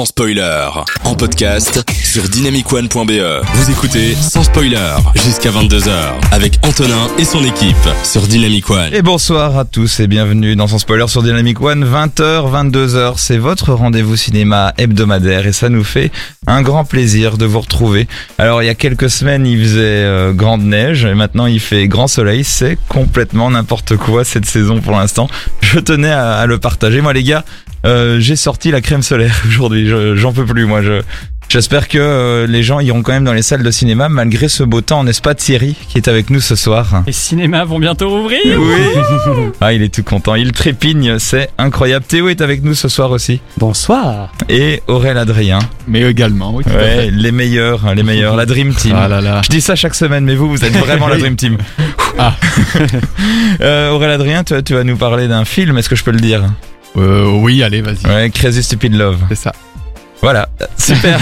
sans 0.00 0.06
spoiler. 0.06 0.66
En 1.04 1.14
podcast 1.14 1.84
sur 2.02 2.22
dynamicone.be. 2.22 3.44
Vous 3.52 3.70
écoutez 3.70 4.14
sans 4.14 4.42
spoiler 4.42 4.96
jusqu'à 5.14 5.50
22h 5.50 5.90
avec 6.32 6.58
Antonin 6.62 7.06
et 7.18 7.24
son 7.26 7.44
équipe 7.44 7.76
sur 8.02 8.22
Dynamic 8.22 8.70
One. 8.70 8.94
Et 8.94 9.02
bonsoir 9.02 9.58
à 9.58 9.66
tous 9.66 10.00
et 10.00 10.06
bienvenue 10.06 10.56
dans 10.56 10.68
son 10.68 10.78
spoiler 10.78 11.06
sur 11.06 11.22
Dynamic 11.22 11.60
One. 11.60 11.84
20h, 11.84 12.50
22h, 12.50 13.14
c'est 13.18 13.36
votre 13.36 13.74
rendez-vous 13.74 14.16
cinéma 14.16 14.72
hebdomadaire 14.78 15.46
et 15.46 15.52
ça 15.52 15.68
nous 15.68 15.84
fait 15.84 16.10
un 16.46 16.62
grand 16.62 16.86
plaisir 16.86 17.36
de 17.36 17.44
vous 17.44 17.60
retrouver. 17.60 18.08
Alors 18.38 18.62
il 18.62 18.66
y 18.66 18.70
a 18.70 18.74
quelques 18.74 19.10
semaines 19.10 19.46
il 19.46 19.60
faisait 19.60 19.80
euh, 19.82 20.32
grande 20.32 20.62
neige 20.62 21.04
et 21.04 21.14
maintenant 21.14 21.44
il 21.44 21.60
fait 21.60 21.88
grand 21.88 22.08
soleil. 22.08 22.42
C'est 22.42 22.78
complètement 22.88 23.50
n'importe 23.50 23.98
quoi 23.98 24.24
cette 24.24 24.46
saison 24.46 24.80
pour 24.80 24.92
l'instant. 24.92 25.28
Je 25.60 25.78
tenais 25.78 26.10
à, 26.10 26.38
à 26.38 26.46
le 26.46 26.56
partager. 26.56 27.02
Moi 27.02 27.12
les 27.12 27.22
gars, 27.22 27.44
euh, 27.84 28.20
j'ai 28.20 28.36
sorti 28.36 28.70
la 28.70 28.80
crème 28.80 29.02
solaire 29.02 29.40
aujourd'hui. 29.48 29.86
Je- 29.88 30.14
J'en 30.16 30.32
peux 30.32 30.44
plus 30.44 30.66
moi. 30.66 30.82
Je, 30.82 31.00
J'espère 31.48 31.88
que 31.88 31.98
euh, 31.98 32.46
les 32.46 32.62
gens 32.62 32.78
iront 32.78 33.02
quand 33.02 33.10
même 33.10 33.24
dans 33.24 33.32
les 33.32 33.42
salles 33.42 33.64
de 33.64 33.70
cinéma 33.72 34.08
malgré 34.08 34.48
ce 34.48 34.62
beau 34.62 34.82
temps, 34.82 35.02
n'est-ce 35.02 35.20
pas 35.20 35.34
Thierry 35.34 35.74
qui 35.88 35.98
est 35.98 36.06
avec 36.06 36.30
nous 36.30 36.38
ce 36.38 36.54
soir? 36.54 37.02
Les 37.08 37.12
cinémas 37.12 37.64
vont 37.64 37.80
bientôt 37.80 38.08
rouvrir 38.08 38.38
Oui 38.56 39.52
Ah 39.60 39.72
il 39.72 39.82
est 39.82 39.92
tout 39.92 40.04
content, 40.04 40.36
il 40.36 40.52
trépigne, 40.52 41.18
c'est 41.18 41.48
incroyable. 41.58 42.04
Théo 42.06 42.28
est 42.28 42.40
avec 42.40 42.62
nous 42.62 42.74
ce 42.74 42.86
soir 42.88 43.10
aussi. 43.10 43.40
Bonsoir. 43.58 44.30
Et 44.48 44.80
Aurel 44.86 45.18
Adrien. 45.18 45.58
Mais 45.88 46.02
également, 46.02 46.54
oui. 46.54 46.62
tout 46.62 46.70
à 46.70 46.74
Ouais, 46.76 46.96
fait. 47.06 47.10
les 47.10 47.32
meilleurs, 47.32 47.96
les 47.96 48.04
meilleurs, 48.04 48.36
la 48.36 48.46
Dream 48.46 48.72
Team. 48.72 48.94
Ah 48.96 49.08
là 49.08 49.20
là. 49.20 49.40
Je 49.44 49.48
dis 49.48 49.60
ça 49.60 49.74
chaque 49.74 49.96
semaine, 49.96 50.24
mais 50.24 50.36
vous, 50.36 50.48
vous 50.48 50.64
êtes 50.64 50.76
vraiment 50.76 51.08
la 51.08 51.16
Dream 51.18 51.34
Team. 51.34 51.56
Ah. 52.16 52.36
euh, 53.60 53.90
Aurel 53.90 54.10
Adrien, 54.12 54.44
tu, 54.44 54.54
tu 54.62 54.74
vas 54.74 54.84
nous 54.84 54.96
parler 54.96 55.26
d'un 55.26 55.44
film, 55.44 55.76
est-ce 55.78 55.88
que 55.88 55.96
je 55.96 56.04
peux 56.04 56.12
le 56.12 56.20
dire? 56.20 56.42
Euh, 56.96 57.30
oui, 57.40 57.62
allez, 57.62 57.82
vas-y. 57.82 58.06
Ouais, 58.06 58.30
Crazy 58.30 58.62
Stupid 58.62 58.94
Love. 58.94 59.18
C'est 59.28 59.34
ça. 59.36 59.52
Voilà, 60.22 60.48
super. 60.76 61.18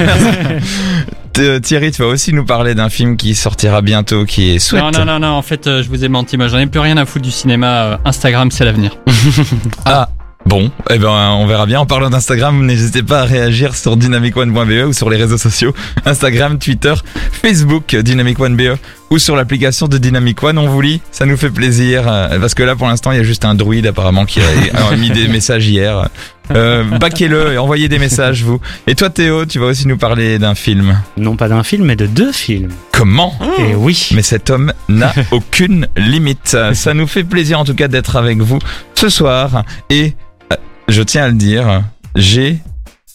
Th- 1.34 1.60
Thierry, 1.60 1.92
tu 1.92 2.02
vas 2.02 2.08
aussi 2.08 2.32
nous 2.32 2.44
parler 2.44 2.74
d'un 2.74 2.88
film 2.88 3.16
qui 3.16 3.34
sortira 3.34 3.80
bientôt, 3.80 4.24
qui 4.24 4.50
est 4.54 4.58
Sweat. 4.58 4.82
Non, 4.82 4.90
non, 4.90 5.04
non, 5.04 5.18
non, 5.20 5.28
en 5.34 5.42
fait, 5.42 5.66
euh, 5.66 5.82
je 5.82 5.88
vous 5.88 6.04
ai 6.04 6.08
menti, 6.08 6.36
moi 6.36 6.48
j'en 6.48 6.58
ai 6.58 6.66
plus 6.66 6.80
rien 6.80 6.96
à 6.96 7.04
foutre 7.06 7.24
du 7.24 7.30
cinéma. 7.30 7.66
euh, 7.84 7.96
Instagram, 8.04 8.50
c'est 8.50 8.64
l'avenir. 8.64 8.96
Ah, 9.84 10.08
bon, 10.46 10.70
eh 10.90 10.98
ben 10.98 11.08
on 11.10 11.46
verra 11.46 11.66
bien. 11.66 11.78
En 11.80 11.86
parlant 11.86 12.10
d'Instagram, 12.10 12.64
n'hésitez 12.66 13.02
pas 13.02 13.20
à 13.20 13.24
réagir 13.24 13.74
sur 13.76 13.96
dynamicone.be 13.96 14.86
ou 14.88 14.92
sur 14.92 15.10
les 15.10 15.16
réseaux 15.16 15.38
sociaux 15.38 15.72
Instagram, 16.04 16.58
Twitter, 16.58 16.94
Facebook, 17.30 17.94
Dynamic 17.94 18.40
One 18.40 18.56
BE 18.56 18.76
ou 19.10 19.18
sur 19.18 19.36
l'application 19.36 19.88
de 19.88 19.98
Dynamic 19.98 20.42
One. 20.42 20.58
On 20.58 20.68
vous 20.68 20.80
lit, 20.80 21.00
ça 21.10 21.26
nous 21.26 21.36
fait 21.36 21.50
plaisir 21.50 22.04
euh, 22.06 22.38
parce 22.38 22.54
que 22.54 22.62
là 22.62 22.76
pour 22.76 22.86
l'instant 22.86 23.12
il 23.12 23.18
y 23.18 23.20
a 23.20 23.24
juste 23.24 23.44
un 23.44 23.54
druide 23.54 23.86
apparemment 23.86 24.24
qui 24.24 24.40
a, 24.40 24.96
mis 24.96 25.10
des 25.10 25.28
messages 25.28 25.66
hier. 25.66 26.08
Euh, 26.50 26.82
baquez-le 26.82 27.52
et 27.52 27.58
envoyez 27.58 27.88
des 27.88 27.98
messages 27.98 28.42
vous. 28.42 28.60
Et 28.86 28.94
toi 28.94 29.10
Théo, 29.10 29.44
tu 29.44 29.58
vas 29.58 29.66
aussi 29.66 29.86
nous 29.86 29.98
parler 29.98 30.38
d'un 30.38 30.54
film. 30.54 30.98
Non 31.16 31.36
pas 31.36 31.48
d'un 31.48 31.62
film, 31.62 31.84
mais 31.84 31.96
de 31.96 32.06
deux 32.06 32.32
films. 32.32 32.70
Comment 32.92 33.34
Et 33.58 33.74
oui. 33.74 34.08
mais 34.14 34.22
cet 34.22 34.50
homme 34.50 34.72
n'a 34.88 35.12
aucune 35.30 35.86
limite. 35.96 36.56
Ça 36.72 36.94
nous 36.94 37.06
fait 37.06 37.24
plaisir 37.24 37.60
en 37.60 37.64
tout 37.64 37.74
cas 37.74 37.88
d'être 37.88 38.16
avec 38.16 38.38
vous 38.38 38.58
ce 38.94 39.08
soir. 39.08 39.64
Et 39.90 40.14
euh, 40.52 40.56
je 40.88 41.02
tiens 41.02 41.24
à 41.24 41.28
le 41.28 41.34
dire, 41.34 41.82
j'ai 42.14 42.58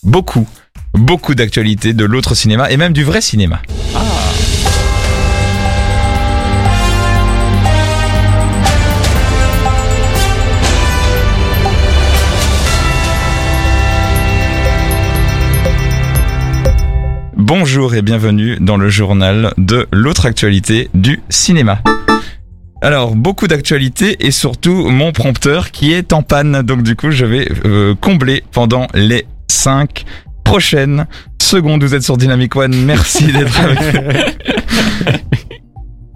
beaucoup, 0.03 0.47
beaucoup 0.93 1.35
d'actualités 1.35 1.93
de 1.93 2.05
l'autre 2.05 2.35
cinéma 2.35 2.69
et 2.71 2.77
même 2.77 2.93
du 2.93 3.03
vrai 3.03 3.21
cinéma. 3.21 3.61
Bonjour 17.47 17.93
et 17.93 18.01
bienvenue 18.01 18.55
dans 18.61 18.77
le 18.77 18.87
journal 18.87 19.51
de 19.57 19.85
l'autre 19.91 20.25
actualité 20.25 20.87
du 20.93 21.19
cinéma. 21.27 21.81
Alors, 22.81 23.15
beaucoup 23.17 23.47
d'actualités 23.49 24.15
et 24.25 24.31
surtout 24.31 24.87
mon 24.89 25.11
prompteur 25.11 25.71
qui 25.71 25.91
est 25.91 26.13
en 26.13 26.21
panne. 26.23 26.61
Donc 26.61 26.83
du 26.83 26.95
coup, 26.95 27.11
je 27.11 27.25
vais 27.25 27.49
euh, 27.65 27.95
combler 27.99 28.45
pendant 28.53 28.87
les 28.93 29.25
5 29.49 30.05
prochaines 30.45 31.05
secondes. 31.41 31.83
Vous 31.83 31.93
êtes 31.93 32.03
sur 32.03 32.15
Dynamic 32.15 32.55
One. 32.55 32.73
Merci 32.85 33.25
d'être 33.33 33.59
avec 33.59 33.93
nous. 33.93 34.01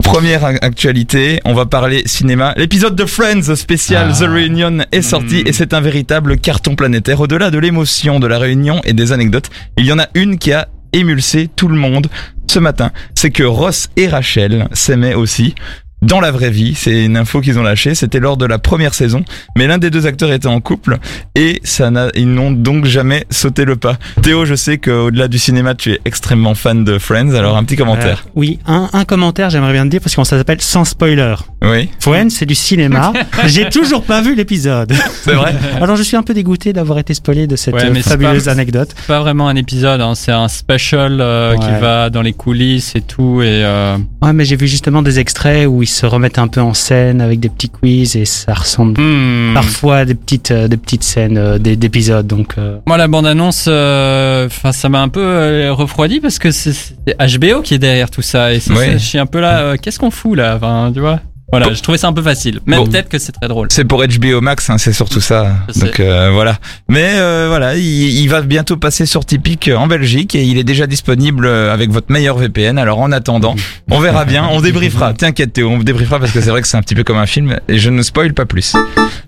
Première 0.02 0.44
ac- 0.44 0.60
actualité, 0.62 1.42
on 1.44 1.54
va 1.54 1.66
parler 1.66 2.04
cinéma. 2.06 2.54
L'épisode 2.56 2.96
de 2.96 3.06
Friends 3.06 3.54
spécial 3.58 4.12
Ah. 4.14 4.18
The 4.18 4.30
Reunion 4.30 4.78
est 4.94 5.02
sorti 5.02 5.44
Mm. 5.44 5.48
et 5.48 5.52
c'est 5.52 5.74
un 5.74 5.82
véritable 5.82 6.38
carton 6.38 6.76
planétaire. 6.78 7.20
Au-delà 7.20 7.52
de 7.52 7.60
l'émotion 7.60 8.22
de 8.22 8.28
la 8.28 8.40
réunion 8.40 8.80
et 8.86 8.94
des 8.94 9.12
anecdotes, 9.12 9.50
il 9.78 9.86
y 9.86 9.92
en 9.92 10.00
a 10.00 10.08
une 10.14 10.38
qui 10.40 10.54
a 10.54 10.70
émulsé 10.98 11.50
tout 11.56 11.68
le 11.68 11.78
monde 11.78 12.08
ce 12.48 12.60
matin. 12.60 12.92
C'est 13.16 13.32
que 13.32 13.44
Ross 13.44 13.90
et 13.96 14.08
Rachel 14.08 14.68
s'aimaient 14.74 15.14
aussi. 15.14 15.56
Dans 16.04 16.20
la 16.20 16.30
vraie 16.30 16.52
vie, 16.52 16.76
c'est 16.76 17.06
une 17.06 17.18
info 17.18 17.42
qu'ils 17.42 17.58
ont 17.58 17.64
lâchée, 17.64 17.96
c'était 17.96 18.20
lors 18.20 18.38
de 18.38 18.46
la 18.46 18.60
première 18.60 18.94
saison, 18.94 19.26
mais 19.58 19.66
l'un 19.66 19.80
des 19.80 19.90
deux 19.90 20.06
acteurs 20.06 20.32
était 20.32 20.46
en 20.48 20.62
couple 20.62 20.98
et 21.34 21.60
ça 21.64 21.90
n'a, 21.90 22.10
ils 22.14 22.32
n'ont 22.32 22.52
donc 22.52 22.86
jamais 22.86 23.26
sauté 23.32 23.66
le 23.66 23.78
pas. 23.78 23.98
Théo, 24.22 24.46
je 24.46 24.54
sais 24.54 24.78
qu'au-delà 24.78 25.28
du 25.28 25.40
cinéma, 25.40 25.74
tu 25.74 25.94
es 25.94 26.00
extrêmement 26.06 26.54
fan 26.54 26.84
de 26.84 27.00
Friends, 27.00 27.34
alors 27.34 27.58
un 27.58 27.64
petit 27.64 27.78
commentaire. 27.78 28.26
Euh, 28.28 28.32
oui, 28.36 28.60
un, 28.68 28.90
un 28.94 29.06
commentaire, 29.06 29.50
j'aimerais 29.50 29.74
bien 29.74 29.86
te 29.86 29.90
dire, 29.90 30.00
parce 30.00 30.16
qu'on 30.16 30.24
ça 30.24 30.38
s'appelle 30.38 30.62
sans 30.62 30.86
spoiler. 30.86 31.34
Oui, 31.64 31.90
Friends, 32.00 32.30
c'est 32.30 32.46
du 32.46 32.54
cinéma. 32.56 33.12
J'ai 33.48 33.68
toujours 33.70 34.04
pas 34.04 34.22
vu 34.22 34.36
l'épisode. 34.36 34.94
c'est 35.24 35.34
vrai. 35.34 35.56
Alors 35.82 35.96
je 35.96 36.04
suis 36.04 36.16
un 36.16 36.22
peu 36.24 36.36
dégoûté 36.36 36.74
d'avoir 36.74 37.00
été 37.00 37.16
spoilé 37.16 37.48
de 37.48 37.56
cette 37.56 37.74
Ouais, 37.74 37.90
mais 37.90 38.04
c'est 38.04 38.12
fabuleuse 38.12 38.46
pas- 38.46 38.52
anecdote. 38.52 38.90
C'est 38.96 39.08
pas 39.08 39.20
vraiment 39.22 39.48
un 39.48 39.56
épisode, 39.56 40.00
hein, 40.02 40.14
c'est 40.14 40.32
un 40.32 40.48
special 40.48 41.18
euh, 41.22 41.54
Ouais. 41.54 41.58
qui 41.60 41.72
va 41.82 42.12
dans 42.12 42.22
les 42.22 42.34
coulisses 42.34 42.96
et 42.96 43.02
tout. 43.02 43.42
Et 43.42 43.64
euh, 43.66 43.98
Ouais, 44.22 44.34
mais 44.34 44.46
j'ai 44.46 44.56
vu 44.58 44.68
justement 44.68 45.02
des 45.02 45.18
extraits 45.20 45.66
où 45.68 45.82
ils 45.82 45.87
se 45.88 46.06
remettent 46.06 46.40
un 46.40 46.48
peu 46.48 46.62
en 46.62 46.74
scène 46.74 47.22
avec 47.22 47.40
des 47.40 47.50
petits 47.50 47.70
quiz 47.70 48.16
et 48.16 48.26
ça 48.26 48.54
ressemble 48.54 49.00
hmm. 49.02 49.54
parfois 49.54 49.98
à 49.98 50.06
des 50.06 50.16
petites, 50.16 50.52
euh, 50.52 50.68
des 50.68 50.78
petites 50.78 51.04
scènes 51.04 51.38
euh, 51.38 51.58
des- 51.58 51.76
d'épisodes. 51.76 52.26
Donc 52.28 52.56
euh, 52.58 52.78
Moi, 52.86 52.98
la 52.98 53.08
bande-annonce, 53.08 53.66
euh, 53.68 54.46
enfin, 54.48 54.72
ça 54.72 54.90
m'a 54.90 55.02
un 55.02 55.10
peu 55.10 55.22
euh, 55.24 55.74
refroidi 55.74 56.20
parce 56.20 56.40
que 56.40 56.52
c'est 56.52 56.74
HBO 57.20 57.62
qui 57.62 57.74
est 57.74 57.80
derrière 57.80 58.10
tout 58.10 58.22
ça. 58.22 58.54
Et 58.54 58.60
Ouais. 58.70 58.94
je 58.94 58.98
suis 58.98 59.18
un 59.20 59.26
peu 59.26 59.40
là, 59.40 59.60
euh, 59.60 59.76
qu'est-ce 59.82 60.00
qu'on 60.00 60.12
fout 60.12 60.38
là 60.38 60.56
Enfin, 60.58 60.92
tu 60.94 61.00
vois? 61.00 61.20
Voilà, 61.50 61.68
Bon. 61.70 61.74
je 61.74 61.82
trouvais 61.82 61.98
ça 61.98 62.08
un 62.10 62.14
peu 62.14 62.22
facile. 62.22 62.60
Même 62.66 62.80
Bon. 62.80 62.88
peut-être 62.88 63.08
que 63.08 63.18
c'est 63.20 63.32
très 63.32 63.48
drôle. 63.48 63.68
C'est 63.72 63.86
pour 63.86 64.04
HBO 64.06 64.42
Max, 64.42 64.70
hein, 64.70 64.78
c'est 64.78 64.92
surtout 64.92 65.22
ça. 65.22 65.56
Donc 65.78 66.00
euh, 66.02 66.30
voilà. 66.34 66.58
Mais 66.90 67.12
euh, 67.16 67.46
voilà, 67.48 67.76
il, 67.78 67.84
il 67.84 68.28
va 68.28 68.42
bientôt 68.42 68.76
passer 68.76 69.06
sur 69.06 69.26
Typique 69.26 69.70
en 69.74 69.88
Belgique 69.88 70.36
et 70.36 70.44
il 70.44 70.58
est 70.58 70.66
déjà 70.66 70.88
disponible 70.88 71.46
euh, 71.46 71.74
avec 71.74 71.90
votre 71.90 72.12
meilleur 72.12 72.38
VPN. 72.38 72.78
Alors 72.78 73.00
en 73.00 73.12
attendant, 73.14 73.56
on 73.92 74.00
verra 74.00 74.26
bien, 74.26 74.46
on 74.52 74.60
débriefera. 74.60 75.14
T'inquiète 75.14 75.54
Théo, 75.54 75.70
on 75.70 75.80
débriefera 75.80 76.20
parce 76.20 76.34
que 76.34 76.42
c'est 76.42 76.50
vrai 76.50 76.62
que 76.62 76.68
c'est 76.68 76.78
un 76.78 76.82
petit 76.82 76.96
peu 76.96 77.04
comme 77.06 77.18
un 77.18 77.26
film 77.26 77.58
et 77.70 77.78
je 77.78 77.90
ne 77.90 78.02
spoil 78.02 78.34
pas 78.34 78.46
plus. 78.46 78.76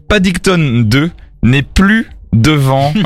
Paddington 0.09 0.83
2 0.85 1.11
n'est 1.43 1.61
plus 1.63 2.09
devant. 2.33 2.93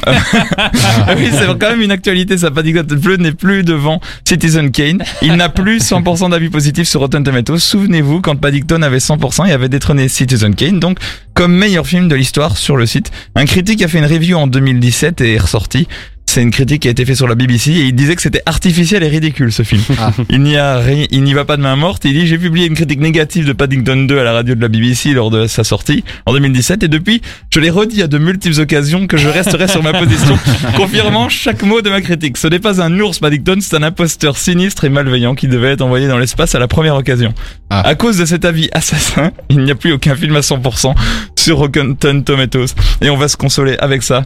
Ah 1.06 1.16
oui, 1.18 1.30
c'est 1.32 1.46
quand 1.60 1.70
même 1.70 1.82
une 1.82 1.92
actualité. 1.92 2.38
Ça, 2.38 2.50
Paddington 2.50 2.86
2 2.96 3.18
n'est 3.18 3.32
plus 3.32 3.64
devant 3.64 4.00
Citizen 4.26 4.72
Kane. 4.72 5.04
Il 5.22 5.34
n'a 5.34 5.50
plus 5.50 5.80
100% 5.80 6.32
d'avis 6.32 6.50
positifs 6.50 6.88
sur 6.88 7.02
Rotten 7.02 7.24
Tomatoes. 7.24 7.58
Souvenez-vous, 7.58 8.22
quand 8.22 8.36
Paddington 8.36 8.82
avait 8.82 9.00
100%, 9.00 9.48
il 9.48 9.52
avait 9.52 9.70
détrôné 9.70 10.08
Citizen 10.08 10.56
Kane, 10.56 10.80
donc 10.80 11.00
comme 11.34 11.54
meilleur 11.54 11.86
film 11.86 12.08
de 12.08 12.16
l'histoire 12.16 12.58
sur 12.58 12.78
le 12.78 12.86
site. 12.86 13.12
Un 13.36 13.46
critique 13.46 13.82
a 13.82 13.88
fait 13.88 14.00
une 14.00 14.06
review 14.06 14.38
en 14.38 14.48
2017 14.48 15.22
et 15.22 15.34
est 15.34 15.40
ressorti. 15.40 15.88
C'est 16.26 16.42
une 16.42 16.50
critique 16.50 16.82
qui 16.82 16.88
a 16.88 16.92
été 16.92 17.06
faite 17.06 17.16
sur 17.16 17.28
la 17.28 17.36
BBC 17.36 17.72
et 17.72 17.86
il 17.86 17.94
disait 17.94 18.16
que 18.16 18.22
c'était 18.22 18.42
artificiel 18.48 19.04
et 19.04 19.08
ridicule 19.08 19.52
ce 19.52 19.62
film. 19.62 19.84
Il 20.30 20.42
n'y 20.42 20.58
a 20.58 20.80
rien, 20.80 21.06
il 21.12 21.22
n'y 21.22 21.34
va 21.34 21.46
pas 21.46 21.58
de 21.58 21.62
main 21.62 21.76
morte. 21.76 22.06
Il 22.06 22.14
dit 22.14 22.26
j'ai 22.26 22.40
publié 22.40 22.66
une 22.66 22.74
critique 22.74 23.00
négative 23.02 23.46
de 23.46 23.54
Paddington 23.54 24.08
2 24.08 24.18
à 24.18 24.24
la 24.24 24.34
radio 24.34 24.56
de 24.56 24.62
la 24.62 24.68
BBC 24.68 25.14
lors 25.14 25.30
de 25.30 25.46
sa 25.46 25.64
sortie 25.64 26.04
en 26.26 26.34
2017 26.34 26.84
et 26.84 26.88
depuis 26.88 27.22
je 27.52 27.60
l'ai 27.60 27.70
redit 27.70 28.02
à 28.02 28.08
de 28.08 28.18
multiples 28.18 28.60
occasions 28.60 29.06
que 29.06 29.16
je 29.16 29.30
resterai 29.30 29.68
sur 29.68 29.84
ma 29.84 29.94
position, 30.00 30.38
confirmant 30.76 31.30
chaque 31.30 31.62
mot 31.62 31.82
de 31.82 31.92
ma 31.92 32.02
critique. 32.02 32.38
Ce 32.38 32.48
n'est 32.48 32.60
pas 32.60 32.82
un 32.82 33.00
ours 33.00 33.19
Paddington, 33.19 33.58
c'est 33.62 33.76
un 33.76 33.84
imposteur 33.84 34.36
sinistre 34.36 34.86
et 34.86 34.90
malveillant 34.90 35.36
qui 35.36 35.48
devait 35.48 35.74
être 35.74 35.81
envoyé 35.81 36.08
dans 36.08 36.18
l'espace 36.18 36.56
à 36.56 36.60
la 36.60 36.68
première 36.68 36.96
occasion. 36.96 37.34
Ah. 37.69 37.81
À 37.81 37.94
cause 37.94 38.18
de 38.18 38.26
cet 38.26 38.44
avis 38.44 38.69
assassin, 38.72 39.31
il 39.50 39.60
n'y 39.60 39.72
a 39.72 39.76
plus 39.76 39.92
aucun 39.92 40.16
film 40.16 40.36
à 40.36 40.40
100% 40.40 40.96
sur 41.38 41.58
Rotten 41.58 41.96
Tomatoes 41.96 42.74
et 43.02 43.12
on 43.12 43.18
va 43.18 43.28
se 43.28 43.38
consoler 43.38 43.76
avec 43.78 44.02
ça. 44.02 44.26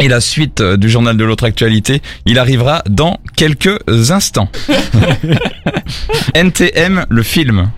Et 0.00 0.08
la 0.08 0.20
suite 0.20 0.60
euh, 0.60 0.76
du 0.76 0.90
journal 0.90 1.16
de 1.16 1.24
l'autre 1.24 1.44
actualité, 1.44 2.02
il 2.26 2.38
arrivera 2.38 2.82
dans 2.88 3.18
quelques 3.36 3.78
instants. 4.10 4.48
NTM, 6.34 7.06
le 7.08 7.22
film. 7.22 7.70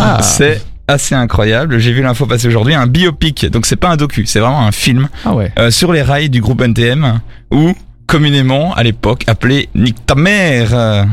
Ah. 0.00 0.20
C'est 0.22 0.62
assez 0.88 1.14
incroyable. 1.14 1.78
J'ai 1.78 1.92
vu 1.92 2.02
l'info 2.02 2.26
passer 2.26 2.48
aujourd'hui, 2.48 2.74
un 2.74 2.86
biopic. 2.86 3.46
Donc 3.50 3.66
c'est 3.66 3.76
pas 3.76 3.88
un 3.90 3.96
docu, 3.96 4.24
c'est 4.26 4.40
vraiment 4.40 4.66
un 4.66 4.72
film 4.72 5.08
Ah 5.24 5.34
ouais. 5.34 5.52
euh, 5.58 5.70
sur 5.70 5.92
les 5.92 6.02
rails 6.02 6.30
du 6.30 6.40
groupe 6.40 6.62
NTM 6.62 7.20
ou 7.50 7.74
communément 8.06 8.72
à 8.74 8.82
l'époque 8.82 9.24
appelé 9.26 9.68
Nick 9.74 10.06
ta 10.06 10.14
mère. 10.14 11.06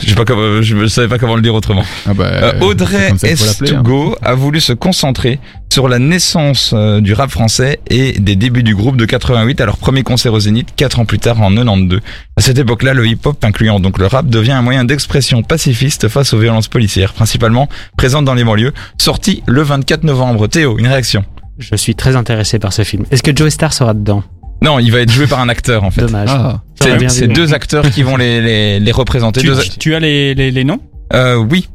Je 0.00 0.10
sais 0.10 0.14
pas 0.14 0.24
comment, 0.24 0.62
je 0.62 0.86
savais 0.86 1.08
pas 1.08 1.18
comment 1.18 1.34
le 1.34 1.42
dire 1.42 1.54
autrement. 1.54 1.84
Ah 2.06 2.14
bah, 2.14 2.26
Euh, 2.26 2.60
Audrey 2.60 3.10
hein. 3.10 3.16
Estugo 3.22 4.16
a 4.22 4.34
voulu 4.34 4.60
se 4.60 4.72
concentrer 4.72 5.40
sur 5.72 5.88
la 5.88 5.98
naissance 5.98 6.72
euh, 6.72 7.00
du 7.00 7.12
rap 7.14 7.30
français 7.30 7.80
et 7.88 8.12
des 8.12 8.36
débuts 8.36 8.62
du 8.62 8.74
groupe 8.76 8.96
de 8.96 9.04
88 9.04 9.60
à 9.60 9.66
leur 9.66 9.76
premier 9.76 10.02
concert 10.04 10.32
au 10.32 10.40
Zénith, 10.40 10.68
quatre 10.76 11.00
ans 11.00 11.04
plus 11.04 11.18
tard 11.18 11.40
en 11.40 11.52
92. 11.52 12.00
À 12.36 12.40
cette 12.40 12.58
époque-là, 12.58 12.94
le 12.94 13.06
hip-hop, 13.06 13.44
incluant 13.44 13.80
donc 13.80 13.98
le 13.98 14.06
rap, 14.06 14.26
devient 14.26 14.52
un 14.52 14.62
moyen 14.62 14.84
d'expression 14.84 15.42
pacifiste 15.42 16.08
face 16.08 16.32
aux 16.32 16.38
violences 16.38 16.68
policières, 16.68 17.12
principalement 17.12 17.68
présentes 17.96 18.24
dans 18.24 18.34
les 18.34 18.44
banlieues. 18.44 18.72
Sorti 18.98 19.42
le 19.46 19.62
24 19.62 20.04
novembre. 20.04 20.46
Théo, 20.46 20.78
une 20.78 20.86
réaction? 20.86 21.24
Je 21.58 21.74
suis 21.74 21.96
très 21.96 22.14
intéressé 22.14 22.60
par 22.60 22.72
ce 22.72 22.82
film. 22.84 23.04
Est-ce 23.10 23.22
que 23.24 23.36
Joe 23.36 23.52
Star 23.52 23.72
sera 23.72 23.94
dedans? 23.94 24.22
Non, 24.62 24.78
il 24.78 24.90
va 24.90 24.98
être 25.00 25.12
joué 25.12 25.26
par 25.26 25.40
un 25.40 25.48
acteur 25.48 25.84
en 25.84 25.90
fait. 25.90 26.00
Dommage. 26.02 26.28
Ah, 26.32 26.60
C'est 27.08 27.28
deux 27.28 27.54
acteurs 27.54 27.90
qui 27.90 28.02
vont 28.02 28.16
les, 28.16 28.40
les, 28.40 28.80
les 28.80 28.92
représenter. 28.92 29.40
Tu, 29.40 29.46
Deux- 29.46 29.62
tu 29.78 29.94
as 29.94 30.00
les, 30.00 30.34
les, 30.34 30.50
les 30.50 30.64
noms? 30.64 30.80
Euh, 31.14 31.36
oui, 31.36 31.68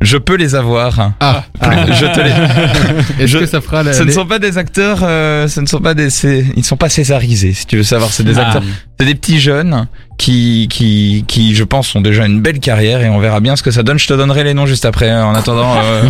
je 0.00 0.16
peux 0.18 0.34
les 0.36 0.54
avoir. 0.54 0.98
ah. 1.20 1.44
Ah. 1.60 1.86
Je 1.88 2.04
te 2.06 2.20
les... 2.20 2.30
Est-ce 3.24 3.26
Je- 3.32 3.38
que 3.38 3.46
ça 3.46 3.60
fera 3.60 3.82
la, 3.82 3.92
Ce 3.92 4.02
ne 4.02 4.10
sont 4.10 4.26
pas 4.26 4.38
des 4.38 4.58
acteurs, 4.58 4.98
euh, 5.02 5.46
ce 5.48 5.60
ne 5.60 5.66
sont 5.66 5.80
pas 5.80 5.94
des, 5.94 6.10
c'est- 6.10 6.44
ils 6.54 6.58
ne 6.58 6.64
sont 6.64 6.76
pas 6.76 6.88
césarisés, 6.88 7.52
si 7.52 7.64
tu 7.66 7.76
veux 7.76 7.82
savoir. 7.84 8.10
C'est 8.10 8.24
des 8.24 8.38
Ah. 8.38 8.46
acteurs, 8.48 8.62
c'est 8.98 9.06
des 9.06 9.14
petits 9.14 9.38
jeunes 9.40 9.86
qui, 10.18 10.66
qui, 10.68 11.24
qui, 11.28 11.54
je 11.54 11.64
pense, 11.64 11.94
ont 11.94 12.00
déjà 12.00 12.26
une 12.26 12.40
belle 12.40 12.58
carrière 12.58 13.00
et 13.02 13.08
on 13.08 13.18
verra 13.20 13.40
bien 13.40 13.54
ce 13.56 13.62
que 13.62 13.70
ça 13.70 13.82
donne. 13.84 13.98
Je 13.98 14.06
te 14.08 14.14
donnerai 14.14 14.42
les 14.44 14.52
noms 14.54 14.66
juste 14.66 14.84
après. 14.84 15.08
hein, 15.10 15.24
En 15.24 15.34
attendant, 15.34 15.76
euh, 15.82 16.02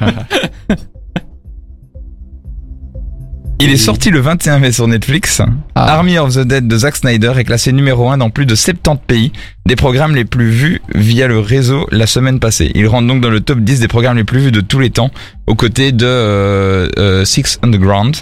il 3.60 3.70
est 3.70 3.76
sorti 3.76 4.10
le 4.10 4.20
21 4.20 4.58
mai 4.58 4.72
sur 4.72 4.88
Netflix. 4.88 5.42
Ah. 5.74 5.94
Army 5.94 6.18
of 6.18 6.34
the 6.34 6.40
Dead 6.40 6.66
de 6.66 6.78
Zack 6.78 6.96
Snyder 6.96 7.32
est 7.36 7.44
classé 7.44 7.72
numéro 7.72 8.08
1 8.08 8.18
dans 8.18 8.30
plus 8.30 8.46
de 8.46 8.54
70 8.54 9.00
pays, 9.06 9.32
des 9.66 9.76
programmes 9.76 10.14
les 10.14 10.24
plus 10.24 10.50
vus 10.50 10.80
via 10.94 11.28
le 11.28 11.38
réseau 11.38 11.86
la 11.90 12.06
semaine 12.06 12.40
passée. 12.40 12.72
Il 12.74 12.86
rentre 12.86 13.06
donc 13.06 13.20
dans 13.20 13.30
le 13.30 13.40
top 13.40 13.60
10 13.60 13.80
des 13.80 13.88
programmes 13.88 14.16
les 14.16 14.24
plus 14.24 14.40
vus 14.40 14.52
de 14.52 14.62
tous 14.62 14.78
les 14.78 14.90
temps, 14.90 15.10
aux 15.46 15.54
côtés 15.54 15.92
de 15.92 16.06
euh, 16.06 16.88
euh, 16.98 17.24
Six 17.24 17.58
Underground. 17.62 18.16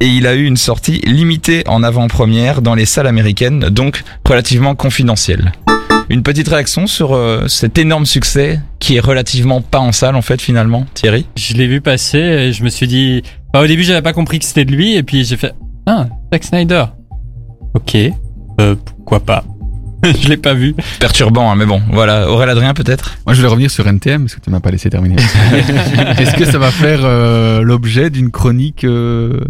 Et 0.00 0.06
il 0.06 0.26
a 0.26 0.34
eu 0.34 0.44
une 0.44 0.56
sortie 0.56 1.00
limitée 1.04 1.64
en 1.66 1.82
avant-première 1.82 2.62
dans 2.62 2.74
les 2.74 2.86
salles 2.86 3.08
américaines, 3.08 3.68
donc 3.70 4.02
relativement 4.24 4.74
confidentielle. 4.74 5.52
Une 6.08 6.22
petite 6.22 6.48
réaction 6.48 6.86
sur 6.86 7.14
euh, 7.14 7.46
cet 7.48 7.76
énorme 7.76 8.06
succès 8.06 8.60
qui 8.78 8.96
est 8.96 9.00
relativement 9.00 9.60
pas 9.60 9.80
en 9.80 9.92
salle 9.92 10.16
en 10.16 10.22
fait 10.22 10.40
finalement, 10.40 10.86
Thierry? 10.94 11.26
Je 11.36 11.52
l'ai 11.54 11.66
vu 11.66 11.82
passer 11.82 12.18
et 12.18 12.52
je 12.52 12.64
me 12.64 12.70
suis 12.70 12.86
dit. 12.86 13.22
Bah, 13.52 13.62
au 13.62 13.66
début, 13.66 13.82
j'avais 13.82 14.02
pas 14.02 14.12
compris 14.12 14.38
que 14.38 14.44
c'était 14.44 14.64
de 14.64 14.72
lui 14.72 14.96
et 14.96 15.02
puis 15.02 15.24
j'ai 15.24 15.36
fait. 15.36 15.54
Ah, 15.86 16.06
Zack 16.32 16.44
Snyder. 16.44 16.84
Ok. 17.74 17.96
Euh, 18.60 18.74
pourquoi 18.84 19.20
pas 19.20 19.44
Je 20.04 20.28
l'ai 20.28 20.36
pas 20.36 20.54
vu. 20.54 20.74
Perturbant, 21.00 21.50
hein, 21.50 21.56
mais 21.56 21.66
bon, 21.66 21.80
voilà. 21.90 22.30
Aurélien 22.30 22.52
Adrien 22.52 22.74
peut-être? 22.74 23.16
Moi, 23.26 23.34
je 23.34 23.38
voulais 23.38 23.50
revenir 23.50 23.70
sur 23.70 23.86
NTM 23.86 24.22
parce 24.22 24.34
que 24.34 24.40
tu 24.40 24.50
m'as 24.50 24.60
pas 24.60 24.70
laissé 24.70 24.90
terminer. 24.90 25.16
Est-ce 26.18 26.36
que 26.36 26.44
ça 26.44 26.58
va 26.58 26.70
faire 26.70 27.00
euh, 27.02 27.62
l'objet 27.62 28.10
d'une 28.10 28.30
chronique 28.30 28.84
euh, 28.84 29.40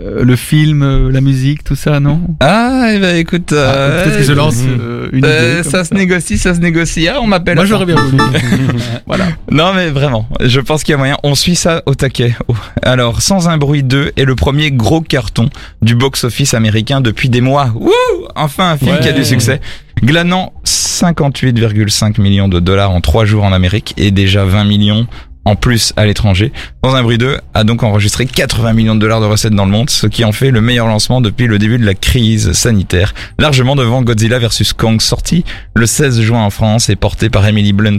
euh, 0.00 0.24
le 0.24 0.36
film, 0.36 0.82
euh, 0.82 1.10
la 1.10 1.20
musique, 1.20 1.64
tout 1.64 1.76
ça, 1.76 2.00
non? 2.00 2.20
Ah, 2.40 2.88
eh 2.92 2.98
ben 2.98 3.16
écoute, 3.16 3.50
Ah, 3.52 3.54
euh, 3.56 4.04
Peut-être 4.04 4.18
que 4.18 4.22
je 4.24 4.32
lance 4.32 4.56
euh, 4.66 5.08
une 5.12 5.18
idée. 5.18 5.28
comme 5.62 5.70
ça 5.70 5.84
se 5.84 5.94
négocie, 5.94 6.38
ça 6.38 6.54
se 6.54 6.60
négocie. 6.60 7.08
Ah, 7.08 7.18
on 7.20 7.26
m'appelle. 7.26 7.54
Moi, 7.56 7.64
j'aurais 7.66 7.86
bien 7.86 7.96
voulu. 7.96 8.18
voilà. 9.06 9.26
Non, 9.50 9.72
mais 9.74 9.90
vraiment, 9.90 10.28
je 10.40 10.60
pense 10.60 10.82
qu'il 10.82 10.92
y 10.92 10.94
a 10.94 10.98
moyen. 10.98 11.16
On 11.22 11.34
suit 11.34 11.56
ça 11.56 11.82
au 11.86 11.94
taquet. 11.94 12.34
Oh. 12.48 12.54
Alors, 12.82 13.22
Sans 13.22 13.48
un 13.48 13.56
bruit 13.58 13.82
2 13.82 14.12
est 14.16 14.24
le 14.24 14.34
premier 14.34 14.70
gros 14.70 15.00
carton 15.00 15.48
du 15.82 15.94
box-office 15.94 16.54
américain 16.54 17.00
depuis 17.00 17.28
des 17.28 17.40
mois. 17.40 17.72
Wouh 17.74 17.90
Enfin, 18.36 18.70
un 18.72 18.76
film 18.76 18.92
Ouais. 18.92 19.00
qui 19.00 19.08
a 19.08 19.12
du 19.12 19.24
succès. 19.24 19.60
Glanant 20.02 20.52
58,5 20.64 22.20
millions 22.20 22.48
de 22.48 22.60
dollars 22.60 22.90
en 22.90 23.00
3 23.00 23.24
jours 23.24 23.44
en 23.44 23.52
Amérique 23.52 23.94
et 23.96 24.10
déjà 24.10 24.44
20 24.44 24.64
millions 24.64 25.06
en 25.44 25.56
plus 25.56 25.92
à 25.96 26.06
l'étranger. 26.06 26.52
Sans 26.84 26.94
un 26.94 27.02
bruit 27.02 27.18
2 27.18 27.38
a 27.54 27.64
donc 27.64 27.82
enregistré 27.82 28.26
80 28.26 28.72
millions 28.72 28.94
de 28.94 29.00
dollars 29.00 29.20
de 29.20 29.26
recettes 29.26 29.54
dans 29.54 29.64
le 29.64 29.70
monde, 29.70 29.90
ce 29.90 30.06
qui 30.06 30.24
en 30.24 30.32
fait 30.32 30.50
le 30.50 30.60
meilleur 30.60 30.86
lancement 30.86 31.20
depuis 31.20 31.46
le 31.46 31.58
début 31.58 31.78
de 31.78 31.84
la 31.84 31.94
crise 31.94 32.52
sanitaire, 32.52 33.14
largement 33.38 33.76
devant 33.76 34.02
Godzilla 34.02 34.38
vs 34.38 34.72
Kong 34.76 35.00
sorti 35.00 35.44
le 35.74 35.86
16 35.86 36.20
juin 36.20 36.42
en 36.42 36.50
France 36.50 36.88
et 36.88 36.96
porté 36.96 37.30
par 37.30 37.46
Emily 37.46 37.72
Blunt 37.72 37.98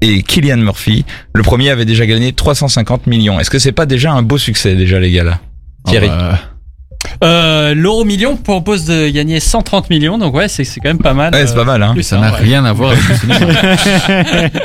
et 0.00 0.22
Killian 0.22 0.58
Murphy. 0.58 1.04
Le 1.34 1.42
premier 1.42 1.70
avait 1.70 1.84
déjà 1.84 2.06
gagné 2.06 2.32
350 2.32 3.06
millions. 3.06 3.38
Est-ce 3.38 3.50
que 3.50 3.58
c'est 3.58 3.72
pas 3.72 3.86
déjà 3.86 4.12
un 4.12 4.22
beau 4.22 4.38
succès 4.38 4.74
déjà 4.74 4.98
les 4.98 5.10
gars 5.10 5.24
là? 5.24 5.40
Thierry. 5.86 6.08
Ah 6.10 6.32
bah, 6.32 6.38
Euh, 7.22 7.74
L'euro 7.74 8.04
million 8.04 8.36
propose 8.36 8.86
de 8.86 9.08
gagner 9.10 9.40
130 9.40 9.90
millions, 9.90 10.16
donc 10.18 10.34
ouais, 10.34 10.48
c'est 10.48 10.64
quand 10.64 10.88
même 10.88 10.98
pas 10.98 11.12
mal. 11.14 11.34
Ouais, 11.34 11.46
c'est 11.46 11.54
pas 11.54 11.64
mal 11.64 11.82
hein. 11.82 11.92
plus, 11.92 12.02
ça 12.02 12.16
hein, 12.16 12.20
n'a 12.20 12.32
ouais. 12.32 12.38
rien 12.38 12.64
à 12.64 12.72
voir 12.72 12.92
avec 12.92 13.08
le 13.08 13.14
cinéma. 13.14 13.38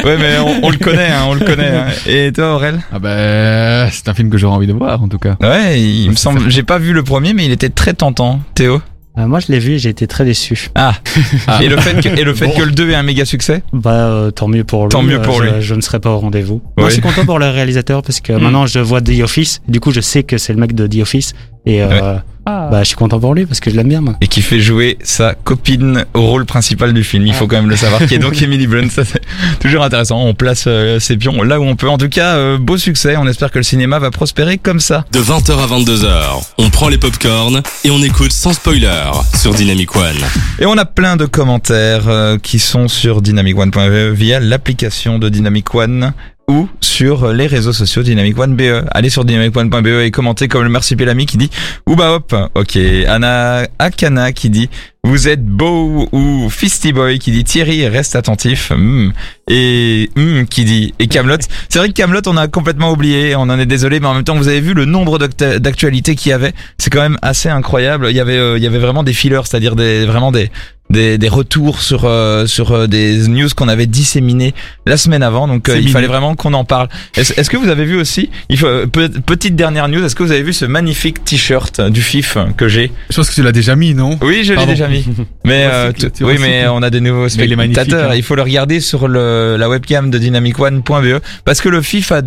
Ouais 0.05 0.17
mais 0.17 0.37
on, 0.39 0.65
on 0.65 0.69
le 0.69 0.77
connaît 0.77 1.07
hein, 1.11 1.23
on 1.27 1.33
le 1.33 1.45
connaît. 1.45 1.69
hein. 1.75 1.85
Et 2.07 2.31
toi 2.31 2.55
Aurel? 2.55 2.79
Ah 2.93 2.99
bah, 2.99 3.89
c'est 3.91 4.07
un 4.07 4.13
film 4.13 4.29
que 4.29 4.37
j'aurais 4.37 4.55
envie 4.55 4.67
de 4.67 4.73
voir, 4.73 5.01
en 5.01 5.07
tout 5.07 5.17
cas. 5.19 5.35
Ouais, 5.41 5.81
il 5.81 6.09
me 6.09 6.15
semble 6.15 6.49
j'ai 6.49 6.63
pas 6.63 6.77
vu 6.77 6.93
le 6.93 7.03
premier 7.03 7.33
mais 7.33 7.45
il 7.45 7.51
était 7.51 7.69
très 7.69 7.93
tentant. 7.93 8.39
Théo? 8.53 8.81
Euh, 9.17 9.27
moi, 9.27 9.39
je 9.39 9.47
l'ai 9.51 9.59
vu 9.59 9.73
et 9.73 9.79
j'ai 9.79 9.89
été 9.89 10.07
très 10.07 10.25
déçu. 10.25 10.69
Ah. 10.75 10.93
Ah. 11.47 11.63
Et 11.63 11.69
le 11.69 11.77
fait 11.77 12.01
que 12.01 12.09
et 12.19 12.23
le 12.23 12.33
fait 12.33 12.47
Bon. 12.47 12.53
que 12.57 12.63
le 12.63 12.71
2 12.71 12.89
est 12.89 12.95
un 12.95 13.03
méga 13.03 13.23
succès 13.25 13.63
Bah, 13.71 13.91
euh, 13.91 14.31
tant 14.31 14.47
mieux 14.47 14.63
pour 14.63 14.83
lui. 14.83 14.89
Tant 14.89 15.03
mieux 15.03 15.19
Euh, 15.19 15.23
pour 15.23 15.41
je, 15.41 15.43
lui. 15.43 15.61
Je 15.61 15.75
ne 15.75 15.81
serai 15.81 15.99
pas 15.99 16.09
au 16.11 16.17
rendez-vous. 16.17 16.61
Oui. 16.65 16.71
Moi, 16.83 16.89
je 16.89 16.93
suis 16.93 17.01
content 17.01 17.25
pour 17.25 17.39
le 17.39 17.47
réalisateur 17.49 18.01
parce 18.01 18.19
que 18.19 18.33
Mm. 18.37 18.41
maintenant, 18.41 18.65
je 18.65 18.79
vois 18.79 19.01
The 19.01 19.21
Office. 19.21 19.61
Du 19.67 19.79
coup, 19.79 19.91
je 19.91 20.01
sais 20.01 20.23
que 20.23 20.37
c'est 20.37 20.53
le 20.53 20.59
mec 20.59 20.73
de 20.75 20.87
The 20.87 21.01
Office. 21.01 21.33
Et 21.65 21.81
euh, 21.81 22.15
Ah. 22.45 22.67
bah, 22.71 22.83
je 22.83 22.89
suis 22.89 22.95
content 22.95 23.19
pour 23.19 23.33
lui 23.33 23.45
parce 23.45 23.59
que 23.59 23.69
je 23.71 23.75
l'aime 23.75 23.89
bien, 23.89 24.01
moi. 24.01 24.15
et 24.21 24.27
qui 24.27 24.41
fait 24.41 24.59
jouer 24.59 24.97
sa 25.03 25.33
copine 25.33 26.05
au 26.13 26.21
rôle 26.21 26.45
principal 26.45 26.93
du 26.93 27.03
film. 27.03 27.25
Il 27.25 27.33
faut 27.33 27.47
quand 27.47 27.55
même 27.55 27.69
le 27.69 27.75
savoir, 27.75 28.05
qui 28.05 28.15
est 28.15 28.19
donc 28.19 28.39
Emily 28.41 28.67
Blunt. 28.67 28.89
Ça, 28.89 29.03
c'est 29.05 29.21
toujours 29.59 29.83
intéressant. 29.83 30.21
On 30.21 30.33
place 30.33 30.65
euh, 30.67 30.99
ses 30.99 31.17
pions 31.17 31.41
là 31.41 31.59
où 31.59 31.63
on 31.63 31.75
peut. 31.75 31.89
En 31.89 31.97
tout 31.97 32.09
cas, 32.09 32.35
euh, 32.35 32.57
beau 32.57 32.77
succès. 32.77 33.15
On 33.17 33.27
espère 33.27 33.51
que 33.51 33.57
le 33.59 33.63
cinéma 33.63 33.99
va 33.99 34.11
prospérer 34.11 34.57
comme 34.57 34.79
ça. 34.79 35.05
De 35.11 35.19
20h 35.19 35.51
à 35.57 35.67
22h, 35.67 36.43
on 36.57 36.69
prend 36.69 36.89
les 36.89 36.97
popcorns 36.97 37.61
et 37.83 37.91
on 37.91 38.01
écoute 38.01 38.31
sans 38.31 38.53
spoiler 38.53 39.11
sur 39.35 39.53
Dynamic 39.53 39.95
One. 39.95 40.17
Et 40.59 40.65
on 40.65 40.77
a 40.77 40.85
plein 40.85 41.15
de 41.17 41.25
commentaires 41.25 42.07
euh, 42.07 42.37
qui 42.37 42.59
sont 42.59 42.87
sur 42.87 43.21
dynamicone.be 43.21 44.13
via 44.13 44.39
l'application 44.39 45.19
de 45.19 45.29
Dynamic 45.29 45.73
One 45.73 46.13
ou 46.47 46.67
sur 46.81 47.33
les 47.33 47.47
réseaux 47.47 47.73
sociaux 47.73 48.03
Dynamic 48.03 48.37
One 48.37 48.55
BE. 48.55 48.85
Allez 48.91 49.09
sur 49.09 49.25
dynamicone.be 49.25 49.87
et 50.03 50.11
commentez 50.11 50.47
comme 50.47 50.63
le 50.63 50.69
Merci 50.69 50.95
Pelami 50.95 51.25
qui 51.25 51.37
dit 51.37 51.49
Ouba 51.87 52.13
hop. 52.13 52.35
Ok. 52.55 52.77
Anna 53.07 53.67
Akana 53.79 54.31
qui 54.31 54.49
dit 54.49 54.69
vous 55.03 55.27
êtes 55.27 55.45
beau 55.45 56.09
ou 56.11 56.49
Fisty 56.49 56.91
Boy 56.91 57.19
qui 57.19 57.29
dit 57.31 57.43
Thierry 57.43 57.87
reste 57.87 58.15
attentif 58.15 58.71
Hmm. 58.75 59.11
et 59.47 60.09
Hmm 60.15 60.45
qui 60.45 60.65
dit 60.65 60.93
et 60.97 61.07
Camelot? 61.07 61.37
C'est 61.69 61.77
vrai 61.79 61.89
que 61.89 61.93
Camelot 61.93 62.21
on 62.27 62.37
a 62.37 62.47
complètement 62.47 62.91
oublié, 62.91 63.35
on 63.35 63.41
en 63.41 63.59
est 63.59 63.67
désolé, 63.67 63.99
mais 63.99 64.07
en 64.07 64.15
même 64.15 64.23
temps 64.23 64.35
vous 64.35 64.47
avez 64.47 64.61
vu 64.61 64.73
le 64.73 64.85
nombre 64.85 65.19
d'actu- 65.19 65.59
d'actualités 65.59 66.15
qu'il 66.15 66.31
y 66.31 66.33
avait, 66.33 66.53
c'est 66.79 66.89
quand 66.89 67.01
même 67.01 67.17
assez 67.21 67.49
incroyable. 67.49 68.07
Il 68.09 68.15
y 68.15 68.19
avait 68.19 68.37
euh, 68.37 68.57
il 68.57 68.63
y 68.63 68.67
avait 68.67 68.79
vraiment 68.79 69.03
des 69.03 69.13
fillers, 69.13 69.41
c'est-à-dire 69.45 69.75
des 69.75 70.05
vraiment 70.07 70.31
des 70.31 70.49
des, 70.89 71.17
des 71.17 71.29
retours 71.29 71.81
sur 71.81 72.05
euh, 72.05 72.45
sur 72.45 72.71
euh, 72.71 72.87
des 72.87 73.27
news 73.27 73.49
qu'on 73.55 73.67
avait 73.67 73.87
disséminées 73.87 74.53
la 74.85 74.97
semaine 74.97 75.23
avant, 75.23 75.47
donc 75.47 75.67
euh, 75.67 75.77
il 75.79 75.89
fallait 75.89 76.07
vraiment 76.07 76.35
qu'on 76.35 76.53
en 76.53 76.63
parle. 76.63 76.89
Est-ce 77.17 77.49
que 77.49 77.57
vous 77.57 77.69
avez 77.69 77.85
vu 77.85 77.97
aussi 77.99 78.29
il 78.49 78.57
faut, 78.57 78.67
euh, 78.67 78.85
pe- 78.85 79.07
petite 79.25 79.55
dernière 79.55 79.87
news, 79.87 80.03
est-ce 80.03 80.15
que 80.15 80.23
vous 80.23 80.31
avez 80.31 80.43
vu 80.43 80.53
ce 80.53 80.65
magnifique 80.65 81.23
t-shirt 81.25 81.81
du 81.81 82.01
FIF 82.01 82.37
que 82.55 82.67
j'ai? 82.67 82.91
Je 83.09 83.15
pense 83.15 83.29
que 83.29 83.35
tu 83.35 83.41
l'as 83.43 83.51
déjà 83.51 83.75
mis, 83.75 83.93
non? 83.95 84.17
Oui, 84.21 84.43
je 84.43 84.53
l'ai 84.53 84.65
déjà 84.67 84.87
mis. 84.87 85.05
Mais 85.43 85.67
euh, 85.71 85.91
oui, 86.21 86.37
mais 86.39 86.67
on 86.67 86.81
a 86.81 86.89
des 86.89 87.01
nouveaux 87.01 87.29
spectateurs. 87.29 88.11
hein. 88.11 88.15
Il 88.15 88.23
faut 88.23 88.35
le 88.35 88.41
regarder 88.41 88.79
sur 88.79 89.07
le, 89.07 89.57
la 89.57 89.69
webcam 89.69 90.09
de 90.09 90.17
dynamicone.be 90.17 91.19
parce 91.43 91.61
que 91.61 91.69
le 91.69 91.81
FIF 91.81 92.11
a, 92.11 92.21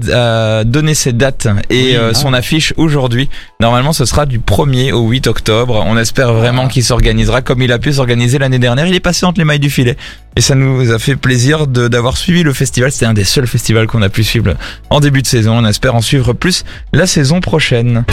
a 0.60 0.64
donné 0.64 0.94
ses 0.94 1.12
dates 1.12 1.48
et 1.70 1.96
ah. 1.96 2.14
son 2.14 2.32
affiche 2.32 2.74
aujourd'hui. 2.76 3.28
Normalement, 3.60 3.92
ce 3.92 4.04
sera 4.04 4.26
du 4.26 4.38
1er 4.38 4.92
au 4.92 5.08
8 5.08 5.26
octobre. 5.26 5.84
On 5.86 5.96
espère 5.98 6.32
vraiment 6.32 6.64
Ah. 6.66 6.68
qu'il 6.70 6.84
s'organisera 6.84 7.42
comme 7.42 7.62
il 7.62 7.72
a 7.72 7.78
pu 7.78 7.92
s'organiser 7.92 8.38
l'année 8.48 8.58
dernière. 8.58 8.86
Il 8.86 8.94
est 8.94 9.00
passé 9.00 9.26
entre 9.26 9.38
les 9.38 9.44
mailles 9.44 9.58
du 9.58 9.70
filet. 9.70 9.96
Et 10.36 10.40
ça 10.40 10.54
nous 10.54 10.90
a 10.90 10.98
fait 10.98 11.16
plaisir 11.16 11.66
d'avoir 11.66 12.16
suivi 12.16 12.42
le 12.42 12.52
festival. 12.52 12.90
C'était 12.90 13.06
un 13.06 13.14
des 13.14 13.24
seuls 13.24 13.46
festivals 13.46 13.86
qu'on 13.86 14.02
a 14.02 14.08
pu 14.08 14.24
suivre 14.24 14.54
en 14.90 15.00
début 15.00 15.22
de 15.22 15.26
saison. 15.26 15.58
On 15.58 15.66
espère 15.66 15.94
en 15.94 16.00
suivre 16.00 16.32
plus 16.32 16.64
la 16.92 17.06
saison 17.06 17.40
prochaine. 17.40 18.04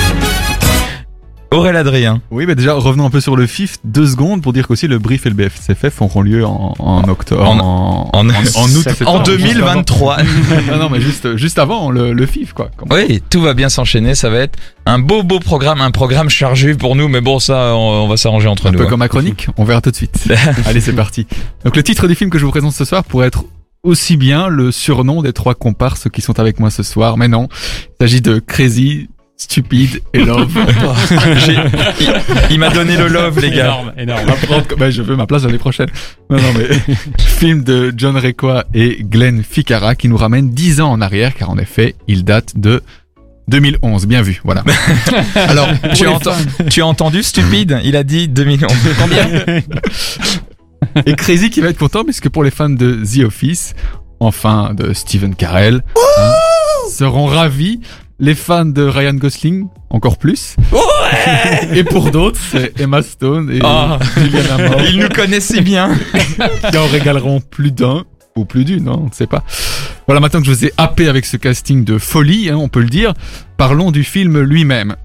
Aurélien 1.51 1.79
Adrien. 1.79 2.21
Oui, 2.31 2.45
mais 2.45 2.55
déjà, 2.55 2.73
revenons 2.73 3.05
un 3.05 3.09
peu 3.09 3.21
sur 3.21 3.35
le 3.35 3.45
FIF, 3.47 3.77
deux 3.83 4.07
secondes 4.07 4.41
pour 4.41 4.51
dire 4.51 4.67
qu'aussi 4.67 4.87
le 4.87 4.99
brief 4.99 5.25
et 5.25 5.29
le 5.29 5.35
BFCFF 5.35 6.01
auront 6.01 6.21
lieu 6.21 6.45
en, 6.45 6.73
en 6.79 7.03
octobre, 7.07 7.43
En- 7.43 8.09
en, 8.13 8.19
en- 8.29 8.29
août, 8.29 8.51
En 8.55 8.67
septembre, 8.67 9.25
juste 9.25 9.37
2023. 9.39 10.13
avant. 10.15 10.27
non, 10.71 10.77
non, 10.79 10.89
mais 10.89 10.99
juste, 10.99 11.35
juste 11.37 11.57
avant 11.59 11.91
le, 11.91 12.13
le 12.13 12.25
FIF, 12.25 12.53
quoi. 12.53 12.71
Oui, 12.91 13.21
tout 13.29 13.41
va 13.41 13.53
bien 13.53 13.69
s'enchaîner. 13.69 14.15
Ça 14.15 14.29
va 14.29 14.39
être 14.39 14.57
un 14.85 14.99
beau, 14.99 15.23
beau 15.23 15.39
programme, 15.39 15.79
un 15.81 15.91
programme 15.91 16.29
chargé 16.29 16.73
pour 16.75 16.95
nous. 16.95 17.07
Mais 17.07 17.21
bon, 17.21 17.39
ça, 17.39 17.73
on, 17.75 18.03
on 18.03 18.07
va 18.07 18.17
s'arranger 18.17 18.47
entre 18.47 18.67
Un 18.67 18.71
nous. 18.71 18.79
peu 18.79 18.85
hein. 18.85 18.89
comme 18.89 18.99
ma 18.99 19.07
chronique, 19.07 19.47
on 19.57 19.63
verra 19.63 19.81
tout 19.81 19.91
de 19.91 19.95
suite. 19.95 20.27
Allez, 20.65 20.81
c'est 20.81 20.93
parti. 20.93 21.25
Donc 21.63 21.75
le 21.75 21.83
titre 21.83 22.07
du 22.07 22.15
film 22.15 22.29
que 22.29 22.37
je 22.39 22.45
vous 22.45 22.51
présente 22.51 22.73
ce 22.73 22.83
soir 22.85 23.03
pourrait 23.03 23.27
être 23.27 23.45
aussi 23.83 24.17
bien 24.17 24.47
le 24.47 24.71
surnom 24.71 25.21
des 25.21 25.31
trois 25.31 25.53
comparses 25.53 26.09
qui 26.11 26.21
sont 26.21 26.39
avec 26.39 26.59
moi 26.59 26.71
ce 26.71 26.81
soir, 26.81 27.17
mais 27.17 27.27
non, 27.27 27.47
il 27.51 27.95
s'agit 28.01 28.19
de 28.21 28.39
Crazy 28.39 29.09
Stupide 29.37 30.01
et 30.13 30.19
Love. 30.25 30.49
Il 31.49 31.63
il 32.51 32.59
m'a 32.59 32.69
donné 32.69 32.95
le 32.95 33.07
love, 33.09 33.39
les 33.41 33.49
gars. 33.51 33.65
Énorme, 33.65 33.93
énorme. 33.97 34.25
Prendre- 34.43 34.77
bah, 34.77 34.89
je 34.89 35.01
veux 35.01 35.15
ma 35.17 35.27
place 35.27 35.43
l'année 35.43 35.57
prochaine. 35.57 35.89
Non, 36.29 36.37
non, 36.37 36.53
mais 36.57 36.95
film 37.19 37.63
de 37.63 37.93
John 37.97 38.15
Requa 38.17 38.63
et 38.73 38.99
Glenn 39.03 39.43
Ficarra 39.43 39.95
qui 39.95 40.07
nous 40.07 40.15
ramène 40.17 40.51
10 40.51 40.79
ans 40.81 40.91
en 40.91 41.01
arrière, 41.01 41.33
car 41.35 41.49
en 41.49 41.57
effet, 41.57 41.95
il 42.07 42.23
date 42.23 42.53
de 42.57 42.81
2011. 43.49 44.07
Bien 44.07 44.21
vu, 44.21 44.39
voilà. 44.45 44.63
Alors, 45.35 45.67
as, 45.83 45.93
enten- 45.95 46.69
tu 46.69 46.81
as 46.81 46.87
entendu, 46.87 47.21
stupide? 47.21 47.79
Il 47.83 47.97
a 47.97 48.03
dit 48.03 48.29
2011. 48.29 48.71
Combien? 48.99 49.27
Et 51.05 51.13
Crazy 51.15 51.49
qui 51.49 51.59
va 51.59 51.67
être 51.69 51.77
content, 51.77 52.05
puisque 52.05 52.29
pour 52.29 52.43
les 52.43 52.51
fans 52.51 52.69
de 52.69 53.03
The 53.03 53.25
Office, 53.25 53.73
enfin 54.21 54.73
de 54.73 54.93
Steven 54.93 55.35
Carell, 55.35 55.83
hein, 56.17 56.31
seront 56.89 57.25
ravis. 57.25 57.81
Les 58.17 58.33
fans 58.35 58.65
de 58.65 58.81
Ryan 58.83 59.13
Gosling, 59.15 59.67
encore 59.89 60.17
plus. 60.17 60.55
et 61.73 61.83
pour 61.83 62.11
d'autres, 62.11 62.39
c'est 62.51 62.79
Emma 62.79 63.01
Stone 63.01 63.51
et 63.51 63.59
Oh. 63.63 63.97
Juliana 64.17 64.69
Moore. 64.69 64.81
Il 64.89 64.99
nous 64.99 65.09
connaît 65.09 65.41
si 65.41 65.59
bien. 65.61 65.93
qui 66.71 66.77
en 66.77 66.87
régaleront 66.87 67.41
plus 67.41 67.71
d'un 67.71 68.05
ou 68.37 68.45
plus 68.45 68.63
d'une, 68.65 68.87
hein, 68.87 68.99
on 69.01 69.05
ne 69.07 69.11
sait 69.13 69.27
pas. 69.27 69.43
Voilà, 70.07 70.21
maintenant 70.21 70.39
que 70.39 70.45
je 70.45 70.51
vous 70.51 70.65
ai 70.65 70.73
happé 70.77 71.07
avec 71.09 71.25
ce 71.25 71.35
casting 71.37 71.83
de 71.83 71.97
folie, 71.97 72.49
hein, 72.49 72.57
on 72.57 72.69
peut 72.69 72.81
le 72.81 72.89
dire, 72.89 73.13
parlons 73.57 73.91
du 73.91 74.03
film 74.03 74.39
lui-même. 74.39 74.95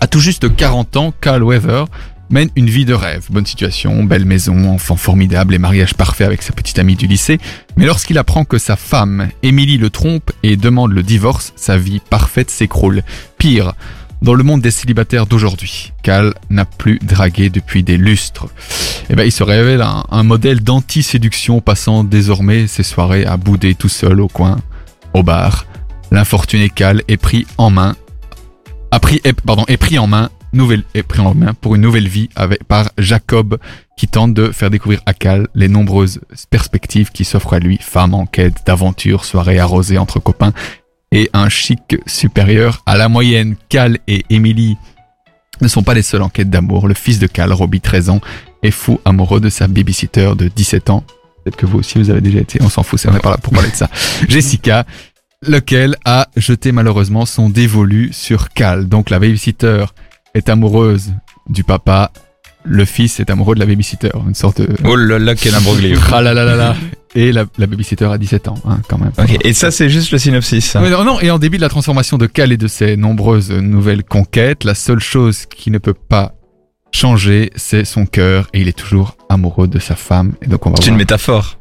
À 0.00 0.06
tout 0.06 0.20
juste 0.20 0.54
40 0.54 0.96
ans, 0.96 1.14
Carl 1.20 1.42
Weaver 1.42 1.84
mène 2.30 2.48
une 2.56 2.70
vie 2.70 2.84
de 2.84 2.94
rêve. 2.94 3.26
Bonne 3.30 3.46
situation, 3.46 4.04
belle 4.04 4.24
maison, 4.24 4.70
enfant 4.70 4.96
formidable 4.96 5.54
et 5.54 5.58
mariage 5.58 5.94
parfait 5.94 6.24
avec 6.24 6.42
sa 6.42 6.52
petite 6.52 6.78
amie 6.78 6.96
du 6.96 7.06
lycée. 7.06 7.38
Mais 7.76 7.86
lorsqu'il 7.86 8.18
apprend 8.18 8.44
que 8.44 8.58
sa 8.58 8.76
femme, 8.76 9.28
Emily, 9.42 9.76
le 9.76 9.90
trompe 9.90 10.30
et 10.42 10.56
demande 10.56 10.92
le 10.92 11.02
divorce, 11.02 11.52
sa 11.56 11.76
vie 11.76 12.00
parfaite 12.08 12.50
s'écroule. 12.50 13.02
Pire, 13.38 13.74
dans 14.22 14.34
le 14.34 14.44
monde 14.44 14.60
des 14.60 14.70
célibataires 14.70 15.26
d'aujourd'hui, 15.26 15.92
Cal 16.02 16.34
n'a 16.50 16.64
plus 16.64 16.98
dragué 17.02 17.50
depuis 17.50 17.82
des 17.82 17.96
lustres. 17.96 18.46
Eh 19.08 19.14
ben, 19.14 19.24
il 19.24 19.32
se 19.32 19.42
révèle 19.42 19.82
un, 19.82 20.04
un 20.10 20.22
modèle 20.22 20.60
d'anti-séduction 20.60 21.60
passant 21.60 22.04
désormais 22.04 22.66
ses 22.66 22.82
soirées 22.82 23.24
à 23.24 23.36
bouder 23.36 23.74
tout 23.74 23.88
seul 23.88 24.20
au 24.20 24.28
coin, 24.28 24.58
au 25.14 25.22
bar. 25.22 25.66
L'infortuné 26.12 26.70
Cal 26.70 27.02
est 27.08 27.16
pris 27.16 27.46
en 27.56 27.70
main, 27.70 27.96
a 28.90 29.00
pris, 29.00 29.20
pardon, 29.46 29.64
est 29.68 29.76
pris 29.76 29.98
en 29.98 30.06
main, 30.06 30.28
nouvelle, 30.52 30.84
est 30.94 31.02
pris 31.02 31.20
en 31.20 31.34
main 31.34 31.54
pour 31.54 31.74
une 31.74 31.82
nouvelle 31.82 32.08
vie 32.08 32.28
avec, 32.36 32.64
par 32.64 32.90
Jacob 32.98 33.58
qui 33.96 34.08
tente 34.08 34.34
de 34.34 34.50
faire 34.50 34.70
découvrir 34.70 35.00
à 35.06 35.14
Cal 35.14 35.48
les 35.54 35.68
nombreuses 35.68 36.20
perspectives 36.50 37.10
qui 37.10 37.24
s'offrent 37.24 37.54
à 37.54 37.58
lui, 37.58 37.78
femme 37.80 38.14
en 38.14 38.26
quête 38.26 38.66
d'aventure, 38.66 39.24
soirée 39.24 39.58
arrosée 39.58 39.98
entre 39.98 40.20
copains 40.20 40.52
et 41.12 41.28
un 41.32 41.48
chic 41.48 41.96
supérieur 42.06 42.82
à 42.86 42.96
la 42.96 43.08
moyenne. 43.08 43.56
Cal 43.68 43.98
et 44.06 44.24
Emily 44.30 44.76
ne 45.60 45.68
sont 45.68 45.82
pas 45.82 45.94
les 45.94 46.02
seuls 46.02 46.22
en 46.22 46.28
quête 46.28 46.50
d'amour. 46.50 46.88
Le 46.88 46.94
fils 46.94 47.18
de 47.18 47.26
Cal, 47.26 47.52
Robbie, 47.52 47.80
13 47.80 48.10
ans, 48.10 48.20
est 48.62 48.70
fou 48.70 49.00
amoureux 49.04 49.40
de 49.40 49.48
sa 49.48 49.68
babysitter 49.68 50.32
de 50.36 50.48
17 50.48 50.90
ans. 50.90 51.04
Peut-être 51.44 51.56
que 51.56 51.66
vous 51.66 51.78
aussi 51.78 51.98
vous 51.98 52.10
avez 52.10 52.20
déjà 52.20 52.38
été, 52.40 52.60
on 52.62 52.68
s'en 52.68 52.82
fout, 52.82 52.98
c'est 52.98 53.08
on 53.08 53.16
est 53.16 53.20
pas 53.20 53.30
là 53.30 53.38
pour 53.38 53.52
parler 53.52 53.70
de 53.70 53.76
ça. 53.76 53.88
Jessica, 54.28 54.84
lequel 55.42 55.96
a 56.04 56.28
jeté 56.36 56.70
malheureusement 56.70 57.26
son 57.26 57.48
dévolu 57.48 58.10
sur 58.12 58.50
Cal. 58.50 58.88
Donc 58.88 59.10
la 59.10 59.18
babysitter 59.18 59.86
est 60.34 60.48
amoureuse 60.48 61.12
du 61.48 61.64
papa, 61.64 62.12
le 62.64 62.84
fils 62.84 63.20
est 63.20 63.30
amoureux 63.30 63.54
de 63.54 63.60
la 63.60 63.66
babysitter, 63.66 64.10
une 64.26 64.34
sorte 64.34 64.60
de... 64.60 64.68
Oh 64.84 64.96
là 64.96 65.18
là, 65.18 65.34
quel 65.34 65.54
imbroglio. 65.54 65.98
Ah 66.12 66.20
là 66.20 66.34
là 66.34 66.44
là 66.44 66.56
là. 66.56 66.76
Et 67.14 67.32
la, 67.32 67.44
la 67.58 67.66
babysitter 67.66 68.04
a 68.04 68.18
17 68.18 68.48
ans, 68.48 68.54
hein, 68.68 68.80
quand 68.88 68.98
même. 68.98 69.12
Et 69.42 69.52
ça, 69.52 69.70
c'est 69.70 69.88
juste 69.88 70.12
le 70.12 70.18
synopsis. 70.18 70.74
Ouais, 70.76 70.90
non, 70.90 71.04
non, 71.04 71.20
et 71.20 71.30
en 71.30 71.38
début 71.40 71.56
de 71.56 71.62
la 71.62 71.68
transformation 71.68 72.18
de 72.18 72.26
Cal 72.26 72.52
et 72.52 72.56
de 72.56 72.68
ses 72.68 72.96
nombreuses 72.96 73.50
nouvelles 73.50 74.04
conquêtes, 74.04 74.62
la 74.62 74.76
seule 74.76 75.00
chose 75.00 75.46
qui 75.46 75.72
ne 75.72 75.78
peut 75.78 75.94
pas 75.94 76.34
changer, 76.92 77.50
c'est 77.56 77.84
son 77.84 78.06
cœur, 78.06 78.48
et 78.52 78.60
il 78.60 78.68
est 78.68 78.78
toujours 78.78 79.16
amoureux 79.28 79.66
de 79.66 79.78
sa 79.78 79.96
femme. 79.96 80.34
Et 80.42 80.46
donc 80.46 80.66
on 80.66 80.70
va 80.70 80.76
C'est 80.80 80.90
une 80.90 80.96
métaphore. 80.96 81.58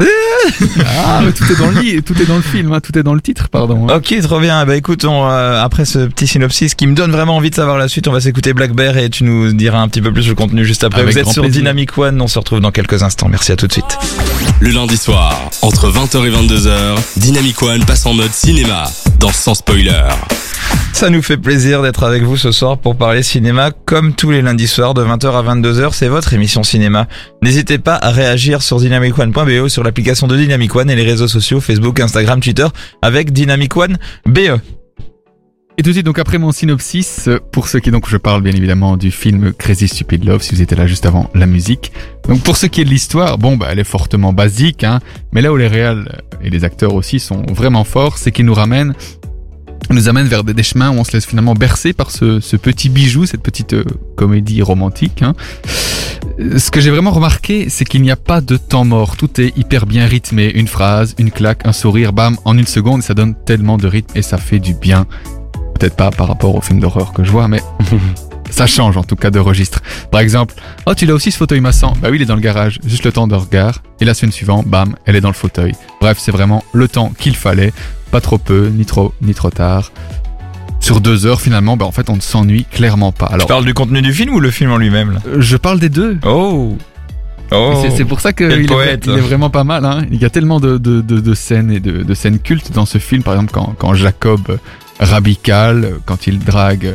Ah, 0.00 1.20
mais 1.24 1.32
tout 1.32 1.44
est 1.50 1.56
dans 1.58 1.70
le 1.70 1.80
lit, 1.80 2.02
tout 2.02 2.20
est 2.22 2.24
dans 2.26 2.36
le 2.36 2.42
film, 2.42 2.72
hein, 2.72 2.80
tout 2.80 2.96
est 2.98 3.02
dans 3.02 3.14
le 3.14 3.20
titre, 3.20 3.48
pardon. 3.48 3.88
hein. 3.88 3.96
Ok, 3.96 4.14
trop 4.22 4.38
bien. 4.40 4.64
Bah 4.64 4.76
écoute, 4.76 5.04
on, 5.04 5.28
euh, 5.28 5.62
après 5.62 5.84
ce 5.84 6.06
petit 6.06 6.26
synopsis 6.26 6.74
qui 6.74 6.86
me 6.86 6.94
donne 6.94 7.10
vraiment 7.10 7.36
envie 7.36 7.50
de 7.50 7.54
savoir 7.54 7.76
la 7.78 7.88
suite, 7.88 8.06
on 8.08 8.12
va 8.12 8.20
s'écouter 8.20 8.52
Black 8.52 8.72
Bear 8.72 8.96
et 8.96 9.10
tu 9.10 9.24
nous 9.24 9.52
diras 9.52 9.78
un 9.80 9.88
petit 9.88 10.00
peu 10.00 10.12
plus 10.12 10.28
le 10.28 10.34
contenu 10.34 10.64
juste 10.64 10.84
après. 10.84 11.00
Avec 11.02 11.12
Vous 11.14 11.18
êtes 11.18 11.28
sur 11.28 11.42
plaisir. 11.42 11.60
Dynamic 11.60 11.96
One, 11.98 12.20
on 12.20 12.28
se 12.28 12.38
retrouve 12.38 12.60
dans 12.60 12.70
quelques 12.70 13.02
instants. 13.02 13.28
Merci 13.28 13.52
à 13.52 13.56
tout 13.56 13.66
de 13.66 13.72
suite. 13.72 13.98
Le 14.60 14.70
lundi 14.70 14.96
soir, 14.96 15.50
entre 15.62 15.90
20h 15.90 16.26
et 16.26 16.30
22h, 16.30 16.96
Dynamic 17.16 17.60
One 17.62 17.84
passe 17.84 18.06
en 18.06 18.14
mode 18.14 18.32
cinéma, 18.32 18.84
dans 19.18 19.32
Sans 19.32 19.54
Spoiler. 19.54 20.04
Ça 20.92 21.10
nous 21.10 21.22
fait 21.22 21.36
plaisir 21.36 21.80
d'être 21.82 22.02
avec 22.02 22.24
vous 22.24 22.36
ce 22.36 22.50
soir 22.50 22.76
pour 22.76 22.96
parler 22.96 23.22
cinéma 23.22 23.70
comme 23.84 24.14
tous 24.14 24.30
les 24.32 24.42
lundis 24.42 24.66
soirs 24.66 24.94
de 24.94 25.04
20h 25.04 25.26
à 25.32 25.54
22h. 25.54 25.90
C'est 25.92 26.08
votre 26.08 26.32
émission 26.34 26.64
cinéma. 26.64 27.06
N'hésitez 27.40 27.78
pas 27.78 27.94
à 27.94 28.10
réagir 28.10 28.62
sur 28.62 28.80
dynamicone.be, 28.80 29.68
sur 29.68 29.84
l'application 29.88 30.26
de 30.26 30.36
Dynamic 30.36 30.76
One 30.76 30.90
et 30.90 30.96
les 30.96 31.02
réseaux 31.02 31.28
sociaux 31.28 31.62
Facebook, 31.62 31.98
Instagram, 31.98 32.40
Twitter 32.40 32.66
avec 33.00 33.32
Dynamic 33.32 33.74
One 33.74 33.96
BE. 34.26 34.60
Et 35.78 35.82
tout 35.82 35.90
de 35.90 35.92
suite, 35.94 36.04
donc 36.04 36.18
après 36.18 36.36
mon 36.36 36.52
synopsis, 36.52 37.30
pour 37.52 37.68
ceux 37.68 37.80
qui 37.80 37.90
donc 37.90 38.06
je 38.06 38.18
parle 38.18 38.42
bien 38.42 38.52
évidemment 38.52 38.98
du 38.98 39.10
film 39.10 39.54
Crazy 39.54 39.88
Stupid 39.88 40.24
Love, 40.26 40.42
si 40.42 40.54
vous 40.54 40.60
étiez 40.60 40.76
là 40.76 40.86
juste 40.86 41.06
avant 41.06 41.30
la 41.34 41.46
musique. 41.46 41.92
Donc 42.28 42.42
pour 42.42 42.58
ce 42.58 42.66
qui 42.66 42.82
est 42.82 42.84
de 42.84 42.90
l'histoire, 42.90 43.38
bon 43.38 43.56
bah 43.56 43.68
elle 43.70 43.78
est 43.78 43.84
fortement 43.84 44.34
basique, 44.34 44.84
hein, 44.84 45.00
mais 45.32 45.40
là 45.40 45.50
où 45.52 45.56
les 45.56 45.68
réals 45.68 46.10
euh, 46.12 46.44
et 46.44 46.50
les 46.50 46.64
acteurs 46.64 46.92
aussi 46.94 47.18
sont 47.18 47.42
vraiment 47.48 47.84
forts, 47.84 48.18
c'est 48.18 48.30
qu'ils 48.30 48.44
nous 48.44 48.54
ramènent, 48.54 48.92
nous 49.90 50.08
amènent 50.08 50.26
vers 50.26 50.44
des, 50.44 50.62
chemins 50.62 50.90
où 50.90 50.94
on 50.94 51.04
se 51.04 51.12
laisse 51.12 51.26
finalement 51.26 51.54
bercer 51.54 51.92
par 51.92 52.10
ce, 52.10 52.40
ce 52.40 52.56
petit 52.56 52.88
bijou, 52.88 53.26
cette 53.26 53.42
petite 53.42 53.72
euh, 53.72 53.84
comédie 54.16 54.62
romantique. 54.62 55.22
Hein. 55.22 55.34
Euh, 56.40 56.58
Ce 56.58 56.70
que 56.70 56.80
j'ai 56.80 56.90
vraiment 56.90 57.10
remarqué, 57.10 57.68
c'est 57.68 57.84
qu'il 57.84 58.02
n'y 58.02 58.10
a 58.10 58.16
pas 58.16 58.40
de 58.40 58.56
temps 58.56 58.84
mort. 58.84 59.16
Tout 59.16 59.40
est 59.40 59.56
hyper 59.56 59.86
bien 59.86 60.06
rythmé. 60.06 60.50
Une 60.54 60.68
phrase, 60.68 61.14
une 61.18 61.30
claque, 61.30 61.66
un 61.66 61.72
sourire, 61.72 62.12
bam, 62.12 62.36
en 62.44 62.56
une 62.58 62.66
seconde, 62.66 63.02
ça 63.02 63.14
donne 63.14 63.34
tellement 63.46 63.78
de 63.78 63.86
rythme 63.86 64.16
et 64.16 64.22
ça 64.22 64.38
fait 64.38 64.58
du 64.58 64.74
bien. 64.74 65.06
Peut-être 65.78 65.96
pas 65.96 66.10
par 66.10 66.28
rapport 66.28 66.54
au 66.54 66.60
film 66.60 66.80
d'horreur 66.80 67.12
que 67.12 67.24
je 67.24 67.30
vois, 67.30 67.48
mais 67.48 67.62
ça 68.50 68.66
change 68.66 68.96
en 68.96 69.04
tout 69.04 69.16
cas 69.16 69.30
de 69.30 69.38
registre. 69.38 69.80
Par 70.10 70.20
exemple, 70.20 70.54
oh 70.86 70.94
tu 70.94 71.06
l'as 71.06 71.14
aussi 71.14 71.30
ce 71.30 71.36
fauteuil 71.38 71.60
massant 71.60 71.94
Bah 72.00 72.08
oui, 72.10 72.16
il 72.18 72.22
est 72.22 72.26
dans 72.26 72.34
le 72.34 72.40
garage, 72.40 72.78
juste 72.86 73.04
le 73.04 73.12
temps 73.12 73.26
de 73.28 73.34
regard. 73.34 73.82
Et 74.00 74.04
la 74.04 74.14
semaine 74.14 74.32
suivante, 74.32 74.66
bam, 74.66 74.94
elle 75.06 75.16
est 75.16 75.20
dans 75.20 75.28
le 75.28 75.34
fauteuil. 75.34 75.72
Bref, 76.00 76.18
c'est 76.20 76.32
vraiment 76.32 76.62
le 76.72 76.88
temps 76.88 77.12
qu'il 77.18 77.36
fallait, 77.36 77.72
pas 78.10 78.20
trop 78.20 78.38
peu, 78.38 78.68
ni 78.68 78.84
trop, 78.84 79.12
ni 79.22 79.34
trop 79.34 79.50
tard. 79.50 79.92
Sur 80.80 81.00
deux 81.00 81.26
heures, 81.26 81.40
finalement, 81.40 81.76
bah 81.76 81.84
en 81.86 81.92
fait, 81.92 82.08
on 82.08 82.16
ne 82.16 82.20
s'ennuie 82.20 82.64
clairement 82.64 83.10
pas. 83.12 83.26
Tu 83.28 83.34
Alors, 83.34 83.46
parles 83.48 83.64
du 83.64 83.74
contenu 83.74 84.00
du 84.00 84.12
film 84.12 84.32
ou 84.34 84.40
le 84.40 84.50
film 84.50 84.70
en 84.70 84.76
lui-même 84.76 85.12
là 85.12 85.18
euh, 85.26 85.36
je 85.40 85.56
parle 85.56 85.80
des 85.80 85.88
deux. 85.88 86.18
Oh 86.24 86.76
Oh 87.50 87.82
C'est- 87.96 88.04
pour 88.04 88.20
ça 88.20 88.34
qu'il 88.34 88.50
est, 88.50 88.62
il 88.62 88.70
est 89.10 89.20
vraiment 89.20 89.48
pas 89.48 89.64
mal. 89.64 89.84
Hein. 89.86 90.02
Il 90.10 90.20
y 90.20 90.24
a 90.26 90.30
tellement 90.30 90.60
de, 90.60 90.76
de, 90.76 91.00
de, 91.00 91.18
de 91.18 91.34
scènes 91.34 91.70
et 91.72 91.80
de, 91.80 92.02
de 92.02 92.14
scènes 92.14 92.38
cultes 92.40 92.72
dans 92.72 92.84
ce 92.84 92.98
film. 92.98 93.22
Par 93.22 93.32
exemple, 93.34 93.52
quand, 93.52 93.74
quand 93.78 93.94
Jacob 93.94 94.40
euh, 94.50 94.56
rabical, 95.00 95.84
euh, 95.84 95.90
quand 96.04 96.26
il 96.26 96.38
drague 96.40 96.94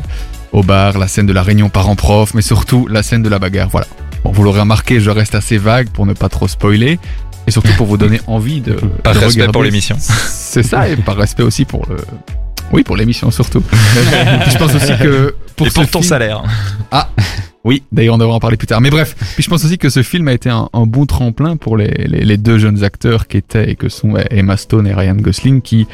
au 0.53 0.63
bar, 0.63 0.98
la 0.98 1.07
scène 1.07 1.25
de 1.25 1.33
la 1.33 1.43
réunion 1.43 1.67
parents-prof, 1.69 2.33
mais 2.33 2.41
surtout 2.41 2.88
la 2.88 3.03
scène 3.03 3.24
de 3.24 3.29
la 3.29 3.39
bagarre. 3.39 3.69
Voilà. 3.69 3.88
Bon, 4.24 4.31
vous 4.31 4.43
l'aurez 4.43 4.62
remarqué, 4.62 5.00
je 5.01 5.10
reste 5.10 5.36
assez 5.36 5.57
vague 5.57 5.89
pour 5.89 6.05
ne 6.05 6.13
pas 6.13 6.29
trop 6.29 6.48
spoiler. 6.48 7.00
Et 7.45 7.51
surtout 7.51 7.74
pour 7.75 7.88
vous 7.88 7.98
donner 7.98 8.22
envie 8.27 8.62
de. 8.62 8.74
Par 9.03 9.13
de 9.13 9.19
respect 9.19 9.33
regarder. 9.41 9.51
pour 9.51 9.63
l'émission. 9.63 9.98
C'est 10.00 10.63
ça, 10.63 10.88
et 10.88 10.95
par 10.95 11.17
respect 11.17 11.43
aussi 11.43 11.65
pour 11.65 11.86
le. 11.89 11.98
Oui, 12.72 12.83
pour 12.83 12.95
l'émission 12.95 13.29
surtout. 13.31 13.62
je 14.50 14.57
pense 14.57 14.74
aussi 14.74 14.98
que 15.01 15.36
pour 15.57 15.67
et 15.67 15.69
ce 15.69 15.75
pour 15.75 15.86
ton 15.89 16.00
film- 16.00 16.03
salaire. 16.10 16.43
oui, 17.65 17.83
d'ailleurs 17.91 18.15
on 18.15 18.17
devra 18.17 18.36
en 18.36 18.39
parler 18.39 18.57
plus 18.57 18.67
tard. 18.67 18.81
Mais 18.81 18.89
bref, 18.89 19.15
puis 19.36 19.43
je 19.43 19.50
pense 19.50 19.63
aussi 19.65 19.77
que 19.77 19.89
ce 19.89 20.03
film 20.03 20.27
a 20.27 20.33
été 20.33 20.50
un, 20.50 20.69
un 20.74 20.86
bon 20.86 21.05
tremplin 21.05 21.55
pour 21.57 21.77
les, 21.77 21.88
les, 22.07 22.24
les 22.24 22.38
deux 22.38 22.57
jeunes 22.60 22.83
acteurs 22.83 23.27
qui 23.27 23.38
étaient 23.38 23.69
et 23.72 23.75
que 23.75 23.89
sont 23.89 24.15
Emma 24.31 24.57
Stone 24.57 24.88
et 24.88 24.93
Ryan 24.93 25.15
Gosling 25.15 25.62
qui 25.62 25.88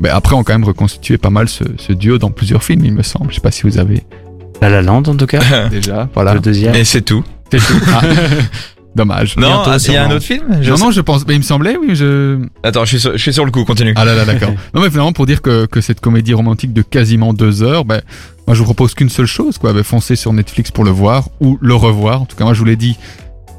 ben, 0.00 0.10
après 0.14 0.34
ont 0.34 0.44
quand 0.44 0.52
même 0.54 0.64
reconstitué 0.64 1.18
pas 1.18 1.30
mal 1.30 1.48
ce, 1.48 1.64
ce 1.78 1.92
duo 1.92 2.18
dans 2.18 2.30
plusieurs 2.30 2.62
films, 2.62 2.84
il 2.84 2.92
me 2.92 3.02
semble. 3.02 3.30
Je 3.30 3.36
sais 3.36 3.40
pas 3.40 3.50
si 3.50 3.62
vous 3.62 3.78
avez 3.78 4.02
La 4.60 4.68
La 4.68 4.82
Land, 4.82 5.04
en 5.06 5.16
tout 5.16 5.26
cas. 5.26 5.68
déjà. 5.70 6.08
Voilà. 6.14 6.34
Le 6.34 6.40
deuxième. 6.40 6.74
Et 6.74 6.84
c'est 6.84 7.02
tout. 7.02 7.24
C'est 7.50 7.58
tout. 7.58 7.80
Ah, 7.88 8.00
Dommage. 8.94 9.36
Non, 9.36 9.62
ah, 9.66 9.76
il 9.86 9.92
y 9.92 9.96
a 9.98 10.06
un 10.06 10.10
autre 10.10 10.24
film 10.24 10.58
Je 10.62 10.70
non, 10.70 10.76
sais- 10.78 10.84
non, 10.84 10.90
je 10.90 11.00
pense. 11.02 11.26
Mais 11.26 11.34
il 11.34 11.38
me 11.38 11.42
semblait, 11.42 11.76
oui, 11.76 11.94
je. 11.94 12.40
Attends, 12.62 12.84
je 12.86 12.88
suis, 12.88 13.00
sur, 13.00 13.12
je 13.12 13.18
suis 13.18 13.32
sur 13.34 13.44
le 13.44 13.50
coup, 13.50 13.62
continue. 13.66 13.92
Ah 13.94 14.06
là 14.06 14.14
là, 14.14 14.24
d'accord. 14.24 14.48
non, 14.74 14.80
mais 14.80 14.88
finalement, 14.88 15.12
pour 15.12 15.26
dire 15.26 15.42
que, 15.42 15.66
que 15.66 15.82
cette 15.82 16.00
comédie 16.00 16.32
romantique 16.32 16.72
de 16.72 16.80
quasiment 16.80 17.34
deux 17.34 17.62
heures, 17.62 17.84
ben, 17.84 18.00
moi, 18.46 18.54
je 18.54 18.58
vous 18.60 18.64
propose 18.64 18.94
qu'une 18.94 19.10
seule 19.10 19.26
chose, 19.26 19.58
quoi. 19.58 19.74
Ben, 19.74 19.82
foncez 19.82 20.16
sur 20.16 20.32
Netflix 20.32 20.70
pour 20.70 20.82
le 20.82 20.90
voir 20.90 21.28
ou 21.40 21.58
le 21.60 21.74
revoir. 21.74 22.22
En 22.22 22.24
tout 22.24 22.36
cas, 22.36 22.44
moi, 22.44 22.54
je 22.54 22.58
vous 22.58 22.64
l'ai 22.64 22.76
dit, 22.76 22.96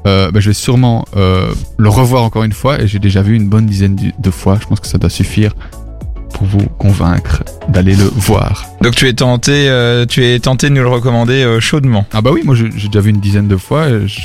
euh, 0.08 0.32
ben, 0.32 0.40
je 0.40 0.50
vais 0.50 0.54
sûrement 0.54 1.04
euh, 1.16 1.52
le 1.76 1.88
revoir 1.88 2.24
encore 2.24 2.42
une 2.42 2.52
fois 2.52 2.80
et 2.82 2.88
j'ai 2.88 2.98
déjà 2.98 3.22
vu 3.22 3.36
une 3.36 3.48
bonne 3.48 3.66
dizaine 3.66 3.94
de- 3.94 4.10
de 4.18 4.30
fois. 4.32 4.58
Je 4.60 4.66
pense 4.66 4.80
que 4.80 4.88
ça 4.88 4.98
doit 4.98 5.08
suffire 5.10 5.54
pour 6.34 6.46
vous 6.46 6.66
convaincre 6.78 7.42
d'aller 7.68 7.94
le 7.94 8.04
voir. 8.04 8.64
Donc 8.82 8.94
tu 8.94 9.06
es 9.08 9.12
tenté, 9.12 9.68
euh, 9.68 10.06
tu 10.06 10.24
es 10.24 10.38
tenté 10.38 10.68
de 10.68 10.74
nous 10.74 10.82
le 10.82 10.88
recommander 10.88 11.42
euh, 11.44 11.60
chaudement. 11.60 12.06
Ah 12.12 12.20
bah 12.20 12.30
oui, 12.32 12.42
moi, 12.44 12.54
j'ai 12.54 12.70
j'ai 12.76 12.88
déjà 12.88 13.00
vu 13.00 13.10
une 13.10 13.20
dizaine 13.20 13.48
de 13.48 13.56
fois. 13.56 13.88
je- 14.06 14.18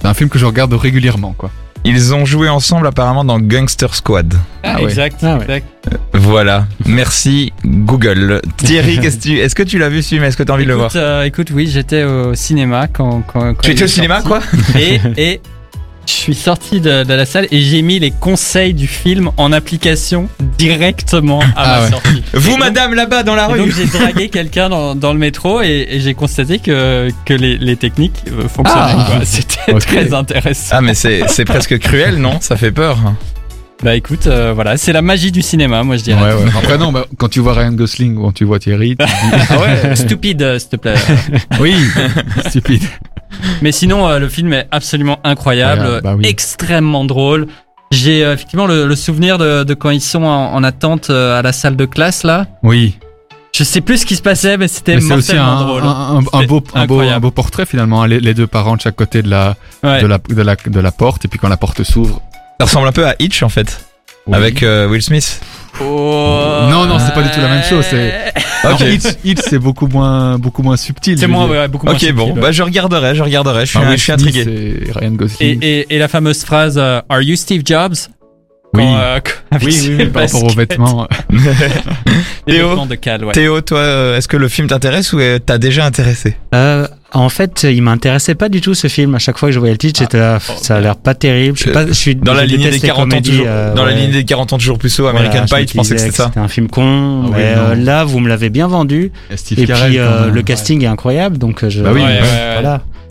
C'est 0.00 0.08
un 0.08 0.14
film 0.14 0.28
que 0.28 0.38
je 0.38 0.44
regarde 0.46 0.72
régulièrement, 0.74 1.34
quoi. 1.36 1.50
Ils 1.86 2.14
ont 2.14 2.24
joué 2.24 2.48
ensemble 2.48 2.86
apparemment 2.86 3.24
dans 3.26 3.38
Gangster 3.38 3.94
Squad. 3.94 4.32
Ah, 4.62 4.76
Ah 4.78 4.80
exact, 4.82 5.20
Ah 5.22 5.36
ouais. 5.36 5.42
exact. 5.42 5.66
Voilà. 6.14 6.66
Merci 6.86 7.52
Google. 7.64 8.40
Thierry, 8.56 8.98
qu'est-ce 9.02 9.18
que 9.18 9.22
tu- 9.22 9.38
est-ce 9.38 9.54
que 9.54 9.62
tu 9.62 9.78
l'as 9.78 9.90
vu 9.90 10.02
ce 10.02 10.08
film? 10.08 10.24
Est-ce 10.24 10.36
que 10.38 10.42
tu 10.42 10.50
as 10.50 10.54
envie 10.54 10.64
de 10.64 10.68
le 10.70 10.76
voir? 10.76 10.86
Écoute, 10.90 11.00
euh, 11.02 11.22
écoute, 11.24 11.50
oui, 11.52 11.66
j'étais 11.70 12.04
au 12.04 12.34
cinéma 12.34 12.86
quand. 12.88 13.22
quand, 13.30 13.40
quand 13.54 13.60
Tu 13.62 13.72
étais 13.72 13.84
au 13.84 13.86
cinéma 13.86 14.22
quoi? 14.22 14.40
Et, 14.78 14.98
et 15.18 15.40
je 16.06 16.12
suis 16.12 16.34
sorti 16.34 16.80
de, 16.80 17.04
de 17.04 17.14
la 17.14 17.26
salle 17.26 17.46
et 17.50 17.60
j'ai 17.60 17.82
mis 17.82 17.98
les 17.98 18.10
conseils 18.10 18.74
du 18.74 18.86
film 18.86 19.30
en 19.36 19.52
application 19.52 20.28
directement 20.58 21.40
à 21.40 21.46
Ah 21.56 21.78
ma 21.80 21.84
ouais. 21.84 21.90
sortie. 21.90 22.22
Vous, 22.34 22.56
madame, 22.56 22.94
là-bas 22.94 23.22
dans 23.22 23.34
la 23.34 23.48
Et 23.48 23.52
rue. 23.52 23.58
donc 23.58 23.70
j'ai 23.74 23.86
dragué 23.86 24.28
quelqu'un 24.30 24.68
dans, 24.68 24.94
dans 24.94 25.12
le 25.12 25.18
métro 25.18 25.62
et, 25.62 25.86
et 25.90 26.00
j'ai 26.00 26.14
constaté 26.14 26.58
que, 26.58 27.08
que 27.24 27.34
les, 27.34 27.56
les 27.58 27.76
techniques 27.76 28.22
euh, 28.28 28.48
fonctionnaient. 28.48 28.80
Ah. 28.96 29.06
quoi. 29.16 29.20
C'était 29.24 29.72
Ok. 29.72 29.80
très 29.86 30.12
intéressant. 30.14 30.76
Ah 30.76 30.80
mais 30.80 30.94
c'est 30.94 31.22
c'est 31.28 31.44
presque 31.44 31.78
cruel, 31.78 32.16
non? 32.16 32.38
Ça 32.40 32.56
fait 32.56 32.72
peur. 32.72 32.98
Bah 33.84 33.94
écoute, 33.94 34.26
euh, 34.26 34.52
voilà, 34.54 34.78
c'est 34.78 34.92
la 34.94 35.02
magie 35.02 35.30
du 35.30 35.42
cinéma, 35.42 35.82
moi 35.82 35.98
je 35.98 36.02
dirais. 36.04 36.20
ouais. 36.34 36.50
Après, 36.56 36.78
non, 36.78 36.90
bah, 36.90 37.04
quand 37.18 37.28
tu 37.28 37.40
vois 37.40 37.52
Ryan 37.52 37.72
Gosling 37.72 38.16
ou 38.16 38.22
quand 38.22 38.32
tu 38.32 38.44
vois 38.44 38.58
Thierry, 38.58 38.96
tu 38.96 39.04
dis, 39.04 39.42
Ah 39.50 39.58
ouais. 39.58 39.94
Stupide, 39.96 40.40
euh, 40.42 40.58
s'il 40.58 40.70
te 40.70 40.76
plaît. 40.76 40.94
oui, 41.60 41.74
stupide. 42.48 42.82
Mais 43.60 43.72
sinon, 43.72 44.08
euh, 44.08 44.18
le 44.18 44.28
film 44.28 44.54
est 44.54 44.66
absolument 44.70 45.18
incroyable, 45.22 46.00
bah 46.02 46.14
oui. 46.16 46.24
extrêmement 46.26 47.04
drôle. 47.04 47.46
J'ai 47.90 48.24
euh, 48.24 48.32
effectivement 48.34 48.66
le, 48.66 48.86
le 48.86 48.96
souvenir 48.96 49.36
de, 49.38 49.64
de 49.64 49.74
quand 49.74 49.90
ils 49.90 50.00
sont 50.00 50.24
en, 50.24 50.54
en 50.54 50.64
attente 50.64 51.10
euh, 51.10 51.38
à 51.38 51.42
la 51.42 51.52
salle 51.52 51.76
de 51.76 51.84
classe 51.84 52.22
là. 52.24 52.46
Oui. 52.62 52.96
Je 53.54 53.62
sais 53.64 53.80
plus 53.82 53.98
ce 53.98 54.06
qui 54.06 54.16
se 54.16 54.22
passait, 54.22 54.56
mais 54.56 54.66
c'était 54.66 54.94
Mais 54.96 55.00
c'est 55.02 55.12
aussi 55.14 55.34
mortellement 55.34 55.58
un, 55.58 55.64
drôle. 55.66 55.82
un, 55.82 55.86
un- 55.86 56.16
un 56.16 56.46
beau, 56.46 56.64
un, 56.74 56.86
beau, 56.86 56.94
incroyable. 56.94 57.16
un 57.16 57.20
beau 57.20 57.30
portrait 57.30 57.66
finalement. 57.66 58.02
hein, 58.02 58.08
Les, 58.08 58.18
les 58.18 58.34
deux 58.34 58.46
parents 58.48 58.74
de 58.76 58.80
chaque 58.80 58.96
côté 58.96 59.22
de 59.22 59.28
la, 59.28 59.56
Ouais. 59.84 60.00
de 60.00 60.06
la, 60.06 60.18
de 60.18 60.42
la, 60.42 60.56
de 60.56 60.80
la 60.80 60.90
porte. 60.92 61.24
Et 61.26 61.28
puis 61.28 61.38
quand 61.38 61.48
la 61.48 61.56
porte 61.58 61.82
s'ouvre. 61.84 62.20
Ça 62.64 62.70
ressemble 62.70 62.88
un 62.88 62.92
peu 62.92 63.06
à 63.06 63.14
Hitch 63.18 63.42
en 63.42 63.48
fait, 63.48 63.80
oui. 64.26 64.34
avec 64.36 64.62
euh, 64.62 64.88
Will 64.88 65.02
Smith. 65.02 65.40
Oh. 65.80 66.60
Non, 66.70 66.86
non, 66.86 66.98
c'est 66.98 67.12
pas 67.14 67.22
du 67.22 67.30
tout 67.30 67.40
la 67.40 67.48
même 67.48 67.64
chose, 67.64 67.84
c'est- 67.90 68.32
Hitch, 68.80 69.04
Hitch, 69.24 69.38
c'est 69.44 69.58
beaucoup 69.58 69.86
moins, 69.88 70.38
beaucoup 70.38 70.62
moins 70.62 70.76
subtil. 70.76 71.18
C'est 71.18 71.26
moins, 71.26 71.46
ouais, 71.46 71.68
beaucoup 71.68 71.84
moins 71.86 71.94
Ok 71.94 72.00
subtil, 72.00 72.14
bon, 72.16 72.32
ouais. 72.32 72.40
bah 72.40 72.52
je 72.52 72.62
regarderai, 72.62 73.14
je 73.14 73.22
regarderai. 73.22 73.66
Je 73.66 73.70
suis, 73.70 73.78
Ah, 73.78 73.82
un- 73.86 73.90
Will 73.90 73.98
je 73.98 74.02
suis 74.02 74.12
Smith 74.12 74.36
intrigué. 74.36 74.84
et 74.88 74.92
Ryan 74.92 75.12
Et, 75.12 75.16
Gosling. 75.16 75.58
et, 75.62 75.86
et 75.94 75.98
la 75.98 76.08
fameuse 76.08 76.44
phrase 76.44 76.76
euh, 76.78 77.00
Are 77.08 77.20
you 77.22 77.36
Steve 77.36 77.62
Jobs? 77.64 78.08
Oui. 78.74 78.84
Euh, 78.86 79.20
quand- 79.24 79.56
avec 79.56 79.66
oui, 79.66 79.72
ses 79.72 79.88
oui, 79.88 79.96
oui, 80.00 80.06
par 80.06 80.22
rapport 80.22 80.44
aux 80.44 80.48
vêtements. 80.54 81.08
Théo 82.46 82.68
vêtements 82.70 82.86
de 82.86 82.94
Cal, 82.94 83.24
ouais. 83.24 83.32
Théo, 83.32 83.60
toi, 83.60 83.78
euh, 83.78 84.16
est-ce 84.18 84.28
que 84.28 84.36
le 84.36 84.48
film 84.48 84.68
t'intéresse 84.68 85.12
ou 85.12 85.18
euh, 85.18 85.38
t'as 85.44 85.58
déjà 85.58 85.84
intéressé? 85.86 86.36
Euh, 86.54 86.86
en 87.12 87.28
fait, 87.28 87.62
il 87.70 87.80
m'intéressait 87.82 88.34
pas 88.34 88.48
du 88.48 88.60
tout 88.60 88.74
ce 88.74 88.88
film. 88.88 89.14
À 89.14 89.18
chaque 89.18 89.38
fois 89.38 89.48
que 89.48 89.52
je 89.52 89.58
voyais 89.58 89.74
le 89.74 89.78
titre, 89.78 90.00
j'étais 90.00 90.18
là, 90.18 90.38
Oh, 90.48 90.52
ça 90.60 90.76
a 90.76 90.80
l'air 90.80 90.96
pas 90.96 91.14
terrible. 91.14 91.56
Je 91.56 91.62
suis 91.62 91.70
pas, 91.70 91.86
je 91.86 91.92
suis 91.92 92.16
Dans 92.16 92.34
la 92.34 92.44
lignée 92.44 92.58
des 92.58 92.64
déteste 92.64 92.82
les 92.82 92.88
40 92.88 93.04
ans 93.04 93.08
comédies, 93.08 93.30
toujours, 93.30 93.46
euh, 93.48 93.74
dans 93.74 93.84
la 93.84 93.92
ligne 93.92 94.10
des 94.10 94.24
40 94.24 94.52
ans 94.52 94.58
toujours 94.58 94.78
plus 94.78 94.98
haut, 94.98 95.04
Voilà, 95.04 95.20
American 95.20 95.44
Pie, 95.44 95.66
je 95.68 95.74
pensais 95.74 95.94
que 95.94 96.00
c'était 96.00 96.12
ça. 96.16 96.26
C'était 96.26 96.40
un 96.40 96.48
film 96.48 96.68
con, 96.68 97.22
Ah 97.24 97.26
oui, 97.28 97.32
mais 97.36 97.54
euh, 97.56 97.74
là, 97.76 98.04
vous 98.04 98.18
me 98.20 98.28
l'avez 98.28 98.50
bien 98.50 98.66
vendu. 98.66 99.12
Et 99.30 99.36
Steve 99.36 99.60
Et 99.60 99.64
Carell, 99.66 99.90
puis, 99.90 99.98
euh, 100.00 100.28
le 100.30 100.42
casting 100.42 100.82
est 100.82 100.86
incroyable, 100.88 101.38
donc 101.38 101.66
je. 101.68 101.82
Bah 101.82 101.90
oui, 101.94 102.02
Ouais, 102.02 102.62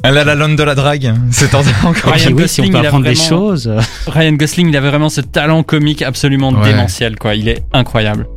ouais. 0.04 0.10
Voilà. 0.12 0.24
La 0.26 0.36
La 0.36 0.48
Land 0.48 0.56
de 0.56 0.64
la 0.64 0.76
drague, 0.76 1.14
c'est 1.32 1.50
tentant 1.52 1.70
encore. 1.84 2.14
Ryan 2.14 2.32
oui, 2.36 2.48
si 2.48 2.62
on 2.62 2.64
Gosling, 2.66 2.72
peut 2.72 2.78
a 2.78 2.82
apprendre 2.82 3.06
des 3.06 3.16
choses. 3.16 3.72
Ryan 4.08 4.34
Gosling, 4.34 4.70
il 4.70 4.78
avait 4.78 4.90
vraiment 4.90 5.10
ce 5.10 5.22
talent 5.22 5.64
comique 5.64 6.02
absolument 6.02 6.52
Ouais. 6.52 6.72
démentiel, 6.72 7.18
quoi. 7.18 7.36
Il 7.36 7.48
est 7.48 7.64
incroyable. 7.74 8.28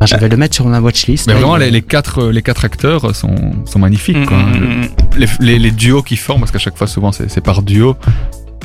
enfin, 0.00 0.06
je 0.06 0.20
vais 0.20 0.28
le 0.28 0.36
mettre 0.36 0.54
sur 0.54 0.66
ma 0.66 0.80
watchlist. 0.80 1.26
Mais 1.26 1.34
vraiment, 1.34 1.56
il- 1.56 1.60
les, 1.64 1.70
les 1.70 1.82
quatre, 1.82 2.22
euh, 2.24 2.32
les 2.32 2.42
quatre 2.42 2.64
acteurs 2.64 3.14
sont, 3.16 3.34
sont 3.66 3.78
magnifiques. 3.78 4.24
Quoi. 4.26 4.36
mm, 4.36 4.50
mm, 4.58 4.80
mm. 4.82 4.88
Les, 5.18 5.26
les, 5.40 5.58
les 5.58 5.70
duos 5.72 6.02
qu'ils 6.02 6.18
forment, 6.18 6.40
parce 6.40 6.52
qu'à 6.52 6.58
chaque 6.60 6.76
fois, 6.78 6.86
souvent, 6.86 7.10
c'est 7.12 7.28
c'est 7.30 7.40
par 7.40 7.62
duo. 7.62 7.96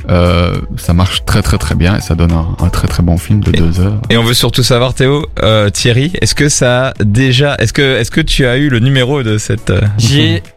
Euh, 0.10 0.58
ça 0.76 0.94
marche 0.94 1.24
très 1.26 1.42
très 1.42 1.58
très 1.58 1.76
bien 1.76 1.96
et 1.96 2.02
ça 2.02 2.14
donne 2.14 2.34
un, 2.34 2.58
un 2.60 2.68
très 2.68 2.90
très 2.90 3.02
bon 3.02 3.18
film 3.18 3.40
de 3.40 3.52
Et- 3.52 3.58
deux 3.58 3.80
heures. 3.80 4.02
Et 4.10 4.18
on 4.18 4.24
veut 4.24 4.34
surtout 4.34 4.62
savoir, 4.62 4.94
Théo, 4.94 5.26
euh, 5.42 5.70
Thierry, 5.70 6.12
est-ce 6.22 6.36
que 6.36 6.50
ça 6.50 6.90
a 6.90 6.94
déjà, 7.06 7.56
est-ce 7.60 7.72
que, 7.72 7.98
est-ce 7.98 8.12
que 8.12 8.20
tu 8.22 8.46
as 8.46 8.58
eu 8.58 8.68
le 8.70 8.80
numéro 8.80 9.24
de 9.24 9.38
cette 9.38 9.70
euh, 9.70 9.80
J'ai 9.98 10.44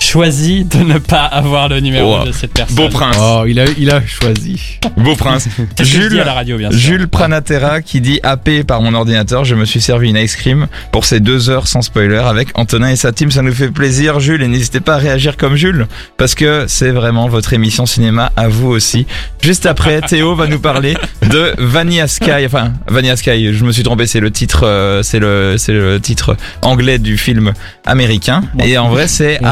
choisi 0.00 0.64
de 0.64 0.78
ne 0.78 0.98
pas 0.98 1.24
avoir 1.24 1.68
le 1.68 1.78
numéro 1.80 2.18
Wow. 2.18 2.24
de 2.26 2.32
cette 2.32 2.52
personne. 2.52 2.74
beau 2.76 2.88
prince, 2.88 3.16
Oh, 3.20 3.44
il 3.46 3.60
a, 3.60 3.64
il 3.78 3.90
a 3.90 4.04
choisi. 4.04 4.78
beau 4.96 5.14
prince, 5.14 5.46
C'est 5.78 5.84
ce 5.84 5.90
que 5.94 6.00
je 6.00 6.08
dis 6.08 6.08
Jules, 6.14 6.20
à 6.20 6.24
la 6.24 6.32
radio, 6.34 6.56
bien 6.56 6.70
sûr. 6.70 6.78
Jules 6.78 7.08
Pranatera 7.08 7.82
qui 7.82 8.00
dit 8.00 8.18
AP 8.22 8.62
par 8.66 8.80
mon 8.80 8.94
ordinateur, 8.94 9.44
je 9.44 9.54
me 9.54 9.64
suis 9.64 9.80
servi 9.80 10.08
une 10.08 10.16
ice 10.16 10.36
cream 10.36 10.66
pour 10.90 11.04
ces 11.04 11.20
deux 11.20 11.50
heures 11.50 11.68
sans 11.68 11.82
spoiler 11.82 12.16
avec 12.16 12.48
Antonin 12.58 12.90
et 12.90 12.96
sa 12.96 13.12
team, 13.12 13.30
ça 13.30 13.42
nous 13.42 13.52
fait 13.52 13.70
plaisir 13.70 14.20
Jules 14.20 14.42
et 14.42 14.48
n'hésitez 14.48 14.80
pas 14.80 14.94
à 14.94 14.98
réagir 14.98 15.36
comme 15.36 15.54
Jules 15.56 15.86
parce 16.16 16.34
que 16.34 16.64
c'est 16.66 16.90
vraiment 16.90 17.28
votre 17.28 17.52
émission 17.52 17.86
cinéma 17.86 18.32
à 18.36 18.48
vous 18.48 18.68
aussi. 18.68 19.06
Juste 19.42 19.66
après, 19.66 20.00
Théo 20.08 20.34
va 20.34 20.46
nous 20.46 20.60
parler 20.60 20.96
de 21.30 21.52
Vanilla 21.58 22.08
Sky, 22.08 22.46
enfin 22.46 22.72
Vanilla 22.88 23.16
Sky, 23.16 23.52
je 23.52 23.64
me 23.64 23.70
suis 23.72 23.82
trompé, 23.82 24.06
c'est 24.06 24.20
le 24.20 24.30
titre, 24.30 24.62
euh, 24.66 25.02
c'est 25.02 25.18
le, 25.18 25.56
c'est 25.58 25.72
le 25.72 26.00
titre 26.00 26.36
anglais 26.62 26.98
du 26.98 27.18
film 27.18 27.52
américain 27.86 28.42
et 28.64 28.78
en 28.78 28.88
vrai 28.88 29.06
c'est 29.06 29.34
Et 29.34 29.46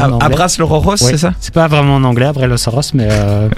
Roros, 0.59 0.91
Ouais. 0.91 0.97
c'est 0.97 1.17
ça? 1.17 1.33
C'est 1.39 1.53
pas 1.53 1.67
vraiment 1.67 1.95
en 1.95 2.03
anglais, 2.03 2.25
Aros, 2.25 2.81
mais. 2.93 3.07
Euh... 3.09 3.49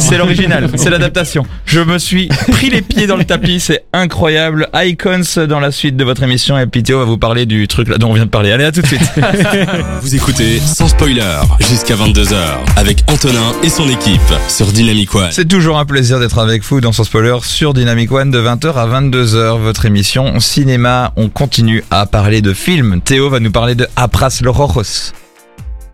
c'est 0.00 0.18
l'original, 0.18 0.68
c'est 0.76 0.90
l'adaptation. 0.90 1.44
Je 1.66 1.80
me 1.80 1.98
suis 1.98 2.28
pris 2.28 2.70
les 2.70 2.82
pieds 2.82 3.06
dans 3.06 3.16
le 3.16 3.24
tapis, 3.24 3.60
c'est 3.60 3.84
incroyable. 3.92 4.68
Icons 4.74 5.22
dans 5.48 5.60
la 5.60 5.70
suite 5.70 5.96
de 5.96 6.04
votre 6.04 6.22
émission 6.22 6.58
et 6.58 6.66
puis 6.66 6.82
Théo 6.82 6.98
va 6.98 7.04
vous 7.04 7.18
parler 7.18 7.46
du 7.46 7.66
truc 7.68 7.88
là 7.88 7.98
dont 7.98 8.10
on 8.10 8.14
vient 8.14 8.24
de 8.24 8.30
parler. 8.30 8.52
Allez, 8.52 8.64
à 8.64 8.72
tout 8.72 8.82
de 8.82 8.86
suite. 8.86 9.00
Vous 10.02 10.14
écoutez 10.14 10.58
sans 10.60 10.88
spoiler 10.88 11.22
jusqu'à 11.60 11.94
22h 11.94 12.34
avec 12.76 13.04
Antonin 13.08 13.52
et 13.62 13.68
son 13.68 13.88
équipe 13.88 14.20
sur 14.48 14.66
Dynamic 14.66 15.14
One. 15.14 15.28
C'est 15.30 15.48
toujours 15.48 15.78
un 15.78 15.84
plaisir 15.84 16.18
d'être 16.20 16.38
avec 16.38 16.62
vous 16.62 16.80
dans 16.80 16.92
son 16.92 17.04
spoiler 17.04 17.36
sur 17.42 17.74
Dynamic 17.74 18.10
One 18.12 18.30
de 18.30 18.40
20h 18.40 18.74
à 18.74 18.86
22h, 18.86 19.58
votre 19.58 19.86
émission 19.86 20.38
cinéma. 20.40 21.12
On 21.16 21.28
continue 21.28 21.84
à 21.90 22.06
parler 22.06 22.42
de 22.42 22.52
films. 22.52 23.00
Théo 23.00 23.30
va 23.30 23.40
nous 23.40 23.50
parler 23.52 23.74
de 23.74 23.86
Abras 23.96 24.40
le 24.42 24.50
Roros. 24.50 24.82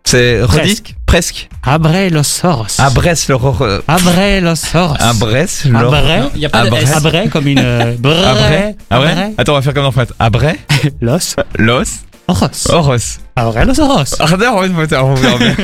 C'est 0.04 0.42
redit 0.42 0.58
Presque. 0.58 0.94
Presque. 1.06 1.48
Abre 1.62 2.08
Los 2.10 2.44
Aros. 2.44 2.66
Abres 2.78 3.28
le 3.28 3.34
Roros. 3.34 3.80
Abre 3.86 4.40
Los 4.40 4.74
Aros. 4.76 4.96
Abres 4.98 5.64
le 5.66 5.76
Abre. 5.76 6.30
Il 6.34 6.40
y 6.40 6.46
a 6.46 6.48
pas 6.48 6.62
de 6.62 6.66
Abrès. 6.68 6.82
S. 6.84 6.92
Abre 6.96 7.28
comme 7.30 7.46
une. 7.46 7.58
euh, 7.58 7.94
brrr. 7.98 8.26
Abré 8.26 8.76
Abré 8.90 9.10
Abré. 9.10 9.34
Attends, 9.38 9.52
on 9.52 9.56
va 9.56 9.62
faire 9.62 9.74
comme 9.74 9.82
dans 9.84 9.92
French. 9.92 10.08
Abré 10.18 10.58
Los 11.00 11.36
Los 11.58 11.82
Aros. 12.28 12.70
Oros. 12.72 13.18
Abre 13.36 13.64
Los. 13.66 13.80
Ah, 14.20 14.36
d'accord, 14.36 14.64
on 14.64 14.68
va- 14.84 15.04
on 15.04 15.14
verra 15.14 15.38
bien. 15.38 15.54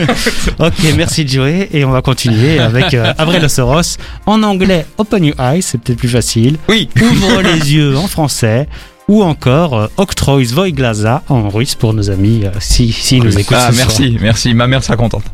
Ok, 0.58 0.94
merci 0.96 1.26
Joey. 1.26 1.68
Et 1.72 1.84
on 1.84 1.90
va 1.90 2.02
continuer 2.02 2.58
avec 2.58 2.92
euh, 2.94 3.12
Abre 3.18 3.38
Los 3.40 3.60
Aros. 3.60 3.96
En 4.26 4.42
anglais, 4.42 4.84
Open 4.98 5.24
Your 5.24 5.40
Eyes, 5.40 5.62
c'est 5.62 5.78
peut-être 5.80 5.98
plus 5.98 6.08
facile. 6.08 6.56
Oui. 6.68 6.88
Ouvre 7.00 7.40
les 7.42 7.72
yeux 7.72 7.96
en 7.96 8.06
français. 8.06 8.68
Ou 9.08 9.22
encore 9.22 9.74
euh, 9.78 9.86
Octrois 9.98 10.42
Voiglaza 10.52 11.22
en 11.28 11.48
russe 11.48 11.74
pour 11.76 11.94
nos 11.94 12.10
amis 12.10 12.42
euh, 12.44 12.50
si, 12.58 12.90
si 12.92 13.20
nous 13.20 13.38
écoutent 13.38 13.56
Ah, 13.60 13.68
ce 13.70 13.76
soir. 13.76 13.86
merci, 13.88 14.18
merci. 14.20 14.54
Ma 14.54 14.66
mère 14.66 14.82
sera 14.82 14.96
contente. 14.96 15.24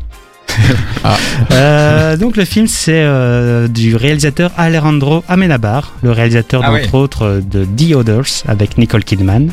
Euh, 1.51 2.15
donc 2.15 2.37
le 2.37 2.45
film 2.45 2.67
c'est 2.67 3.01
euh, 3.03 3.67
du 3.67 3.95
réalisateur 3.95 4.51
Alejandro 4.57 5.23
Amenabar, 5.27 5.93
le 6.03 6.11
réalisateur 6.11 6.61
Ah 6.63 6.69
d'entre 6.71 6.93
oui. 6.93 6.99
autres 6.99 7.41
de 7.49 7.65
The 7.65 7.95
Others 7.95 8.43
avec 8.47 8.77
Nicole 8.77 9.03
Kidman. 9.03 9.49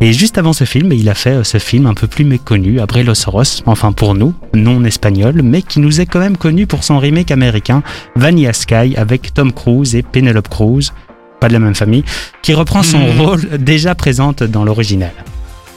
Et 0.00 0.12
juste 0.12 0.36
avant 0.38 0.52
ce 0.52 0.64
film, 0.64 0.92
il 0.92 1.08
a 1.08 1.14
fait 1.14 1.42
ce 1.42 1.56
film 1.58 1.86
un 1.86 1.94
peu 1.94 2.06
plus 2.06 2.24
méconnu, 2.24 2.80
Abre 2.80 3.02
los 3.02 3.28
Oros, 3.28 3.62
enfin 3.66 3.92
pour 3.92 4.14
nous, 4.14 4.34
non 4.54 4.84
espagnol, 4.84 5.40
mais 5.42 5.62
qui 5.62 5.80
nous 5.80 6.00
est 6.02 6.06
quand 6.06 6.18
même 6.20 6.36
connu 6.36 6.66
pour 6.66 6.84
son 6.84 6.98
remake 6.98 7.30
américain 7.30 7.82
Vanilla 8.14 8.52
Sky 8.52 8.94
avec 8.96 9.32
Tom 9.34 9.52
Cruise 9.52 9.94
et 9.96 10.02
Penelope 10.02 10.48
Cruz, 10.48 10.92
pas 11.40 11.48
de 11.48 11.52
la 11.52 11.58
même 11.58 11.74
famille, 11.74 12.04
qui 12.42 12.54
reprend 12.54 12.82
son 12.82 12.98
Mhm. 12.98 13.20
rôle 13.20 13.48
déjà 13.58 13.94
présente 13.94 14.42
dans 14.42 14.64
l'original. 14.64 15.12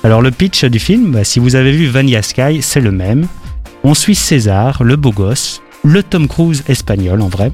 Alors 0.04 0.22
le 0.22 0.32
pitch 0.32 0.64
du 0.66 0.80
film, 0.80 1.12
bah, 1.12 1.24
si 1.24 1.40
vous 1.40 1.56
avez 1.56 1.72
vu 1.72 1.88
Vanilla 1.88 2.22
Sky, 2.22 2.62
c'est 2.62 2.80
le 2.82 2.92
même. 2.92 3.28
On 3.84 3.94
suit 3.94 4.16
César, 4.16 4.84
le 4.84 4.96
beau 4.96 5.12
gosse, 5.12 5.62
le 5.84 6.04
Tom 6.04 6.28
Cruise 6.28 6.64
espagnol 6.68 7.22
en 7.22 7.28
vrai. 7.30 7.52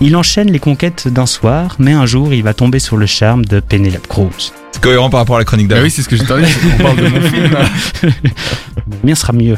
Il 0.00 0.16
enchaîne 0.16 0.50
les 0.50 0.58
conquêtes 0.58 1.06
d'un 1.08 1.26
soir, 1.26 1.76
mais 1.78 1.92
un 1.92 2.06
jour 2.06 2.32
il 2.34 2.42
va 2.42 2.54
tomber 2.54 2.78
sur 2.78 2.96
le 2.96 3.06
charme 3.06 3.44
de 3.44 3.60
Penelope 3.60 4.06
Cruz. 4.08 4.52
C'est 4.72 4.82
cohérent 4.82 5.10
par 5.10 5.20
rapport 5.20 5.36
à 5.36 5.38
la 5.38 5.44
chronique 5.44 5.68
d'avant. 5.68 5.82
oui, 5.82 5.90
c'est 5.90 6.00
ce 6.02 6.08
que 6.08 6.16
je 6.16 6.22
t'en 6.24 6.38
dis. 6.38 6.46
On 6.78 6.82
parle 6.82 6.96
de 6.96 7.08
mon 7.08 7.20
film. 7.20 7.50
Le 8.02 8.10
mien 9.04 9.14
sera 9.14 9.32
mieux. 9.34 9.56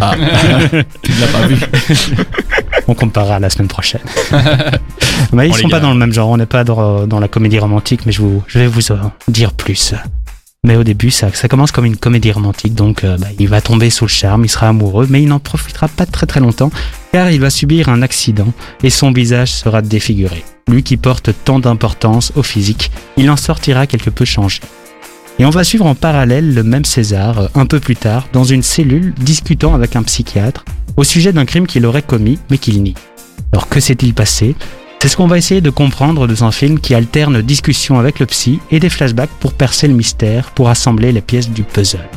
Ah, 0.00 0.14
tu 1.02 1.12
ne 1.12 1.20
l'as 1.20 1.26
pas 1.28 1.46
vu. 1.46 1.56
On 2.88 2.94
comparera 2.94 3.38
la 3.38 3.50
semaine 3.50 3.68
prochaine. 3.68 4.02
mais 5.32 5.48
ils 5.48 5.54
les 5.54 5.62
sont 5.62 5.68
pas 5.68 5.80
dans 5.80 5.92
le 5.92 5.98
même 5.98 6.12
genre, 6.12 6.28
on 6.28 6.36
n'est 6.36 6.46
pas 6.46 6.64
dans, 6.64 7.06
dans 7.06 7.20
la 7.20 7.28
comédie 7.28 7.58
romantique, 7.58 8.06
mais 8.06 8.12
je, 8.12 8.20
vous, 8.20 8.42
je 8.46 8.58
vais 8.58 8.66
vous 8.66 8.92
en 8.92 9.12
dire 9.28 9.52
plus. 9.52 9.94
Mais 10.64 10.76
au 10.76 10.82
début, 10.82 11.10
ça, 11.10 11.30
ça 11.32 11.46
commence 11.46 11.72
comme 11.72 11.84
une 11.84 11.98
comédie 11.98 12.32
romantique, 12.32 12.74
donc 12.74 13.04
euh, 13.04 13.18
bah, 13.18 13.26
il 13.38 13.48
va 13.48 13.60
tomber 13.60 13.90
sous 13.90 14.06
le 14.06 14.10
charme, 14.10 14.46
il 14.46 14.48
sera 14.48 14.68
amoureux, 14.68 15.06
mais 15.10 15.22
il 15.22 15.28
n'en 15.28 15.38
profitera 15.38 15.88
pas 15.88 16.06
très 16.06 16.24
très 16.24 16.40
longtemps, 16.40 16.70
car 17.12 17.30
il 17.30 17.38
va 17.38 17.50
subir 17.50 17.90
un 17.90 18.00
accident 18.00 18.48
et 18.82 18.88
son 18.88 19.12
visage 19.12 19.52
sera 19.52 19.82
défiguré. 19.82 20.42
Lui 20.66 20.82
qui 20.82 20.96
porte 20.96 21.30
tant 21.44 21.58
d'importance 21.58 22.32
au 22.34 22.42
physique, 22.42 22.90
il 23.18 23.30
en 23.30 23.36
sortira 23.36 23.86
quelque 23.86 24.08
peu 24.08 24.24
changé. 24.24 24.60
Et 25.38 25.44
on 25.44 25.50
va 25.50 25.64
suivre 25.64 25.86
en 25.86 25.96
parallèle 25.96 26.54
le 26.54 26.62
même 26.62 26.84
César, 26.84 27.38
euh, 27.38 27.48
un 27.56 27.66
peu 27.66 27.80
plus 27.80 27.96
tard, 27.96 28.28
dans 28.32 28.44
une 28.44 28.62
cellule, 28.62 29.12
discutant 29.18 29.74
avec 29.74 29.96
un 29.96 30.02
psychiatre 30.04 30.64
au 30.96 31.02
sujet 31.02 31.32
d'un 31.32 31.44
crime 31.44 31.66
qu'il 31.66 31.86
aurait 31.86 32.02
commis, 32.02 32.38
mais 32.50 32.58
qu'il 32.58 32.82
nie. 32.82 32.94
Alors 33.52 33.68
que 33.68 33.80
s'est-il 33.80 34.14
passé? 34.14 34.54
C'est 35.00 35.08
ce 35.08 35.16
qu'on 35.16 35.26
va 35.26 35.36
essayer 35.36 35.60
de 35.60 35.70
comprendre 35.70 36.26
dans 36.26 36.44
un 36.44 36.52
film 36.52 36.78
qui 36.78 36.94
alterne 36.94 37.42
discussion 37.42 37.98
avec 37.98 38.20
le 38.20 38.26
psy 38.26 38.60
et 38.70 38.80
des 38.80 38.88
flashbacks 38.88 39.30
pour 39.40 39.52
percer 39.52 39.88
le 39.88 39.94
mystère, 39.94 40.50
pour 40.52 40.68
assembler 40.68 41.12
les 41.12 41.20
pièces 41.20 41.50
du 41.50 41.62
puzzle. 41.62 42.08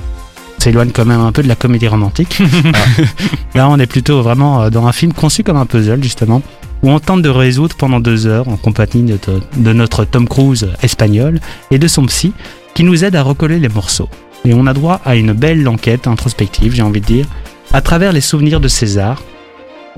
On 0.58 0.62
s'éloigne 0.62 0.92
quand 0.92 1.06
même 1.06 1.20
un 1.20 1.32
peu 1.32 1.44
de 1.44 1.48
la 1.48 1.56
comédie 1.56 1.88
romantique. 1.88 2.42
Là, 3.56 3.68
on 3.68 3.80
est 3.80 3.88
plutôt 3.88 4.22
vraiment 4.22 4.62
euh, 4.62 4.70
dans 4.70 4.86
un 4.86 4.92
film 4.92 5.12
conçu 5.12 5.44
comme 5.44 5.58
un 5.58 5.66
puzzle, 5.66 6.02
justement, 6.02 6.42
où 6.84 6.92
on 6.92 7.00
tente 7.00 7.24
de 7.24 7.30
résoudre 7.30 7.76
pendant 7.76 8.00
deux 8.00 8.28
heures 8.28 8.48
en 8.48 8.58
compagnie 8.58 9.04
de, 9.04 9.20
de 9.58 9.74
notre 9.74 10.06
Tom 10.06 10.28
Cruise 10.28 10.70
espagnol 10.82 11.40
et 11.72 11.80
de 11.80 11.88
son 11.88 12.06
psy, 12.06 12.32
qui 12.78 12.84
nous 12.84 13.04
aide 13.04 13.16
à 13.16 13.24
recoller 13.24 13.58
les 13.58 13.70
morceaux. 13.70 14.08
Et 14.46 14.54
on 14.54 14.68
a 14.68 14.74
droit 14.74 15.02
à 15.04 15.16
une 15.16 15.34
belle 15.34 15.68
enquête 15.68 16.06
introspective, 16.06 16.76
j'ai 16.76 16.84
envie 16.84 17.02
de 17.02 17.08
dire, 17.08 17.26
à 17.74 17.82
travers 17.82 18.14
les 18.14 18.22
souvenirs 18.22 18.60
de 18.60 18.68
César, 18.68 19.24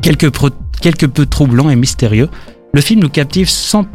quelque, 0.02 0.28
peu 1.06 1.26
troublants 1.26 1.70
et 1.70 1.76
mystérieux. 1.76 2.30
Le 2.74 2.80
film 2.80 3.02
nous 3.02 3.10
captive 3.10 3.50
sans 3.50 3.86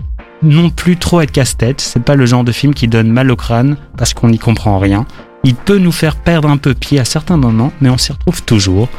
non 0.43 0.69
plus 0.69 0.99
trop 0.99 1.23
être 1.23 1.33
casse-tête. 1.33 1.81
C'est 1.81 2.03
pas 2.03 2.15
le 2.15 2.27
genre 2.27 2.45
de 2.45 2.53
film 2.53 2.75
qui 2.75 2.87
donne 2.87 3.11
mal 3.11 3.31
au 3.31 3.37
crâne 3.37 3.79
parce 3.97 4.13
qu'on 4.13 4.29
n'y 4.29 4.39
comprend 4.39 4.79
rien. 4.79 5.07
Il 5.45 5.55
peut 5.55 5.79
nous 5.79 5.91
faire 5.91 6.17
perdre 6.17 6.51
un 6.51 6.59
peu 6.59 6.75
pied 6.75 7.01
à 7.01 7.07
certains 7.07 7.39
moments, 7.39 7.73
mais 7.81 7.89
on 7.89 7.97
s'y 7.97 8.13
retrouve 8.13 8.43
toujours. 8.43 8.91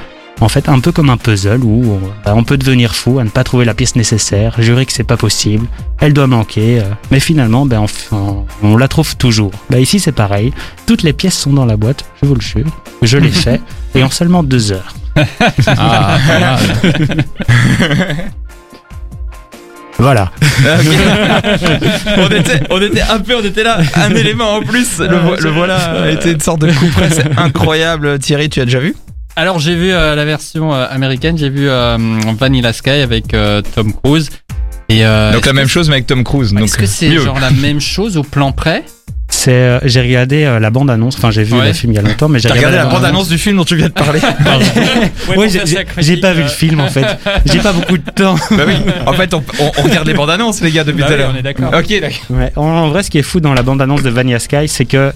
En 0.41 0.49
fait, 0.49 0.67
un 0.67 0.79
peu 0.81 0.91
comme 0.91 1.09
un 1.09 1.15
puzzle 1.17 1.63
où 1.63 1.93
on, 1.93 1.99
bah, 2.25 2.33
on 2.35 2.43
peut 2.43 2.57
devenir 2.57 2.93
fou 2.93 3.19
à 3.19 3.23
ne 3.23 3.29
pas 3.29 3.45
trouver 3.45 3.63
la 3.63 3.73
pièce 3.73 3.95
nécessaire, 3.95 4.55
jurer 4.61 4.85
que 4.85 4.91
c'est 4.91 5.05
pas 5.05 5.15
possible, 5.15 5.65
elle 6.01 6.11
doit 6.13 6.27
manquer, 6.27 6.79
euh, 6.81 6.83
mais 7.09 7.21
finalement, 7.21 7.65
ben, 7.65 7.85
on, 8.61 8.75
la 8.75 8.87
trouve 8.89 9.15
toujours. 9.15 9.51
Bah, 9.69 9.79
ici, 9.79 9.99
c'est 9.99 10.11
pareil. 10.11 10.51
Toutes 10.87 11.03
les 11.03 11.13
pièces 11.13 11.37
sont 11.37 11.53
dans 11.53 11.65
la 11.65 11.77
boîte, 11.77 12.03
je 12.21 12.27
vous 12.27 12.35
le 12.35 12.41
jure. 12.41 12.65
Je 13.01 13.17
l'ai 13.17 13.31
fait, 13.31 13.61
et 13.95 14.03
en 14.03 14.09
seulement 14.09 14.43
deux 14.43 14.71
heures. 14.73 14.93
Ah. 15.77 16.17
Voilà. 19.97 20.29
on 22.17 22.27
était, 22.27 22.59
on 22.69 22.81
était 22.81 23.01
un 23.01 23.19
peu, 23.19 23.33
on 23.37 23.43
était 23.45 23.63
là, 23.63 23.77
un 23.95 24.13
élément 24.13 24.55
en 24.55 24.61
plus. 24.61 24.99
Le, 24.99 25.17
vo- 25.17 25.35
le 25.39 25.49
voilà 25.51 25.77
a 26.03 26.09
été 26.11 26.31
une 26.33 26.41
sorte 26.41 26.59
de 26.59 26.71
coup 26.73 26.87
près, 26.89 27.09
c'est 27.09 27.37
incroyable. 27.37 28.19
Thierry, 28.19 28.49
tu 28.49 28.59
as 28.59 28.65
déjà 28.65 28.79
vu? 28.79 28.93
Alors 29.35 29.59
j'ai 29.59 29.75
vu 29.75 29.91
euh, 29.91 30.15
la 30.15 30.23
version 30.25 30.73
euh, 30.73 30.85
américaine, 30.89 31.37
j'ai 31.37 31.49
vu 31.49 31.67
euh, 31.69 31.97
Vanilla 32.39 32.71
Sky 32.73 32.89
avec 32.91 33.33
euh, 33.33 33.61
Tom 33.75 33.93
Cruise. 34.03 34.29
Et 34.87 35.05
euh, 35.05 35.33
Donc 35.33 35.45
la 35.45 35.53
même 35.53 35.67
chose 35.67 35.89
mais 35.89 35.95
avec 35.95 36.07
Tom 36.07 36.23
Cruise. 36.23 36.53
Donc 36.53 36.63
Est-ce 36.65 36.77
que 36.77 36.85
c'est 36.85 37.09
mieux. 37.09 37.19
genre 37.21 37.39
la 37.39 37.51
même 37.51 37.81
chose 37.81 38.15
au 38.17 38.23
plan 38.23 38.51
près? 38.53 38.83
C'est, 39.27 39.51
euh, 39.51 39.79
j'ai 39.83 40.01
regardé 40.01 40.43
euh, 40.45 40.59
la 40.59 40.69
bande 40.69 40.89
annonce. 40.89 41.17
Enfin, 41.17 41.31
j'ai 41.31 41.43
vu 41.43 41.55
Ouais. 41.55 41.67
le 41.67 41.73
film 41.73 41.91
il 41.91 41.95
y 41.95 41.99
a 41.99 42.01
longtemps, 42.03 42.29
mais 42.29 42.37
j'ai 42.39 42.47
regardé 42.47 42.77
la 42.77 42.83
bande-annonce. 42.83 43.01
bande-annonce 43.01 43.27
du 43.29 43.37
film 43.39 43.57
dont 43.57 43.65
tu 43.65 43.75
viens 43.75 43.87
de 43.87 43.93
parler? 43.93 44.19
Oui, 45.35 45.49
j'ai- 45.49 45.65
j'ai 45.65 45.85
j'ai 45.97 46.17
pas 46.17 46.33
vu 46.33 46.43
le 46.43 46.47
film 46.47 46.79
en 46.79 46.87
fait. 46.87 47.05
J'ai 47.45 47.59
pas 47.59 47.73
beaucoup 47.73 47.97
de 47.97 48.09
temps. 48.11 48.35
Bah 48.51 48.63
oui. 48.67 48.75
En 49.05 49.13
fait, 49.13 49.33
on, 49.33 49.43
on- 49.59 49.71
on 49.79 49.81
regarde 49.81 50.07
les 50.07 50.13
bandes 50.13 50.29
annonces, 50.29 50.61
les 50.61 50.71
gars, 50.71 50.83
depuis 50.83 51.01
Bah 51.01 51.07
tout 51.07 51.13
à 51.13 51.17
l'heure. 51.17 51.31
on 51.33 51.37
est 51.37 51.41
d'accord. 51.41 51.71
Ok, 51.77 51.89
d'accord. 51.99 52.19
Ouais. 52.29 52.51
En, 52.55 52.61
en 52.61 52.89
vrai, 52.89 53.01
ce 53.03 53.09
qui 53.09 53.17
est 53.17 53.23
fou 53.23 53.39
dans 53.39 53.53
la 53.55 53.63
bande 53.63 53.81
annonce 53.81 54.03
de 54.03 54.09
Vanilla 54.11 54.39
Sky, 54.39 54.67
c'est 54.67 54.85
que 54.85 55.11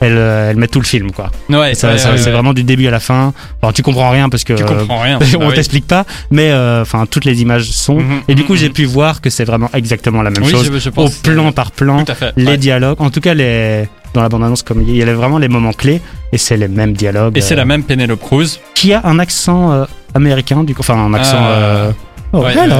elle, 0.00 0.16
euh, 0.16 0.50
elle 0.50 0.56
met 0.56 0.66
tout 0.68 0.80
le 0.80 0.86
film 0.86 1.12
quoi. 1.12 1.30
Ouais, 1.48 1.74
Ça, 1.74 1.88
ouais, 1.92 1.98
ça- 1.98 2.10
ouais, 2.12 2.18
c'est 2.18 2.30
vraiment 2.30 2.52
du 2.54 2.64
début 2.64 2.86
à 2.86 2.90
la 2.90 3.00
fin. 3.00 3.32
Alors 3.62 3.72
tu 3.72 3.82
comprends 3.82 4.10
rien 4.10 4.28
parce 4.28 4.44
que 4.44 4.54
Tu 4.54 4.64
comprends 4.64 5.00
rien. 5.00 5.18
euh, 5.20 5.24
on 5.36 5.38
Bah 5.40 5.46
oui. 5.48 5.54
t'explique 5.54 5.86
pas, 5.86 6.04
mais 6.30 6.50
euh, 6.50 6.82
enfin 6.82 7.06
toutes 7.06 7.24
les 7.24 7.42
images 7.42 7.70
sont. 7.70 7.96
Mhm, 8.00 8.22
Et 8.28 8.34
du 8.34 8.44
coup, 8.44 8.52
mhm, 8.54 8.58
j'ai 8.58 8.68
mhm. 8.68 8.74
pu 8.74 8.84
voir 8.86 9.20
que 9.20 9.30
c'est 9.30 9.44
vraiment 9.44 9.70
exactement 9.74 10.22
la 10.22 10.30
même 10.30 10.42
Oui, 10.42 10.50
chose 10.50 10.70
je, 10.72 10.78
je 10.78 10.88
au 10.96 11.08
plan 11.22 11.52
par 11.52 11.70
plan. 11.72 12.04
Tout 12.04 12.12
à 12.12 12.14
fait. 12.14 12.32
Les 12.36 12.56
dialogues, 12.56 13.00
en 13.00 13.10
tout 13.10 13.20
cas 13.20 13.34
les 13.34 13.88
dans 14.12 14.22
la 14.22 14.28
bande 14.28 14.42
annonce 14.42 14.64
comme 14.64 14.82
il 14.82 14.96
y 14.96 15.02
a 15.02 15.14
vraiment 15.14 15.38
les 15.38 15.46
moments 15.48 15.72
clés 15.72 16.00
et 16.32 16.38
c'est 16.38 16.56
les 16.56 16.66
mêmes 16.66 16.94
dialogues. 16.94 17.36
Et 17.38 17.40
c'est 17.40 17.54
la 17.54 17.64
même 17.64 17.84
Penelope 17.84 18.18
Cruz. 18.20 18.58
qui 18.74 18.92
a 18.92 19.02
un 19.04 19.18
accent 19.20 19.70
euh, 19.70 19.84
américain 20.14 20.64
du 20.64 20.74
coup, 20.74 20.80
enfin 20.80 20.94
un 20.96 21.14
accent. 21.14 21.36
Euh, 21.40 21.92
Oh, 22.32 22.44
Ouais, 22.44 22.56
hello, 22.56 22.76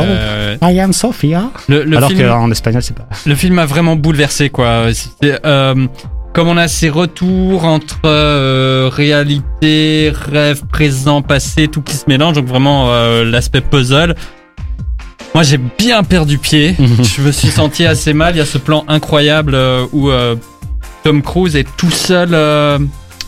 I 0.63 0.79
am 0.79 0.93
Sophia. 0.93 1.51
le, 1.69 1.83
le 1.83 1.97
Alors 1.97 2.09
film, 2.11 2.29
qu'en 2.29 2.49
espagnol, 2.53 2.83
c'est 2.85 2.95
pas. 2.97 3.09
le 3.27 3.35
film 3.35 3.55
m'a 3.55 3.67
vraiment 3.67 3.97
bouleversé 3.97 4.49
quoi. 4.49 4.85
Comme 6.33 6.47
on 6.49 6.57
a 6.57 6.69
ces 6.69 6.89
retours 6.89 7.65
entre 7.65 8.01
euh, 8.05 8.89
réalité, 8.93 10.13
rêve, 10.15 10.63
présent, 10.67 11.23
passé, 11.23 11.67
tout 11.67 11.83
qui 11.83 11.95
se 11.97 12.05
mélange, 12.07 12.37
donc 12.37 12.47
vraiment 12.47 12.87
euh, 12.89 13.25
l'aspect 13.25 13.61
puzzle. 13.61 14.15
Moi 15.35 15.43
j'ai 15.43 15.59
bien 15.59 16.03
perdu 16.05 16.39
pied. 16.39 16.77
je 16.79 17.23
me 17.23 17.33
suis 17.33 17.49
senti 17.49 17.85
assez 17.85 18.13
mal. 18.13 18.35
Il 18.35 18.39
y 18.39 18.43
a 18.43 18.47
ce 18.47 18.59
plan 18.59 18.85
incroyable 18.87 19.55
euh, 19.55 19.87
où 19.93 20.11
Tom 21.03 21.23
Cruise 21.23 21.57
est 21.57 21.67
tout 21.77 21.91
seul 21.91 22.35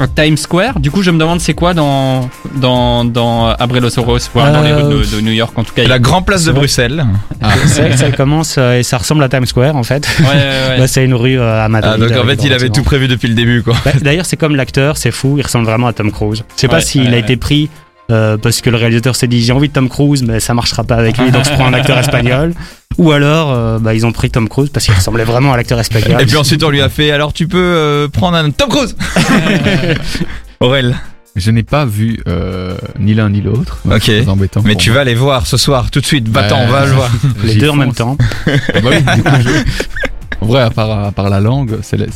euh, 0.01 0.05
à 0.05 0.07
Times 0.09 0.37
Square. 0.37 0.81
Du 0.81 0.91
coup, 0.91 1.03
je 1.03 1.11
me 1.11 1.19
demande 1.19 1.41
c'est 1.41 1.55
quoi 1.55 1.75
dans 1.75 2.29
dans 2.57 3.05
dans 3.05 3.49
Abrelosoros, 3.49 4.19
voilà, 4.35 4.53
dans 4.53 4.63
les 4.63 4.71
Euh, 4.71 4.77
rues 4.89 5.07
de, 5.07 5.17
de 5.17 5.21
New 5.21 5.33
York 5.33 5.57
en 5.59 5.65
tout 5.65 5.75
cas. 5.75 5.85
La 5.87 5.99
grande 5.99 6.27
place 6.27 6.45
de. 6.45 6.53
Bruxelles. 6.53 7.05
Que 7.41 7.97
ça 7.97 8.11
commence 8.13 8.57
euh, 8.59 8.79
et 8.79 8.83
ça 8.83 8.99
ressemble 8.99 9.23
à 9.23 9.29
Times 9.29 9.47
Square 9.47 9.77
en 9.77 9.83
fait. 9.83 10.07
Ouais, 10.21 10.27
ouais, 10.27 10.33
ouais. 10.35 10.77
Bah, 10.79 10.87
c'est 10.87 11.05
une 11.05 11.15
rue 11.15 11.39
euh, 11.39 11.65
à 11.65 11.69
Madrid. 11.69 11.93
Ah, 11.95 11.99
donc 11.99 12.17
en 12.17 12.27
fait, 12.27 12.45
il 12.45 12.53
avait 12.53 12.71
tout 12.71 12.83
prévu 12.83 13.09
depuis 13.09 13.29
le 13.29 13.35
début, 13.35 13.63
quoi. 13.63 13.75
Bah, 13.85 13.93
D'ailleurs, 14.01 14.27
c'est 14.27 14.37
comme 14.37 14.57
l'acteur, 14.57 14.97
c'est 14.97 15.11
fou, 15.11 15.37
il 15.39 15.43
ressemble 15.43 15.67
vraiment 15.67 15.87
à 15.89 15.93
Tom 15.93 16.11
Cruise. 16.11 16.45
Je 16.57 16.61
sais 16.61 16.69
pas 16.69 16.81
s'il 16.81 17.03
ouais, 17.03 17.09
a 17.09 17.11
ouais. 17.13 17.21
été 17.21 17.37
pris 17.37 17.69
euh, 18.11 18.37
parce 18.37 18.61
que 18.61 18.69
le 18.71 18.77
réalisateur 18.77 19.15
s'est 19.17 19.29
dit 19.29 19.43
j'ai 19.43 19.53
envie 19.53 19.69
de 19.69 19.73
Tom 19.73 19.89
Cruise, 19.89 20.23
mais 20.23 20.41
ça 20.41 20.55
marchera 20.55 20.85
pas 20.85 20.97
avec 20.97 21.19
lui, 21.19 21.31
donc 21.31 21.45
je 21.45 21.51
prends 21.53 21.67
un 21.67 21.73
acteur 21.75 21.99
espagnol. 21.99 22.53
Ou 22.99 23.13
alors, 23.13 23.53
euh, 23.53 23.79
bah, 23.79 23.95
ils 23.95 24.05
ont 24.07 24.13
pris 24.13 24.31
Tom 24.31 24.49
Cruise 24.49 24.71
parce 24.71 24.85
qu'il 24.87 24.95
ressemblait 24.95 25.25
vraiment 25.25 25.53
à 25.53 25.57
l'acteur 25.57 25.79
espagnol. 25.81 26.21
Et 26.21 26.27
puis 26.27 26.37
ensuite, 26.37 26.63
on 26.65 26.71
lui 26.71 26.81
a 26.83 26.89
fait 26.89 27.11
alors 27.11 27.33
tu 27.33 27.47
peux 27.49 27.59
euh, 27.59 28.09
prendre 28.09 28.37
un 28.37 28.51
Tom 28.51 28.69
Cruise 28.69 28.97
Aurel, 30.61 30.97
Je 31.35 31.51
n'ai 31.51 31.63
pas 31.63 31.85
vu 31.85 32.21
euh, 32.29 32.77
ni 32.99 33.15
l'un 33.15 33.31
ni 33.31 33.41
l'autre. 33.41 33.79
Ok. 33.91 34.03
C'est 34.05 34.29
embêtant. 34.29 34.63
mais 34.65 34.75
tu 34.77 34.91
moi. 34.91 34.99
vas 34.99 35.05
les 35.05 35.15
voir 35.15 35.47
ce 35.47 35.57
soir, 35.57 35.91
tout 35.91 36.01
de 36.01 36.07
suite. 36.07 36.29
Va-t'en, 36.29 36.59
Ouais. 36.61 36.65
on 36.69 36.71
va 36.71 36.87
le 36.87 36.93
voir. 36.93 37.11
les 37.45 37.55
deux 37.57 37.69
en 37.71 37.77
même 37.77 37.95
temps. 37.95 38.17
Ah 38.47 38.81
bah 38.81 38.91
oui, 38.91 39.03
du 39.17 39.23
coup, 39.23 39.31
je- 39.41 40.43
En 40.43 40.47
vrai, 40.47 40.63
à 40.63 40.71
part, 40.71 40.91
à 41.07 41.13
part 41.13 41.31
la 41.31 41.41
langue, 41.41 41.79
c'est 41.83 41.97
la- 41.97 42.07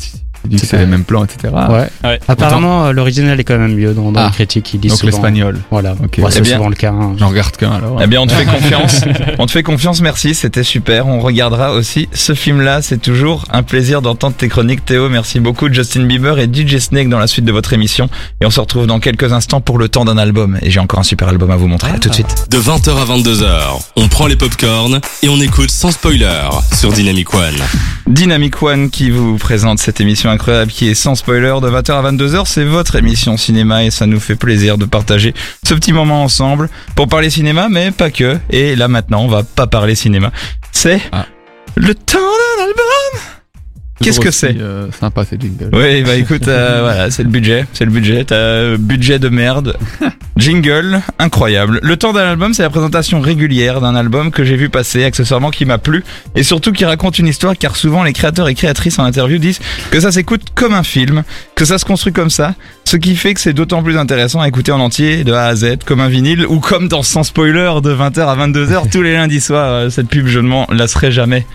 C'est 0.57 0.67
c'est 0.67 0.79
les 0.79 0.87
mêmes 0.87 1.05
plans, 1.05 1.25
etc. 1.25 1.53
Ouais. 1.69 1.89
Ouais. 2.05 2.21
Apparemment, 2.29 2.93
l'original 2.93 3.39
est 3.41 3.45
quand 3.45 3.59
même 3.59 3.75
mieux 3.75 3.93
dans, 3.95 4.13
dans 4.13 4.21
Ah. 4.21 4.27
les 4.27 4.33
critiques. 4.33 4.75
Ils 4.75 4.81
disent 4.81 4.93
Donc 4.93 5.01
souvent. 5.01 5.13
l'espagnol. 5.13 5.59
Voilà. 5.71 5.93
Ok. 5.93 6.19
Ouais, 6.19 6.31
c'est 6.31 6.39
Eh 6.39 6.43
bien. 6.43 6.57
souvent 6.57 6.69
le 6.69 6.75
cas. 6.77 6.93
hein. 6.93 7.15
J'en 7.19 7.29
regarde 7.29 7.57
qu'un 7.57 7.73
alors. 7.73 8.01
Eh 8.03 8.07
bien, 8.07 8.21
on 8.21 8.27
te 8.27 8.33
fait 8.33 8.45
confiance. 8.57 9.01
on 9.39 9.47
te 9.47 9.51
fait 9.53 9.63
confiance, 9.63 10.01
merci, 10.01 10.35
c'était 10.35 10.63
super. 10.63 11.07
On 11.07 11.21
regardera 11.21 11.73
aussi 11.73 12.09
ce 12.13 12.35
film-là. 12.35 12.83
C'est 12.83 13.01
toujours 13.01 13.45
un 13.51 13.63
plaisir 13.63 14.03
d'entendre 14.03 14.37
tes 14.37 14.49
chroniques, 14.49 14.85
Théo. 14.85 15.09
Merci 15.09 15.41
beaucoup, 15.41 15.73
Justin 15.73 16.05
Bieber 16.05 16.39
et 16.39 16.47
DJ 16.53 16.79
Snake 16.79 17.09
dans 17.09 17.19
la 17.19 17.27
suite 17.27 17.45
de 17.45 17.53
votre 17.53 17.73
émission. 17.73 18.09
Et 18.41 18.47
on 18.47 18.51
se 18.51 18.61
retrouve 18.61 18.87
dans 18.87 19.01
quelques 19.01 19.33
instants 19.33 19.61
pour 19.61 19.79
le 19.79 19.89
temps 19.89 20.05
d'un 20.05 20.19
album. 20.19 20.59
Et 20.63 20.71
j'ai 20.71 20.81
encore 20.81 21.01
un 21.01 21.05
super 21.05 21.29
album 21.29 21.51
à 21.51 21.57
vous 21.57 21.69
montrer. 21.69 21.91
À 21.93 21.99
tout 21.99 22.09
de 22.09 22.15
suite. 22.15 22.47
De 22.51 22.59
20h 22.59 22.91
à 22.91 23.05
22h, 23.05 23.83
on 23.97 24.09
prend 24.09 24.27
les 24.27 24.37
popcorns 24.37 25.01
et 25.23 25.29
on 25.29 25.41
écoute 25.41 25.71
sans 25.71 25.91
spoiler 25.91 26.29
sur 26.73 26.93
Dynamic 26.93 27.33
One. 27.35 27.55
Dynamic 28.07 28.63
One 28.63 28.91
qui 28.91 29.11
vous 29.11 29.37
présente 29.39 29.79
cette 29.79 30.01
émission 30.01 30.31
incroyable 30.37 30.70
qui 30.70 30.88
est 30.88 30.94
sans 30.94 31.14
spoiler 31.14 31.55
de 31.61 31.68
20h 31.68 31.92
à 31.92 32.12
22h. 32.12 32.44
C'est 32.46 32.64
votre 32.64 32.94
émission 32.96 33.37
cinéma 33.37 33.85
et 33.85 33.90
ça 33.90 34.07
nous 34.07 34.20
fait 34.20 34.37
plaisir 34.37 34.79
de 34.79 34.85
partager 34.85 35.35
ce 35.66 35.75
petit 35.75 35.92
moment 35.92 36.22
ensemble 36.22 36.68
pour 36.94 37.09
parler 37.09 37.31
cinéma, 37.31 37.68
mais 37.70 37.90
pas 37.90 38.11
que. 38.11 38.38
Et 38.51 38.77
là 38.77 38.87
maintenant, 38.88 39.22
on 39.22 39.29
va 39.29 39.42
pas 39.42 39.66
parler 39.66 39.94
cinéma. 39.94 40.31
C'est 40.72 41.01
Ah. 41.12 41.27
le 41.75 41.94
temps 41.94 42.18
d'un 42.18 42.64
album. 42.64 42.96
Qu'est-ce 44.01 44.21
que 44.21 44.31
c'est 44.31 44.57
euh, 44.61 44.89
Sympa 44.93 45.25
ces 45.25 45.39
jingles. 45.39 45.71
Oui, 45.73 46.03
bah 46.03 46.17
écoute, 46.17 46.47
euh, 46.49 46.81
voilà, 46.83 47.11
c'est 47.11 47.23
le 47.23 47.31
budget, 47.31 47.67
c'est 47.73 47.85
le 47.87 47.91
budget. 47.91 48.25
T'as 48.25 48.35
euh, 48.37 48.77
budget 48.77 49.19
de 49.19 49.29
merde. 49.29 49.77
Jingle, 50.37 51.01
incroyable. 51.19 51.81
Le 51.83 51.97
temps 51.97 52.13
d'un 52.13 52.29
album, 52.29 52.53
c'est 52.53 52.63
la 52.63 52.69
présentation 52.69 53.21
régulière 53.21 53.81
d'un 53.81 53.95
album 53.95 54.31
que 54.31 54.45
j'ai 54.45 54.57
vu 54.57 54.69
passer, 54.69 55.03
accessoirement 55.03 55.51
qui 55.51 55.65
m'a 55.65 55.79
plu, 55.79 56.05
et 56.35 56.43
surtout 56.43 56.73
qui 56.73 56.85
raconte 56.85 57.19
une 57.19 57.27
histoire, 57.27 57.57
car 57.57 57.75
souvent 57.75 58.05
les 58.05 58.13
créateurs 58.13 58.49
et 58.49 58.55
créatrices 58.55 58.99
en 58.99 59.05
interview 59.05 59.39
disent 59.39 59.61
que 59.91 59.99
ça 59.99 60.13
s'écoute 60.13 60.43
comme 60.55 60.75
un 60.75 60.83
film, 60.83 61.25
que 61.55 61.65
ça 61.65 61.79
se 61.79 61.87
construit 61.87 62.13
comme 62.13 62.29
ça, 62.29 62.55
ce 62.85 62.99
qui 62.99 63.17
fait 63.17 63.33
que 63.33 63.41
c'est 63.41 63.55
d'autant 63.55 63.83
plus 63.83 63.97
intéressant 63.97 64.43
à 64.43 64.49
écouter 64.49 64.73
en 64.73 64.81
entier, 64.81 65.25
de 65.25 65.33
A 65.33 65.47
à 65.47 65.55
Z, 65.55 65.79
comme 65.87 66.01
un 66.01 66.09
vinyle, 66.09 66.47
ou 66.47 66.61
comme 66.61 66.87
dans 66.89 67.03
Sans 67.03 67.25
Spoiler, 67.25 67.73
de 67.83 67.95
20h 67.95 68.21
à 68.21 68.47
22h, 68.47 68.91
tous 68.93 69.03
les 69.03 69.15
lundis 69.15 69.41
soirs. 69.41 69.73
Euh, 69.73 69.91
Cette 69.91 70.09
pub, 70.09 70.27
je 70.27 70.39
ne 70.39 70.49
m'en 70.49 70.67
lasserai 70.71 71.11
jamais. 71.11 71.47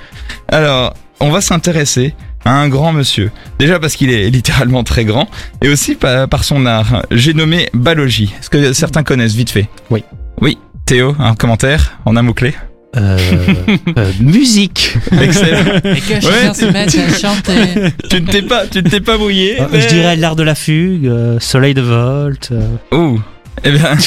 Alors, 0.48 0.96
on 1.20 1.30
va 1.30 1.40
s'intéresser 1.40 2.16
un 2.46 2.68
grand 2.70 2.94
monsieur. 2.94 3.32
Déjà 3.60 3.80
parce 3.80 3.96
qu'il 3.96 4.10
est 4.12 4.30
littéralement 4.38 4.84
très 4.84 5.06
grand, 5.06 5.28
et 5.62 5.70
aussi 5.70 5.96
par, 5.96 6.28
par 6.28 6.44
son 6.44 6.66
art. 6.66 7.06
J'ai 7.12 7.34
nommé 7.34 7.70
Balogi. 7.74 8.34
Est-ce 8.40 8.50
que 8.50 8.74
certains 8.74 9.04
connaissent 9.04 9.36
vite 9.36 9.50
fait? 9.50 9.68
Oui. 9.90 10.04
Oui. 10.42 10.58
Théo, 10.86 11.16
un 11.20 11.36
commentaire 11.36 12.00
en 12.06 12.16
un 12.18 12.22
mot-clé? 12.22 12.54
Euh, 12.98 13.18
euh, 13.98 14.12
musique. 14.20 14.98
Excellent. 15.22 15.78
Et 15.86 16.02
que 16.02 16.20
chacun 16.20 16.54
se 16.54 16.66
mette 16.66 16.94
à 16.96 17.18
chanter. 17.18 17.92
tu 18.10 18.22
ne 18.22 18.28
t'es 18.28 18.42
pas, 18.42 18.68
tu 18.68 18.84
ne 18.84 18.90
t'es 18.90 19.00
pas 19.00 19.18
mouillé. 19.18 19.62
Euh, 19.62 19.68
Je 19.72 19.88
dirais 19.88 20.18
l'art 20.18 20.36
de 20.36 20.44
la 20.44 20.56
fugue, 20.56 21.08
euh, 21.08 21.40
soleil 21.40 21.74
de 21.74 21.82
Volt. 21.82 22.50
euh. 22.52 23.16
Eh 23.64 23.72
bien, 23.72 23.96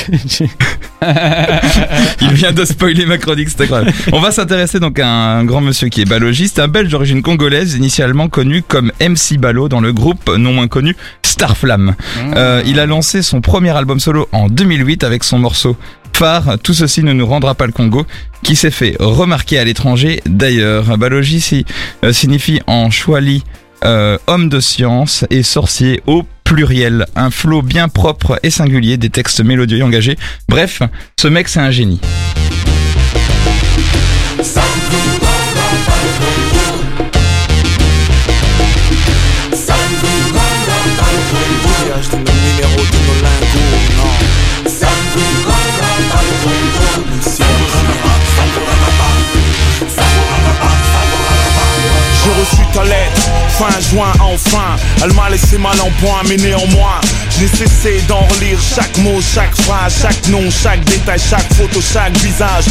il 2.21 2.33
vient 2.33 2.53
de 2.53 2.65
spoiler 2.65 3.07
ma 3.07 3.19
chronique, 3.19 3.49
c'est 3.51 3.63
incroyable. 3.63 3.93
On 4.13 4.21
va 4.21 4.31
s'intéresser 4.31 4.81
donc 4.81 4.99
à 4.99 5.07
un 5.07 5.45
grand 5.45 5.61
monsieur 5.61 5.89
qui 5.89 6.03
est 6.03 6.07
balogiste, 6.07 6.59
un 6.59 6.69
belge 6.69 6.91
d'origine 6.91 7.23
congolaise, 7.23 7.75
initialement 7.75 8.29
connu 8.29 8.63
comme 8.63 8.91
MC 9.01 9.39
Balo 9.39 9.69
dans 9.69 9.81
le 9.81 9.93
groupe 9.93 10.31
non 10.37 10.53
moins 10.53 10.69
connu 10.69 10.97
Starflame. 11.23 11.95
Euh, 12.37 12.63
il 12.67 12.81
a 12.81 12.87
lancé 12.87 13.23
son 13.23 13.41
premier 13.41 13.71
album 13.71 14.01
solo 14.01 14.29
en 14.33 14.49
2008 14.49 15.05
avec 15.05 15.25
son 15.25 15.39
morceau 15.39 15.77
Phare, 16.15 16.59
tout 16.63 16.75
ceci 16.75 17.03
ne 17.03 17.13
nous 17.13 17.27
rendra 17.27 17.57
pas 17.57 17.67
le 17.67 17.73
Congo, 17.73 18.07
qui 18.45 18.55
s'est 18.55 18.71
fait 18.71 18.97
remarquer 19.01 19.59
à 19.59 19.65
l'étranger 19.65 20.23
d'ailleurs. 20.27 20.97
Balogi 20.97 21.41
si, 21.41 21.65
euh, 22.05 22.13
signifie 22.13 22.61
en 22.69 22.89
chouali 22.91 23.43
euh, 23.85 24.17
homme 24.29 24.49
de 24.49 24.61
science 24.61 25.25
et 25.31 25.43
sorcier 25.43 26.03
au 26.07 26.23
pluriel. 26.45 27.07
Un 27.17 27.31
flot 27.31 27.63
bien 27.63 27.89
propre 27.89 28.39
et 28.43 28.51
singulier, 28.51 28.97
des 28.97 29.11
textes 29.11 29.41
mélodieux 29.41 29.79
et 29.79 29.83
engagés. 29.83 30.17
Bref, 30.49 30.83
ce 31.17 31.29
mec 31.29 31.49
c'est 31.49 31.61
un 31.61 31.71
génie. 31.71 32.01
J'ai 52.25 52.31
reçu 52.41 52.73
ta 52.73 52.85
lettre, 52.85 53.31
fin 53.51 53.81
juin 53.81 54.13
enfin. 54.21 54.64
Elle 55.05 55.13
m'a 55.13 55.29
laissé 55.29 55.59
mal 55.59 55.79
en 55.83 55.91
point, 56.01 56.23
mais 56.27 56.39
néanmoins, 56.39 56.99
cessé 57.43 58.01
d'en 58.09 58.21
relire 58.21 58.59
chaque 58.61 58.97
mot, 58.99 59.21
chaque 59.21 59.55
phrase, 59.57 60.01
chaque 60.01 60.29
nom, 60.29 60.49
chaque 60.51 60.83
détail, 60.85 61.19
chaque 61.19 61.53
photo, 61.55 61.81
chaque 61.81 62.17
visage. 62.19 62.65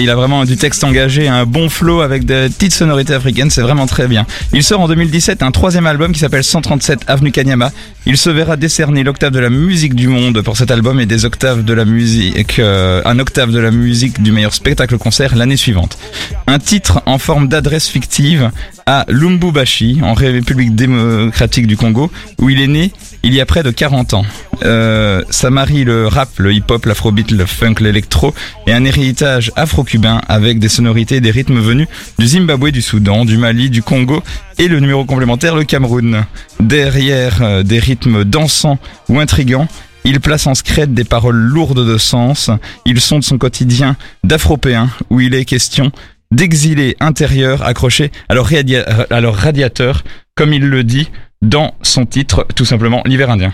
Il 0.00 0.08
a 0.08 0.14
vraiment 0.14 0.44
du 0.44 0.56
texte 0.56 0.84
engagé, 0.84 1.26
un 1.28 1.44
bon 1.44 1.68
flow 1.68 2.00
avec 2.00 2.24
de 2.24 2.46
petites 2.46 2.72
sonorités 2.72 3.12
africaines, 3.12 3.50
c'est 3.50 3.60
vraiment 3.60 3.86
très 3.86 4.06
bien. 4.06 4.24
Il 4.52 4.62
sort 4.62 4.80
en 4.80 4.88
2017 4.88 5.42
un 5.42 5.50
troisième 5.50 5.86
album 5.86 6.12
qui 6.12 6.20
s'appelle 6.20 6.44
137 6.44 7.00
Avenue 7.08 7.32
Kanyama. 7.32 7.72
Il 8.06 8.16
se 8.16 8.30
verra 8.30 8.56
décerner 8.56 9.02
l'octave 9.02 9.32
de 9.32 9.40
la 9.40 9.50
musique 9.50 9.94
du 9.94 10.06
monde 10.06 10.42
pour 10.42 10.56
cet 10.56 10.70
album 10.70 11.00
et 11.00 11.06
des 11.06 11.24
octaves 11.24 11.64
de 11.64 11.72
la 11.74 11.84
musique, 11.84 12.60
euh, 12.60 13.02
un 13.04 13.18
octave 13.18 13.50
de 13.50 13.58
la 13.58 13.72
musique 13.72 14.22
du 14.22 14.30
meilleur 14.30 14.54
spectacle 14.54 14.96
concert 14.96 15.34
l'année 15.34 15.56
suivante. 15.56 15.98
Un 16.46 16.58
titre 16.60 17.02
en 17.06 17.18
forme 17.18 17.48
d'adresse 17.48 17.88
fictive 17.88 18.50
à 18.86 19.04
Lubumbashi, 19.08 20.00
en 20.02 20.14
République 20.14 20.74
démocratique 20.74 21.66
du 21.66 21.76
Congo, 21.76 22.10
où 22.38 22.48
il 22.48 22.60
est 22.60 22.68
né 22.68 22.92
il 23.24 23.34
y 23.34 23.40
a 23.40 23.46
près 23.46 23.62
de 23.62 23.70
40 23.72 24.14
ans. 24.14 24.24
Euh, 24.64 25.22
ça 25.30 25.50
marie 25.50 25.84
le 25.84 26.06
rap, 26.06 26.28
le 26.38 26.52
hip-hop, 26.52 26.84
l'afrobeat, 26.86 27.30
le 27.30 27.46
funk, 27.46 27.74
l'électro 27.80 28.32
et 28.66 28.72
un 28.72 28.84
héritage 28.84 29.50
afro-cubain 29.56 30.20
avec 30.28 30.58
des 30.58 30.68
sonorités 30.68 31.16
et 31.16 31.20
des 31.20 31.30
rythmes 31.30 31.58
venus 31.58 31.88
du 32.18 32.26
Zimbabwe, 32.26 32.70
du 32.70 32.82
Soudan, 32.82 33.24
du 33.24 33.36
Mali, 33.38 33.70
du 33.70 33.82
Congo 33.82 34.22
et 34.58 34.68
le 34.68 34.78
numéro 34.80 35.04
complémentaire, 35.04 35.56
le 35.56 35.64
Cameroun. 35.64 36.24
Derrière 36.60 37.42
euh, 37.42 37.62
des 37.62 37.78
rythmes 37.78 38.24
dansants 38.24 38.78
ou 39.08 39.18
intrigants, 39.18 39.66
il 40.04 40.20
place 40.20 40.46
en 40.46 40.54
scred 40.54 40.94
des 40.94 41.04
paroles 41.04 41.36
lourdes 41.36 41.86
de 41.86 41.98
sens. 41.98 42.50
Ils 42.86 43.00
sont 43.00 43.18
de 43.18 43.24
son 43.24 43.38
quotidien 43.38 43.96
d'afropéen 44.24 44.90
où 45.10 45.20
il 45.20 45.34
est 45.34 45.44
question 45.44 45.92
d'exilés 46.30 46.96
intérieurs 46.98 47.62
accrochés 47.62 48.10
à 48.28 48.34
leur, 48.34 48.48
radia- 48.50 48.84
à 49.10 49.20
leur 49.20 49.34
radiateur, 49.36 50.02
comme 50.34 50.52
il 50.54 50.62
le 50.66 50.82
dit 50.82 51.10
dans 51.42 51.74
son 51.82 52.06
titre, 52.06 52.46
tout 52.54 52.64
simplement 52.64 53.02
l'hiver 53.04 53.28
indien. 53.28 53.52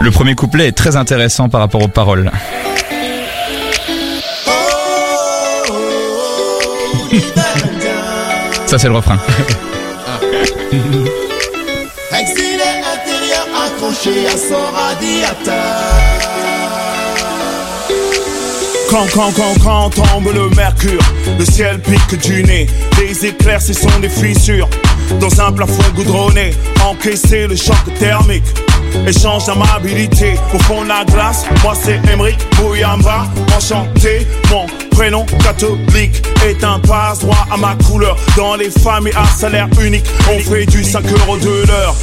Le 0.00 0.10
premier 0.10 0.34
couplet 0.34 0.68
est 0.68 0.72
très 0.72 0.96
intéressant 0.96 1.48
par 1.48 1.62
rapport 1.62 1.82
aux 1.82 1.88
paroles. 1.88 2.30
Ça 8.66 8.78
c'est 8.78 8.88
le 8.88 8.94
refrain. 8.94 9.18
Quand, 18.90 19.06
quand, 19.14 19.32
quand, 19.34 19.54
quand 19.64 19.90
tombe 19.90 20.30
le 20.34 20.50
mercure, 20.50 21.00
le 21.38 21.44
ciel 21.46 21.80
pique 21.80 22.20
du 22.20 22.42
nez. 22.42 22.66
Les 22.98 23.24
éclairs, 23.24 23.62
ce 23.62 23.72
sont 23.72 23.98
des 24.02 24.10
fissures. 24.10 24.68
Dans 25.20 25.40
un 25.40 25.52
plafond 25.52 25.82
goudronné, 25.94 26.50
encaisser 26.84 27.46
le 27.46 27.56
choc 27.56 27.76
thermique. 27.98 28.44
Échange 29.06 29.46
d'amabilité 29.46 30.34
au 30.52 30.58
fond 30.58 30.82
de 30.82 30.88
la 30.88 31.04
glace. 31.06 31.46
Moi, 31.62 31.72
c'est 31.82 31.98
Emric 32.12 32.36
Bouyamba, 32.56 33.26
enchanté. 33.56 34.26
Mon 34.50 34.66
prénom 34.90 35.24
catholique 35.42 36.22
est 36.46 36.62
un 36.62 36.78
passe-droit 36.80 37.46
à 37.50 37.56
ma 37.56 37.74
couleur. 37.86 38.18
Dans 38.36 38.56
les 38.56 38.70
familles 38.70 39.14
à 39.16 39.26
salaire 39.26 39.68
unique, 39.80 40.04
on 40.30 40.38
fait 40.40 40.66
du 40.66 40.84
5 40.84 41.04
euros 41.10 41.38
de 41.38 41.66
l'heure. 41.66 41.96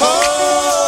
Oh, 0.00 0.87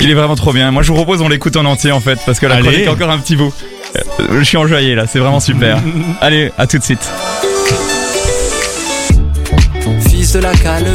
Il 0.00 0.10
est 0.10 0.14
vraiment 0.14 0.34
trop 0.36 0.52
bien. 0.52 0.70
Moi 0.70 0.82
je 0.82 0.88
vous 0.88 0.94
propose 0.94 1.20
on 1.22 1.28
l'écoute 1.28 1.56
en 1.56 1.64
entier 1.66 1.92
en 1.92 2.00
fait 2.00 2.18
parce 2.24 2.40
que 2.40 2.46
la 2.46 2.56
Allez. 2.56 2.68
chronique 2.68 2.86
a 2.86 2.92
encore 2.92 3.10
un 3.10 3.18
petit 3.18 3.36
bout. 3.36 3.52
Euh, 3.96 4.00
Je 4.38 4.42
suis 4.44 4.56
enjoyé 4.56 4.94
là, 4.94 5.04
c'est 5.06 5.18
vraiment 5.18 5.40
super. 5.40 5.78
Allez, 6.20 6.52
à 6.58 6.66
tout 6.66 6.78
de 6.78 6.82
suite. 6.82 7.06
Fils 10.08 10.32
de 10.32 10.38
la 10.40 10.54
cale, 10.54 10.86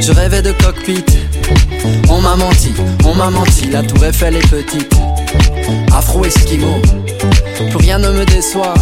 je 0.00 0.12
rêvais 0.12 0.42
de 0.42 0.52
cockpit. 0.52 1.04
On 2.08 2.20
m'a 2.20 2.36
menti, 2.36 2.72
on 3.04 3.14
m'a 3.14 3.30
menti, 3.30 3.68
la 3.70 3.82
tour 3.82 4.04
Eiffel 4.04 4.36
est 4.36 4.48
petite. 4.48 4.92
Afro-esquimau, 5.92 6.80
plus 7.70 7.76
rien 7.78 7.98
ne 7.98 8.10
me 8.10 8.24
déçoit. 8.26 8.74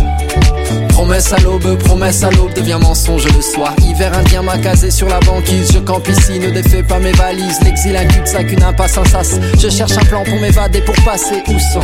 Promesse 0.88 1.32
à 1.32 1.38
l'aube, 1.38 1.76
promesse 1.78 2.22
à 2.22 2.30
l'aube 2.30 2.52
devient 2.54 2.78
mensonge 2.80 3.24
le 3.24 3.42
soir. 3.42 3.74
Hiver 3.82 4.16
indien 4.16 4.42
m'a 4.42 4.58
casé 4.58 4.90
sur 4.90 5.08
la 5.08 5.20
banquise. 5.20 5.72
Je 5.72 5.78
campe 5.78 6.08
ici, 6.08 6.38
ne 6.38 6.50
défais 6.50 6.82
pas 6.82 6.98
mes 6.98 7.12
valises. 7.12 7.60
L'exil, 7.62 7.96
un 7.96 8.06
cul-de-sac, 8.06 8.50
une 8.52 8.62
impasse, 8.62 8.98
un 8.98 9.04
sas. 9.04 9.38
Je 9.58 9.68
cherche 9.68 9.92
un 9.92 10.04
plan 10.04 10.22
pour 10.24 10.38
m'évader, 10.40 10.80
pour 10.80 10.94
passer. 11.04 11.42
Où 11.48 11.58
sont, 11.58 11.80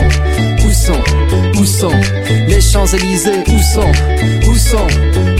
où 0.64 0.70
sont, 0.70 1.60
où 1.60 1.64
sont 1.64 2.00
les 2.46 2.60
Champs-Élysées? 2.60 3.44
Où 3.48 3.58
sont, 3.58 3.92
où 4.48 4.56
sont, 4.56 4.86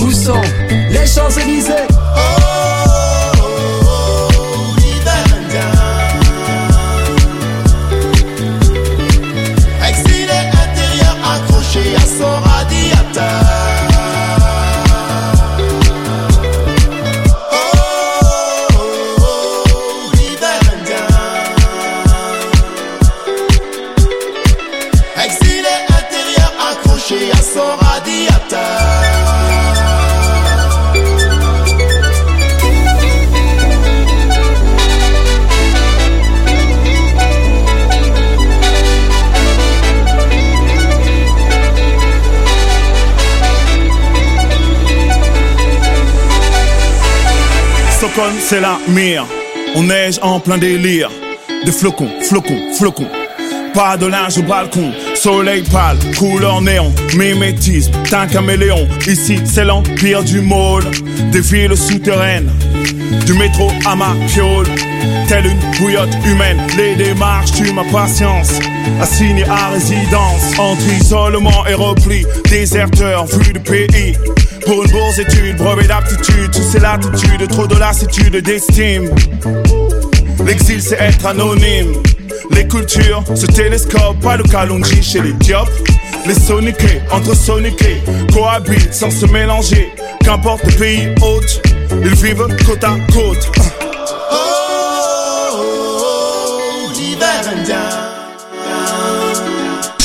où 0.00 0.11
sont 0.11 0.42
les 0.90 1.06
Champs-Élysées? 1.06 1.87
C'est 48.48 48.61
la 48.61 48.78
mire. 48.88 49.26
On 49.74 49.82
neige 49.82 50.18
en 50.22 50.40
plein 50.40 50.56
délire. 50.56 51.11
Des 51.66 51.72
flocons, 51.72 52.08
flocons, 52.22 52.72
flocons. 52.78 53.08
Pas 53.74 53.98
de 53.98 54.06
linge 54.06 54.38
au 54.38 54.42
balcon. 54.42 54.90
Soleil 55.14 55.62
pâle, 55.70 55.98
couleur 56.18 56.62
néon. 56.62 56.90
Mimétisme, 57.14 57.92
d'un 58.11 58.26
caméléon. 58.26 58.88
Ici, 59.06 59.38
c'est 59.44 59.66
l'empire 59.66 60.22
du 60.22 60.40
môle. 60.40 60.84
Des 61.30 61.42
villes 61.42 61.76
souterraines. 61.76 62.50
Du 63.26 63.34
métro 63.34 63.70
à 63.84 63.94
ma 63.94 64.14
piole. 64.28 64.66
Telle 65.28 65.46
une 65.46 65.78
bouillotte 65.78 66.16
humaine. 66.24 66.58
Les 66.78 66.96
démarches 66.96 67.52
tuent 67.52 67.74
ma 67.74 67.84
patience. 67.84 68.58
Assigné 68.98 69.44
à 69.44 69.68
résidence. 69.68 70.58
Entre 70.58 70.88
isolement 70.98 71.66
et 71.66 71.74
repli. 71.74 72.24
Déserteur, 72.48 73.26
vu 73.26 73.52
du 73.52 73.61
pays. 73.61 74.16
Pour 74.68 74.85
une 74.85 74.90
bourse 74.90 75.18
étude, 75.18 75.57
brevet 75.57 75.87
d'aptitude, 75.87 76.50
tout 76.52 76.61
c'est 76.62 76.81
l'attitude, 76.81 77.48
trop 77.48 77.66
de 77.66 77.74
lassitude 77.76 78.37
d'estime. 78.37 79.09
L'exil 80.44 80.83
c'est 80.83 81.00
être 81.00 81.24
anonyme. 81.24 81.94
Les 82.50 82.68
cultures 82.68 83.24
se 83.35 83.46
télescopent, 83.46 84.20
pas 84.20 84.37
de 84.37 84.42
Kalonji 84.42 85.02
chez 85.02 85.22
les 85.22 85.33
diopes. 85.33 85.70
Les 86.26 86.35
soniqués, 86.35 87.00
entre 87.11 87.35
soniqués, 87.35 88.02
cohabitent 88.35 88.92
sans 88.92 89.11
se 89.11 89.24
mélanger. 89.24 89.88
Qu'importe 90.22 90.62
le 90.64 90.72
pays 90.72 91.14
hôte, 91.22 91.62
ils 92.02 92.14
vivent 92.16 92.46
côte 92.66 92.85
à 92.85 92.94
côte. 93.11 93.50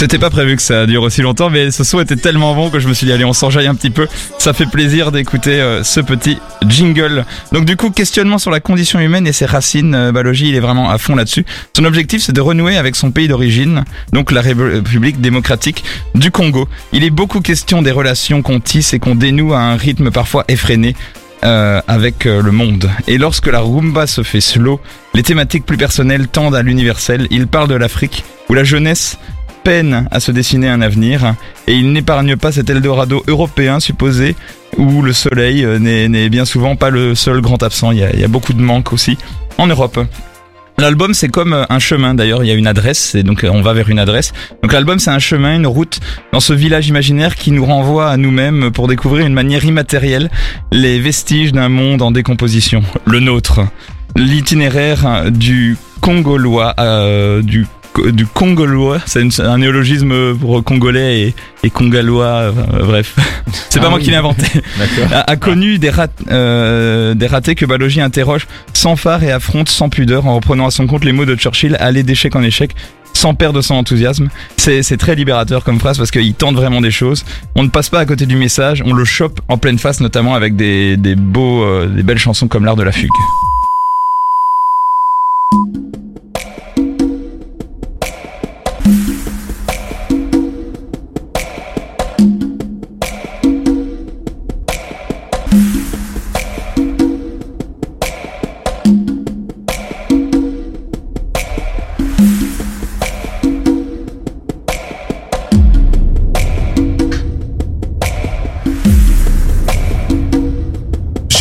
C'était 0.04 0.20
pas 0.20 0.30
prévu 0.30 0.58
que 0.58 0.62
ça 0.62 0.86
dure 0.86 1.02
aussi 1.04 1.22
longtemps, 1.22 1.50
mais 1.50 1.72
ce 1.72 1.86
son 1.86 2.02
était 2.02 2.18
tellement 2.18 2.54
bon 2.56 2.70
que 2.70 2.78
je 2.78 2.90
me 2.90 2.94
suis 2.94 3.06
dit 3.08 3.14
allez 3.14 3.24
on 3.24 3.32
s'enjaille 3.32 3.68
un 3.68 3.74
petit 3.74 3.90
peu. 3.90 4.10
Ça 4.38 4.52
fait 4.52 4.66
plaisir 4.66 5.14
d'écouter 5.14 5.62
euh, 5.62 5.82
ce 5.82 6.02
petit 6.02 6.40
jingle. 6.68 7.26
Donc 7.54 7.64
du 7.64 7.78
coup 7.78 7.90
questionnement 7.90 8.38
sur 8.38 8.52
la 8.52 8.60
condition 8.60 9.00
humaine 9.00 9.26
et 9.28 9.32
ses 9.32 9.46
racines. 9.46 9.96
Euh, 9.96 10.34
il 10.34 10.56
est 10.56 10.60
vraiment 10.60 10.90
à 10.90 10.98
fond 10.98 11.16
là-dessus. 11.16 11.46
Son 11.74 11.86
objectif 11.86 12.22
c'est 12.22 12.34
de 12.34 12.42
renouer 12.42 12.76
avec 12.76 12.98
son 12.98 13.12
pays 13.12 13.30
d'origine, 13.30 13.86
donc 14.12 14.34
la 14.34 14.42
République 14.42 15.22
démocratique 15.22 15.86
du 16.16 16.32
Congo. 16.32 16.68
Il 16.92 17.06
est 17.06 17.10
beaucoup 17.10 17.40
question 17.40 17.82
des 17.82 17.92
relations 17.92 18.42
qu'on 18.42 18.60
tisse 18.60 18.94
et 18.94 19.00
qu'on 19.00 19.16
dénoue 19.16 19.54
à 19.54 19.60
un 19.60 19.78
rythme 19.78 20.12
parfois 20.12 20.44
effréné. 20.50 20.96
euh, 21.44 21.82
avec 21.88 22.26
euh, 22.26 22.42
le 22.42 22.52
monde. 22.52 22.90
Et 23.08 23.18
lorsque 23.18 23.48
la 23.48 23.60
rumba 23.60 24.08
se 24.08 24.24
fait 24.24 24.42
slow, 24.42 24.80
les 25.14 25.24
thématiques 25.24 25.66
plus 25.66 25.78
personnelles 25.78 26.28
tendent 26.28 26.56
à 26.56 26.62
l'universel. 26.62 27.28
Il 27.32 27.48
parle 27.48 27.68
de 27.68 27.76
l'Afrique, 27.76 28.24
où 28.50 28.54
la 28.54 28.64
jeunesse 28.64 29.18
peine 29.64 30.08
à 30.12 30.20
se 30.20 30.32
dessiner 30.32 30.70
un 30.70 30.82
avenir, 30.82 31.36
et 31.68 31.74
il 31.74 31.92
n'épargne 31.92 32.36
pas 32.36 32.52
cet 32.52 32.70
Eldorado 32.70 33.24
européen 33.28 33.80
supposé, 33.80 34.36
où 34.78 35.02
le 35.02 35.14
soleil 35.14 35.64
euh, 35.64 35.80
n'est 35.80 36.30
bien 36.30 36.46
souvent 36.46 36.76
pas 36.76 36.90
le 36.90 37.16
seul 37.16 37.42
grand 37.42 37.62
absent. 37.64 37.92
Il 37.92 38.00
y 38.00 38.04
a, 38.04 38.14
il 38.14 38.20
y 38.20 38.24
a 38.24 38.28
beaucoup 38.28 38.54
de 38.54 38.62
manques 38.62 38.94
aussi 38.94 39.18
en 39.58 39.68
Europe. 39.68 40.00
L'album 40.80 41.14
c'est 41.14 41.30
comme 41.30 41.54
euh, 41.54 41.66
un 41.70 41.80
chemin 41.80 42.16
d'ailleurs, 42.16 42.44
il 42.44 42.48
y 42.48 42.52
a 42.52 42.56
une 42.56 42.68
adresse 42.68 43.14
et 43.16 43.24
donc 43.24 43.44
euh, 43.44 43.50
on 43.50 43.62
va 43.62 43.74
vers 43.74 43.90
une 43.90 44.00
adresse. 44.00 44.34
Donc 44.64 44.74
l'album 44.74 44.98
c'est 44.98 45.12
un 45.12 45.20
chemin, 45.20 45.56
une 45.56 45.68
route 45.68 46.00
dans 46.32 46.40
ce 46.40 46.54
village 46.54 46.88
imaginaire 46.88 47.36
qui 47.36 47.52
nous 47.52 47.66
renvoie 47.66 48.10
à 48.10 48.18
nous-mêmes 48.18 48.72
pour 48.72 48.88
découvrir 48.88 49.26
une 49.26 49.34
manière 49.34 49.64
immatérielle 49.64 50.32
les 50.72 51.00
vestiges 51.00 51.52
d'un 51.52 51.70
monde 51.70 52.02
en 52.02 52.12
décomposition, 52.12 52.82
le 53.06 53.20
nôtre. 53.20 53.62
L'itinéraire 54.16 55.32
du 55.32 55.78
Congolois, 56.02 56.74
euh, 56.80 57.42
du 57.42 57.68
du 58.12 58.26
Congolois, 58.26 59.00
c'est 59.06 59.22
un 59.40 59.58
néologisme 59.58 60.36
pour 60.38 60.64
congolais 60.64 61.22
et, 61.22 61.36
et 61.64 61.70
congalois, 61.70 62.26
euh, 62.28 62.52
bref. 62.86 63.16
C'est 63.70 63.80
pas 63.80 63.86
Ah 63.88 63.90
moi 63.90 64.00
oui. 64.00 64.06
qui 64.06 64.10
l'ai 64.12 64.16
inventé 64.18 64.46
a, 65.14 65.30
a 65.32 65.36
connu 65.36 65.78
des, 65.80 65.90
rat- 65.90 66.08
euh, 66.32 67.14
des 67.14 67.28
ratés 67.28 67.56
que 67.56 67.66
Balogi 67.66 68.02
interroge 68.02 68.48
sans 68.74 68.96
phare 68.96 69.24
et 69.24 69.32
affronte 69.32 69.70
sans 69.70 69.90
pudeur 69.90 70.26
en 70.28 70.36
reprenant 70.36 70.66
à 70.68 70.72
son 70.72 70.88
compte 70.88 71.06
les 71.06 71.12
mots 71.12 71.26
de 71.26 71.36
Churchill 71.36 71.76
aller 71.80 72.04
d'échec 72.04 72.36
en 72.36 72.42
échec 72.44 72.72
sans 73.14 73.36
perdre 73.36 73.62
son 73.62 73.76
enthousiasme. 73.76 74.30
C'est 74.58 74.82
c'est 74.82 74.98
très 74.98 75.14
libérateur 75.16 75.64
comme 75.64 75.80
phrase 75.80 75.98
parce 76.00 76.10
qu'il 76.10 76.34
tente 76.34 76.56
vraiment 76.56 76.82
des 76.82 76.90
choses. 76.92 77.24
On 77.56 77.62
ne 77.64 77.70
passe 77.70 77.90
pas 77.90 78.00
à 78.00 78.06
côté 78.06 78.26
du 78.26 78.36
message, 78.36 78.82
on 78.86 78.94
le 78.94 79.06
chope 79.06 79.40
en 79.50 79.58
pleine 79.58 79.78
face 79.78 80.00
notamment 80.00 80.34
avec 80.34 80.56
des, 80.56 80.98
des 80.98 81.16
beaux, 81.16 81.64
euh, 81.64 81.86
des 81.88 82.02
belles 82.04 82.18
chansons 82.18 82.48
comme 82.48 82.66
l'art 82.66 82.76
de 82.76 82.84
la 82.84 82.92
fugue. 82.92 83.10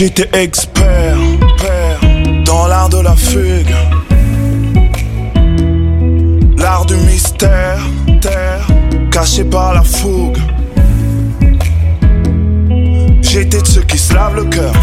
J'étais 0.04 0.28
expert, 0.32 1.16
père, 1.58 2.00
dans 2.44 2.66
l'art 2.66 2.88
de 2.88 2.98
la 2.98 3.14
fugue. 3.14 3.72
L'art 6.58 6.86
du 6.86 6.96
mystère, 6.96 7.78
terre, 8.20 8.66
caché 9.12 9.44
par 9.44 9.74
la 9.74 9.82
fougue. 9.82 10.38
J'étais 13.20 13.62
de 13.62 13.66
ceux 13.66 13.82
qui 13.82 13.96
se 13.96 14.12
lavent 14.12 14.34
le 14.34 14.44
cœur. 14.46 14.74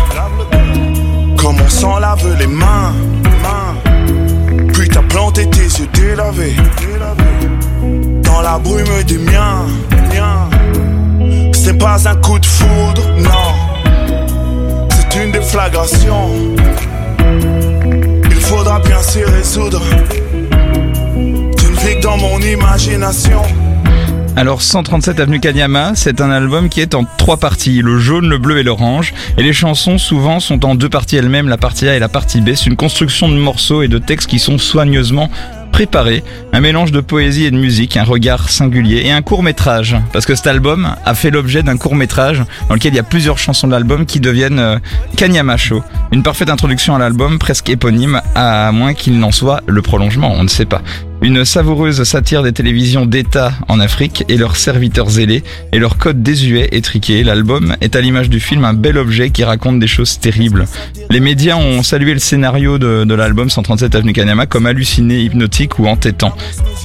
Comme 1.38 1.58
on 1.60 1.69
s'en 1.69 1.99
lave 1.99 2.25
les 2.39 2.47
mains. 2.47 2.93
Puis 4.71 4.88
t'as 4.88 5.03
planté 5.03 5.49
tes 5.49 5.63
yeux 5.63 5.89
délavés. 5.95 6.55
Dans 8.23 8.39
la 8.39 8.58
brume 8.58 9.03
des 9.05 9.17
miens. 9.17 9.65
C'est 11.51 11.77
pas 11.77 12.08
un 12.08 12.15
coup 12.15 12.39
de 12.39 12.45
foudre, 12.45 13.03
non. 13.17 13.48
Il 18.29 18.41
faudra 18.41 18.79
bien 18.81 19.01
s'y 19.01 19.23
résoudre. 19.23 19.81
Alors 24.35 24.62
137 24.62 25.19
avenue 25.19 25.39
Kanyama, 25.39 25.93
c'est 25.95 26.21
un 26.21 26.29
album 26.29 26.69
qui 26.69 26.81
est 26.81 26.93
en 26.93 27.03
trois 27.17 27.38
parties, 27.38 27.81
le 27.81 27.97
jaune, 27.97 28.29
le 28.29 28.38
bleu 28.38 28.59
et 28.59 28.63
l'orange, 28.63 29.15
et 29.38 29.43
les 29.43 29.51
chansons 29.51 29.97
souvent 29.97 30.39
sont 30.39 30.63
en 30.65 30.75
deux 30.75 30.88
parties 30.88 31.15
elles-mêmes, 31.15 31.49
la 31.49 31.57
partie 31.57 31.89
A 31.89 31.95
et 31.95 31.99
la 31.99 32.09
partie 32.09 32.41
B. 32.41 32.53
C'est 32.53 32.67
une 32.67 32.75
construction 32.75 33.27
de 33.27 33.33
morceaux 33.33 33.81
et 33.81 33.88
de 33.88 33.97
textes 33.97 34.29
qui 34.29 34.38
sont 34.38 34.59
soigneusement 34.59 35.31
préparés, 35.71 36.23
un 36.53 36.60
mélange 36.60 36.91
de 36.91 36.99
poésie 37.01 37.45
et 37.45 37.51
de 37.51 37.58
musique, 37.58 37.97
un 37.97 38.03
regard 38.03 38.49
singulier 38.49 39.03
et 39.05 39.12
un 39.12 39.21
court 39.21 39.43
métrage, 39.43 39.95
parce 40.13 40.25
que 40.25 40.36
cet 40.36 40.47
album 40.47 40.95
a 41.05 41.13
fait 41.13 41.32
l'objet 41.32 41.63
d'un 41.63 41.77
court 41.77 41.95
métrage 41.95 42.43
dans 42.67 42.75
lequel 42.75 42.93
il 42.93 42.97
y 42.97 42.99
a 42.99 43.03
plusieurs 43.03 43.38
chansons 43.38 43.67
de 43.67 43.71
l'album 43.71 44.05
qui 44.05 44.19
deviennent 44.19 44.60
euh, 44.60 44.77
Kanyama 45.17 45.58
Show. 45.58 45.84
Une 46.12 46.23
parfaite 46.23 46.49
introduction 46.49 46.95
à 46.95 46.99
l'album, 46.99 47.39
presque 47.39 47.69
éponyme, 47.69 48.21
à 48.36 48.71
moins 48.71 48.93
qu'il 48.93 49.19
n'en 49.19 49.32
soit 49.32 49.62
le 49.67 49.82
prolongement, 49.82 50.34
on 50.34 50.43
ne 50.43 50.49
sait 50.49 50.65
pas. 50.65 50.82
Une 51.21 51.45
savoureuse 51.45 52.03
satire 52.03 52.43
des 52.43 52.51
télévisions 52.51 53.05
d'État 53.05 53.53
en 53.67 53.79
Afrique 53.79 54.25
et 54.27 54.38
leurs 54.38 54.58
serviteurs 54.58 55.10
zélés 55.10 55.43
et 55.71 55.79
leurs 55.79 55.97
codes 55.97 56.21
désuets 56.21 56.69
et 56.71 56.82
triqués. 56.82 57.23
L'album 57.23 57.75
est 57.82 57.95
à 57.95 58.01
l'image 58.01 58.29
du 58.29 58.39
film 58.39 58.65
un 58.65 58.73
bel 58.73 58.97
objet 58.97 59.29
qui 59.29 59.43
raconte 59.43 59.79
des 59.79 59.88
choses 59.88 60.19
terribles. 60.19 60.65
Les 61.10 61.19
médias 61.19 61.55
ont 61.55 61.84
salué 61.84 62.13
le 62.13 62.19
scénario 62.19 62.77
de, 62.77 63.05
de 63.05 63.13
l'album 63.13 63.49
137 63.49 63.95
Avenue 63.95 64.13
Kanama 64.13 64.45
comme 64.45 64.65
halluciné, 64.65 65.21
hypnotique 65.21 65.79
ou 65.79 65.88
entêtant. 65.88 66.36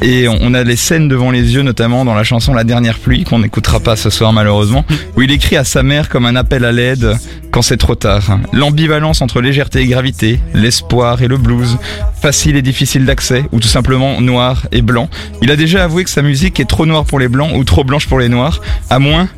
Et 0.03 0.29
on 0.29 0.45
on 0.45 0.53
a 0.53 0.63
les 0.63 0.77
scènes 0.77 1.09
devant 1.09 1.31
les 1.31 1.55
yeux, 1.55 1.63
notamment 1.63 2.05
dans 2.05 2.15
la 2.15 2.23
chanson 2.23 2.53
La 2.53 2.65
dernière 2.65 2.99
pluie, 2.99 3.25
qu'on 3.25 3.39
n'écoutera 3.39 3.81
pas 3.81 3.97
ce 3.97 4.11
soir 4.11 4.35
malheureusement, 4.35 4.85
où 5.17 5.23
il 5.23 5.33
écrit 5.33 5.57
à 5.57 5.65
sa 5.65 5.83
mère 5.83 6.11
comme 6.11 6.27
un 6.27 6.37
appel 6.37 6.67
à 6.67 6.73
l'aide 6.73 7.17
quand 7.51 7.63
c'est 7.63 7.79
trop 7.79 7.95
tard. 7.95 8.39
L'ambivalence 8.53 9.23
entre 9.23 9.41
légèreté 9.41 9.81
et 9.81 9.87
gravité, 9.87 10.41
l'espoir 10.53 11.23
et 11.23 11.29
le 11.29 11.39
blues, 11.39 11.79
facile 12.25 12.57
et 12.57 12.63
difficile 12.63 13.05
d'accès, 13.05 13.45
ou 13.53 13.61
tout 13.61 13.69
simplement 13.69 14.19
noir 14.23 14.63
et 14.73 14.81
blanc. 14.81 15.11
Il 15.43 15.51
a 15.51 15.57
déjà 15.57 15.85
avoué 15.85 16.05
que 16.05 16.09
sa 16.11 16.23
musique 16.23 16.59
est 16.59 16.65
trop 16.65 16.87
noire 16.87 17.05
pour 17.05 17.19
les 17.19 17.29
blancs 17.29 17.51
ou 17.55 17.65
trop 17.65 17.85
blanche 17.85 18.07
pour 18.09 18.19
les 18.19 18.31
noirs, 18.31 18.63
à 18.89 18.99
moins 18.99 19.29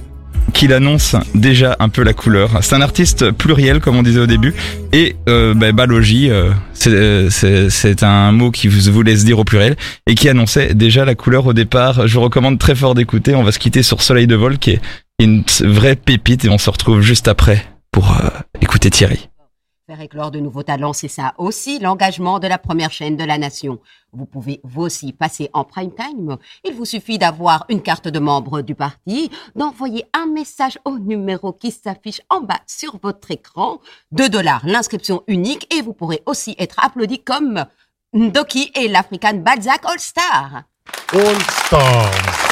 qu'il 0.53 0.73
annonce 0.73 1.17
déjà 1.35 1.75
un 1.81 1.89
peu 1.89 2.05
la 2.05 2.13
couleur. 2.13 2.49
C'est 2.63 2.77
un 2.77 2.81
artiste 2.81 3.33
pluriel, 3.33 3.81
comme 3.81 3.97
on 3.97 4.05
disait 4.05 4.21
au 4.21 4.29
début, 4.29 4.55
et 4.93 5.17
euh, 5.29 5.53
bah, 5.53 5.73
Balogi, 5.73 6.31
euh, 6.31 6.53
c'est- 6.75 7.71
c'est 7.71 8.05
un 8.05 8.31
mot 8.31 8.53
qui 8.53 8.69
vous, 8.69 8.93
vous 8.93 9.03
laisse 9.03 9.25
dire 9.25 9.41
au 9.41 9.45
pluriel, 9.45 9.75
et 10.07 10.15
qui 10.15 10.29
annonçait 10.29 10.73
déjà 10.73 11.05
la 11.05 11.17
couleur 11.17 11.45
au 11.47 11.53
départ. 11.53 12.07
Je 12.07 12.15
vous 12.15 12.21
recommande 12.23 12.61
très 12.61 12.77
fort 12.77 12.95
d'écouter. 12.95 13.35
On 13.35 13.43
va 13.43 13.51
se 13.51 13.59
quitter 13.59 13.83
sur 13.83 14.01
Soleil 14.01 14.29
de 14.29 14.37
vol, 14.37 14.59
qui 14.59 14.71
est 14.71 14.81
une 15.19 15.43
vraie 15.65 15.97
pépite, 15.97 16.45
et 16.45 16.49
on 16.51 16.59
se 16.59 16.71
retrouve 16.71 17.01
juste 17.01 17.27
après 17.27 17.67
pour 17.91 18.13
euh, 18.13 18.29
écouter 18.61 18.91
Thierry. 18.91 19.29
Faire 19.89 20.01
éclore 20.01 20.33
de 20.33 20.41
nouveaux 20.41 20.65
talents, 20.65 20.93
c'est 20.93 21.07
ça 21.07 21.33
aussi 21.39 21.79
l'engagement 21.79 22.41
de 22.41 22.49
la 22.49 22.59
première 22.59 22.91
chaîne 22.91 23.17
de 23.17 23.23
la 23.23 23.39
nation. 23.39 23.79
Vous 24.13 24.27
pouvez 24.27 24.59
vous 24.65 24.83
aussi 24.83 25.13
passer 25.13 25.49
en 25.53 25.63
prime 25.63 25.93
time. 25.95 26.39
Il 26.65 26.75
vous 26.75 26.85
suffit 26.85 27.19
d'avoir 27.19 27.65
une 27.69 27.81
carte 27.81 28.09
de 28.09 28.19
membre 28.19 28.63
du 28.63 28.75
parti, 28.75 29.31
d'envoyer 29.55 30.05
un 30.13 30.27
message 30.27 30.77
au 30.85 30.99
numéro 30.99 31.53
qui 31.53 31.71
s'affiche 31.71 32.21
en 32.31 32.41
bas 32.41 32.59
sur 32.67 32.99
votre 33.01 33.31
écran. 33.31 33.79
2 34.11 34.29
dollars 34.29 34.63
l'inscription 34.67 35.23
unique 35.29 35.73
et 35.73 35.83
vous 35.83 35.93
pourrez 35.93 36.21
aussi 36.27 36.57
être 36.59 36.85
applaudi 36.85 37.23
comme 37.23 37.65
Ndoki 38.13 38.73
et 38.75 38.89
l'African 38.89 39.35
Balzac 39.35 39.85
All 39.85 40.01
Star. 40.01 40.65
All 41.13 41.41
Stars. 41.43 42.46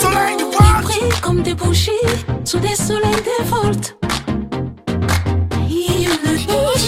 Soleil. 0.00 0.36
Il 0.40 0.82
brille 0.82 1.20
comme 1.22 1.42
des 1.42 1.54
bougies 1.54 1.90
sous 2.44 2.58
des 2.58 2.74
soleils 2.74 3.22
dévoltes. 3.38 3.96
Il 4.02 4.03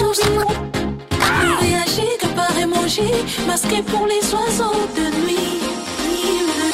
ne 0.05 1.61
réagit 1.61 2.19
que 2.21 2.27
par 2.35 2.57
émoji, 2.59 3.11
masqué 3.47 3.83
pour 3.83 4.07
les 4.07 4.21
oiseaux 4.35 4.87
de 4.95 5.03
nuit. 5.25 5.61
Il 6.23 6.47
ne 6.47 6.71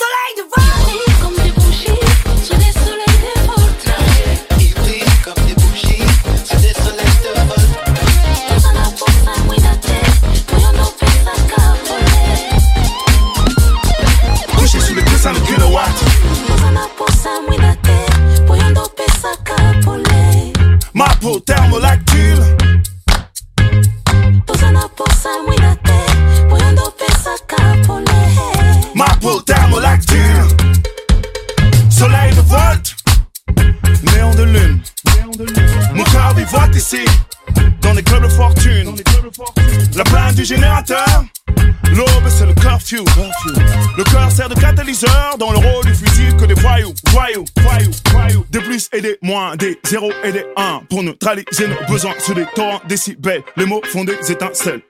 Soleil 0.00 0.32
de 0.38 0.42
vol 0.52 0.72
comme 1.20 1.36
des 1.44 1.52
bougies 1.52 2.04
sous 2.42 2.56
des 2.56 2.72
soleils 2.72 3.20
dévoltes. 3.22 3.90
Il 4.58 4.74
brille 4.74 5.04
comme 5.24 5.42
Ma 21.02 21.08
peau 21.20 21.40
kapole. 27.48 28.04
Ma 28.94 29.06
peau 29.20 29.40
thermolactile. 29.40 30.46
Soleil 31.90 32.32
de 32.36 32.40
volte. 32.42 32.94
Néant 34.12 34.34
de 34.36 34.44
lune. 34.44 34.80
Mon 35.92 36.04
cœur 36.04 36.34
vivote 36.36 36.76
ici. 36.76 37.04
Dans 37.80 37.94
les 37.94 38.04
clubs 38.04 38.22
de 38.22 38.28
fortune. 38.28 38.94
La 39.96 40.04
plainte 40.04 40.36
du 40.36 40.44
générateur. 40.44 41.24
L'aube, 41.94 42.28
c'est 42.28 42.46
le 42.46 42.54
curfew. 42.54 43.04
Le 43.96 44.04
cœur 44.04 44.30
sert 44.30 44.48
de 44.48 44.54
catalyseur 44.54 45.36
dans 45.38 45.52
le 45.52 45.58
rôle 45.58 45.84
du 45.84 45.94
fusil 45.94 46.34
que 46.36 46.46
des 46.46 46.54
voyous, 46.54 46.94
voyous, 47.10 47.44
voyous, 47.60 47.90
voyous. 48.10 48.46
Des 48.50 48.60
plus 48.60 48.88
et 48.92 49.00
des 49.00 49.18
moins, 49.22 49.56
des 49.56 49.78
zéros 49.84 50.12
et 50.24 50.32
des 50.32 50.44
1 50.56 50.82
pour 50.88 51.02
neutraliser 51.02 51.68
nos 51.68 51.92
besoins 51.92 52.14
sur 52.18 52.34
des 52.34 52.46
torrents 52.54 52.80
décibels. 52.88 53.42
Les 53.56 53.66
mots 53.66 53.82
font 53.84 54.04
des 54.04 54.16
étincelles. 54.30 54.82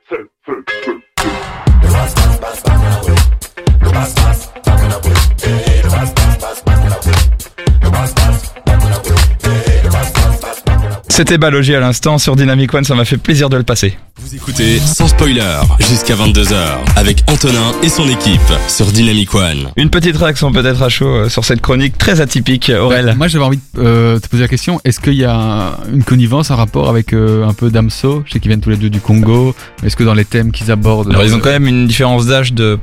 C'était 11.12 11.36
Balogi 11.36 11.74
à 11.74 11.80
l'instant 11.80 12.16
sur 12.16 12.36
Dynamic 12.36 12.72
One, 12.72 12.84
ça 12.84 12.94
m'a 12.94 13.04
fait 13.04 13.18
plaisir 13.18 13.50
de 13.50 13.58
le 13.58 13.64
passer. 13.64 13.98
Vous 14.18 14.34
écoutez 14.34 14.78
sans 14.78 15.08
spoiler 15.08 15.42
jusqu'à 15.78 16.14
22h 16.14 16.56
avec 16.96 17.22
Antonin 17.26 17.72
et 17.82 17.90
son 17.90 18.08
équipe 18.08 18.40
sur 18.66 18.86
Dynamic 18.86 19.34
One. 19.34 19.68
Une 19.76 19.90
petite 19.90 20.16
réaction 20.16 20.50
peut-être 20.52 20.80
à 20.80 20.88
chaud 20.88 21.08
euh, 21.08 21.28
sur 21.28 21.44
cette 21.44 21.60
chronique 21.60 21.98
très 21.98 22.22
atypique, 22.22 22.72
Aurel. 22.74 23.14
Moi, 23.18 23.28
j'avais 23.28 23.44
envie 23.44 23.58
de 23.58 23.82
euh, 23.82 24.18
te 24.20 24.26
poser 24.28 24.44
la 24.44 24.48
question 24.48 24.80
est-ce 24.86 25.00
qu'il 25.00 25.12
y 25.12 25.26
a 25.26 25.76
une 25.92 26.02
connivence, 26.02 26.50
un 26.50 26.56
rapport 26.56 26.88
avec 26.88 27.12
euh, 27.12 27.46
un 27.46 27.52
peu 27.52 27.68
Damso? 27.68 28.22
Je 28.24 28.32
sais 28.32 28.40
qu'ils 28.40 28.48
viennent 28.48 28.62
tous 28.62 28.70
les 28.70 28.78
deux 28.78 28.88
du 28.88 29.00
Congo. 29.00 29.54
Est-ce 29.84 29.96
que 29.96 30.04
dans 30.04 30.14
les 30.14 30.24
thèmes 30.24 30.50
qu'ils 30.50 30.70
abordent. 30.70 31.10
Alors 31.10 31.24
ils 31.24 31.34
ont 31.34 31.40
quand 31.40 31.50
même 31.50 31.66
une 31.66 31.86
différence 31.86 32.24
d'âge 32.24 32.54
de 32.54 32.78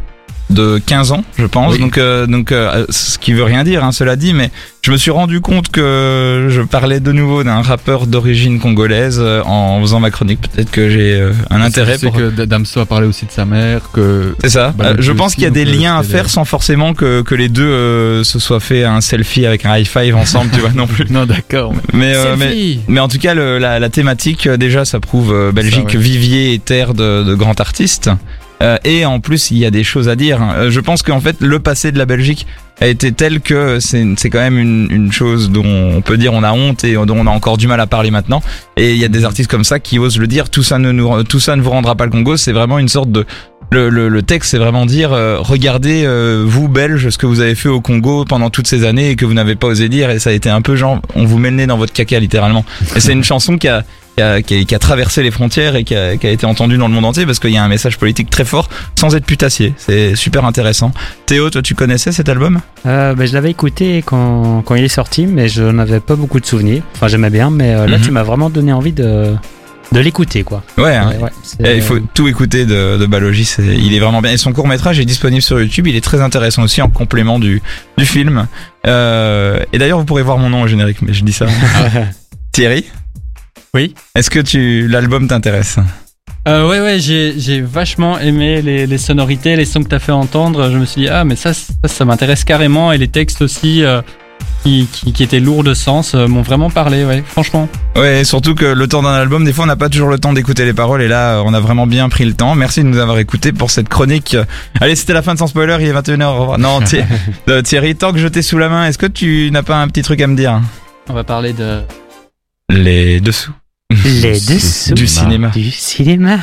de 0.50 0.80
15 0.86 1.12
ans, 1.12 1.24
je 1.38 1.46
pense. 1.46 1.74
Oui. 1.74 1.80
Donc, 1.80 1.98
euh, 1.98 2.26
donc, 2.26 2.52
euh, 2.52 2.86
ce 2.90 3.18
qui 3.18 3.34
veut 3.34 3.44
rien 3.44 3.64
dire, 3.64 3.84
hein, 3.84 3.92
cela 3.92 4.16
dit, 4.16 4.34
mais 4.34 4.50
je 4.82 4.92
me 4.92 4.98
suis 4.98 5.12
rendu 5.12 5.42
compte 5.42 5.70
que 5.70 6.48
je 6.50 6.62
parlais 6.62 7.00
de 7.00 7.12
nouveau 7.12 7.44
d'un 7.44 7.62
rappeur 7.62 8.08
d'origine 8.08 8.60
congolaise 8.60 9.20
euh, 9.22 9.44
en 9.44 9.80
faisant 9.82 10.00
ma 10.00 10.10
chronique. 10.10 10.40
Peut-être 10.42 10.72
que 10.72 10.90
j'ai 10.90 11.14
euh, 11.20 11.34
un 11.52 11.62
intérêt 11.62 11.98
C'est 12.00 12.08
pour. 12.08 12.16
que 12.18 12.30
Damso 12.46 12.80
a 12.80 12.86
parlé 12.86 13.06
aussi 13.08 13.26
de 13.26 13.32
sa 13.32 13.46
mère, 13.46 13.82
que. 13.94 14.36
C'est 14.42 14.50
ça. 14.50 14.74
Bah, 14.78 14.86
Euh, 14.90 14.96
je 15.00 15.12
pense 15.12 15.36
qu'il 15.36 15.44
y 15.44 15.48
a 15.48 15.52
des 15.52 15.66
liens 15.66 15.98
à 15.98 16.04
faire 16.04 16.30
sans 16.30 16.46
forcément 16.46 16.94
que, 16.94 17.22
que 17.22 17.36
les 17.36 17.50
deux 17.50 17.64
euh, 17.64 18.24
se 18.24 18.40
soient 18.40 18.60
fait 18.60 18.84
un 18.84 19.02
selfie 19.02 19.46
avec 19.46 19.66
un 19.66 19.78
high 19.78 19.88
five 19.88 20.16
ensemble, 20.16 20.50
tu 20.52 20.60
vois 20.62 20.72
non 20.76 20.88
plus. 20.88 21.06
Non, 21.12 21.26
d'accord. 21.26 21.74
mais- 21.94 22.10
Mais, 22.10 22.14
euh, 22.16 22.36
mais, 22.38 22.80
mais 22.88 23.00
en 23.00 23.08
tout 23.08 23.18
cas, 23.20 23.34
le- 23.34 23.58
la, 23.60 23.80
la 23.80 23.90
thématique, 23.90 24.48
déjà, 24.48 24.86
ça 24.86 25.00
prouve 25.00 25.34
euh, 25.34 25.52
Belgique, 25.52 25.92
Ça, 25.92 25.98
ouais. 25.98 26.04
vivier 26.04 26.54
et 26.54 26.60
terre 26.60 26.94
de, 26.94 27.24
de 27.24 27.36
grands 27.36 27.54
artistes. 27.60 28.10
Euh, 28.62 28.78
et 28.84 29.06
en 29.06 29.20
plus, 29.20 29.52
il 29.52 29.58
y 29.58 29.66
a 29.66 29.72
des 29.72 29.84
choses 29.84 30.10
à 30.10 30.16
dire. 30.16 30.40
Euh, 30.42 30.70
je 30.70 30.80
pense 30.80 31.02
qu'en 31.02 31.20
fait, 31.20 31.38
le 31.40 31.60
passé 31.60 31.92
de 31.92 31.98
la 31.98 32.06
Belgique 32.06 32.46
a 32.82 32.88
été 32.88 33.12
tel 33.12 33.42
que 33.42 33.80
c'est 33.80 34.30
quand 34.30 34.40
même 34.40 34.58
une, 34.58 34.88
une 34.90 35.12
chose 35.12 35.50
dont 35.50 35.66
on 35.66 36.02
peut 36.02 36.18
dire 36.18 36.34
on 36.34 36.44
a 36.44 36.54
honte 36.54 36.86
et 36.86 36.94
dont 36.94 37.18
on 37.18 37.28
a 37.28 37.30
encore 37.30 37.58
du 37.58 37.68
mal 37.68 37.80
à 37.80 37.88
parler 37.88 38.10
maintenant. 38.10 38.42
Et 38.78 38.92
il 38.94 38.98
y 38.98 39.06
a 39.06 39.10
des 39.10 39.26
artistes 39.26 39.50
comme 39.50 39.66
ça 39.66 39.80
qui 39.80 40.00
osent 40.00 40.18
le 40.18 40.28
dire. 40.28 40.50
Tout 40.50 40.64
ça 40.64 40.80
ne 40.80 40.92
nous, 40.92 41.24
tout 41.24 41.42
ça 41.42 41.56
ne 41.56 41.62
vous 41.62 41.72
rendra 41.72 41.96
pas 41.96 42.06
le 42.06 42.12
Congo. 42.12 42.38
C'est 42.38 42.54
vraiment 42.54 42.80
une 42.80 42.88
sorte 42.88 43.12
de 43.12 43.26
le, 43.72 43.90
le, 43.90 44.10
le 44.10 44.24
texte, 44.24 44.52
c'est 44.52 44.58
vraiment 44.58 44.88
dire 44.88 45.14
euh, 45.14 45.38
regardez 45.40 46.08
vous 46.46 46.70
Belges 46.70 47.10
ce 47.10 47.18
que 47.18 47.28
vous 47.28 47.42
avez 47.42 47.54
fait 47.54 47.70
au 47.70 47.82
Congo 47.82 48.26
pendant 48.26 48.50
toutes 48.50 48.68
ces 48.68 48.84
années 48.84 49.12
et 49.12 49.16
que 49.16 49.26
vous 49.26 49.34
n'avez 49.34 49.56
pas 49.56 49.68
osé 49.68 49.90
dire 49.90 50.10
et 50.10 50.18
ça 50.18 50.32
a 50.32 50.34
été 50.34 50.50
un 50.50 50.62
peu 50.62 50.76
genre 50.76 51.02
on 51.16 51.26
vous 51.26 51.38
met 51.38 51.68
dans 51.68 51.78
votre 51.78 51.94
caca 51.94 52.20
littéralement. 52.20 52.66
Et 52.96 53.00
c'est 53.00 53.14
une 53.14 53.24
chanson 53.26 53.58
qui 53.58 53.68
a 53.68 53.84
qui 54.20 54.24
a, 54.24 54.42
qui 54.42 54.56
a- 54.60 54.64
qui 54.66 54.76
a 54.76 54.80
traversé 54.80 55.24
les 55.24 55.32
frontières 55.32 55.76
et 55.78 55.84
qui 55.86 55.96
a, 55.96 56.18
qui 56.18 56.28
a 56.28 56.32
été 56.32 56.46
entendue 56.46 56.78
dans 56.78 56.88
le 56.90 56.94
monde 56.94 57.06
entier 57.06 57.26
parce 57.26 57.40
qu'il 57.40 57.52
y 57.52 57.58
a 57.58 57.64
un 57.64 57.70
message 57.70 57.98
politique 57.98 58.30
très 58.30 58.44
fort 58.44 58.68
sans 58.96 59.16
être 59.16 59.26
putassier. 59.26 59.74
C'est 59.78 60.16
super 60.16 60.44
intéressant. 60.46 60.92
Théo, 61.26 61.50
toi 61.50 61.62
tu 61.62 61.74
connaissais 61.74 62.12
cet 62.12 62.28
album? 62.28 62.60
Euh, 62.86 63.16
ben, 63.16 63.26
je 63.26 63.34
l'avais 63.34 63.50
écouté 63.52 64.04
quand, 64.06 64.62
quand 64.66 64.76
il 64.76 64.84
est 64.84 64.88
sorti, 64.90 65.26
mais 65.26 65.48
je 65.48 65.64
n'avais 65.64 66.02
pas 66.02 66.16
beaucoup 66.16 66.40
de 66.42 66.46
souvenirs. 66.46 66.84
Enfin, 66.96 67.08
j'aimais 67.08 67.30
bien, 67.30 67.50
mais 67.50 67.74
euh, 67.74 67.88
là, 67.88 67.98
Mhm. 67.98 68.04
tu 68.04 68.12
m'as 68.12 68.24
vraiment 68.24 68.50
donné 68.50 68.74
envie 68.74 68.92
de, 68.92 69.34
de 69.94 70.00
l'écouter, 70.02 70.44
quoi. 70.44 70.64
Ouais, 70.78 70.96
hein. 70.96 71.14
Ouais, 71.22 71.72
Et 71.72 71.76
il 71.78 71.82
faut 71.82 72.00
tout 72.14 72.28
écouter 72.28 72.66
de, 72.66 72.98
de 72.98 73.06
Balogi, 73.06 73.46
c'est- 73.46 73.64
il 73.64 73.94
est 73.94 74.00
vraiment 74.00 74.22
bien. 74.22 74.32
Et 74.34 74.38
son 74.38 74.52
court 74.52 74.68
métrage 74.68 75.00
est 75.00 75.06
disponible 75.06 75.42
sur 75.42 75.60
YouTube, 75.62 75.88
il 75.88 75.96
est 75.96 76.02
très 76.04 76.20
intéressant 76.22 76.64
aussi 76.64 76.82
en 76.82 76.90
complément 76.90 77.40
du, 77.40 77.62
du 77.98 78.06
film. 78.06 78.48
Euh, 78.86 79.60
et 79.72 79.78
d'ailleurs, 79.78 80.00
vous 80.00 80.06
pourrez 80.06 80.24
voir 80.24 80.38
mon 80.38 80.50
nom 80.50 80.62
au 80.64 80.68
générique, 80.68 81.02
mais 81.02 81.14
je 81.14 81.24
dis 81.24 81.32
ça. 81.34 81.46
Thierry? 82.52 82.84
Oui. 83.74 83.94
Est-ce 84.16 84.30
que 84.30 84.40
tu 84.40 84.88
l'album 84.88 85.28
t'intéresse? 85.28 85.78
Euh, 86.48 86.68
ouais, 86.68 86.80
ouais, 86.80 87.00
j'ai, 87.00 87.36
j'ai 87.38 87.62
vachement 87.62 88.18
aimé 88.18 88.62
les, 88.62 88.88
les 88.88 88.98
sonorités, 88.98 89.56
les 89.56 89.66
sons 89.66 89.84
que 89.84 89.90
t'as 89.90 90.00
fait 90.00 90.12
entendre. 90.12 90.72
Je 90.72 90.78
me 90.78 90.86
suis 90.86 91.02
dit, 91.02 91.08
ah, 91.10 91.24
mais 91.24 91.36
ça, 91.36 91.54
ça, 91.54 91.74
ça 91.86 92.06
m'intéresse 92.06 92.44
carrément. 92.44 92.92
Et 92.92 92.98
les 92.98 93.10
textes 93.10 93.42
aussi, 93.42 93.84
euh, 93.84 94.02
qui, 94.64 94.88
qui, 94.92 95.12
qui 95.14 95.22
étaient 95.24 95.40
lourds 95.42 95.64
de 95.64 95.74
sens, 95.74 96.16
euh, 96.16 96.28
m'ont 96.28 96.42
vraiment 96.42 96.70
parlé, 96.72 97.04
ouais, 97.06 97.24
franchement. 97.28 97.68
Ouais, 97.96 98.22
et 98.22 98.24
surtout 98.24 98.56
que 98.56 98.66
le 98.66 98.88
temps 98.88 99.04
d'un 99.04 99.14
album, 99.14 99.44
des 99.44 99.54
fois, 99.54 99.66
on 99.66 99.68
n'a 99.68 99.76
pas 99.76 99.90
toujours 99.90 100.08
le 100.10 100.18
temps 100.18 100.34
d'écouter 100.34 100.66
les 100.66 100.74
paroles, 100.74 101.02
et 101.02 101.08
là, 101.08 101.44
on 101.46 101.54
a 101.54 101.60
vraiment 101.60 101.86
bien 101.86 102.10
pris 102.10 102.26
le 102.26 102.34
temps. 102.34 102.56
Merci 102.56 102.82
de 102.82 102.88
nous 102.88 102.98
avoir 103.00 103.20
écoutés 103.20 103.52
pour 103.52 103.70
cette 103.70 103.90
chronique. 103.90 104.36
Allez, 104.82 104.96
c'était 104.96 105.14
la 105.14 105.22
fin 105.22 105.34
de 105.34 105.40
Sans 105.40 105.48
Spoiler, 105.48 105.78
il 105.82 105.88
est 105.88 105.94
21h. 105.94 106.24
Au 106.24 106.40
revoir. 106.40 106.58
Non, 106.58 106.80
Thi- 106.82 107.04
Thierry, 107.64 107.96
tant 107.96 108.12
que 108.14 108.18
je 108.20 108.28
t'ai 108.28 108.42
sous 108.42 108.58
la 108.58 108.70
main, 108.70 108.88
est-ce 108.88 108.98
que 108.98 109.06
tu 109.08 109.50
n'as 109.52 109.64
pas 109.64 109.76
un 109.76 109.88
petit 109.90 110.02
truc 110.02 110.22
à 110.22 110.28
me 110.28 110.36
dire? 110.36 110.60
On 111.10 111.14
va 111.14 111.24
parler 111.26 111.54
de. 111.54 111.82
Les 112.70 113.20
dessous. 113.20 113.52
Les 113.94 114.34
dessous 114.40 114.94
Du 114.94 115.08
cinéma. 115.08 115.48
du 115.48 115.72
cinéma. 115.72 116.38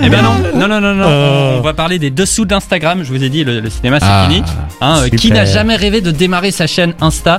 Eh 0.00 0.08
ben 0.08 0.22
non, 0.22 0.32
non, 0.54 0.66
non, 0.66 0.80
non, 0.80 0.94
non. 0.94 1.04
Oh. 1.06 1.56
On 1.58 1.60
va 1.60 1.74
parler 1.74 1.98
des 1.98 2.08
dessous 2.10 2.46
d'Instagram. 2.46 3.02
Je 3.04 3.08
vous 3.12 3.22
ai 3.22 3.28
dit, 3.28 3.44
le, 3.44 3.60
le 3.60 3.68
cinéma, 3.68 4.00
c'est 4.00 4.06
Ah. 4.08 4.26
fini. 4.26 4.42
Hein, 4.80 5.02
euh, 5.04 5.08
qui 5.10 5.30
n'a 5.30 5.44
jamais 5.44 5.76
rêvé 5.76 6.00
de 6.00 6.10
démarrer 6.10 6.50
sa 6.50 6.66
chaîne 6.66 6.94
Insta 7.02 7.36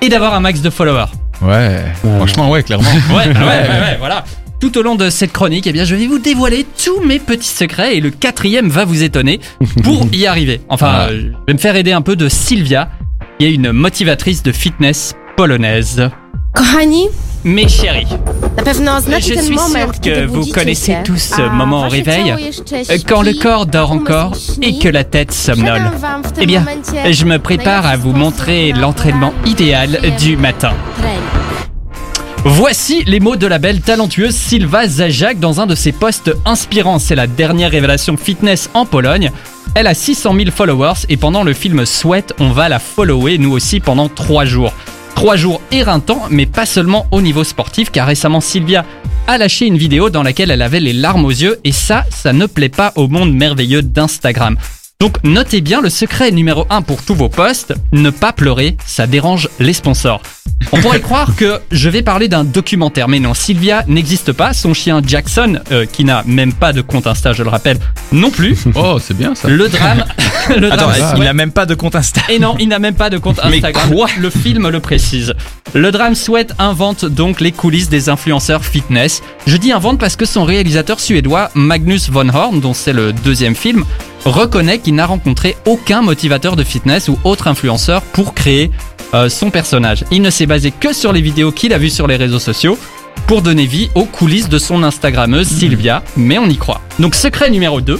et 0.00 0.08
d'avoir 0.08 0.34
un 0.34 0.40
max 0.40 0.60
de 0.60 0.70
followers 0.70 1.06
Ouais. 1.42 1.82
Franchement, 2.18 2.48
ouais, 2.48 2.62
clairement. 2.62 2.88
Ouais, 3.10 3.26
ouais, 3.26 3.26
ouais, 3.26 3.34
ouais, 3.40 3.96
voilà. 3.98 4.24
Tout 4.60 4.78
au 4.78 4.82
long 4.82 4.94
de 4.94 5.10
cette 5.10 5.32
chronique, 5.32 5.66
eh 5.66 5.72
bien, 5.72 5.82
je 5.84 5.96
vais 5.96 6.06
vous 6.06 6.20
dévoiler 6.20 6.64
tous 6.84 7.00
mes 7.00 7.18
petits 7.18 7.48
secrets 7.48 7.96
et 7.96 8.00
le 8.00 8.10
quatrième 8.10 8.68
va 8.68 8.84
vous 8.84 9.02
étonner 9.02 9.40
pour 9.82 10.06
y 10.12 10.26
arriver. 10.26 10.60
Enfin, 10.68 10.92
Ah. 10.92 11.06
euh, 11.08 11.22
je 11.32 11.46
vais 11.48 11.54
me 11.54 11.58
faire 11.58 11.74
aider 11.74 11.90
un 11.92 12.02
peu 12.02 12.14
de 12.14 12.28
Sylvia, 12.28 12.88
qui 13.40 13.46
est 13.46 13.52
une 13.52 13.72
motivatrice 13.72 14.44
de 14.44 14.52
fitness 14.52 15.14
polonaise. 15.36 16.08
Kochani, 16.54 17.08
Mes 17.44 17.68
chéris, 17.68 18.06
je 18.64 19.34
suis 19.34 19.58
sûr 19.58 20.00
que 20.02 20.24
vous 20.24 20.46
connaissez 20.46 20.96
tous 21.04 21.18
ce 21.18 21.42
a 21.42 21.50
moment 21.50 21.84
au 21.84 21.88
réveil, 21.90 22.32
euh, 22.32 22.98
quand 23.06 23.20
le 23.20 23.32
śpi, 23.32 23.38
corps 23.38 23.66
dort 23.66 23.92
encore 23.92 24.32
et 24.62 24.78
que 24.78 24.88
la 24.88 25.04
tête 25.04 25.30
somnole. 25.30 25.82
Eh 26.40 26.46
bien, 26.46 26.64
je 27.10 27.24
me 27.26 27.38
prépare 27.38 27.84
à 27.84 27.98
vous 27.98 28.12
montrer 28.12 28.72
l'entraînement 28.72 29.34
idéal 29.44 30.00
du 30.18 30.38
matin. 30.38 30.72
Voici 32.46 33.04
les 33.06 33.20
mots 33.20 33.36
de 33.36 33.46
la 33.46 33.58
belle 33.58 33.82
talentueuse 33.82 34.34
Sylva 34.34 34.86
Zajac 34.88 35.38
dans 35.38 35.60
un 35.60 35.66
de 35.66 35.74
ses 35.74 35.92
posts 35.92 36.34
inspirants. 36.46 36.98
C'est 36.98 37.14
la 37.14 37.26
dernière 37.26 37.70
révélation 37.70 38.16
fitness 38.16 38.70
en 38.72 38.86
Pologne. 38.86 39.30
Elle 39.74 39.86
a 39.86 39.94
600 39.94 40.34
000 40.34 40.50
followers 40.50 41.04
et 41.10 41.18
pendant 41.18 41.42
le 41.42 41.52
film 41.52 41.84
Sweat, 41.84 42.32
on 42.38 42.50
va 42.50 42.70
la 42.70 42.78
follower 42.78 43.36
nous 43.36 43.52
aussi 43.52 43.80
pendant 43.80 44.08
3 44.08 44.46
jours. 44.46 44.72
3 45.14 45.36
jours 45.36 45.60
éreintants, 45.72 46.22
mais 46.30 46.46
pas 46.46 46.66
seulement 46.66 47.06
au 47.10 47.20
niveau 47.20 47.44
sportif, 47.44 47.90
car 47.90 48.06
récemment 48.06 48.40
Sylvia 48.40 48.84
a 49.26 49.38
lâché 49.38 49.66
une 49.66 49.78
vidéo 49.78 50.10
dans 50.10 50.22
laquelle 50.22 50.50
elle 50.50 50.62
avait 50.62 50.80
les 50.80 50.92
larmes 50.92 51.24
aux 51.24 51.30
yeux 51.30 51.58
et 51.64 51.72
ça, 51.72 52.04
ça 52.10 52.32
ne 52.32 52.46
plaît 52.46 52.68
pas 52.68 52.92
au 52.96 53.08
monde 53.08 53.32
merveilleux 53.32 53.82
d'Instagram. 53.82 54.56
Donc 55.00 55.16
notez 55.24 55.60
bien 55.60 55.80
le 55.80 55.90
secret 55.90 56.30
numéro 56.30 56.66
1 56.70 56.82
pour 56.82 57.02
tous 57.02 57.14
vos 57.14 57.28
posts, 57.28 57.74
ne 57.92 58.10
pas 58.10 58.32
pleurer, 58.32 58.76
ça 58.86 59.06
dérange 59.06 59.48
les 59.60 59.72
sponsors. 59.72 60.22
On 60.76 60.80
pourrait 60.80 61.00
croire 61.00 61.36
que 61.36 61.60
je 61.70 61.88
vais 61.88 62.02
parler 62.02 62.26
d'un 62.26 62.42
documentaire, 62.42 63.06
mais 63.06 63.20
non, 63.20 63.32
Sylvia 63.32 63.84
n'existe 63.86 64.32
pas. 64.32 64.52
Son 64.52 64.74
chien 64.74 65.00
Jackson, 65.06 65.60
euh, 65.70 65.86
qui 65.86 66.04
n'a 66.04 66.24
même 66.26 66.52
pas 66.52 66.72
de 66.72 66.80
compte 66.80 67.06
Insta, 67.06 67.32
je 67.32 67.44
le 67.44 67.48
rappelle, 67.48 67.78
non 68.10 68.30
plus. 68.30 68.58
Oh, 68.74 68.98
c'est 69.00 69.16
bien 69.16 69.36
ça. 69.36 69.46
Le 69.48 69.68
drame. 69.68 70.04
le 70.58 70.72
Attends, 70.72 70.88
drame 70.88 71.14
il 71.18 71.22
n'a 71.22 71.32
même 71.32 71.52
pas 71.52 71.64
de 71.64 71.76
compte 71.76 71.94
Insta. 71.94 72.22
et 72.28 72.40
non, 72.40 72.56
il 72.58 72.66
n'a 72.68 72.80
même 72.80 72.96
pas 72.96 73.08
de 73.08 73.18
compte 73.18 73.38
Mais 73.48 73.58
Instagram. 73.58 73.94
quoi 73.94 74.08
Le 74.18 74.30
film 74.30 74.68
le 74.68 74.80
précise. 74.80 75.32
Le 75.74 75.92
drame 75.92 76.16
souhaite 76.16 76.54
invente 76.58 77.04
donc 77.04 77.40
les 77.40 77.52
coulisses 77.52 77.88
des 77.88 78.08
influenceurs 78.08 78.64
fitness. 78.64 79.22
Je 79.46 79.56
dis 79.56 79.70
invente 79.70 80.00
parce 80.00 80.16
que 80.16 80.24
son 80.24 80.42
réalisateur 80.42 80.98
suédois 80.98 81.50
Magnus 81.54 82.10
von 82.10 82.28
Horn, 82.30 82.58
dont 82.60 82.74
c'est 82.74 82.92
le 82.92 83.12
deuxième 83.12 83.54
film, 83.54 83.84
reconnaît 84.24 84.78
qu'il 84.78 84.94
n'a 84.94 85.06
rencontré 85.06 85.56
aucun 85.66 86.02
motivateur 86.02 86.56
de 86.56 86.64
fitness 86.64 87.08
ou 87.08 87.18
autre 87.24 87.48
influenceur 87.48 88.02
pour 88.02 88.34
créer 88.34 88.70
euh, 89.14 89.28
son 89.28 89.50
personnage. 89.50 90.04
Il 90.10 90.22
ne 90.22 90.30
s'est 90.30 90.46
basé 90.46 90.72
que 90.72 90.92
sur 90.92 91.12
les 91.12 91.20
vidéos 91.20 91.52
qu'il 91.52 91.72
a 91.72 91.78
vues 91.78 91.90
sur 91.90 92.06
les 92.06 92.16
réseaux 92.16 92.38
sociaux 92.38 92.78
pour 93.26 93.42
donner 93.42 93.66
vie 93.66 93.90
aux 93.94 94.04
coulisses 94.04 94.48
de 94.48 94.58
son 94.58 94.82
Instagrammeuse 94.82 95.48
Sylvia, 95.48 96.02
mais 96.16 96.38
on 96.38 96.46
y 96.46 96.56
croit. 96.56 96.80
Donc 96.98 97.14
secret 97.14 97.50
numéro 97.50 97.80
2, 97.80 97.98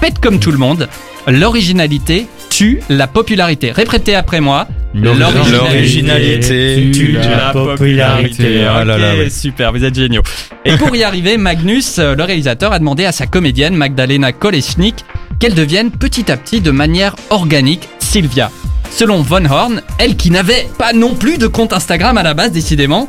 faites 0.00 0.18
comme 0.18 0.38
tout 0.38 0.50
le 0.50 0.58
monde, 0.58 0.88
l'originalité 1.26 2.26
tue 2.50 2.80
la 2.88 3.06
popularité. 3.06 3.70
Répétez 3.72 4.14
après 4.14 4.40
moi. 4.40 4.66
L'originalité 4.94 6.90
tue 6.92 7.12
la 7.12 7.50
popularité. 7.52 8.64
Ah 8.64 8.84
là 8.84 8.96
là, 8.98 9.30
super, 9.30 9.72
vous 9.72 9.84
êtes 9.84 9.94
géniaux. 9.94 10.22
Et 10.64 10.76
pour 10.76 10.94
y 10.96 11.04
arriver, 11.04 11.36
Magnus, 11.36 11.98
euh, 11.98 12.14
le 12.14 12.24
réalisateur, 12.24 12.72
a 12.72 12.78
demandé 12.78 13.04
à 13.04 13.12
sa 13.12 13.26
comédienne 13.26 13.74
Magdalena 13.76 14.32
Kolesnik 14.32 15.04
qu'elle 15.38 15.54
devienne 15.54 15.90
petit 15.90 16.30
à 16.30 16.36
petit 16.36 16.60
de 16.60 16.70
manière 16.70 17.14
organique 17.30 17.88
Sylvia. 17.98 18.50
Selon 18.90 19.20
Von 19.22 19.44
Horn, 19.44 19.82
elle 19.98 20.16
qui 20.16 20.30
n'avait 20.30 20.66
pas 20.78 20.92
non 20.92 21.14
plus 21.14 21.38
de 21.38 21.46
compte 21.46 21.72
Instagram 21.72 22.16
à 22.18 22.22
la 22.22 22.34
base, 22.34 22.52
décidément, 22.52 23.08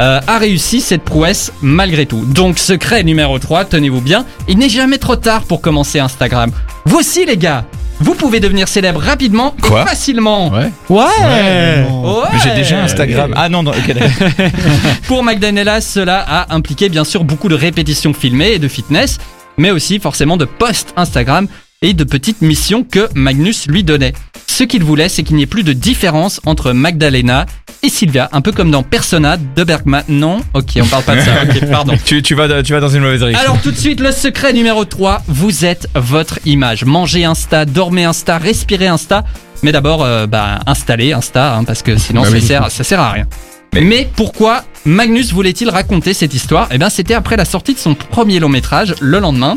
euh, 0.00 0.20
a 0.26 0.38
réussi 0.38 0.80
cette 0.80 1.02
prouesse 1.02 1.52
malgré 1.62 2.06
tout. 2.06 2.24
Donc 2.26 2.58
secret 2.58 3.02
numéro 3.04 3.38
3, 3.38 3.64
tenez-vous 3.64 4.00
bien, 4.00 4.24
il 4.48 4.58
n'est 4.58 4.68
jamais 4.68 4.98
trop 4.98 5.16
tard 5.16 5.42
pour 5.42 5.60
commencer 5.60 5.98
Instagram. 5.98 6.50
Vous 6.84 6.98
aussi 6.98 7.24
les 7.24 7.36
gars, 7.36 7.64
vous 8.00 8.14
pouvez 8.14 8.40
devenir 8.40 8.68
célèbre 8.68 9.00
rapidement 9.00 9.54
Quoi? 9.62 9.82
et 9.82 9.86
facilement. 9.86 10.50
Ouais. 10.50 10.70
Ouais, 10.90 11.86
Ouais. 11.90 12.38
J'ai 12.42 12.50
déjà 12.54 12.82
Instagram. 12.82 13.32
Ah 13.36 13.48
non, 13.48 13.62
non, 13.62 13.70
ok, 13.70 13.86
d'accord. 13.94 14.28
Pour 15.06 15.22
Magdalena, 15.22 15.80
cela 15.80 16.18
a 16.26 16.54
impliqué 16.54 16.88
bien 16.88 17.04
sûr 17.04 17.24
beaucoup 17.24 17.48
de 17.48 17.54
répétitions 17.54 18.12
filmées 18.12 18.52
et 18.52 18.58
de 18.58 18.68
fitness, 18.68 19.18
mais 19.56 19.70
aussi 19.70 20.00
forcément 20.00 20.36
de 20.36 20.44
posts 20.44 20.92
Instagram 20.96 21.46
et 21.84 21.92
de 21.92 22.02
petites 22.02 22.40
missions 22.40 22.82
que 22.82 23.08
Magnus 23.14 23.66
lui 23.66 23.84
donnait. 23.84 24.14
Ce 24.46 24.64
qu'il 24.64 24.82
voulait, 24.82 25.10
c'est 25.10 25.22
qu'il 25.22 25.36
n'y 25.36 25.42
ait 25.42 25.46
plus 25.46 25.64
de 25.64 25.74
différence 25.74 26.40
entre 26.46 26.72
Magdalena 26.72 27.44
et 27.82 27.90
Sylvia, 27.90 28.30
un 28.32 28.40
peu 28.40 28.52
comme 28.52 28.70
dans 28.70 28.82
Persona 28.82 29.36
de 29.36 29.64
Bergman. 29.64 30.02
Non? 30.08 30.40
Ok, 30.54 30.78
on 30.80 30.86
parle 30.86 31.02
pas 31.04 31.16
de 31.16 31.20
ça, 31.20 31.32
ok, 31.42 31.68
pardon. 31.70 31.94
tu, 32.02 32.22
tu, 32.22 32.34
vas, 32.34 32.62
tu 32.62 32.72
vas 32.72 32.80
dans 32.80 32.88
une 32.88 33.02
mauvaise 33.02 33.18
direction. 33.20 33.42
Alors 33.42 33.60
tout 33.60 33.70
de 33.70 33.76
suite, 33.76 34.00
le 34.00 34.12
secret 34.12 34.54
numéro 34.54 34.86
3, 34.86 35.24
vous 35.28 35.66
êtes 35.66 35.86
votre 35.94 36.38
image. 36.46 36.86
Mangez 36.86 37.26
Insta, 37.26 37.66
dormez 37.66 38.04
Insta, 38.04 38.38
respirez 38.38 38.86
Insta. 38.86 39.24
Mais 39.62 39.70
d'abord, 39.70 40.02
euh, 40.02 40.26
bah, 40.26 40.60
installez 40.66 41.12
Insta, 41.12 41.54
hein, 41.56 41.64
parce 41.64 41.82
que 41.82 41.98
sinon 41.98 42.22
Bah 42.22 42.28
ça, 42.28 42.34
oui. 42.34 42.42
sert, 42.42 42.70
ça 42.70 42.82
sert 42.82 43.00
à 43.00 43.10
rien. 43.12 43.26
Mais, 43.74 44.08
pourquoi 44.16 44.64
Magnus 44.86 45.32
voulait-il 45.32 45.68
raconter 45.68 46.14
cette 46.14 46.32
histoire? 46.32 46.68
Eh 46.70 46.78
bien, 46.78 46.88
c'était 46.88 47.14
après 47.14 47.36
la 47.36 47.44
sortie 47.44 47.74
de 47.74 47.78
son 47.78 47.94
premier 47.94 48.38
long 48.38 48.48
métrage, 48.48 48.94
le 49.00 49.18
lendemain. 49.18 49.56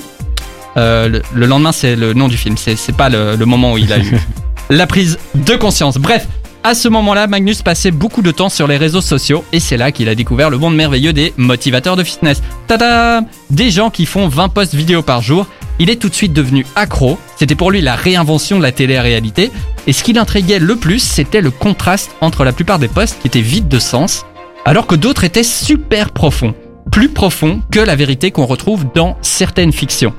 Euh, 0.77 1.07
le, 1.07 1.21
le 1.33 1.45
lendemain, 1.45 1.71
c'est 1.71 1.95
le 1.95 2.13
nom 2.13 2.27
du 2.27 2.37
film, 2.37 2.55
c'est 2.57 2.95
pas 2.95 3.09
le, 3.09 3.35
le 3.35 3.45
moment 3.45 3.73
où 3.73 3.77
il 3.77 3.91
a 3.91 3.99
eu 3.99 4.17
la 4.69 4.87
prise 4.87 5.17
de 5.35 5.55
conscience. 5.55 5.97
Bref, 5.97 6.27
à 6.63 6.73
ce 6.73 6.89
moment-là, 6.89 7.27
Magnus 7.27 7.61
passait 7.61 7.91
beaucoup 7.91 8.21
de 8.21 8.31
temps 8.31 8.49
sur 8.49 8.67
les 8.67 8.77
réseaux 8.77 9.01
sociaux 9.01 9.45
et 9.53 9.59
c'est 9.59 9.77
là 9.77 9.91
qu'il 9.91 10.09
a 10.09 10.15
découvert 10.15 10.49
le 10.49 10.57
monde 10.57 10.75
merveilleux 10.75 11.13
des 11.13 11.33
motivateurs 11.37 11.95
de 11.95 12.03
fitness. 12.03 12.41
Tada 12.67 13.21
Des 13.49 13.71
gens 13.71 13.89
qui 13.89 14.05
font 14.05 14.27
20 14.27 14.49
posts 14.49 14.75
vidéo 14.75 15.01
par 15.01 15.21
jour. 15.21 15.47
Il 15.79 15.89
est 15.89 15.95
tout 15.95 16.09
de 16.09 16.13
suite 16.13 16.33
devenu 16.33 16.65
accro. 16.75 17.17
C'était 17.37 17.55
pour 17.55 17.71
lui 17.71 17.81
la 17.81 17.95
réinvention 17.95 18.57
de 18.57 18.63
la 18.63 18.71
télé-réalité. 18.71 19.51
Et 19.85 19.93
ce 19.93 20.03
qui 20.03 20.11
l'intriguait 20.11 20.59
le 20.59 20.75
plus, 20.75 20.99
c'était 20.99 21.39
le 21.39 21.51
contraste 21.51 22.11
entre 22.19 22.43
la 22.43 22.51
plupart 22.51 22.79
des 22.79 22.87
posts 22.89 23.21
qui 23.21 23.27
étaient 23.27 23.39
vides 23.39 23.69
de 23.69 23.79
sens, 23.79 24.25
alors 24.65 24.87
que 24.87 24.95
d'autres 24.95 25.23
étaient 25.23 25.43
super 25.43 26.09
profonds. 26.09 26.53
Plus 26.91 27.09
profonds 27.09 27.61
que 27.71 27.79
la 27.79 27.95
vérité 27.95 28.31
qu'on 28.31 28.45
retrouve 28.45 28.85
dans 28.95 29.17
certaines 29.21 29.71
fictions. 29.73 30.13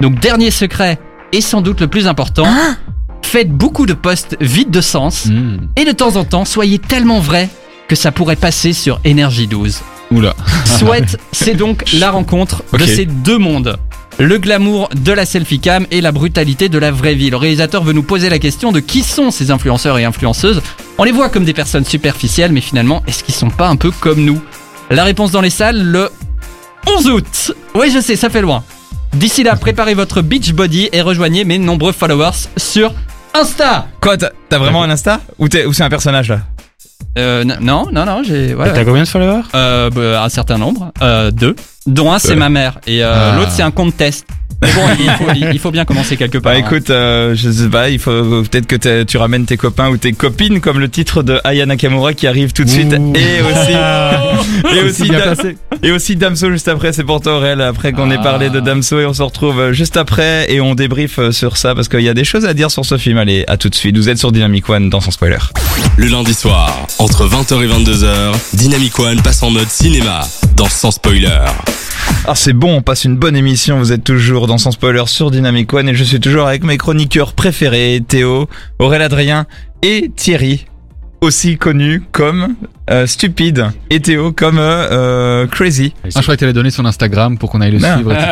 Donc 0.00 0.18
dernier 0.20 0.50
secret, 0.50 0.98
et 1.32 1.40
sans 1.40 1.60
doute 1.60 1.80
le 1.80 1.88
plus 1.88 2.06
important, 2.06 2.46
faites 3.22 3.50
beaucoup 3.50 3.86
de 3.86 3.92
posts 3.94 4.36
vides 4.40 4.70
de 4.70 4.80
sens, 4.80 5.26
Hmm. 5.26 5.68
et 5.76 5.84
de 5.84 5.92
temps 5.92 6.16
en 6.16 6.24
temps, 6.24 6.44
soyez 6.44 6.78
tellement 6.78 7.20
vrai 7.20 7.48
que 7.88 7.96
ça 7.96 8.12
pourrait 8.12 8.36
passer 8.36 8.72
sur 8.72 9.00
Énergie 9.04 9.46
12. 9.46 9.80
Oula. 10.10 10.34
Sweat, 10.64 11.18
c'est 11.32 11.54
donc 11.54 11.84
la 11.94 12.10
rencontre 12.10 12.62
de 12.72 12.84
ces 12.84 13.06
deux 13.06 13.38
mondes. 13.38 13.76
Le 14.18 14.36
glamour 14.38 14.90
de 14.94 15.10
la 15.12 15.24
selfie 15.24 15.58
cam 15.58 15.86
et 15.90 16.02
la 16.02 16.12
brutalité 16.12 16.68
de 16.68 16.78
la 16.78 16.90
vraie 16.90 17.14
vie. 17.14 17.30
Le 17.30 17.38
réalisateur 17.38 17.82
veut 17.82 17.94
nous 17.94 18.02
poser 18.02 18.28
la 18.28 18.38
question 18.38 18.70
de 18.70 18.80
qui 18.80 19.02
sont 19.02 19.30
ces 19.30 19.50
influenceurs 19.50 19.98
et 19.98 20.04
influenceuses. 20.04 20.60
On 20.98 21.04
les 21.04 21.12
voit 21.12 21.30
comme 21.30 21.44
des 21.44 21.54
personnes 21.54 21.86
superficielles, 21.86 22.52
mais 22.52 22.60
finalement, 22.60 23.02
est-ce 23.06 23.24
qu'ils 23.24 23.34
sont 23.34 23.48
pas 23.48 23.68
un 23.68 23.76
peu 23.76 23.90
comme 23.90 24.22
nous? 24.22 24.40
La 24.94 25.04
réponse 25.04 25.30
dans 25.30 25.40
les 25.40 25.50
salles 25.50 25.82
le 25.82 26.10
11 26.86 27.08
août. 27.10 27.52
Oui, 27.74 27.90
je 27.90 28.00
sais, 28.00 28.16
ça 28.16 28.28
fait 28.28 28.42
loin. 28.42 28.62
D'ici 29.14 29.42
là, 29.42 29.56
préparez 29.56 29.94
votre 29.94 30.22
beach 30.22 30.52
body 30.52 30.88
et 30.92 31.00
rejoignez 31.02 31.44
mes 31.44 31.58
nombreux 31.58 31.92
followers 31.92 32.48
sur 32.56 32.92
Insta. 33.34 33.86
Quoi, 34.00 34.16
t'as 34.16 34.30
t'as 34.48 34.58
vraiment 34.58 34.82
un 34.82 34.90
Insta? 34.90 35.20
Ou, 35.38 35.48
t'es- 35.48 35.64
ou 35.66 35.72
c'est 35.72 35.82
un 35.82 35.88
personnage 35.90 36.28
là? 36.28 36.40
Euh, 37.18 37.42
n- 37.42 37.58
non, 37.60 37.88
non, 37.92 38.04
non, 38.06 38.22
j'ai. 38.22 38.54
ouais, 38.54 38.70
T'as 38.72 38.78
ouais. 38.80 38.84
combien 38.84 39.02
de 39.02 39.08
followers? 39.08 39.42
Euh, 39.54 39.90
bah, 39.90 40.22
un 40.24 40.28
certain 40.28 40.56
nombre, 40.58 40.92
euh, 41.02 41.30
deux, 41.30 41.54
dont 41.86 42.10
un 42.12 42.18
c'est 42.18 42.32
Euh. 42.32 42.36
ma 42.36 42.48
mère 42.48 42.78
et 42.86 43.02
euh, 43.04 43.32
Ah. 43.32 43.36
l'autre 43.36 43.50
c'est 43.50 43.62
un 43.62 43.70
compte 43.70 43.96
test. 43.96 44.26
Mais 44.62 44.72
bon, 44.72 44.82
il 44.98 45.10
faut, 45.10 45.24
il- 45.34 45.48
il 45.54 45.58
faut 45.58 45.70
bien 45.70 45.84
commencer 45.84 46.16
quelque 46.16 46.38
part. 46.38 46.52
Bah 46.52 46.58
hein. 46.58 46.64
écoute, 46.66 46.90
euh, 46.90 47.34
je 47.34 47.50
sais 47.50 47.68
pas, 47.68 47.90
il 47.90 47.98
faut 47.98 48.42
peut-être 48.42 48.66
que 48.66 49.02
tu 49.02 49.16
ramènes 49.16 49.44
tes 49.44 49.56
copains 49.56 49.88
ou 49.90 49.96
tes 49.96 50.12
copines 50.12 50.60
comme 50.60 50.78
le 50.78 50.88
titre 50.88 51.22
de 51.22 51.40
Aya 51.44 51.66
Nakamura 51.66 52.14
qui 52.14 52.26
arrive 52.26 52.52
tout 52.52 52.64
de 52.64 52.70
suite 52.70 52.94
Ouh. 52.98 53.12
et 53.16 53.42
aussi 53.42 54.76
et 54.76 54.80
aussi 54.82 55.08
Da- 55.08 55.34
et 55.82 55.90
aussi 55.90 56.16
Damso 56.16 56.50
juste 56.50 56.68
après, 56.68 56.92
c'est 56.92 57.04
pour 57.04 57.20
toi 57.20 57.36
Aurel 57.38 57.60
après 57.60 57.92
qu'on 57.92 58.10
ait 58.10 58.16
Ah. 58.18 58.22
parlé 58.22 58.50
de 58.50 58.60
Damso 58.60 59.00
et 59.00 59.06
on 59.06 59.12
se 59.14 59.22
retrouve 59.22 59.58
euh, 59.60 59.72
juste 59.72 59.96
après 59.96 60.50
et 60.52 60.60
on 60.60 60.74
débrief 60.74 61.18
euh, 61.18 61.32
sur 61.32 61.56
ça 61.56 61.74
parce 61.74 61.88
qu'il 61.88 62.00
y 62.02 62.08
a 62.08 62.14
des 62.14 62.24
choses 62.24 62.44
à 62.44 62.54
dire 62.54 62.70
sur 62.70 62.84
ce 62.84 62.96
film. 62.98 63.18
Allez, 63.18 63.44
à 63.48 63.56
tout 63.56 63.68
de 63.68 63.74
suite. 63.74 63.96
Vous 63.96 64.08
êtes 64.08 64.18
sur 64.18 64.30
Dynamic 64.32 64.68
One 64.68 64.90
dans 64.90 65.00
son 65.00 65.10
spoiler. 65.10 65.38
Le 65.96 66.06
lundi 66.06 66.34
soir, 66.34 66.86
entre 66.98 67.26
20h 67.28 67.62
et 67.62 67.68
22h, 67.68 68.32
Dynamic 68.54 68.98
One 68.98 69.20
passe 69.22 69.42
en 69.42 69.50
mode 69.50 69.68
cinéma 69.68 70.20
dans 70.56 70.68
Sans 70.68 70.90
Spoiler. 70.92 71.28
Alors 72.24 72.36
c'est 72.36 72.52
bon, 72.52 72.76
on 72.76 72.82
passe 72.82 73.04
une 73.04 73.16
bonne 73.16 73.36
émission, 73.36 73.78
vous 73.78 73.92
êtes 73.92 74.04
toujours 74.04 74.46
dans 74.46 74.51
Sans 74.58 74.70
Spoiler 74.72 75.02
sur 75.06 75.30
Dynamic 75.30 75.72
One 75.72 75.88
et 75.88 75.94
je 75.94 76.04
suis 76.04 76.20
toujours 76.20 76.46
avec 76.46 76.64
mes 76.64 76.76
chroniqueurs 76.78 77.32
préférés, 77.32 78.02
Théo, 78.06 78.48
Aurel 78.78 79.02
Adrien 79.02 79.46
et 79.82 80.10
Thierry, 80.14 80.66
aussi 81.20 81.56
connus 81.56 82.02
comme 82.12 82.54
euh, 82.90 83.06
Stupide 83.06 83.66
et 83.90 84.00
Théo 84.00 84.32
comme 84.32 84.58
euh, 84.58 84.88
euh, 84.90 85.46
Crazy. 85.46 85.94
Ah, 86.04 86.08
je 86.14 86.20
croyais 86.20 86.36
que 86.36 86.40
t'allais 86.40 86.52
donner 86.52 86.70
son 86.70 86.84
Instagram 86.84 87.38
pour 87.38 87.50
qu'on 87.50 87.60
aille 87.60 87.70
le 87.72 87.78
Non. 87.78 87.94
suivre. 87.94 88.12
etc. 88.12 88.28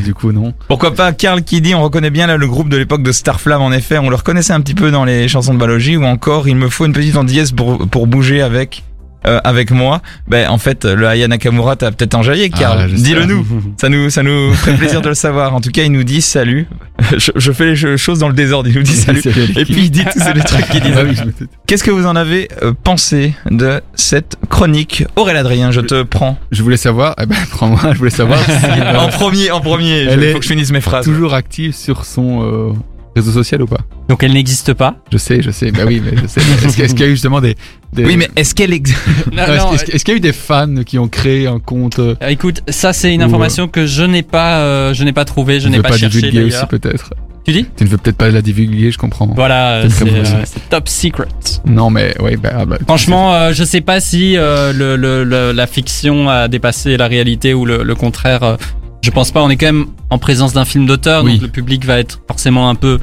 Du 0.04 0.14
coup, 0.14 0.32
non. 0.32 0.54
Pourquoi 0.68 0.94
pas 0.94 1.12
Karl 1.12 1.42
Kiddy, 1.42 1.74
on 1.74 1.82
reconnaît 1.82 2.10
bien 2.10 2.26
là 2.26 2.36
le 2.38 2.46
groupe 2.48 2.68
de 2.70 2.76
l'époque 2.78 3.02
de 3.02 3.12
Starflame 3.12 3.60
en 3.62 3.70
effet, 3.72 3.98
on 3.98 4.08
le 4.08 4.16
reconnaissait 4.16 4.52
un 4.54 4.60
petit 4.60 4.74
peu 4.74 4.90
dans 4.90 5.04
les 5.04 5.28
chansons 5.28 5.52
de 5.54 5.58
Balogie 5.58 5.96
ou 5.96 6.04
encore 6.04 6.48
il 6.48 6.56
me 6.56 6.68
faut 6.68 6.86
une 6.86 6.92
petite 6.94 7.16
en 7.16 7.24
dièse 7.24 7.52
pour, 7.52 7.86
pour 7.88 8.06
bouger 8.06 8.40
avec 8.40 8.82
euh, 9.26 9.40
avec 9.44 9.70
moi, 9.70 10.00
ben 10.28 10.48
en 10.48 10.58
fait 10.58 10.84
le 10.84 11.06
Aya 11.06 11.28
Nakamura 11.28 11.76
t'a 11.76 11.90
peut-être 11.92 12.14
enjaillé, 12.14 12.50
Karl. 12.50 12.78
Ah, 12.80 12.88
j'espère. 12.88 13.04
Dis-le 13.04 13.24
nous. 13.26 13.46
Ça 13.80 13.88
nous 13.88 14.10
ça 14.10 14.22
nous 14.22 14.52
ferait 14.54 14.76
plaisir 14.76 15.00
de 15.02 15.08
le 15.08 15.14
savoir. 15.14 15.54
En 15.54 15.60
tout 15.60 15.70
cas, 15.70 15.82
il 15.82 15.92
nous 15.92 16.04
dit 16.04 16.20
salut. 16.22 16.66
Je, 17.16 17.30
je 17.34 17.52
fais 17.52 17.64
les 17.74 17.96
choses 17.96 18.18
dans 18.18 18.28
le 18.28 18.34
désordre. 18.34 18.68
Il 18.68 18.74
nous 18.76 18.82
dit 18.82 18.94
salut. 18.96 19.22
Et 19.56 19.64
puis 19.64 19.84
il 19.84 19.90
dit 19.90 20.04
tous 20.04 20.20
les 20.34 20.42
trucs 20.42 20.68
qu'il 20.68 20.80
dit. 20.82 20.90
Ah 20.94 21.02
je. 21.10 21.22
Qu'est-ce 21.66 21.82
que 21.82 21.90
vous 21.90 22.06
en 22.06 22.14
avez 22.14 22.48
euh, 22.62 22.72
pensé 22.84 23.32
de 23.50 23.80
cette 23.94 24.36
chronique? 24.50 25.04
Aurélien 25.16 25.40
Adrien, 25.40 25.70
je 25.70 25.80
te 25.80 26.02
prends. 26.02 26.38
Je 26.50 26.62
voulais 26.62 26.76
savoir, 26.76 27.14
eh 27.20 27.26
ben, 27.26 27.36
prends-moi, 27.50 27.80
je 27.92 27.98
voulais 27.98 28.10
savoir 28.10 28.38
si, 28.44 28.50
euh, 28.52 28.98
en 28.98 29.08
premier, 29.08 29.50
en 29.50 29.60
premier. 29.60 30.00
Elle 30.04 30.18
Il 30.20 30.24
est 30.24 30.32
faut 30.32 30.38
que 30.38 30.44
je 30.44 30.50
finisse 30.50 30.72
mes 30.72 30.80
phrases. 30.82 31.04
toujours 31.04 31.32
active 31.34 31.74
sur 31.74 32.04
son 32.04 32.42
euh, 32.42 32.72
réseau 33.16 33.32
social 33.32 33.62
ou 33.62 33.66
pas 33.66 33.80
Donc 34.08 34.22
elle 34.22 34.32
n'existe 34.32 34.72
pas. 34.74 34.96
Je 35.12 35.18
sais, 35.18 35.42
je 35.42 35.50
sais, 35.50 35.70
bah 35.72 35.82
oui, 35.86 36.00
mais 36.04 36.16
je 36.20 36.26
sais. 36.26 36.40
Est-ce 36.64 36.94
qu'il 36.94 37.00
y 37.00 37.04
a 37.04 37.08
eu 37.08 37.12
justement 37.12 37.40
des. 37.40 37.56
des- 37.92 38.04
Oui, 38.04 38.16
mais 38.16 38.28
est-ce 38.36 38.54
qu'elle 38.54 38.72
ex- 38.72 38.92
Non, 39.32 39.42
Non, 39.46 39.72
est-ce- 39.74 40.04
qu'il 40.04 40.12
y 40.12 40.14
a 40.14 40.16
eu 40.16 40.20
des 40.20 40.32
fans 40.32 40.82
qui 40.86 40.98
ont 40.98 41.08
créé 41.08 41.46
un 41.46 41.58
compte 41.58 41.98
euh, 41.98 42.14
euh, 42.22 42.28
écoute, 42.28 42.62
ça 42.68 42.92
c'est 42.92 43.12
une 43.14 43.22
information 43.22 43.66
que 43.68 43.86
je 43.86 44.02
n'ai 44.04 44.22
pas, 44.22 44.58
euh, 44.60 44.94
je 44.94 45.02
n'ai 45.04 45.12
pas 45.12 45.24
trouvé, 45.24 45.58
je 45.60 45.64
tu 45.66 45.70
n'ai 45.70 45.76
veux 45.78 45.82
pas, 45.82 45.90
pas 45.90 45.96
cherché 45.98 46.18
divulguer 46.20 46.42
aussi 46.44 46.50
d'ailleurs. 46.52 46.68
peut-être 46.68 47.10
Tu 47.44 47.52
dis? 47.52 47.66
Tu 47.76 47.84
ne 47.84 47.88
veux 47.88 47.96
peut-être 47.96 48.16
pas 48.16 48.28
la 48.30 48.42
divulguer, 48.42 48.90
je 48.92 48.98
comprends. 48.98 49.26
Voilà, 49.34 49.82
C'est 49.88 50.06
euh, 50.06 50.44
top 50.70 50.88
secret. 50.88 51.26
Non, 51.66 51.90
mais 51.90 52.14
oui, 52.20 52.36
bah, 52.36 52.50
ah 52.54 52.64
bah, 52.66 52.76
Franchement, 52.86 53.34
euh, 53.34 53.52
je 53.52 53.64
sais 53.64 53.80
pas 53.80 53.98
si 54.00 54.36
euh, 54.36 54.72
le, 54.72 54.94
le- 54.96 55.24
le- 55.24 55.52
la 55.52 55.66
fiction 55.66 56.28
a 56.28 56.46
dépassé 56.48 56.96
la 56.96 57.08
réalité 57.08 57.54
ou 57.54 57.64
le, 57.64 57.82
le 57.82 57.94
contraire. 57.94 58.56
Je 59.02 59.10
pense 59.10 59.30
pas. 59.30 59.42
On 59.42 59.50
est 59.50 59.56
quand 59.56 59.66
même 59.66 59.86
en 60.10 60.18
présence 60.18 60.52
d'un 60.52 60.64
film 60.64 60.86
d'auteur, 60.86 61.24
Oui. 61.24 61.34
donc 61.34 61.42
le 61.42 61.48
public 61.48 61.84
va 61.84 61.98
être 61.98 62.20
forcément 62.28 62.68
un 62.68 62.74
peu 62.74 62.98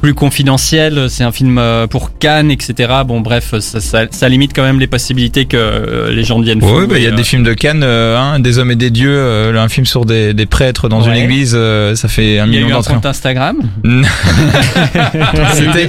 plus 0.00 0.14
confidentiel. 0.14 1.08
C'est 1.10 1.24
un 1.24 1.32
film 1.32 1.58
euh, 1.58 1.86
pour 1.86 2.16
Cannes, 2.18 2.50
etc. 2.50 2.90
Bon, 3.06 3.20
bref, 3.20 3.54
ça, 3.60 3.80
ça- 3.80 4.06
ça 4.10 4.28
limite 4.30 4.52
quand 4.56 4.62
même 4.62 4.80
les 4.80 4.86
possibilités 4.86 5.44
que 5.44 5.58
euh, 5.58 6.10
les 6.10 6.24
gens 6.24 6.38
deviennent 6.38 6.62
fous. 6.62 6.74
Oui, 6.80 6.86
bah, 6.86 6.94
il 6.96 7.04
y 7.04 7.06
a 7.06 7.10
des 7.10 7.20
euh, 7.20 7.24
films 7.24 7.42
de 7.42 7.52
Cannes, 7.52 7.82
euh, 7.82 8.16
hein, 8.18 8.40
des 8.40 8.58
hommes 8.58 8.70
et 8.70 8.76
des 8.76 8.88
dieux, 8.90 9.54
un 9.58 9.68
film 9.68 9.84
sur 9.84 10.06
des, 10.06 10.32
des 10.32 10.46
prêtres 10.46 10.88
dans 10.88 11.02
une 11.02 11.12
église, 11.16 11.50
ça 11.96 12.08
fait 12.08 12.38
un 12.38 12.46
Il 12.46 12.54
y 12.54 12.56
a 12.56 12.60
million 12.60 12.68
eu 12.68 12.72
un 12.72 12.76
d'entrées. 12.76 12.94
compte 12.94 13.04
Instagram. 13.06 13.56
C'était, 15.54 15.88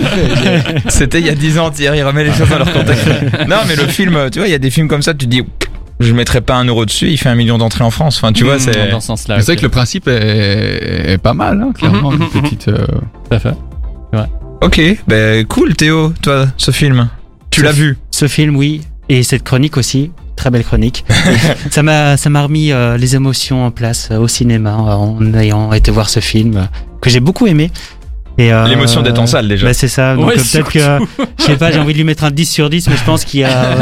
c'était 0.90 1.20
il 1.20 1.26
y 1.26 1.30
a 1.30 1.36
10 1.36 1.60
ans, 1.60 1.72
Thierry 1.72 2.04
remet 2.04 2.24
les 2.26 2.34
choses 2.34 2.50
dans 2.50 2.58
leur 2.58 2.72
contexte. 2.74 3.08
Non, 3.48 3.58
mais 3.68 3.76
le 3.76 3.88
film, 3.88 4.18
tu 4.32 4.40
vois, 4.40 4.48
il 4.48 4.52
y 4.52 4.56
a 4.56 4.60
des 4.60 4.70
films 4.72 4.88
comme 4.88 5.02
ça, 5.02 5.14
tu 5.14 5.26
te 5.26 5.30
dis, 5.32 5.42
je 6.00 6.14
mettrais 6.14 6.42
pas 6.42 6.56
un 6.56 6.66
euro 6.66 6.86
dessus, 6.86 7.10
il 7.10 7.18
fait 7.18 7.30
un 7.30 7.36
million 7.36 7.58
d'entrées 7.58 7.84
en 7.84 7.92
France. 7.92 8.18
Enfin, 8.18 8.34
tu 8.34 8.44
vois, 8.44 8.56
Mmh, 8.58 8.60
c'est. 8.60 8.90
dans 8.92 9.00
ce 9.00 9.08
sens-là. 9.08 9.36
Mais 9.36 9.42
c'est 9.42 9.52
vrai 9.52 9.56
que 9.58 9.62
le 9.64 9.70
principe 9.70 10.08
est, 10.08 11.12
est 11.14 11.18
pas 11.18 11.34
mal, 11.34 11.62
hein, 11.62 11.72
clairement. 11.78 12.12
Une 12.14 12.28
petite. 12.42 12.68
euh, 12.70 12.86
Tout 12.88 13.36
à 13.36 13.40
fait. 13.40 13.54
Ok, 14.64 14.80
ben 15.08 15.44
cool, 15.48 15.76
Théo, 15.76 16.14
toi, 16.22 16.46
ce 16.58 16.70
film. 16.72 17.10
Tu 17.50 17.62
Ce 17.62 17.66
l'as 17.66 17.72
f- 17.72 17.76
vu 17.76 17.98
Ce 18.12 18.28
film, 18.28 18.56
oui, 18.56 18.82
et 19.10 19.24
cette 19.24 19.42
chronique 19.44 19.76
aussi, 19.76 20.12
très 20.36 20.52
belle 20.52 20.64
chronique. 20.64 21.04
Ça 21.72 21.82
m'a, 21.82 22.16
ça 22.16 22.30
m'a 22.30 22.44
remis 22.44 22.72
euh, 22.72 22.96
les 22.96 23.16
émotions 23.16 23.66
en 23.66 23.72
place 23.72 24.10
euh, 24.12 24.18
au 24.20 24.28
cinéma 24.28 24.76
en 24.76 25.34
ayant 25.34 25.74
été 25.74 25.90
voir 25.90 26.10
ce 26.10 26.20
film 26.20 26.58
euh, 26.58 26.64
que 27.02 27.10
j'ai 27.10 27.20
beaucoup 27.20 27.48
aimé. 27.48 27.72
Et, 28.42 28.52
euh, 28.52 28.66
L'émotion 28.68 29.02
d'être 29.02 29.20
en 29.20 29.28
salle, 29.28 29.48
déjà. 29.48 29.68
bah, 29.68 29.74
c'est 29.74 29.88
ça. 29.88 30.16
Donc 30.16 30.28
Ouais, 30.28 30.34
euh, 30.38 30.42
peut-être 30.42 30.72
que, 30.72 30.80
je 31.40 31.44
sais 31.44 31.58
pas, 31.58 31.72
j'ai 31.72 31.80
envie 31.80 31.94
de 31.94 31.98
lui 31.98 32.04
mettre 32.04 32.24
un 32.24 32.32
10 32.32 32.46
sur 32.46 32.70
10, 32.70 32.88
mais 32.90 32.96
je 32.98 33.04
pense 33.04 33.24
qu'il 33.26 33.42
y 33.42 33.44
a 33.44 33.76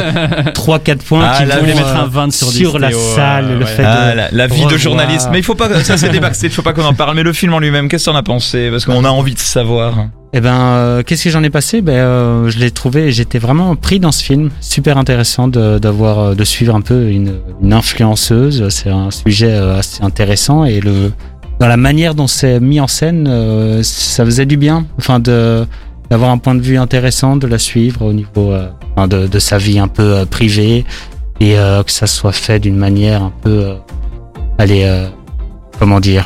3-4 0.53 0.97
points 0.97 1.26
Ah, 1.32 1.38
qui 1.38 1.45
là, 1.45 1.55
vont 1.55 1.62
voulez 1.62 1.74
mettre 1.76 1.95
un 1.95 2.03
euh, 2.03 2.10
20 2.10 2.32
sur 2.34 2.47
10, 2.47 2.57
sur 2.57 2.80
la 2.80 2.89
Théo, 2.89 2.97
euh, 2.99 3.16
salle, 3.16 3.49
le 3.53 3.60
ouais. 3.60 3.66
fait 3.66 3.84
Ah, 3.86 4.12
de 4.12 4.18
la, 4.18 4.28
la 4.32 4.47
vie 4.47 4.66
de 4.66 4.78
journaliste. 4.78 5.30
Mais 5.32 5.39
il 5.39 5.43
faut 5.43 5.55
pas, 5.55 5.70
ça 5.84 5.97
c'est 5.97 6.10
des 6.10 6.20
backstage, 6.20 6.51
faut 6.51 6.62
pas 6.62 6.74
qu'on 6.74 6.84
en 6.86 6.93
parle. 6.93 7.16
Mais 7.16 7.24
le 7.24 7.34
film 7.34 7.53
en 7.53 7.60
lui-même, 7.60 7.88
qu'est-ce 7.89 8.05
que 8.05 8.12
t'en 8.12 8.18
as 8.18 8.24
pensé? 8.24 8.70
Parce 8.70 8.86
qu'on 8.86 9.05
a 9.05 9.10
envie 9.10 9.34
de 9.34 9.39
savoir. 9.39 9.93
Eh 10.32 10.41
ben, 10.41 10.53
euh, 10.53 11.01
qu'est-ce 11.03 11.24
que 11.24 11.30
j'en 11.32 11.41
ai 11.43 11.49
passé? 11.49 11.82
Ben, 11.82 11.93
euh, 11.93 12.49
je 12.49 12.60
l'ai 12.60 12.70
trouvé. 12.70 13.12
J'étais 13.12 13.39
vraiment 13.39 13.76
pris 13.76 13.99
dans 13.99 14.12
ce 14.12 14.24
film. 14.24 14.49
Super 14.62 14.97
intéressant 14.99 15.47
de 15.47 15.80
d'avoir 15.80 16.20
euh, 16.20 16.36
de 16.36 16.43
suivre 16.43 16.76
un 16.76 16.82
peu 16.82 17.07
une, 17.10 17.34
une 17.64 17.74
influenceuse. 17.74 18.68
C'est 18.70 18.89
un 18.91 19.10
sujet 19.12 19.51
euh, 19.51 19.80
assez 19.80 20.03
intéressant 20.03 20.66
et 20.66 20.82
le 20.82 21.12
dans 21.60 21.68
la 21.68 21.78
manière 21.78 22.16
dont 22.16 22.28
c'est 22.28 22.60
mis 22.60 22.80
en 22.80 22.88
scène, 22.88 23.28
euh, 23.28 23.84
ça 23.84 24.24
faisait 24.26 24.45
du 24.45 24.57
bien. 24.57 24.86
Enfin, 24.97 25.20
de 25.20 25.66
d'avoir 26.10 26.32
un 26.32 26.39
point 26.39 26.55
de 26.55 26.62
vue 26.62 26.78
intéressant, 26.78 27.38
de 27.38 27.45
la 27.45 27.60
suivre 27.60 28.01
au 28.03 28.14
niveau 28.14 28.51
euh, 28.51 28.68
de, 29.05 29.28
de 29.28 29.39
sa 29.39 29.60
vie 29.60 29.78
un 29.78 29.88
peu 29.88 30.16
euh, 30.16 30.26
privée 30.26 30.84
et 31.39 31.53
que 31.86 31.91
ça 31.91 32.05
soit 32.05 32.34
fait 32.34 32.60
d'une 32.60 32.76
manière 32.76 33.24
un 33.24 33.32
peu, 33.41 33.76
allez, 34.57 34.86
comment 35.80 36.01
dire, 36.01 36.26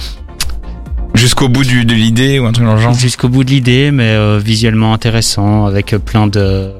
Jusqu'au 1.13 1.49
bout 1.49 1.63
du, 1.63 1.85
de 1.85 1.93
l'idée 1.93 2.39
ou 2.39 2.47
un 2.47 2.51
truc 2.51 2.65
dans 2.65 2.73
le 2.73 2.81
genre? 2.81 2.95
jusqu'au 2.95 3.29
bout 3.29 3.43
de 3.43 3.51
l'idée, 3.51 3.91
mais 3.91 4.17
visuellement 4.39 4.91
intéressant, 4.91 5.67
avec 5.67 5.95
plein 6.03 6.25
de. 6.25 6.71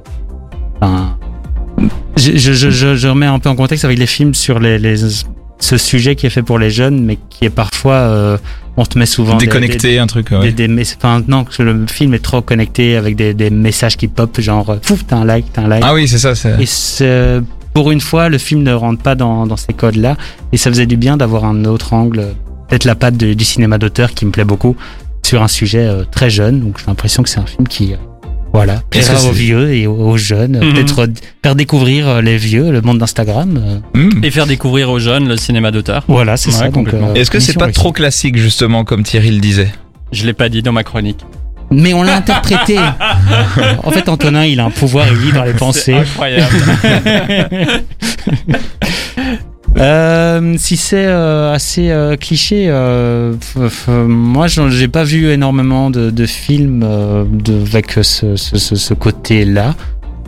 Enfin, 0.81 1.15
je, 2.17 2.31
je, 2.35 2.53
je, 2.53 2.71
je, 2.71 2.95
je 2.95 3.07
remets 3.07 3.27
un 3.27 3.37
peu 3.37 3.49
en 3.49 3.55
contexte 3.55 3.85
avec 3.85 3.99
les 3.99 4.07
films 4.07 4.33
sur 4.33 4.59
les, 4.59 4.79
les 4.79 5.03
ce 5.63 5.77
sujet 5.77 6.15
qui 6.15 6.25
est 6.25 6.29
fait 6.29 6.43
pour 6.43 6.59
les 6.59 6.69
jeunes, 6.69 7.03
mais 7.05 7.17
qui 7.29 7.45
est 7.45 7.49
parfois 7.49 7.93
euh, 7.95 8.37
on 8.75 8.85
te 8.85 8.97
met 8.99 9.05
souvent 9.05 9.37
des- 9.37 9.45
Déconnecté, 9.45 9.97
un 9.99 10.07
truc. 10.07 10.29
ouais. 10.31 10.51
des, 10.51 10.67
des 10.67 10.83
enfin 10.97 11.21
non 11.27 11.43
que 11.45 11.61
le 11.63 11.85
film 11.87 12.13
est 12.13 12.19
trop 12.23 12.41
connecté 12.41 12.97
avec 12.97 13.15
des, 13.15 13.33
des 13.33 13.49
messages 13.49 13.95
qui 13.97 14.07
pop 14.07 14.39
genre 14.41 14.69
euh, 14.71 14.77
fouf 14.81 15.05
t'as 15.07 15.17
un 15.17 15.25
like 15.25 15.45
t'as 15.53 15.61
un 15.63 15.67
like 15.67 15.83
Ah 15.85 15.93
oui, 15.93 16.07
c'est 16.07 16.17
ça. 16.17 16.33
C'est... 16.35 16.55
et 16.61 17.41
pour 17.73 17.89
une 17.91 18.01
fois, 18.01 18.29
le 18.29 18.37
film 18.37 18.61
ne 18.61 18.71
rentre 18.73 19.01
pas 19.01 19.15
dans, 19.15 19.47
dans 19.47 19.57
ces 19.57 19.73
codes-là. 19.73 20.15
Et 20.51 20.57
ça 20.57 20.69
faisait 20.69 20.85
du 20.85 20.95
bien 20.95 21.17
d'avoir 21.17 21.43
un 21.45 21.65
autre 21.65 21.93
angle, 21.93 22.35
peut-être 22.69 22.85
la 22.85 22.93
patte 22.93 23.17
de- 23.17 23.33
du 23.33 23.43
cinéma 23.43 23.79
d'auteur 23.79 24.11
qui 24.11 24.25
me 24.27 24.31
plaît 24.31 24.43
beaucoup, 24.45 24.75
sur 25.25 25.41
un 25.41 25.47
sujet 25.47 25.85
euh, 25.87 26.03
très 26.03 26.29
jeune. 26.29 26.59
Donc 26.59 26.77
j'ai 26.77 26.85
l'impression 26.85 27.23
que 27.23 27.29
c'est 27.29 27.39
un 27.39 27.47
film 27.47 27.67
qui, 27.67 27.95
voilà, 28.53 28.81
plaira 28.89 29.23
aux 29.25 29.31
vieux 29.31 29.73
et 29.73 29.87
aux, 29.87 30.15
jeunes. 30.17 30.59
Mhm. 30.63 30.73
Peut-être 30.73 30.99
euh, 31.01 31.07
faire 31.43 31.55
découvrir 31.55 32.07
euh, 32.07 32.21
les 32.21 32.37
vieux, 32.37 32.71
le 32.71 32.81
monde 32.81 32.99
d'Instagram. 32.99 33.59
euh, 33.59 33.79
Hmm. 33.99 34.23
Et 34.23 34.29
faire 34.31 34.45
découvrir 34.45 34.89
aux 34.91 34.99
jeunes 34.99 35.27
le 35.27 35.37
cinéma 35.37 35.71
d'auteur. 35.71 36.03
voilà, 36.07 36.37
c'est 36.37 36.49
Ouais, 36.51 36.57
ça. 36.57 36.69
Complètement. 36.69 37.09
euh, 37.09 37.13
Est-ce 37.15 37.31
que 37.31 37.39
c'est 37.39 37.53
pas 37.53 37.65
réussie. 37.65 37.79
trop 37.79 37.91
classique, 37.91 38.37
justement, 38.37 38.83
comme 38.83 39.03
Thierry 39.03 39.31
le 39.31 39.39
disait? 39.39 39.71
Je 40.11 40.25
l'ai 40.25 40.33
pas 40.33 40.49
dit 40.49 40.61
dans 40.61 40.71
ma 40.71 40.83
chronique. 40.83 41.19
Mais 41.71 41.93
on 41.95 42.03
l'a 42.03 42.15
interprété. 42.17 42.77
en 43.83 43.89
fait, 43.89 44.07
Antonin, 44.07 44.45
il 44.45 44.59
a 44.59 44.65
un 44.65 44.69
pouvoir, 44.69 45.07
il 45.11 45.19
lit 45.25 45.31
dans 45.31 45.43
les 45.43 45.53
pensées. 45.53 45.93
incroyable. 45.95 46.55
Euh, 49.83 50.55
si 50.57 50.77
c'est 50.77 51.07
euh, 51.07 51.51
assez 51.51 51.91
euh, 51.91 52.15
cliché, 52.15 52.67
euh, 52.69 53.33
moi 53.87 54.47
j'ai 54.47 54.87
pas 54.87 55.03
vu 55.03 55.29
énormément 55.29 55.89
de, 55.89 56.25
films 56.25 56.83
euh, 56.85 57.25
avec 57.65 57.91
ce, 58.01 58.93
côté-là, 58.93 59.75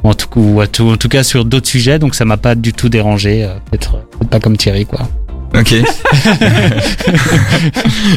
en 0.04 0.14
tout, 0.14 0.28
ou 0.36 0.62
en 0.62 0.98
tout 0.98 1.10
cas 1.10 1.24
sur 1.24 1.46
d'autres 1.46 1.68
sujets, 1.68 2.00
donc 2.00 2.16
ça 2.16 2.26
m'a 2.26 2.38
pas 2.38 2.56
du 2.56 2.74
tout 2.74 2.90
dérangé. 2.90 3.50
peut-être 3.72 3.98
pas 4.30 4.42
comme 4.42 4.58
Thierry 4.58 4.86
quoi. 4.86 5.08
Ok. 5.60 5.74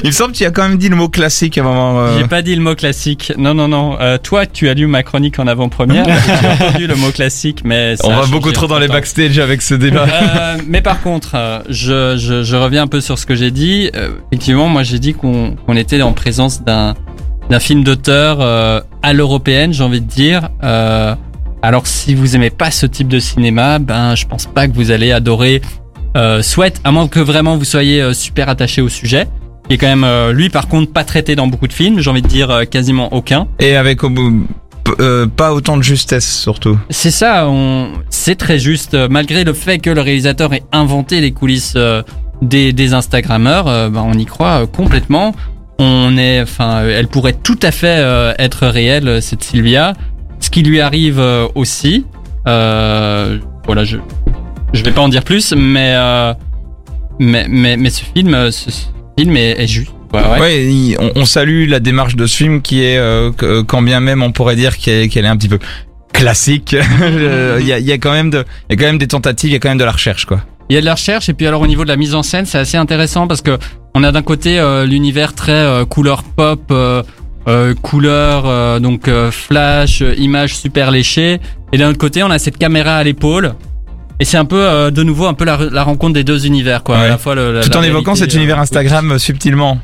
Il 0.02 0.06
me 0.06 0.10
semble 0.12 0.32
que 0.32 0.38
tu 0.38 0.44
as 0.44 0.50
quand 0.50 0.68
même 0.68 0.78
dit 0.78 0.88
le 0.88 0.96
mot 0.96 1.08
classique 1.08 1.58
à 1.58 1.60
un 1.62 1.64
moment. 1.64 2.00
euh. 2.00 2.18
J'ai 2.18 2.26
pas 2.26 2.42
dit 2.42 2.54
le 2.54 2.62
mot 2.62 2.74
classique. 2.74 3.32
Non, 3.36 3.54
non, 3.54 3.68
non. 3.68 3.96
Euh, 4.00 4.18
toi, 4.18 4.46
tu 4.46 4.68
as 4.68 4.74
lu 4.74 4.86
ma 4.86 5.02
chronique 5.02 5.38
en 5.38 5.46
avant-première. 5.46 6.04
tu 6.24 6.46
as 6.46 6.52
entendu 6.66 6.86
le 6.86 6.94
mot 6.96 7.10
classique, 7.10 7.62
mais 7.64 7.96
ça 7.96 8.06
On 8.06 8.12
a 8.12 8.20
va 8.22 8.26
beaucoup 8.26 8.52
trop 8.52 8.66
dans 8.66 8.78
les 8.78 8.88
backstage 8.88 9.38
avec 9.38 9.62
ce 9.62 9.74
débat. 9.74 10.06
Euh, 10.08 10.56
mais 10.66 10.80
par 10.80 11.00
contre, 11.02 11.32
euh, 11.34 11.60
je, 11.68 12.16
je, 12.18 12.42
je 12.42 12.56
reviens 12.56 12.82
un 12.82 12.86
peu 12.86 13.00
sur 13.00 13.18
ce 13.18 13.26
que 13.26 13.34
j'ai 13.34 13.50
dit. 13.50 13.90
Effectivement, 14.32 14.68
moi 14.68 14.82
j'ai 14.82 14.98
dit 14.98 15.14
qu'on 15.14 15.54
qu'on 15.66 15.76
était 15.76 16.00
en 16.02 16.12
présence 16.12 16.62
d'un 16.62 16.94
d'un 17.50 17.60
film 17.60 17.82
d'auteur 17.84 18.40
à 18.40 19.12
l'européenne, 19.12 19.72
j'ai 19.72 19.82
envie 19.82 20.00
de 20.00 20.06
dire. 20.06 20.48
Alors 21.62 21.86
si 21.86 22.14
vous 22.14 22.36
aimez 22.36 22.50
pas 22.50 22.70
ce 22.70 22.86
type 22.86 23.08
de 23.08 23.18
cinéma, 23.18 23.78
ben 23.78 24.14
je 24.14 24.26
pense 24.26 24.46
pas 24.46 24.68
que 24.68 24.74
vous 24.74 24.90
allez 24.90 25.12
adorer 25.12 25.60
euh, 26.18 26.42
Sweat, 26.42 26.80
à 26.84 26.90
moins 26.90 27.08
que 27.08 27.20
vraiment 27.20 27.56
vous 27.56 27.64
soyez 27.64 28.02
euh, 28.02 28.12
super 28.12 28.48
attaché 28.50 28.82
au 28.82 28.88
sujet. 28.88 29.26
Qui 29.68 29.74
est 29.74 29.78
quand 29.78 29.86
même 29.86 30.04
euh, 30.04 30.32
lui 30.32 30.48
par 30.48 30.66
contre 30.68 30.92
pas 30.92 31.04
traité 31.04 31.36
dans 31.36 31.46
beaucoup 31.46 31.68
de 31.68 31.72
films, 31.72 32.00
j'ai 32.00 32.10
envie 32.10 32.22
de 32.22 32.26
dire 32.28 32.62
quasiment 32.70 33.12
aucun. 33.12 33.46
Et 33.60 33.76
avec 33.76 34.02
au 34.04 34.10
bout- 34.10 34.46
euh, 35.00 35.26
pas 35.26 35.52
autant 35.52 35.76
de 35.76 35.82
justesse, 35.82 36.26
surtout. 36.40 36.78
C'est 36.88 37.10
ça, 37.10 37.46
on... 37.48 37.88
c'est 38.08 38.36
très 38.36 38.58
juste. 38.58 38.96
Malgré 39.10 39.44
le 39.44 39.52
fait 39.52 39.78
que 39.78 39.90
le 39.90 40.00
réalisateur 40.00 40.54
ait 40.54 40.62
inventé 40.72 41.20
les 41.20 41.32
coulisses 41.32 41.74
euh, 41.76 42.02
des, 42.40 42.72
des 42.72 42.94
Instagrammeurs, 42.94 43.68
euh, 43.68 43.90
ben, 43.90 44.02
on 44.06 44.14
y 44.14 44.24
croit 44.24 44.66
complètement. 44.66 45.34
On 45.78 46.16
est, 46.16 46.40
enfin, 46.40 46.84
elle 46.84 47.06
pourrait 47.08 47.34
tout 47.34 47.58
à 47.62 47.70
fait 47.70 48.02
être 48.38 48.66
réelle, 48.66 49.20
cette 49.22 49.44
Sylvia. 49.44 49.92
Ce 50.40 50.50
qui 50.50 50.62
lui 50.62 50.80
arrive 50.80 51.22
aussi. 51.54 52.04
Voilà, 52.44 53.84
je 53.84 53.98
je 54.72 54.82
vais 54.82 54.92
pas 54.92 55.00
en 55.00 55.08
dire 55.08 55.24
plus, 55.24 55.52
mais 55.56 55.94
euh, 55.96 56.34
mais, 57.18 57.46
mais 57.48 57.76
mais 57.76 57.90
ce 57.90 58.02
film, 58.04 58.34
euh, 58.34 58.50
ce 58.50 58.70
ce 58.70 58.86
film 59.18 59.36
est, 59.36 59.60
est 59.62 59.66
juste. 59.66 59.90
Ouais, 60.14 60.20
ouais. 60.22 60.40
Ouais, 60.40 60.64
il- 60.66 60.96
on, 60.98 61.10
on 61.16 61.24
salue 61.24 61.68
la 61.68 61.80
démarche 61.80 62.16
de 62.16 62.26
ce 62.26 62.36
film 62.36 62.62
qui 62.62 62.82
est, 62.82 62.96
euh, 62.98 63.30
que- 63.32 63.60
quand 63.62 63.82
bien 63.82 64.00
même 64.00 64.22
on 64.22 64.32
pourrait 64.32 64.56
dire 64.56 64.78
qu'elle 64.78 65.02
est, 65.04 65.08
qu'elle 65.08 65.24
est 65.24 65.28
un 65.28 65.36
petit 65.36 65.48
peu 65.48 65.58
classique. 66.12 66.74
Il 67.60 67.66
y, 67.66 67.72
a, 67.72 67.78
il 67.78 67.84
y 67.86 67.92
a 67.92 67.98
quand 67.98 68.12
même 68.12 68.30
de, 68.30 68.44
il 68.68 68.72
y 68.72 68.74
a 68.74 68.76
quand 68.80 68.86
même 68.86 68.98
des 68.98 69.06
tentatives, 69.06 69.50
il 69.50 69.52
y 69.52 69.56
a 69.56 69.58
quand 69.58 69.68
même 69.68 69.78
de 69.78 69.84
la 69.84 69.92
recherche, 69.92 70.24
quoi. 70.24 70.40
Il 70.70 70.74
y 70.74 70.76
a 70.76 70.80
de 70.80 70.86
la 70.86 70.94
recherche 70.94 71.28
et 71.28 71.34
puis 71.34 71.46
alors 71.46 71.60
au 71.62 71.66
niveau 71.66 71.82
de 71.84 71.88
la 71.88 71.96
mise 71.96 72.14
en 72.14 72.22
scène, 72.22 72.44
c'est 72.46 72.58
assez 72.58 72.76
intéressant 72.76 73.26
parce 73.26 73.40
que 73.42 73.58
on 73.94 74.02
a 74.04 74.12
d'un 74.12 74.22
côté 74.22 74.58
euh, 74.58 74.84
l'univers 74.86 75.34
très 75.34 75.52
euh, 75.52 75.84
couleur 75.84 76.22
pop, 76.24 76.60
euh, 76.70 77.02
euh, 77.48 77.74
couleur 77.74 78.44
euh, 78.46 78.78
donc 78.78 79.08
euh, 79.08 79.30
flash, 79.30 80.02
images 80.18 80.56
super 80.56 80.90
léchées 80.90 81.38
et 81.72 81.78
d'un 81.78 81.88
autre 81.90 81.98
côté 81.98 82.22
on 82.22 82.30
a 82.30 82.38
cette 82.38 82.58
caméra 82.58 82.96
à 82.96 83.04
l'épaule 83.04 83.54
Et 84.20 84.24
c'est 84.24 84.36
un 84.36 84.44
peu 84.44 84.60
euh, 84.60 84.90
de 84.90 85.02
nouveau 85.02 85.26
un 85.26 85.34
peu 85.34 85.44
la, 85.44 85.58
la 85.70 85.84
rencontre 85.84 86.14
des 86.14 86.24
deux 86.24 86.46
univers 86.46 86.82
quoi. 86.82 86.96
Ouais. 86.96 87.04
À 87.04 87.08
la 87.08 87.18
fois 87.18 87.34
le, 87.34 87.52
la- 87.52 87.60
Tout 87.62 87.70
la 87.72 87.78
en 87.78 87.82
évoquant 87.82 88.12
réalité, 88.12 88.30
cet 88.30 88.34
univers 88.34 88.58
euh, 88.58 88.62
Instagram 88.62 89.12
euh, 89.12 89.18
subtilement. 89.18 89.78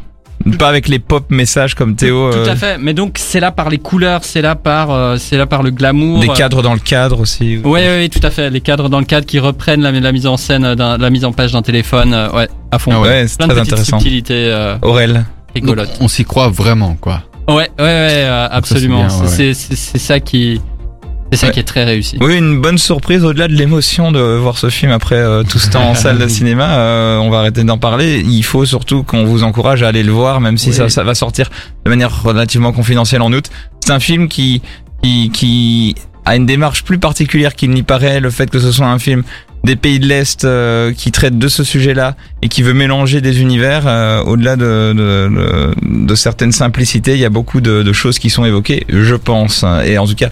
Pas 0.58 0.68
avec 0.68 0.88
les 0.88 0.98
pop 0.98 1.30
messages 1.30 1.74
comme 1.76 1.94
Théo. 1.94 2.30
Tout 2.32 2.50
à 2.50 2.56
fait. 2.56 2.76
Mais 2.78 2.92
donc 2.92 3.16
c'est 3.18 3.38
là 3.38 3.52
par 3.52 3.70
les 3.70 3.78
couleurs, 3.78 4.24
c'est 4.24 4.42
là 4.42 4.56
par 4.56 4.90
euh, 4.90 5.16
c'est 5.16 5.36
là 5.36 5.46
par 5.46 5.62
le 5.62 5.70
glamour. 5.70 6.18
Des 6.18 6.26
cadres 6.28 6.60
dans 6.60 6.74
le 6.74 6.80
cadre 6.80 7.20
aussi. 7.20 7.58
Ouais, 7.58 7.70
ouais, 7.70 7.86
ouais, 7.86 8.08
tout 8.08 8.18
à 8.26 8.30
fait. 8.30 8.50
Les 8.50 8.60
cadres 8.60 8.88
dans 8.88 8.98
le 8.98 9.04
cadre 9.04 9.26
qui 9.26 9.38
reprennent 9.38 9.80
la, 9.82 9.92
la 9.92 10.12
mise 10.12 10.26
en 10.26 10.36
scène, 10.36 10.74
la 10.74 11.10
mise 11.10 11.24
en 11.24 11.32
page 11.32 11.52
d'un 11.52 11.62
téléphone, 11.62 12.12
euh, 12.12 12.30
ouais, 12.32 12.48
à 12.72 12.80
fond. 12.80 12.90
Ah 12.92 13.00
ouais, 13.00 13.26
c'est 13.28 13.38
de 13.40 13.44
très 13.46 13.54
petites 13.54 13.72
intéressant. 13.74 13.98
subtilités 14.00 14.48
euh, 14.50 14.76
Aurel. 14.82 15.24
On 16.00 16.08
s'y 16.08 16.24
croit 16.24 16.48
vraiment, 16.48 16.96
quoi. 17.00 17.22
Ouais, 17.46 17.54
ouais, 17.54 17.64
ouais, 17.78 18.24
euh, 18.24 18.48
absolument. 18.50 19.08
c'est 19.08 19.54
ça 19.54 20.18
qui, 20.18 20.60
c'est 21.32 21.38
ça 21.38 21.46
Ouais. 21.48 21.52
qui 21.52 21.60
est 21.60 21.64
très 21.64 21.84
réussi. 21.84 22.16
Oui, 22.20 22.36
une 22.38 22.60
bonne 22.60 22.78
surprise 22.78 23.24
au-delà 23.24 23.48
de 23.48 23.54
l'émotion 23.54 24.12
de 24.12 24.20
voir 24.20 24.56
ce 24.58 24.70
film 24.70 24.92
après 24.92 25.16
euh, 25.16 25.42
tout 25.42 25.58
ce 25.58 25.70
temps 25.70 25.88
en 25.88 25.94
salle 25.96 26.18
de 26.18 26.28
cinéma. 26.28 26.74
euh, 26.78 27.18
on 27.18 27.30
va 27.30 27.38
arrêter 27.38 27.64
d'en 27.64 27.78
parler. 27.78 28.22
Il 28.26 28.42
faut 28.44 28.64
surtout 28.64 29.02
qu'on 29.02 29.24
vous 29.24 29.42
encourage 29.42 29.82
à 29.82 29.88
aller 29.88 30.02
le 30.02 30.12
voir, 30.12 30.40
même 30.40 30.58
si 30.58 30.68
Oui. 30.70 30.74
ça, 30.74 30.88
ça 30.88 31.02
va 31.04 31.14
sortir 31.14 31.50
de 31.84 31.90
manière 31.90 32.22
relativement 32.22 32.72
confidentielle 32.72 33.22
en 33.22 33.32
août. 33.32 33.46
C'est 33.80 33.92
un 33.92 34.00
film 34.00 34.28
qui, 34.28 34.62
qui, 35.02 35.30
qui 35.32 35.94
a 36.24 36.36
une 36.36 36.46
démarche 36.46 36.84
plus 36.84 36.98
particulière 36.98 37.54
qu'il 37.54 37.70
n'y 37.70 37.82
paraît. 37.82 38.20
Le 38.20 38.30
fait 38.30 38.48
que 38.48 38.58
ce 38.58 38.70
soit 38.72 38.86
un 38.86 38.98
film 38.98 39.22
des 39.64 39.76
pays 39.76 39.98
de 39.98 40.06
l'Est 40.06 40.44
euh, 40.44 40.92
qui 40.92 41.10
traite 41.10 41.38
de 41.38 41.48
ce 41.48 41.64
sujet-là 41.64 42.16
et 42.42 42.48
qui 42.48 42.62
veut 42.62 42.74
mélanger 42.74 43.22
des 43.22 43.40
univers, 43.40 43.84
euh, 43.86 44.22
au-delà 44.22 44.56
de, 44.56 44.92
de, 44.94 45.74
de, 45.82 46.06
de 46.06 46.14
certaines 46.14 46.52
simplicités, 46.52 47.12
il 47.14 47.18
y 47.20 47.24
a 47.24 47.30
beaucoup 47.30 47.62
de, 47.62 47.82
de 47.82 47.92
choses 47.94 48.18
qui 48.18 48.28
sont 48.28 48.44
évoquées, 48.44 48.84
je 48.90 49.14
pense. 49.14 49.64
Et 49.86 49.96
en 49.96 50.06
tout 50.06 50.14
cas, 50.16 50.28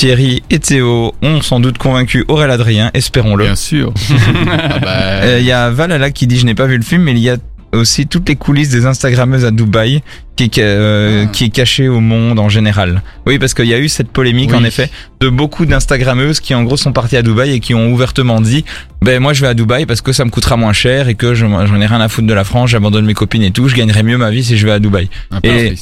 Thierry 0.00 0.42
et 0.48 0.58
Théo 0.58 1.14
ont 1.20 1.42
sans 1.42 1.60
doute 1.60 1.76
convaincu 1.76 2.24
Aurélien 2.28 2.54
Adrien, 2.54 2.90
espérons-le. 2.94 3.44
Bien 3.44 3.54
sûr. 3.54 3.92
Ah 4.48 4.78
bah, 4.78 4.88
Euh, 5.24 5.36
Il 5.40 5.44
y 5.44 5.52
a 5.52 5.68
Valala 5.68 6.10
qui 6.10 6.26
dit 6.26 6.38
je 6.38 6.46
n'ai 6.46 6.54
pas 6.54 6.64
vu 6.66 6.78
le 6.78 6.82
film, 6.82 7.02
mais 7.02 7.12
il 7.12 7.18
y 7.18 7.28
a 7.28 7.36
aussi 7.74 8.06
toutes 8.06 8.26
les 8.30 8.34
coulisses 8.36 8.70
des 8.70 8.86
Instagrammeuses 8.86 9.44
à 9.44 9.50
Dubaï 9.50 10.00
qui, 10.36 10.44
est- 10.44 10.58
euh, 10.60 11.26
qui 11.26 11.44
est 11.44 11.48
cachée 11.50 11.86
au 11.88 12.00
monde 12.00 12.38
en 12.38 12.48
général. 12.48 13.02
Oui, 13.26 13.38
parce 13.38 13.52
qu'il 13.52 13.66
y 13.66 13.74
a 13.74 13.78
eu 13.78 13.90
cette 13.90 14.08
polémique 14.10 14.48
Oui. 14.52 14.56
en 14.56 14.64
effet 14.64 14.88
de 15.20 15.28
beaucoup 15.28 15.66
d'Instagrammeuses 15.66 16.40
qui 16.40 16.54
en 16.54 16.64
gros 16.64 16.78
sont 16.78 16.92
parties 16.94 17.18
à 17.18 17.22
Dubaï 17.22 17.52
et 17.52 17.60
qui 17.60 17.74
ont 17.74 17.92
ouvertement 17.92 18.40
dit 18.40 18.64
ben 19.02 19.20
moi 19.20 19.34
je 19.34 19.42
vais 19.42 19.48
à 19.48 19.54
Dubaï 19.54 19.84
parce 19.84 20.00
que 20.00 20.12
ça 20.14 20.24
me 20.24 20.30
coûtera 20.30 20.56
moins 20.56 20.72
cher 20.72 21.08
et 21.08 21.14
que 21.14 21.34
je- 21.34 21.44
j'en 21.44 21.78
ai 21.80 21.86
rien 21.86 22.00
à 22.00 22.08
foutre 22.08 22.26
de 22.26 22.32
la 22.34 22.44
France, 22.44 22.70
j'abandonne 22.70 23.04
mes 23.04 23.12
copines 23.14 23.42
et 23.42 23.50
tout, 23.50 23.68
je 23.68 23.76
gagnerai 23.76 24.02
mieux 24.02 24.16
ma 24.16 24.30
vie 24.30 24.42
si 24.44 24.56
je 24.56 24.64
vais 24.64 24.72
à 24.72 24.78
Dubaï. 24.78 25.10
un 25.30 25.40
Et-. 25.42 25.74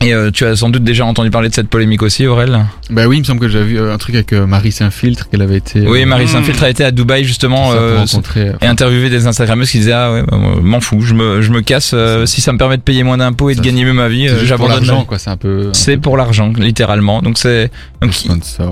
Et 0.00 0.14
euh, 0.14 0.30
tu 0.30 0.44
as 0.46 0.54
sans 0.54 0.70
doute 0.70 0.84
déjà 0.84 1.04
entendu 1.04 1.28
parler 1.30 1.48
de 1.48 1.54
cette 1.54 1.68
polémique 1.68 2.02
aussi, 2.02 2.24
Aurel 2.24 2.64
Bah 2.88 3.06
oui, 3.08 3.16
il 3.16 3.20
me 3.20 3.24
semble 3.24 3.40
que 3.40 3.48
j'avais 3.48 3.64
vu 3.64 3.80
euh, 3.80 3.92
un 3.92 3.98
truc 3.98 4.14
avec 4.14 4.32
euh, 4.32 4.46
Marie 4.46 4.70
Saint-Filtre, 4.70 5.28
qu'elle 5.28 5.42
avait 5.42 5.56
été. 5.56 5.80
Oui, 5.88 6.04
Marie 6.04 6.26
Mm. 6.26 6.28
Saint-Filtre 6.28 6.62
a 6.62 6.70
été 6.70 6.84
à 6.84 6.92
Dubaï 6.92 7.24
justement 7.24 7.72
euh, 7.72 7.98
rencontrer. 7.98 8.52
et 8.60 8.66
interviewer 8.66 9.10
des 9.10 9.26
Instagrammeuses 9.26 9.70
qui 9.70 9.78
disaient 9.78 9.92
ah 9.92 10.12
ouais 10.12 10.22
bah, 10.22 10.36
m'en 10.62 10.80
fous 10.80 11.00
je 11.00 11.14
me 11.14 11.42
je 11.42 11.50
me 11.50 11.62
casse 11.62 11.92
euh, 11.94 12.26
si 12.26 12.40
ça 12.40 12.52
me 12.52 12.58
permet 12.58 12.76
de 12.76 12.82
payer 12.82 13.02
moins 13.02 13.16
d'impôts 13.18 13.50
et 13.50 13.56
de 13.56 13.60
gagner 13.60 13.84
mieux 13.84 13.92
ma 13.92 14.08
vie 14.08 14.26
C'est 14.28 14.34
euh, 14.34 14.38
juste 14.40 14.54
pour 14.56 14.66
j'abandonne 14.68 14.86
l'argent, 14.88 15.04
quoi. 15.04 15.18
C'est 15.18 15.30
un 15.30 15.36
peu. 15.36 15.70
c'est 15.72 15.96
pour 15.96 16.16
l'argent 16.16 16.52
littéralement 16.56 17.20
donc 17.22 17.36
c'est 17.38 17.70
donc 18.00 18.12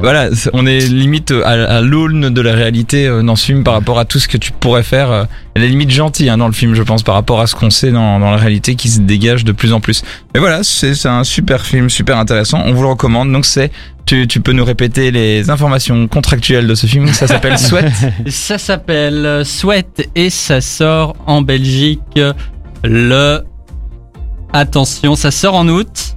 voilà 0.01 0.33
c'est- 0.35 0.51
on 0.53 0.65
est 0.67 0.79
limite 0.89 1.33
à, 1.45 1.51
à 1.77 1.81
l'aune 1.81 2.31
de 2.31 2.41
la 2.41 2.53
réalité 2.53 3.07
euh, 3.09 3.23
dans 3.23 3.35
ce 3.37 3.47
film 3.47 3.65
par 3.65 3.75
rapport 3.75 3.99
à 3.99 4.05
tout 4.05 4.19
ce 4.21 4.29
que 4.29 4.37
tu 4.37 4.53
pourrais 4.53 4.83
faire 4.85 5.27
elle 5.55 5.65
est 5.65 5.69
limite 5.69 5.91
gentille 5.91 6.29
hein, 6.31 6.39
dans 6.39 6.47
le 6.47 6.53
film 6.53 6.75
je 6.75 6.83
pense 6.83 7.03
par 7.03 7.15
rapport 7.17 7.41
à 7.41 7.47
ce 7.49 7.55
qu'on 7.57 7.71
sait 7.71 7.91
dans, 7.91 8.21
dans 8.21 8.31
la 8.31 8.37
réalité 8.37 8.75
qui 8.77 8.89
se 8.91 9.01
dégage 9.01 9.45
de 9.45 9.53
plus 9.53 9.73
en 9.73 9.81
plus 9.81 10.03
mais 10.35 10.41
voilà 10.41 10.63
c'est 10.63 10.95
c'est 10.95 11.09
un 11.17 11.25
super 11.25 11.65
film 11.67 11.91
super 11.91 12.19
intéressant. 12.19 12.63
On 12.65 12.73
vous 12.73 12.83
le 12.83 12.89
recommande. 12.89 13.33
Donc 13.33 13.45
c'est 13.47 13.71
tu, 14.07 14.29
tu 14.29 14.41
peux 14.41 14.53
nous 14.53 14.65
répéter 14.65 15.11
les 15.11 15.51
informations 15.51 16.07
contractuelles 16.07 16.67
de 16.67 16.75
ce 16.75 16.87
film. 16.87 17.09
Ça 17.09 17.27
s'appelle 17.27 17.59
Sweat. 17.59 17.87
Ça 18.29 18.59
s'appelle 18.59 19.27
euh, 19.27 19.45
Sweat 19.45 20.09
et 20.15 20.31
ça 20.31 20.61
sort 20.61 21.17
en 21.27 21.43
Belgique 21.43 22.21
le. 22.85 23.41
Attention, 24.53 25.17
ça 25.17 25.31
sort 25.31 25.55
en 25.55 25.69
août. 25.69 26.17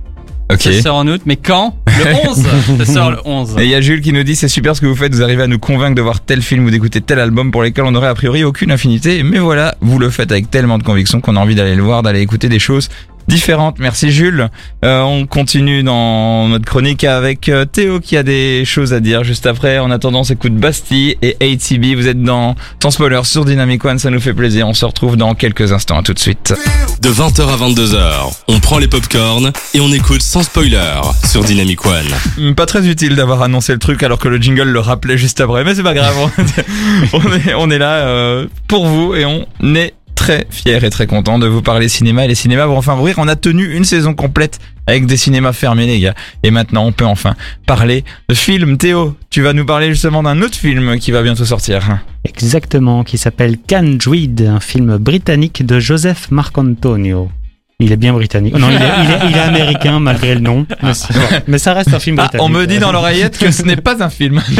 ok. 0.51 0.61
Ça 0.61 0.81
sort 0.81 0.95
en 0.97 1.07
août, 1.07 1.21
mais 1.25 1.35
quand? 1.35 1.75
Le 1.87 2.15
11 2.29 2.85
Ça 2.85 2.93
sort 2.93 3.11
le 3.11 3.17
11. 3.25 3.55
Et 3.57 3.63
il 3.65 3.69
y 3.69 3.75
a 3.75 3.81
Jules 3.81 4.01
qui 4.01 4.13
nous 4.13 4.23
dit 4.23 4.35
c'est 4.35 4.47
super 4.47 4.75
ce 4.75 4.81
que 4.81 4.85
vous 4.85 4.95
faites, 4.95 5.13
vous 5.13 5.23
arrivez 5.23 5.43
à 5.43 5.47
nous 5.47 5.59
convaincre 5.59 5.95
de 5.95 6.01
voir 6.01 6.21
tel 6.21 6.41
film 6.41 6.65
ou 6.65 6.69
d'écouter 6.69 7.01
tel 7.01 7.19
album 7.19 7.51
pour 7.51 7.63
lesquels 7.63 7.83
on 7.85 7.91
n'aurait 7.91 8.07
a 8.07 8.13
priori 8.13 8.43
aucune 8.43 8.71
affinité, 8.71 9.23
mais 9.23 9.39
voilà, 9.39 9.75
vous 9.81 9.99
le 9.99 10.09
faites 10.09 10.31
avec 10.31 10.49
tellement 10.49 10.77
de 10.77 10.83
conviction 10.83 11.19
qu'on 11.19 11.35
a 11.35 11.39
envie 11.39 11.55
d'aller 11.55 11.75
le 11.75 11.83
voir, 11.83 12.03
d'aller 12.03 12.21
écouter 12.21 12.47
des 12.47 12.59
choses 12.59 12.89
différentes. 13.29 13.77
Merci 13.79 14.11
Jules. 14.11 14.49
Euh, 14.83 15.01
on 15.01 15.25
continue 15.25 15.83
dans 15.83 16.49
notre 16.49 16.65
chronique 16.65 17.03
avec 17.03 17.47
euh, 17.47 17.63
Théo 17.63 17.99
qui 17.99 18.17
a 18.17 18.23
des 18.23 18.65
choses 18.65 18.93
à 18.93 18.99
dire 18.99 19.23
juste 19.23 19.45
après. 19.45 19.79
En 19.79 19.91
attendant, 19.91 20.21
on 20.21 20.23
s'écoute 20.23 20.55
Bastille 20.55 21.15
et 21.21 21.37
ATB. 21.39 21.95
Vous 21.95 22.07
êtes 22.07 22.21
dans 22.21 22.55
Sans 22.81 22.91
Spoiler 22.91 23.21
sur 23.23 23.45
Dynamic 23.45 23.85
One, 23.85 23.99
ça 23.99 24.09
nous 24.09 24.19
fait 24.19 24.33
plaisir. 24.33 24.67
On 24.67 24.73
se 24.73 24.83
retrouve 24.83 25.15
dans 25.15 25.35
quelques 25.35 25.71
instants. 25.71 25.99
À 25.99 26.03
tout 26.03 26.13
de 26.13 26.19
suite. 26.19 26.53
De 27.01 27.09
20h 27.09 27.41
à 27.47 27.55
22h, 27.55 28.33
on 28.47 28.59
prend 28.59 28.77
les 28.79 28.87
popcorns 28.87 29.51
et 29.73 29.79
on 29.79 29.91
écoute 29.91 30.21
sans 30.21 30.43
spoiler 30.43 30.81
sur 31.25 31.43
Dynamic 31.43 31.85
One. 31.85 32.05
Hmm, 32.37 32.53
Pas 32.53 32.65
très 32.65 32.87
utile 32.87 33.15
d'avoir 33.15 33.41
annoncé 33.43 33.73
le 33.73 33.79
truc 33.79 34.01
alors 34.03 34.17
que 34.19 34.27
le 34.27 34.37
jingle 34.37 34.63
le 34.69 34.79
rappelait 34.79 35.17
juste 35.17 35.39
après, 35.39 35.63
mais 35.63 35.75
c'est 35.75 35.83
pas 35.83 35.93
grave. 35.93 36.15
on, 37.13 37.21
est, 37.33 37.53
on 37.53 37.69
est 37.69 37.77
là 37.77 38.05
euh, 38.07 38.47
pour 38.67 38.87
vous 38.87 39.13
et 39.15 39.25
on 39.25 39.45
est 39.75 39.93
très 40.29 40.45
fiers 40.51 40.83
et 40.85 40.89
très 40.91 41.07
contents 41.07 41.39
de 41.39 41.47
vous 41.47 41.61
parler 41.63 41.87
cinéma. 41.89 42.25
Et 42.25 42.27
les 42.27 42.35
cinémas 42.35 42.67
vont 42.67 42.77
enfin 42.77 42.95
ouvrir. 42.95 43.15
On 43.17 43.27
a 43.27 43.35
tenu 43.35 43.73
une 43.75 43.83
saison 43.83 44.13
complète 44.13 44.59
avec 44.85 45.07
des 45.07 45.17
cinémas 45.17 45.53
fermés, 45.53 45.87
les 45.87 45.99
gars. 45.99 46.13
Et 46.43 46.51
maintenant, 46.51 46.85
on 46.85 46.91
peut 46.91 47.05
enfin 47.05 47.35
parler 47.65 48.03
de 48.29 48.35
films. 48.35 48.77
Théo, 48.77 49.15
tu 49.31 49.41
vas 49.41 49.53
nous 49.53 49.65
parler 49.65 49.89
justement 49.89 50.21
d'un 50.21 50.41
autre 50.43 50.55
film 50.55 50.99
qui 50.99 51.09
va 51.11 51.23
bientôt 51.23 51.45
sortir. 51.45 51.99
Exactement, 52.25 53.03
qui 53.03 53.17
s'appelle 53.17 53.57
Can 53.67 53.95
Druid, 53.97 54.41
un 54.41 54.59
film 54.59 54.97
britannique 54.97 55.65
de 55.65 55.79
Joseph 55.79 56.29
Marcantonio. 56.29 57.31
Il 57.79 57.91
est 57.91 57.97
bien 57.97 58.13
britannique. 58.13 58.55
Non, 58.55 58.67
il 58.69 58.75
est, 58.75 58.79
il 58.79 59.11
est- 59.11 59.29
il 59.31 59.35
est 59.37 59.39
américain 59.39 59.99
malgré 59.99 60.35
le 60.35 60.41
nom. 60.41 60.67
Mais, 60.83 60.93
c'est- 60.93 61.13
mais 61.47 61.57
ça 61.57 61.73
reste 61.73 61.93
un 61.93 61.99
film 61.99 62.17
Ah, 62.19 62.23
britannique. 62.23 62.45
on 62.45 62.49
me 62.49 62.65
dit 62.67 62.77
dans 62.77 62.91
l'oreillette 62.91 63.37
que 63.39 63.49
ce 63.51 63.63
n'est 63.63 63.77
pas 63.77 64.03
un 64.03 64.09
film. 64.09 64.41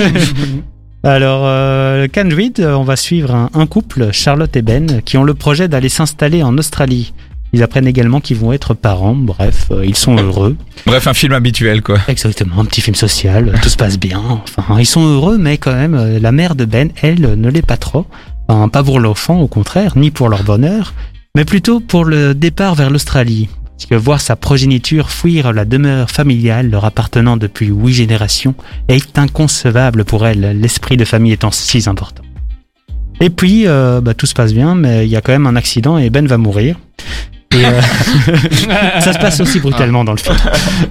Alors, 1.04 1.43
euh, 1.45 2.08
euh, 2.18 2.74
on 2.74 2.84
va 2.84 2.95
suivre 2.95 3.34
un, 3.34 3.50
un 3.54 3.66
couple, 3.68 4.12
Charlotte 4.12 4.56
et 4.56 4.62
Ben, 4.62 5.02
qui 5.04 5.18
ont 5.18 5.24
le 5.24 5.34
projet 5.34 5.68
d'aller 5.68 5.89
s'installer 5.89 6.43
en 6.43 6.58
Australie. 6.58 7.14
Ils 7.52 7.64
apprennent 7.64 7.88
également 7.88 8.20
qu'ils 8.20 8.38
vont 8.38 8.54
être 8.54 8.74
parents. 8.74 9.16
Bref, 9.16 9.68
euh, 9.72 9.86
ils 9.86 9.95
sont 9.95 10.16
heureux. 10.18 10.56
Bref, 10.86 11.08
un 11.08 11.14
film 11.14 11.34
habituel, 11.34 11.82
quoi. 11.82 11.97
Exactement, 12.08 12.60
un 12.60 12.66
petit 12.66 12.82
film 12.82 12.95
social, 12.95 13.54
tout 13.62 13.70
se 13.70 13.78
passe 13.78 13.97
bien. 13.97 14.22
Enfin, 14.58 14.80
ils 14.80 14.86
sont 14.86 15.04
heureux, 15.06 15.38
mais 15.38 15.58
quand 15.58 15.74
même, 15.74 15.95
euh, 15.95 16.20
la 16.20 16.32
mère 16.32 16.56
de 16.56 16.66
Ben, 16.66 16.91
elle, 17.02 17.22
ne 17.22 17.50
l'est 17.50 17.66
pas 17.66 17.78
trop. 17.78 18.06
Enfin, 18.47 18.68
pas 18.68 18.84
pour 18.84 19.00
l'enfant, 19.00 19.39
au 19.39 19.47
contraire, 19.47 19.97
ni 19.97 20.12
pour 20.12 20.30
leur 20.30 20.43
bonheur, 20.43 20.93
mais 21.36 21.45
plutôt 21.45 21.80
pour 21.80 22.06
le 22.06 22.36
départ 22.36 22.76
vers 22.76 22.89
l'Australie. 22.89 23.50
Parce 23.80 23.86
que 23.86 23.96
voir 23.96 24.20
sa 24.20 24.36
progéniture 24.36 25.10
fuir 25.10 25.54
la 25.54 25.64
demeure 25.64 26.10
familiale 26.12 26.70
leur 26.70 26.84
appartenant 26.84 27.38
depuis 27.38 27.68
huit 27.68 27.94
générations 27.94 28.54
est 28.90 29.18
inconcevable 29.18 30.04
pour 30.04 30.28
elle, 30.28 30.60
l'esprit 30.60 30.98
de 30.98 31.06
famille 31.06 31.32
étant 31.32 31.50
si 31.50 31.82
important. 31.88 32.24
Et 33.22 33.30
puis, 33.30 33.68
euh, 33.68 34.02
bah, 34.02 34.14
tout 34.14 34.26
se 34.26 34.34
passe 34.34 34.54
bien, 34.54 34.76
mais 34.76 35.06
il 35.06 35.10
y 35.10 35.16
a 35.16 35.22
quand 35.22 35.32
même 35.32 35.48
un 35.48 35.56
accident 35.56 35.98
et 35.98 36.10
Ben 36.10 36.28
va 36.28 36.38
mourir. 36.38 36.76
Et, 37.56 37.66
euh, 37.66 37.82
ça 39.00 39.14
se 39.14 39.18
passe 39.18 39.40
aussi 39.40 39.62
brutalement 39.62 40.04
dans 40.04 40.12
le 40.12 40.18
film. 40.18 40.36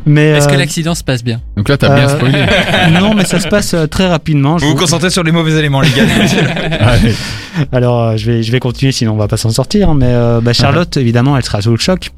Mais, 0.07 0.31
Est-ce 0.31 0.49
que 0.49 0.55
euh, 0.55 0.57
l'accident 0.57 0.95
se 0.95 1.05
passe 1.05 1.23
bien? 1.23 1.43
Donc 1.59 1.69
là, 1.69 1.77
t'as 1.77 1.95
bien 1.95 2.09
spoilé. 2.09 2.47
non, 2.99 3.13
mais 3.15 3.27
ça 3.27 3.39
se 3.39 3.49
passe 3.49 3.77
très 3.91 4.07
rapidement. 4.07 4.57
Je 4.57 4.65
Vous 4.65 4.71
vous 4.71 4.77
vous- 4.77 4.81
concentrez 4.81 5.11
sur 5.11 5.23
les 5.25 5.33
mauvais 5.33 5.53
éléments, 5.59 5.83
les 5.83 5.91
gars. 5.91 6.05
Alors, 7.73 8.17
je 8.17 8.31
vais, 8.31 8.43
je 8.43 8.51
vais 8.51 8.61
continuer, 8.61 8.93
sinon 8.93 9.13
on 9.13 9.17
va 9.19 9.29
pas 9.29 9.37
s'en 9.37 9.51
sortir. 9.51 9.91
hein, 9.91 9.95
Mais 9.95 10.07
euh, 10.09 10.41
bah, 10.41 10.55
Charlotte, 10.55 10.97
évidemment, 10.97 11.37
elle 11.37 11.45
sera 11.45 11.61
sous 11.61 11.71
le 11.71 11.77
choc. 11.77 12.13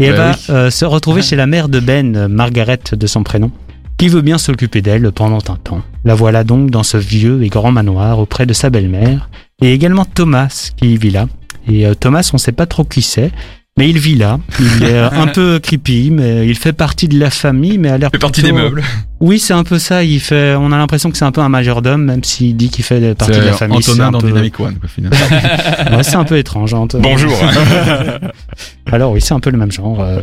Et 0.00 0.06
elle 0.06 0.16
Bah 0.16 0.30
va 0.30 0.32
oui. 0.32 0.44
euh, 0.50 0.70
se 0.70 0.84
retrouver 0.84 1.22
chez 1.22 1.36
la 1.36 1.46
mère 1.46 1.68
de 1.68 1.80
Ben, 1.80 2.26
Margaret 2.28 2.80
de 2.92 3.06
son 3.06 3.22
prénom, 3.22 3.50
qui 3.98 4.08
veut 4.08 4.22
bien 4.22 4.38
s'occuper 4.38 4.82
d'elle 4.82 5.10
pendant 5.12 5.38
un 5.38 5.56
temps. 5.56 5.82
La 6.04 6.14
voilà 6.14 6.42
donc 6.44 6.70
dans 6.70 6.82
ce 6.82 6.96
vieux 6.96 7.42
et 7.44 7.48
grand 7.48 7.70
manoir 7.72 8.18
auprès 8.18 8.46
de 8.46 8.52
sa 8.52 8.70
belle-mère, 8.70 9.28
et 9.60 9.72
également 9.72 10.04
Thomas 10.04 10.70
qui 10.76 10.96
vit 10.96 11.10
là. 11.10 11.28
Et 11.68 11.86
euh, 11.86 11.94
Thomas, 11.94 12.28
on 12.32 12.38
sait 12.38 12.52
pas 12.52 12.66
trop 12.66 12.82
qui 12.84 13.02
c'est, 13.02 13.30
mais 13.78 13.88
il 13.88 13.98
vit 13.98 14.16
là. 14.16 14.38
Il 14.60 14.84
est 14.84 14.92
euh, 14.94 15.08
un 15.10 15.26
peu 15.28 15.58
creepy, 15.58 16.10
mais 16.10 16.46
il 16.46 16.56
fait 16.56 16.72
partie 16.74 17.08
de 17.08 17.18
la 17.18 17.30
famille, 17.30 17.78
mais 17.78 17.88
a 17.88 17.96
l'air 17.98 18.10
fait 18.10 18.18
partie 18.18 18.42
des 18.42 18.52
meubles. 18.52 18.82
Oui, 19.20 19.38
c'est 19.38 19.54
un 19.54 19.64
peu 19.64 19.78
ça. 19.78 20.04
Il 20.04 20.20
fait, 20.20 20.54
on 20.58 20.72
a 20.72 20.76
l'impression 20.76 21.10
que 21.10 21.16
c'est 21.16 21.24
un 21.24 21.32
peu 21.32 21.40
un 21.40 21.48
majordome, 21.48 22.04
même 22.04 22.22
s'il 22.22 22.54
dit 22.56 22.68
qu'il 22.68 22.84
fait 22.84 23.14
partie 23.14 23.38
de 23.38 23.44
la 23.44 23.52
famille. 23.52 23.82
c'est 23.82 23.92
Antonin 23.92 24.08
un 24.08 24.10
dans 24.10 24.20
peu- 24.20 24.26
Dynamic 24.28 24.60
One, 24.60 24.74
quoi, 24.78 24.88
finalement. 24.88 25.16
Ouais, 25.96 26.02
c'est 26.02 26.16
un 26.16 26.24
peu 26.24 26.36
étrange. 26.36 26.74
hein, 26.74 26.78
Antonin. 26.78 27.02
Bonjour. 27.02 27.32
Alors 28.92 29.12
oui, 29.12 29.20
c'est 29.20 29.34
un 29.34 29.40
peu 29.40 29.50
le 29.50 29.58
même 29.58 29.72
genre. 29.72 30.00
euh, 30.00 30.20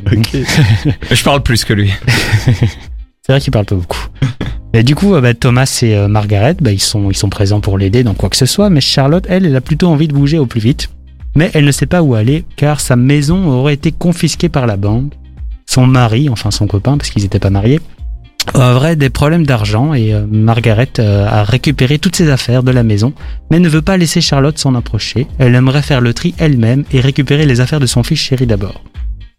Je 1.12 1.24
parle 1.24 1.42
plus 1.44 1.66
que 1.66 1.74
lui. 1.74 1.92
C'est 3.26 3.34
vrai 3.34 3.42
qu'il 3.42 3.52
parle 3.52 3.66
pas 3.66 3.76
beaucoup. 3.76 4.08
Et 4.74 4.82
du 4.82 4.96
coup, 4.96 5.14
euh, 5.14 5.22
bah, 5.22 5.34
Thomas 5.36 5.80
et 5.84 5.96
euh, 5.96 6.08
Margaret, 6.08 6.56
bah, 6.60 6.72
ils, 6.72 6.80
sont, 6.80 7.12
ils 7.12 7.16
sont 7.18 7.30
présents 7.30 7.60
pour 7.60 7.78
l'aider 7.78 8.04
dans 8.04 8.16
quoi 8.16 8.30
que 8.30 8.36
ce 8.38 8.48
soit, 8.48 8.70
mais 8.72 8.82
Charlotte, 8.82 9.26
elle, 9.30 9.46
elle 9.46 9.56
a 9.56 9.62
plutôt 9.62 9.88
envie 9.88 10.08
de 10.08 10.14
bouger 10.14 10.40
au 10.40 10.48
plus 10.48 10.60
vite. 10.62 10.90
Mais 11.36 11.52
elle 11.54 11.66
ne 11.66 11.72
sait 11.72 11.86
pas 11.86 12.02
où 12.02 12.16
aller, 12.16 12.44
car 12.56 12.80
sa 12.80 12.96
maison 12.96 13.48
aurait 13.48 13.76
été 13.76 13.92
confisquée 13.92 14.50
par 14.50 14.68
la 14.68 14.78
banque. 14.78 15.14
Son 15.66 15.86
mari, 15.86 16.30
enfin 16.30 16.52
son 16.52 16.68
copain, 16.68 16.98
parce 16.98 17.10
qu'ils 17.10 17.24
n'étaient 17.24 17.40
pas 17.40 17.52
mariés, 17.52 17.80
aurait 18.56 18.96
des 18.96 19.10
problèmes 19.10 19.46
d'argent 19.46 19.94
et 19.94 20.14
euh, 20.14 20.26
Margaret 20.30 20.90
euh, 21.00 21.28
a 21.28 21.44
récupéré 21.44 22.00
toutes 22.00 22.16
ses 22.16 22.30
affaires 22.30 22.64
de 22.64 22.72
la 22.72 22.84
maison, 22.84 23.14
mais 23.52 23.60
ne 23.60 23.70
veut 23.70 23.82
pas 23.82 23.98
laisser 23.98 24.22
Charlotte 24.22 24.58
s'en 24.58 24.76
approcher. 24.76 25.28
Elle 25.38 25.56
aimerait 25.56 25.82
faire 25.82 26.02
le 26.02 26.14
tri 26.14 26.34
elle-même 26.38 26.84
et 26.92 27.00
récupérer 27.00 27.46
les 27.46 27.62
affaires 27.62 27.80
de 27.80 27.86
son 27.86 28.04
fils 28.04 28.20
chéri 28.20 28.48
d'abord. 28.48 28.84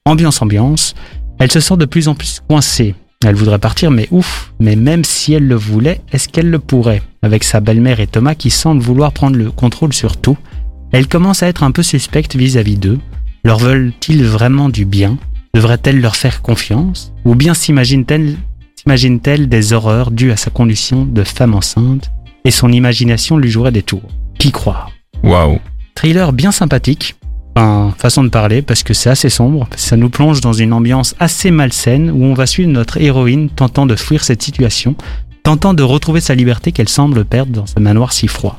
Ambiance, 0.04 0.40
ambiance, 0.42 0.94
elle 1.38 1.50
se 1.50 1.60
sent 1.60 1.76
de 1.76 1.84
plus 1.84 2.08
en 2.08 2.14
plus 2.14 2.40
coincée. 2.48 2.94
Elle 3.24 3.34
voudrait 3.34 3.58
partir, 3.58 3.90
mais 3.90 4.08
ouf, 4.10 4.52
mais 4.60 4.76
même 4.76 5.04
si 5.04 5.34
elle 5.34 5.46
le 5.46 5.54
voulait, 5.54 6.00
est-ce 6.10 6.28
qu'elle 6.28 6.48
le 6.48 6.58
pourrait? 6.58 7.02
Avec 7.22 7.44
sa 7.44 7.60
belle-mère 7.60 8.00
et 8.00 8.06
Thomas 8.06 8.34
qui 8.34 8.48
semblent 8.50 8.80
vouloir 8.80 9.12
prendre 9.12 9.36
le 9.36 9.50
contrôle 9.50 9.92
sur 9.92 10.16
tout, 10.16 10.38
elle 10.92 11.06
commence 11.06 11.42
à 11.42 11.48
être 11.48 11.62
un 11.62 11.70
peu 11.70 11.82
suspecte 11.82 12.36
vis-à-vis 12.36 12.76
d'eux. 12.76 12.98
Leur 13.44 13.58
veulent-ils 13.58 14.24
vraiment 14.24 14.68
du 14.68 14.84
bien? 14.84 15.18
Devrait-elle 15.54 16.00
leur 16.00 16.16
faire 16.16 16.42
confiance? 16.42 17.12
Ou 17.24 17.34
bien 17.34 17.54
s'imagine-t-elle 17.54 18.36
s'imagine-t-elle 18.76 19.48
des 19.48 19.72
horreurs 19.74 20.10
dues 20.10 20.32
à 20.32 20.36
sa 20.36 20.50
condition 20.50 21.04
de 21.04 21.22
femme 21.22 21.54
enceinte 21.54 22.10
et 22.46 22.50
son 22.50 22.72
imagination 22.72 23.36
lui 23.36 23.50
jouerait 23.50 23.72
des 23.72 23.82
tours? 23.82 24.08
Qui 24.38 24.52
croire? 24.52 24.90
Waouh. 25.22 25.58
Thriller 25.94 26.32
bien 26.32 26.50
sympathique, 26.50 27.16
enfin, 27.56 27.94
façon 27.98 28.24
de 28.24 28.30
parler 28.30 28.62
parce 28.62 28.82
que 28.82 28.94
c'est 28.94 29.10
assez 29.10 29.28
sombre, 29.28 29.68
ça 29.76 29.96
nous 29.96 30.08
plonge 30.08 30.40
dans 30.40 30.54
une 30.54 30.72
ambiance 30.72 31.14
assez 31.20 31.50
malsaine 31.50 32.10
où 32.10 32.24
on 32.24 32.34
va 32.34 32.46
suivre 32.46 32.70
notre 32.70 32.98
héroïne 32.98 33.50
tentant 33.50 33.84
de 33.84 33.96
fuir 33.96 34.24
cette 34.24 34.42
situation, 34.42 34.94
tentant 35.42 35.74
de 35.74 35.82
retrouver 35.82 36.20
sa 36.20 36.34
liberté 36.34 36.72
qu'elle 36.72 36.88
semble 36.88 37.24
perdre 37.24 37.52
dans 37.52 37.66
ce 37.66 37.78
manoir 37.80 38.14
si 38.14 38.28
froid. 38.28 38.58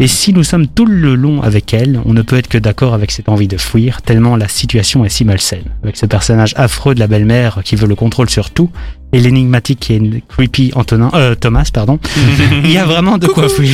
Et 0.00 0.08
si 0.08 0.32
nous 0.32 0.42
sommes 0.42 0.66
tout 0.66 0.86
le 0.86 1.14
long 1.14 1.42
avec 1.42 1.72
elle, 1.74 2.00
on 2.04 2.12
ne 2.12 2.22
peut 2.22 2.36
être 2.36 2.48
que 2.48 2.58
d'accord 2.58 2.94
avec 2.94 3.10
cette 3.10 3.28
envie 3.28 3.48
de 3.48 3.56
fuir, 3.56 4.02
tellement 4.02 4.36
la 4.36 4.48
situation 4.48 5.04
est 5.04 5.08
si 5.08 5.24
malsaine. 5.24 5.64
Avec 5.82 5.96
ce 5.96 6.06
personnage 6.06 6.54
affreux 6.56 6.94
de 6.94 7.00
la 7.00 7.06
belle-mère 7.06 7.60
qui 7.64 7.76
veut 7.76 7.86
le 7.86 7.94
contrôle 7.94 8.28
sur 8.28 8.50
tout, 8.50 8.70
et 9.12 9.20
l'énigmatique 9.20 9.92
et 9.92 10.22
creepy 10.28 10.72
Antonin, 10.74 11.10
euh, 11.14 11.36
Thomas, 11.36 11.70
pardon, 11.72 12.00
il 12.64 12.72
y 12.72 12.78
a 12.78 12.84
vraiment 12.84 13.16
de 13.16 13.28
quoi 13.28 13.48
fuir. 13.48 13.70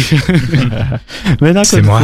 Mais 1.40 1.54
d'un 1.54 1.62
côté, 1.62 1.80
moi. 1.80 2.02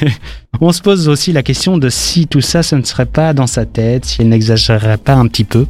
on 0.60 0.70
se 0.70 0.80
pose 0.80 1.08
aussi 1.08 1.32
la 1.32 1.42
question 1.42 1.76
de 1.76 1.88
si 1.88 2.28
tout 2.28 2.40
ça, 2.40 2.62
ce 2.62 2.76
ne 2.76 2.82
serait 2.82 3.06
pas 3.06 3.32
dans 3.32 3.48
sa 3.48 3.66
tête, 3.66 4.04
si 4.04 4.22
elle 4.22 4.28
n'exagérerait 4.28 4.98
pas 4.98 5.14
un 5.14 5.26
petit 5.26 5.44
peu, 5.44 5.66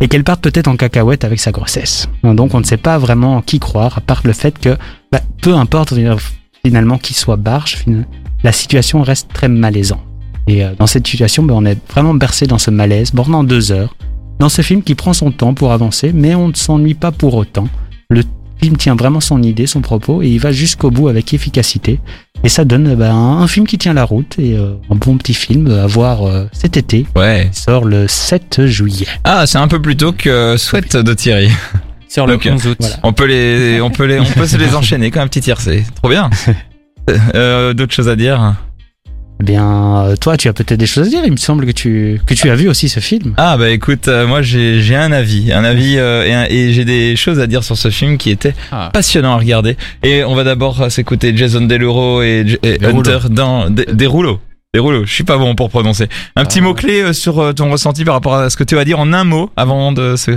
et 0.00 0.08
qu'elle 0.08 0.24
parte 0.24 0.40
peut-être 0.42 0.66
en 0.66 0.76
cacahuète 0.76 1.24
avec 1.24 1.38
sa 1.38 1.52
grossesse. 1.52 2.08
Donc 2.24 2.54
on 2.54 2.58
ne 2.58 2.64
sait 2.64 2.76
pas 2.76 2.98
vraiment 2.98 3.40
qui 3.40 3.60
croire, 3.60 3.98
à 3.98 4.00
part 4.00 4.22
le 4.24 4.32
fait 4.32 4.58
que, 4.58 4.76
bah, 5.12 5.20
peu 5.40 5.54
importe 5.54 5.92
finalement 6.68 6.98
qui 6.98 7.14
soit 7.14 7.36
Barge, 7.36 7.76
fin- 7.76 8.04
la 8.44 8.52
situation 8.52 9.02
reste 9.02 9.28
très 9.32 9.48
malaisante. 9.48 10.02
Et 10.46 10.62
euh, 10.64 10.72
dans 10.78 10.86
cette 10.86 11.06
situation, 11.06 11.42
bah, 11.42 11.54
on 11.56 11.64
est 11.64 11.78
vraiment 11.90 12.12
bercé 12.12 12.46
dans 12.46 12.58
ce 12.58 12.70
malaise 12.70 13.10
pendant 13.10 13.42
deux 13.42 13.72
heures, 13.72 13.94
dans 14.38 14.50
ce 14.50 14.60
film 14.60 14.82
qui 14.82 14.94
prend 14.94 15.14
son 15.14 15.30
temps 15.30 15.54
pour 15.54 15.72
avancer, 15.72 16.12
mais 16.14 16.34
on 16.34 16.48
ne 16.48 16.54
s'ennuie 16.54 16.92
pas 16.92 17.10
pour 17.10 17.34
autant. 17.34 17.68
Le 18.10 18.22
film 18.60 18.76
tient 18.76 18.96
vraiment 18.96 19.20
son 19.20 19.42
idée, 19.42 19.66
son 19.66 19.80
propos, 19.80 20.20
et 20.20 20.28
il 20.28 20.40
va 20.40 20.52
jusqu'au 20.52 20.90
bout 20.90 21.08
avec 21.08 21.32
efficacité. 21.32 22.00
Et 22.44 22.50
ça 22.50 22.66
donne 22.66 22.94
bah, 22.96 23.12
un, 23.14 23.46
film 23.46 23.66
qui 23.66 23.78
tient 23.78 23.94
la 23.94 24.04
route, 24.04 24.38
et 24.38 24.58
euh, 24.58 24.74
un 24.90 24.94
bon 24.94 25.16
petit 25.16 25.34
film 25.34 25.70
à 25.70 25.86
voir 25.86 26.24
euh, 26.24 26.44
cet 26.52 26.76
été. 26.76 27.06
Ouais. 27.16 27.46
Il 27.50 27.56
sort 27.56 27.86
le 27.86 28.08
7 28.08 28.66
juillet. 28.66 29.06
Ah, 29.24 29.46
c'est 29.46 29.58
un 29.58 29.68
peu 29.68 29.80
plus 29.80 29.96
tôt 29.96 30.12
que 30.12 30.56
Sweat 30.58 30.96
de 30.98 31.14
Thierry. 31.14 31.48
Sur 32.08 32.26
le 32.26 32.34
Ok. 32.34 32.48
11 32.50 32.66
août. 32.66 32.76
Voilà. 32.80 32.96
On 33.02 33.12
peut 33.12 33.26
les, 33.26 33.80
on 33.82 33.90
peut 33.90 34.04
les, 34.04 34.18
on 34.20 34.24
peut 34.24 34.46
se 34.46 34.56
les 34.56 34.74
enchaîner 34.74 35.10
comme 35.10 35.22
un 35.22 35.28
petit 35.28 35.40
tiercé. 35.40 35.84
Trop 35.96 36.08
bien. 36.08 36.30
Euh, 37.34 37.72
D'autres 37.72 37.94
choses 37.94 38.08
à 38.10 38.16
dire 38.16 38.54
Eh 39.40 39.44
bien, 39.44 39.64
euh, 40.04 40.16
toi, 40.16 40.36
tu 40.36 40.48
as 40.48 40.52
peut-être 40.52 40.78
des 40.78 40.86
choses 40.86 41.06
à 41.06 41.10
dire. 41.10 41.20
Il 41.24 41.32
me 41.32 41.38
semble 41.38 41.64
que 41.64 41.70
tu, 41.70 42.20
que 42.26 42.34
tu 42.34 42.50
as 42.50 42.54
vu 42.54 42.68
aussi 42.68 42.90
ce 42.90 43.00
film. 43.00 43.32
Ah 43.38 43.56
bah 43.56 43.70
écoute, 43.70 44.08
euh, 44.08 44.26
moi 44.26 44.42
j'ai 44.42 44.82
j'ai 44.82 44.94
un 44.94 45.10
avis, 45.10 45.50
un 45.50 45.64
avis 45.64 45.94
euh, 45.96 46.44
et, 46.50 46.70
j'ai 46.74 46.84
des 46.84 47.16
choses 47.16 47.40
à 47.40 47.46
dire 47.46 47.64
sur 47.64 47.78
ce 47.78 47.88
film 47.88 48.18
qui 48.18 48.28
était 48.28 48.52
Ah. 48.72 48.90
passionnant 48.92 49.32
à 49.32 49.36
regarder. 49.38 49.78
Et 50.02 50.22
on 50.22 50.34
va 50.34 50.44
d'abord 50.44 50.92
s'écouter 50.92 51.34
Jason 51.34 51.62
Derulo 51.62 52.20
et. 52.22 52.58
Hunter 52.84 53.20
dans 53.30 53.70
des, 53.70 53.86
des 53.86 54.06
rouleaux. 54.06 54.38
Des 54.74 54.80
rouleaux, 54.80 55.06
je 55.06 55.12
suis 55.14 55.24
pas 55.24 55.38
bon 55.38 55.54
pour 55.54 55.70
prononcer. 55.70 56.08
Un 56.36 56.44
petit 56.44 56.60
mot 56.60 56.74
clé 56.74 57.14
sur 57.14 57.54
ton 57.54 57.70
ressenti 57.70 58.04
par 58.04 58.12
rapport 58.12 58.34
à 58.34 58.50
ce 58.50 58.56
que 58.58 58.64
tu 58.64 58.74
vas 58.74 58.84
dire 58.84 59.00
en 59.00 59.14
un 59.14 59.24
mot 59.24 59.50
avant 59.56 59.92
de 59.92 60.14
se 60.16 60.32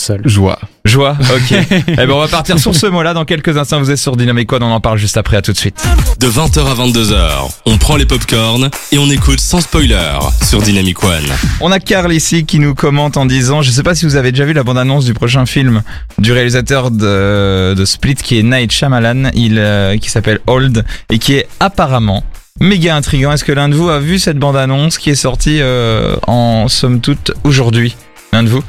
Seul. 0.00 0.22
Joie. 0.24 0.58
joie. 0.86 1.14
Ok. 1.20 1.52
eh 1.70 1.94
ben 1.94 2.10
on 2.10 2.20
va 2.20 2.28
partir 2.28 2.58
sur 2.58 2.74
ce 2.74 2.86
mot-là 2.86 3.12
dans 3.12 3.26
quelques 3.26 3.54
instants. 3.58 3.78
Vous 3.80 3.90
êtes 3.90 3.98
sur 3.98 4.16
Dynamic 4.16 4.50
One, 4.50 4.62
on 4.62 4.72
en 4.72 4.80
parle 4.80 4.96
juste 4.96 5.18
après. 5.18 5.36
À 5.36 5.42
tout 5.42 5.52
de 5.52 5.58
suite. 5.58 5.86
De 6.18 6.26
20h 6.26 6.58
à 6.60 6.74
22h, 6.74 7.50
on 7.66 7.76
prend 7.76 7.96
les 7.96 8.06
popcorns 8.06 8.70
et 8.92 8.98
on 8.98 9.10
écoute 9.10 9.40
sans 9.40 9.60
spoiler 9.60 10.18
sur 10.42 10.62
Dynamic 10.62 11.04
One. 11.04 11.26
On 11.60 11.70
a 11.70 11.80
Karl 11.80 12.10
ici 12.14 12.46
qui 12.46 12.58
nous 12.60 12.74
commente 12.74 13.18
en 13.18 13.26
disant, 13.26 13.60
je 13.60 13.70
sais 13.70 13.82
pas 13.82 13.94
si 13.94 14.06
vous 14.06 14.16
avez 14.16 14.32
déjà 14.32 14.46
vu 14.46 14.54
la 14.54 14.62
bande-annonce 14.62 15.04
du 15.04 15.12
prochain 15.12 15.44
film 15.44 15.82
du 16.16 16.32
réalisateur 16.32 16.90
de, 16.90 17.74
de 17.74 17.84
Split 17.84 18.14
qui 18.14 18.38
est 18.38 18.42
Night 18.42 18.72
Shyamalan, 18.72 19.30
il, 19.34 19.58
euh, 19.58 19.98
qui 19.98 20.08
s'appelle 20.08 20.40
Old 20.46 20.82
et 21.10 21.18
qui 21.18 21.34
est 21.34 21.46
apparemment 21.60 22.24
méga 22.58 22.96
intriguant. 22.96 23.32
Est-ce 23.32 23.44
que 23.44 23.52
l'un 23.52 23.68
de 23.68 23.74
vous 23.74 23.90
a 23.90 23.98
vu 23.98 24.18
cette 24.18 24.38
bande-annonce 24.38 24.96
qui 24.96 25.10
est 25.10 25.14
sortie 25.14 25.58
euh, 25.60 26.16
en 26.26 26.68
somme 26.68 27.02
toute 27.02 27.32
aujourd'hui? 27.44 27.96
L'un 28.32 28.44
de 28.44 28.48
vous? 28.48 28.62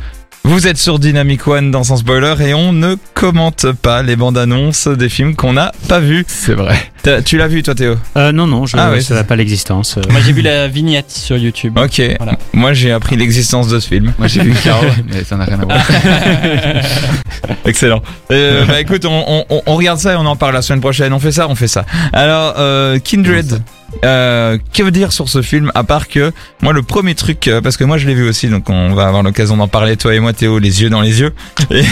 Vous 0.44 0.68
êtes 0.68 0.78
sur 0.78 0.98
Dynamic 1.00 1.48
One 1.48 1.70
dans 1.72 1.84
Sans 1.84 1.98
Spoiler 1.98 2.34
et 2.46 2.54
on 2.54 2.74
ne 2.74 2.96
commente 3.14 3.72
pas 3.74 4.02
les 4.02 4.16
bandes 4.16 4.38
annonces 4.38 4.88
des 4.88 5.08
films 5.08 5.36
qu'on 5.36 5.54
n'a 5.54 5.72
pas 5.88 6.00
vus. 6.00 6.26
C'est 6.28 6.54
vrai. 6.56 6.76
T'as- 7.04 7.22
Tu 7.22 7.38
l'as 7.38 7.48
vu 7.48 7.62
toi 7.64 7.76
Théo? 7.76 7.96
Euh, 8.18 8.32
non, 8.32 8.48
non, 8.48 8.66
je 8.66 8.76
Ah 8.78 8.88
ne 8.90 8.94
ouais, 8.96 9.02
savais 9.02 9.24
pas 9.24 9.36
l'existence. 9.36 9.98
euh. 9.98 10.02
Moi 10.10 10.20
j'ai 10.26 10.34
vu 10.34 10.42
la 10.42 10.68
vignette 10.68 11.12
sur 11.12 11.38
YouTube. 11.38 11.78
Ok. 11.78 12.02
Voilà. 12.18 12.38
Moi 12.54 12.74
j'ai 12.74 12.92
appris 12.92 13.16
l'existence 13.18 13.68
de 13.70 13.80
ce 13.80 13.88
film. 13.88 14.14
Moi 14.18 14.28
j'ai 14.28 14.42
vu 14.42 14.54
Carl, 14.64 14.86
mais 15.14 15.24
ça 15.24 15.38
n'a 15.38 15.46
rien 15.46 15.60
à 15.60 15.66
voir. 15.66 15.78
Excellent. 17.66 18.02
Euh, 18.32 18.66
bah 18.66 18.82
écoute, 18.82 19.06
on, 19.06 19.24
on- 19.28 19.46
on- 19.50 19.62
on 19.66 19.76
regarde 19.76 20.00
ça 20.00 20.14
et 20.14 20.16
on 20.16 20.26
en 20.26 20.36
parle 20.36 20.54
la 20.56 20.62
semaine 20.64 20.82
prochaine. 20.82 21.14
On 21.14 21.20
fait 21.20 21.32
ça, 21.32 21.48
on 21.50 21.56
fait 21.56 21.68
ça. 21.68 21.86
Alors, 22.14 22.56
euh, 22.58 22.98
Kindred. 23.00 23.62
Euh, 24.04 24.58
que 24.74 24.90
dire 24.90 25.12
sur 25.12 25.30
ce 25.30 25.42
film 25.42 25.72
à 25.76 25.84
part 25.84 26.08
que 26.08 26.32
moi 26.62 26.74
le 26.74 26.82
premier 26.82 27.14
truc 27.14 27.48
euh, 27.48 27.62
parce 27.62 27.78
que 27.78 27.84
moi 27.84 27.98
je 27.98 28.08
l'ai 28.08 28.16
vu 28.16 28.28
aussi 28.28 28.48
donc 28.50 28.70
on 28.70 28.94
va 28.94 29.08
avoir 29.08 29.22
l'occasion 29.22 29.58
d'en 29.58 29.68
parler 29.68 29.96
toi 29.98 30.16
et 30.16 30.20
moi 30.20 30.34
Théo 30.34 30.60
les 30.60 30.82
yeux 30.82 30.90
dans 30.90 31.02
les 31.02 31.20
yeux. 31.20 31.34
Et, 31.72 31.84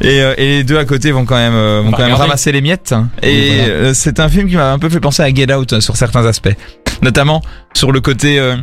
et, 0.00 0.22
euh, 0.22 0.34
et 0.36 0.46
les 0.48 0.64
deux 0.64 0.78
à 0.78 0.84
côté 0.84 1.12
vont 1.12 1.24
quand 1.24 1.36
même 1.36 1.54
euh, 1.54 1.82
vont 1.84 1.92
quand 1.92 2.04
même 2.04 2.14
ramasser 2.14 2.52
les 2.52 2.60
miettes 2.60 2.94
et 3.22 3.50
voilà. 3.66 3.94
c'est 3.94 4.20
un 4.20 4.28
film 4.28 4.48
qui 4.48 4.56
m'a 4.56 4.72
un 4.72 4.78
peu 4.78 4.88
fait 4.88 5.00
penser 5.00 5.22
à 5.22 5.32
Get 5.32 5.52
Out 5.52 5.80
sur 5.80 5.96
certains 5.96 6.24
aspects. 6.26 6.54
Notamment 7.02 7.42
sur 7.74 7.92
le 7.92 8.00
côté 8.00 8.38
euh, 8.38 8.56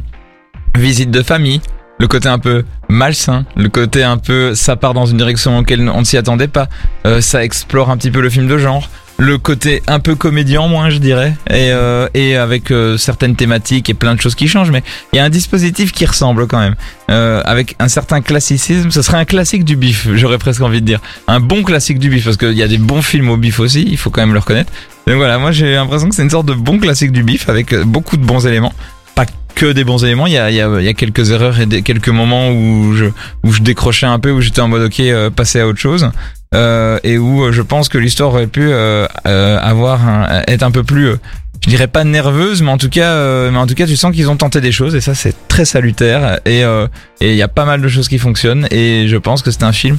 visite 0.77 1.11
de 1.11 1.21
famille 1.23 1.61
le 1.97 2.07
côté 2.07 2.27
un 2.27 2.39
peu 2.39 2.65
malsain, 2.89 3.45
le 3.55 3.69
côté 3.69 4.03
un 4.03 4.17
peu 4.17 4.53
ça 4.53 4.75
part 4.75 4.93
dans 4.93 5.05
une 5.05 5.17
direction 5.17 5.57
laquelle 5.57 5.87
on 5.89 5.99
ne 5.99 6.03
s'y 6.05 6.17
attendait 6.17 6.49
pas, 6.49 6.67
Euh, 7.07 7.21
ça 7.21 7.43
explore 7.43 7.89
un 7.89 7.97
petit 7.97 8.11
peu 8.11 8.19
le 8.21 8.29
film 8.29 8.47
de 8.47 8.57
genre, 8.57 8.89
le 9.17 9.37
côté 9.37 9.81
un 9.87 9.99
peu 9.99 10.15
comédien 10.15 10.67
moins 10.67 10.89
je 10.89 10.97
dirais, 10.97 11.35
et, 11.49 11.71
euh, 11.71 12.07
et 12.13 12.35
avec 12.35 12.71
euh, 12.71 12.97
certaines 12.97 13.35
thématiques 13.35 13.89
et 13.89 13.93
plein 13.93 14.13
de 14.15 14.21
choses 14.21 14.35
qui 14.35 14.47
changent, 14.47 14.71
mais 14.71 14.83
il 15.13 15.17
y 15.17 15.19
a 15.19 15.23
un 15.23 15.29
dispositif 15.29 15.91
qui 15.91 16.05
ressemble 16.05 16.47
quand 16.47 16.59
même, 16.59 16.75
Euh, 17.11 17.41
avec 17.45 17.75
un 17.79 17.87
certain 17.87 18.21
classicisme, 18.21 18.89
ce 18.89 19.01
serait 19.03 19.17
un 19.17 19.25
classique 19.25 19.63
du 19.63 19.75
bif, 19.75 20.07
j'aurais 20.15 20.39
presque 20.39 20.61
envie 20.61 20.81
de 20.81 20.85
dire, 20.87 20.99
un 21.27 21.39
bon 21.39 21.61
classique 21.63 21.99
du 21.99 22.09
bif, 22.09 22.25
parce 22.25 22.37
qu'il 22.37 22.53
y 22.53 22.63
a 22.63 22.67
des 22.67 22.79
bons 22.79 23.03
films 23.03 23.29
au 23.29 23.37
bif 23.37 23.59
aussi, 23.59 23.85
il 23.87 23.97
faut 23.97 24.09
quand 24.09 24.21
même 24.21 24.33
le 24.33 24.39
reconnaître. 24.39 24.71
Donc 25.05 25.17
voilà, 25.17 25.37
moi 25.37 25.51
j'ai 25.51 25.75
l'impression 25.75 26.09
que 26.09 26.15
c'est 26.15 26.23
une 26.23 26.31
sorte 26.31 26.47
de 26.47 26.53
bon 26.53 26.79
classique 26.79 27.11
du 27.11 27.21
bif 27.23 27.47
avec 27.47 27.73
euh, 27.73 27.83
beaucoup 27.85 28.17
de 28.17 28.25
bons 28.25 28.47
éléments 28.47 28.73
pas 29.15 29.25
que 29.55 29.71
des 29.71 29.85
bons 29.85 30.03
éléments. 30.03 30.27
Il 30.27 30.33
y 30.33 30.37
a, 30.37 30.51
y 30.51 30.61
a, 30.61 30.81
y 30.81 30.87
a 30.87 30.93
quelques 30.93 31.31
erreurs 31.31 31.59
et 31.59 31.65
des, 31.65 31.81
quelques 31.81 32.09
moments 32.09 32.51
où 32.51 32.93
je, 32.93 33.05
où 33.43 33.51
je 33.53 33.61
décrochais 33.61 34.05
un 34.05 34.19
peu, 34.19 34.31
où 34.31 34.41
j'étais 34.41 34.59
en 34.59 34.67
mode 34.67 34.83
ok, 34.83 34.99
euh, 34.99 35.29
passer 35.29 35.61
à 35.61 35.67
autre 35.67 35.79
chose. 35.79 36.11
Euh, 36.53 36.99
et 37.03 37.17
où 37.17 37.43
euh, 37.43 37.51
je 37.51 37.61
pense 37.61 37.89
que 37.89 37.97
l'histoire 37.97 38.29
aurait 38.29 38.47
pu 38.47 38.61
euh, 38.71 39.07
euh, 39.27 39.57
avoir 39.59 40.07
un- 40.07 40.43
être 40.47 40.63
un 40.63 40.71
peu 40.71 40.83
plus, 40.83 41.07
euh, 41.09 41.15
je 41.63 41.69
dirais 41.69 41.87
pas 41.87 42.03
nerveuse, 42.03 42.61
mais 42.61 42.69
en 42.69 42.77
tout 42.77 42.89
cas, 42.89 43.09
euh, 43.11 43.51
mais 43.51 43.57
en 43.57 43.67
tout 43.67 43.73
cas, 43.73 43.87
tu 43.87 43.97
sens 43.97 44.13
qu'ils 44.15 44.29
ont 44.29 44.37
tenté 44.37 44.61
des 44.61 44.71
choses 44.71 44.95
et 44.95 45.01
ça 45.01 45.15
c'est 45.15 45.35
très 45.47 45.65
salutaire. 45.65 46.39
Et 46.45 46.63
euh, 46.63 46.87
et 47.19 47.31
il 47.31 47.37
y 47.37 47.41
a 47.41 47.47
pas 47.49 47.65
mal 47.65 47.81
de 47.81 47.87
choses 47.87 48.07
qui 48.07 48.19
fonctionnent 48.19 48.67
et 48.71 49.07
je 49.07 49.17
pense 49.17 49.41
que 49.41 49.51
c'est 49.51 49.63
un 49.63 49.73
film 49.73 49.97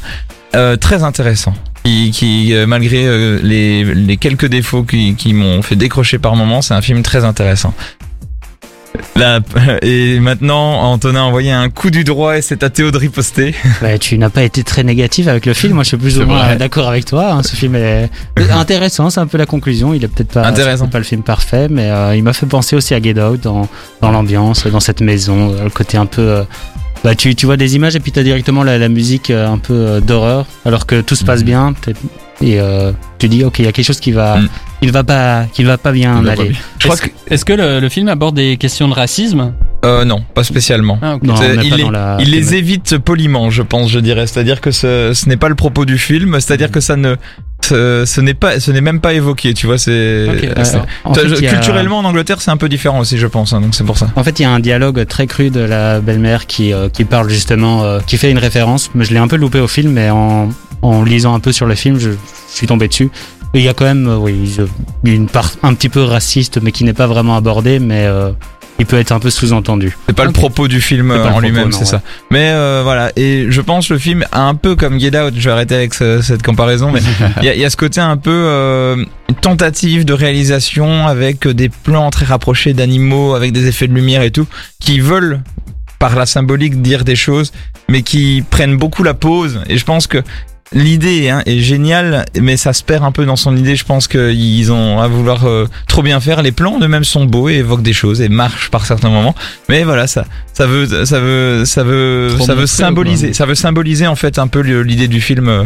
euh, 0.55 0.76
très 0.76 1.03
intéressant. 1.03 1.53
Qui, 1.84 2.11
qui 2.11 2.53
euh, 2.53 2.66
malgré 2.66 3.07
euh, 3.07 3.38
les, 3.44 3.84
les 3.84 4.16
quelques 4.16 4.47
défauts 4.47 4.82
qui, 4.82 5.14
qui 5.14 5.32
m'ont 5.34 5.62
fait 5.62 5.76
décrocher 5.76 6.18
par 6.18 6.34
moments, 6.34 6.61
c'est 6.62 6.74
un 6.74 6.82
film 6.82 7.03
très 7.03 7.24
intéressant. 7.24 7.74
Là, 9.16 9.40
et 9.82 10.18
maintenant, 10.20 10.80
Antonin 10.82 11.20
a 11.20 11.24
envoyé 11.24 11.51
un 11.53 11.68
coup 11.70 11.90
du 11.90 12.05
droit 12.05 12.36
et 12.36 12.42
c'est 12.42 12.62
à 12.62 12.70
Théo 12.70 12.90
de 12.90 12.99
riposter. 12.99 13.55
Ouais, 13.82 13.99
tu 14.01 14.18
n'as 14.18 14.30
pas 14.30 14.42
été 14.42 14.62
très 14.62 14.82
négatif 14.84 15.28
avec 15.28 15.47
le 15.47 15.55
film. 15.55 15.74
Moi, 15.74 15.82
je 15.84 15.88
suis 15.88 15.97
plus 15.97 16.18
ou 16.18 16.26
moins 16.26 16.57
d'accord 16.57 16.88
avec 16.88 17.05
toi. 17.05 17.32
hein. 17.32 17.42
Ce 17.42 17.57
film 17.57 17.74
est 17.76 18.11
intéressant. 18.51 19.11
C'est 19.11 19.20
un 19.20 19.26
peu 19.26 19.38
la 19.38 19.47
conclusion. 19.47 19.94
Il 19.94 20.05
est 20.05 20.09
peut-être 20.09 20.32
pas, 20.32 20.47
Intéressant. 20.47 20.86
pas 20.88 20.99
le 20.99 21.05
film 21.05 21.22
parfait, 21.22 21.68
mais 21.68 21.90
euh, 21.90 22.14
il 22.16 22.22
m'a 22.22 22.32
fait 22.32 22.47
penser 22.47 22.76
aussi 22.76 22.94
à 22.94 23.01
Get 23.01 23.20
Out 23.20 23.40
dans, 23.42 23.68
dans 24.01 24.11
l'ambiance, 24.11 24.66
dans 24.66 24.80
cette 24.80 25.01
maison, 25.01 25.53
euh, 25.53 25.64
le 25.64 25.70
côté 25.70 25.97
un 25.97 26.07
peu. 26.07 26.22
euh, 26.22 26.42
bah, 27.05 27.14
tu, 27.14 27.34
tu 27.34 27.47
vois 27.47 27.57
des 27.57 27.76
images 27.76 27.94
et 27.94 28.01
puis 28.01 28.11
tu 28.12 28.18
as 28.18 28.22
directement 28.22 28.64
la, 28.64 28.78
la 28.78 28.88
musique 28.88 29.30
euh, 29.30 29.47
un 29.49 29.59
peu 29.59 29.74
euh, 29.74 30.01
d'horreur, 30.01 30.47
alors 30.64 30.86
que 30.86 31.01
tout 31.01 31.14
se 31.14 31.24
passe 31.24 31.40
Mhm. 31.40 31.47
bien. 31.47 31.74
Et 32.42 32.61
euh, 32.61 32.92
tu 33.18 33.28
dis, 33.28 33.44
ok, 33.44 33.59
il 33.61 33.64
y 33.64 33.68
a 33.68 33.72
quelque 33.72 33.86
chose 33.86 34.01
qui 34.01 34.12
va, 34.12 34.38
Mhm. 34.38 34.49
Qui 34.80 34.86
ne 34.88 34.92
va 34.92 35.04
pas, 35.04 35.44
qui 35.52 35.62
ne 35.62 35.68
va 35.68 35.78
pas 35.78 35.92
bien 35.92 36.22
pas 36.22 36.32
aller. 36.32 36.50
bien. 36.50 36.58
Je 36.78 36.84
crois 36.84 36.94
Est-ce 36.96 37.02
que, 37.02 37.10
est-ce 37.30 37.44
que 37.44 37.52
le, 37.52 37.80
le 37.80 37.88
film 37.88 38.08
aborde 38.08 38.36
des 38.36 38.56
questions 38.56 38.88
de 38.88 38.94
racisme 38.94 39.52
Euh, 39.84 40.04
non, 40.04 40.22
pas 40.34 40.44
spécialement. 40.44 40.98
Ah. 41.02 41.16
Non, 41.22 41.34
il 41.62 41.70
pas 41.70 41.76
les, 41.76 41.82
dans 41.82 41.90
la 41.90 42.16
il 42.20 42.30
les 42.30 42.38
thématique. 42.40 42.58
évite 42.58 42.98
poliment, 42.98 43.50
je 43.50 43.62
pense, 43.62 43.90
je 43.90 43.98
dirais. 44.00 44.26
C'est-à-dire 44.26 44.60
que 44.60 44.70
ce, 44.70 45.12
ce 45.14 45.28
n'est 45.28 45.36
pas 45.38 45.48
le 45.48 45.54
propos 45.54 45.84
du 45.84 45.96
film, 45.98 46.34
c'est-à-dire 46.40 46.70
que 46.70 46.80
ça 46.80 46.96
ne, 46.96 47.16
ce, 47.64 48.04
ce 48.06 48.20
n'est 48.20 48.34
pas, 48.34 48.60
ce 48.60 48.70
n'est 48.70 48.80
même 48.82 49.00
pas 49.00 49.14
évoqué, 49.14 49.54
tu 49.54 49.66
vois. 49.66 49.78
C'est 49.78 50.26
En 51.04 51.14
fait, 51.14 51.46
a- 51.46 51.50
culturellement 51.52 51.98
en 51.98 52.04
Angleterre, 52.04 52.40
c'est 52.42 52.50
un 52.50 52.56
peu 52.56 52.68
différent 52.68 53.00
aussi, 53.00 53.16
je 53.18 53.26
pense. 53.26 53.52
hein, 53.52 53.60
donc 53.60 53.74
c'est 53.74 53.84
pour 53.84 53.96
ça. 53.98 54.08
En 54.16 54.24
fait, 54.24 54.38
il 54.38 54.42
y 54.42 54.46
a 54.46 54.50
un 54.50 54.60
dialogue 54.60 55.06
très 55.06 55.26
cru 55.26 55.50
de 55.50 55.60
la 55.60 56.00
belle-mère 56.00 56.46
qui, 56.46 56.72
euh, 56.72 56.88
qui 56.90 57.04
parle 57.04 57.28
justement, 57.30 57.82
euh, 57.84 58.00
qui 58.06 58.18
fait 58.18 58.30
une 58.30 58.38
référence. 58.38 58.90
Mais 58.94 59.04
je 59.04 59.12
l'ai 59.12 59.18
un 59.20 59.28
peu 59.28 59.36
loupé 59.36 59.60
au 59.60 59.68
film, 59.68 59.92
mais 59.92 60.10
en, 60.10 60.48
en 60.82 61.02
lisant 61.02 61.34
un 61.34 61.40
peu 61.40 61.52
sur 61.52 61.66
le 61.66 61.74
film, 61.74 61.98
je, 61.98 62.10
je 62.10 62.16
suis 62.50 62.66
tombé 62.66 62.88
dessus. 62.88 63.10
Il 63.55 63.62
y 63.62 63.68
a 63.68 63.74
quand 63.74 63.84
même, 63.84 64.07
euh, 64.09 64.16
oui, 64.16 64.55
une 65.05 65.28
part 65.28 65.51
un 65.62 65.72
petit 65.74 65.88
peu 65.88 66.03
raciste, 66.03 66.61
mais 66.62 66.72
qui 66.72 66.84
n'est 66.84 66.92
pas 66.92 67.07
vraiment 67.07 67.36
abordée, 67.36 67.78
mais 67.78 68.05
euh, 68.07 68.30
il 68.78 68.84
peut 68.84 68.99
être 68.99 69.12
un 69.12 69.18
peu 69.18 69.30
sous-entendu. 69.30 69.97
C'est 70.07 70.14
pas 70.14 70.26
le 70.26 70.32
propos 70.32 70.68
du 70.68 70.80
film 70.82 71.11
euh, 71.11 71.24
en 71.30 71.40
lui-même, 71.40 71.72
c'est 71.72 71.80
ouais. 71.80 71.84
ça. 71.86 72.03
Mais 72.30 72.51
euh, 72.51 72.82
voilà, 72.84 73.12
et 73.16 73.47
je 73.49 73.61
pense 73.62 73.88
le 73.88 73.97
film 73.99 74.24
a 74.32 74.42
un 74.42 74.55
peu 74.55 74.76
comme 74.76 75.01
Get 75.01 75.18
Out. 75.18 75.32
Je 75.36 75.44
vais 75.44 75.51
arrêter 75.51 75.74
avec 75.74 75.94
ce- 75.94 76.20
cette 76.20 76.42
comparaison, 76.42 76.90
mais 76.92 77.01
il 77.40 77.44
y 77.44 77.49
a, 77.49 77.55
il 77.55 77.61
y 77.61 77.64
a 77.64 77.70
ce 77.70 77.76
côté 77.78 78.01
un 78.03 78.18
peu 78.18 78.30
euh, 78.30 78.97
une 79.30 79.34
tentative 79.36 80.05
de 80.05 80.12
réalisation 80.12 81.07
avec 81.07 81.49
des 81.49 81.70
plans 81.70 82.11
très 82.11 82.26
rapprochés 82.26 82.74
d'animaux, 82.74 83.34
avec 83.34 83.53
des 83.53 83.66
effets 83.68 83.88
de 83.88 83.94
lumière 83.94 84.20
et 84.22 84.30
tout, 84.30 84.47
qui 84.80 85.01
veulent 85.01 85.40
par 85.99 86.14
la 86.14 86.26
symbolique 86.26 86.82
dire 86.82 87.05
des 87.05 87.16
choses, 87.16 87.53
mais 87.88 88.03
qui 88.03 88.44
prennent 88.51 88.76
beaucoup 88.76 89.03
la 89.03 89.14
pause. 89.14 89.61
Et 89.70 89.78
je 89.78 89.84
pense 89.86 90.07
que 90.07 90.18
l'idée 90.72 91.28
hein, 91.30 91.42
est 91.46 91.60
géniale, 91.60 92.24
mais 92.40 92.56
ça 92.56 92.72
se 92.72 92.82
perd 92.82 93.04
un 93.04 93.12
peu 93.12 93.24
dans 93.24 93.36
son 93.36 93.56
idée. 93.56 93.76
Je 93.76 93.84
pense 93.84 94.08
qu'ils 94.08 94.72
ont 94.72 95.00
à 95.00 95.08
vouloir 95.08 95.46
euh, 95.46 95.68
trop 95.86 96.02
bien 96.02 96.20
faire. 96.20 96.42
Les 96.42 96.52
plans 96.52 96.78
eux-mêmes 96.80 97.04
sont 97.04 97.24
beaux 97.24 97.48
et 97.48 97.54
évoquent 97.56 97.82
des 97.82 97.92
choses 97.92 98.20
et 98.20 98.28
marchent 98.28 98.70
par 98.70 98.86
certains 98.86 99.10
moments. 99.10 99.34
Mais 99.68 99.84
voilà, 99.84 100.06
ça, 100.06 100.24
ça 100.52 100.66
veut, 100.66 101.04
ça 101.04 101.20
veut, 101.20 101.64
ça 101.64 101.84
veut, 101.84 102.32
Trop 102.36 102.46
ça 102.46 102.54
veut 102.54 102.66
symboliser, 102.66 103.32
ça 103.32 103.46
veut 103.46 103.54
symboliser 103.54 104.06
en 104.06 104.16
fait 104.16 104.38
un 104.38 104.48
peu 104.48 104.60
l'idée 104.60 105.08
du 105.08 105.20
film. 105.20 105.48
euh, 105.48 105.64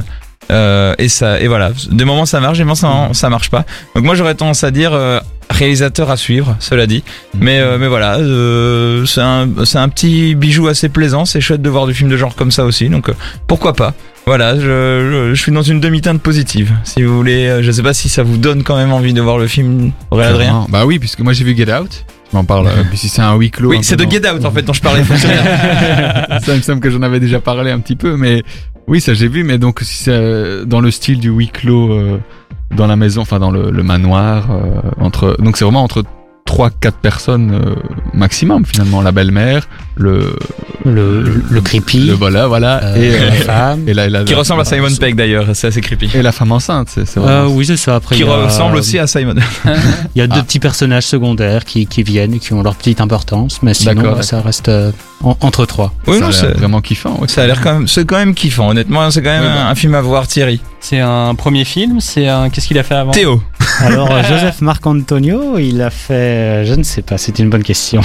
euh, 0.51 0.94
et 0.98 1.09
ça, 1.09 1.40
et 1.40 1.46
voilà. 1.48 1.70
Des 1.90 2.05
moments 2.05 2.26
ça 2.26 2.40
marche, 2.40 2.59
des 2.59 2.64
moments 2.64 2.74
ça, 2.74 3.09
ça 3.12 3.30
marche 3.30 3.51
pas. 3.51 3.64
Donc 3.94 4.05
moi 4.05 4.14
j'aurais 4.14 4.34
tendance 4.34 4.64
à 4.64 4.70
dire 4.70 4.92
euh, 4.92 5.20
réalisateur 5.48 6.11
à 6.11 6.16
suivre, 6.16 6.57
cela 6.59 6.86
dit. 6.86 7.05
Mais 7.38 7.61
euh, 7.61 7.78
mais 7.78 7.86
voilà, 7.86 8.16
euh, 8.16 9.05
c'est 9.07 9.20
un 9.20 9.48
c'est 9.64 9.78
un 9.78 9.88
petit 9.88 10.34
bijou 10.34 10.66
assez 10.66 10.88
plaisant. 10.88 11.24
C'est 11.24 11.40
chouette 11.40 11.62
de 11.62 11.68
voir 11.70 11.86
du 11.86 11.94
film 11.94 12.11
de 12.11 12.16
genre 12.16 12.34
comme 12.34 12.51
ça 12.51 12.64
aussi. 12.64 12.88
Donc 12.88 13.11
euh, 13.11 13.14
pourquoi 13.46 13.74
pas. 13.74 13.94
Voilà, 14.31 14.55
je, 14.55 14.61
je, 14.62 15.35
je 15.35 15.43
suis 15.43 15.51
dans 15.51 15.62
une 15.62 15.81
demi-teinte 15.81 16.22
positive. 16.22 16.72
Si 16.85 17.03
vous 17.03 17.16
voulez, 17.16 17.49
euh, 17.49 17.62
je 17.64 17.72
sais 17.72 17.83
pas 17.83 17.93
si 17.93 18.09
ça 18.09 18.22
vous 18.22 18.37
donne 18.37 18.62
quand 18.62 18.76
même 18.76 18.93
envie 18.93 19.12
de 19.12 19.20
voir 19.20 19.39
le 19.39 19.49
film. 19.49 19.91
Aurélien 20.12 20.31
Adrien. 20.31 20.66
Bah 20.68 20.87
oui, 20.87 21.01
puisque 21.01 21.18
moi 21.18 21.33
j'ai 21.33 21.43
vu 21.43 21.57
Get 21.57 21.72
Out. 21.74 22.05
Je 22.31 22.37
m'en 22.37 22.45
parle. 22.45 22.68
euh, 22.68 22.85
puis 22.89 22.97
si 22.97 23.09
c'est 23.09 23.22
un 23.22 23.35
huis 23.35 23.51
clos. 23.51 23.70
Oui, 23.70 23.78
c'est 23.83 23.97
de 23.97 24.09
Get 24.09 24.31
Out 24.31 24.45
en 24.45 24.53
fait 24.53 24.62
dont 24.62 24.72
je 24.72 24.83
parlais. 24.83 25.03
ça 26.45 26.55
me 26.55 26.61
semble 26.61 26.78
que 26.78 26.91
j'en 26.91 27.03
avais 27.03 27.18
déjà 27.18 27.41
parlé 27.41 27.72
un 27.72 27.81
petit 27.81 27.97
peu, 27.97 28.16
mais 28.16 28.45
oui, 28.87 29.01
ça 29.01 29.14
j'ai 29.14 29.26
vu, 29.26 29.43
mais 29.43 29.59
donc 29.59 29.81
si 29.81 30.05
c'est 30.05 30.64
dans 30.64 30.81
le 30.81 30.93
style 30.93 31.18
du 31.18 31.31
huis 31.31 31.49
clos 31.49 31.93
euh, 31.93 32.20
dans 32.76 32.87
la 32.87 32.95
maison, 32.95 33.22
enfin 33.22 33.41
dans 33.41 33.51
le, 33.51 33.72
le 33.72 33.83
manoir, 33.83 34.53
euh, 34.53 34.81
entre 35.01 35.39
donc 35.41 35.57
c'est 35.57 35.64
vraiment 35.64 35.83
entre 35.83 36.05
3-4 36.51 36.92
personnes 37.01 37.53
euh, 37.55 37.74
maximum 38.14 38.64
finalement, 38.66 39.03
la 39.03 39.12
belle-mère, 39.12 39.68
le 39.96 40.36
Le, 40.84 41.42
le 41.51 41.61
creepy, 41.61 42.07
le 42.07 42.14
voilà, 42.14 42.46
voilà, 42.46 42.82
euh, 42.82 42.96
et, 42.96 43.14
euh, 43.14 43.26
la 43.26 43.32
femme. 43.32 43.80
et 43.86 43.92
la, 43.92 44.07
et 44.07 44.11
la- 44.11 44.24
Qui 44.24 44.34
ressemble 44.34 44.62
à 44.62 44.64
Simon 44.64 44.88
Pegg 44.98 45.14
d'ailleurs, 45.14 45.48
c'est 45.53 45.66
assez 45.66 45.82
creepy. 45.82 46.09
et 46.14 46.22
la 46.22 46.32
femme 46.32 46.53
enceinte, 46.53 46.88
c'est 46.90 47.05
c'est 47.07 47.20
Euh, 47.20 47.22
vraiment. 47.22 47.48
oui, 47.55 47.66
c'est 47.66 47.76
ça. 47.76 47.96
Après, 47.96 48.16
Qui 48.16 48.24
ressemble 48.24 48.76
aussi 48.76 48.98
à 48.98 49.07
Simon. 49.07 49.34
Il 50.14 50.18
y 50.18 50.22
a 50.22 50.26
deux 50.26 50.40
Ah. 50.40 50.42
petits 50.42 50.59
personnages 50.59 51.05
secondaires 51.07 51.64
qui, 51.66 51.86
qui 51.86 52.03
viennent 52.03 52.38
qui 52.38 52.53
ont 52.55 52.62
leur 52.62 52.76
petite 52.76 53.01
importance, 53.03 53.62
mais 53.62 53.74
sinon, 53.74 54.01
bah, 54.03 54.22
ça 54.22 54.40
reste 54.40 54.68
euh, 54.70 54.90
en- 55.22 55.36
entre 55.42 55.66
trois. 55.66 55.92
Oui, 56.07 56.14
ça 56.14 56.20
non, 56.20 56.26
a 56.26 56.30
l'air 56.30 56.40
c'est- 56.40 56.59
vraiment 56.59 56.80
kiffant. 56.80 57.18
ouais. 57.20 57.28
ça 57.28 57.42
a 57.42 57.46
l'air 57.46 57.61
quand 57.61 57.74
même, 57.74 57.86
c'est 57.88 58.07
quand 58.07 58.16
même 58.16 58.34
kiffant. 58.34 58.70
Honnêtement, 58.70 59.11
c'est 59.11 59.22
quand 59.22 59.30
même 59.30 59.42
Ouais, 59.42 59.48
bah. 59.48 59.66
un, 59.66 59.70
un 59.70 59.74
film 59.74 59.94
à 59.94 60.01
voir, 60.01 60.26
Thierry. 60.26 60.61
C'est 60.81 60.99
un 60.99 61.35
premier 61.35 61.64
film, 61.64 62.01
c'est 62.01 62.26
un. 62.26 62.49
Qu'est-ce 62.51 62.66
qu'il 62.66 62.78
a 62.78 62.83
fait 62.83 62.95
avant? 62.95 63.12
Théo. 63.12 63.43
Alors, 63.81 64.09
Joseph 64.28 64.61
Marc-Antonio, 64.62 65.59
il 65.59 65.81
a 65.83 65.91
fait, 65.91 66.14
euh, 66.14 66.64
je 66.64 66.74
ne 66.74 66.83
sais 66.83 67.03
pas, 67.03 67.18
c'est 67.18 67.39
une 67.39 67.51
bonne 67.51 67.62
question. 67.62 68.01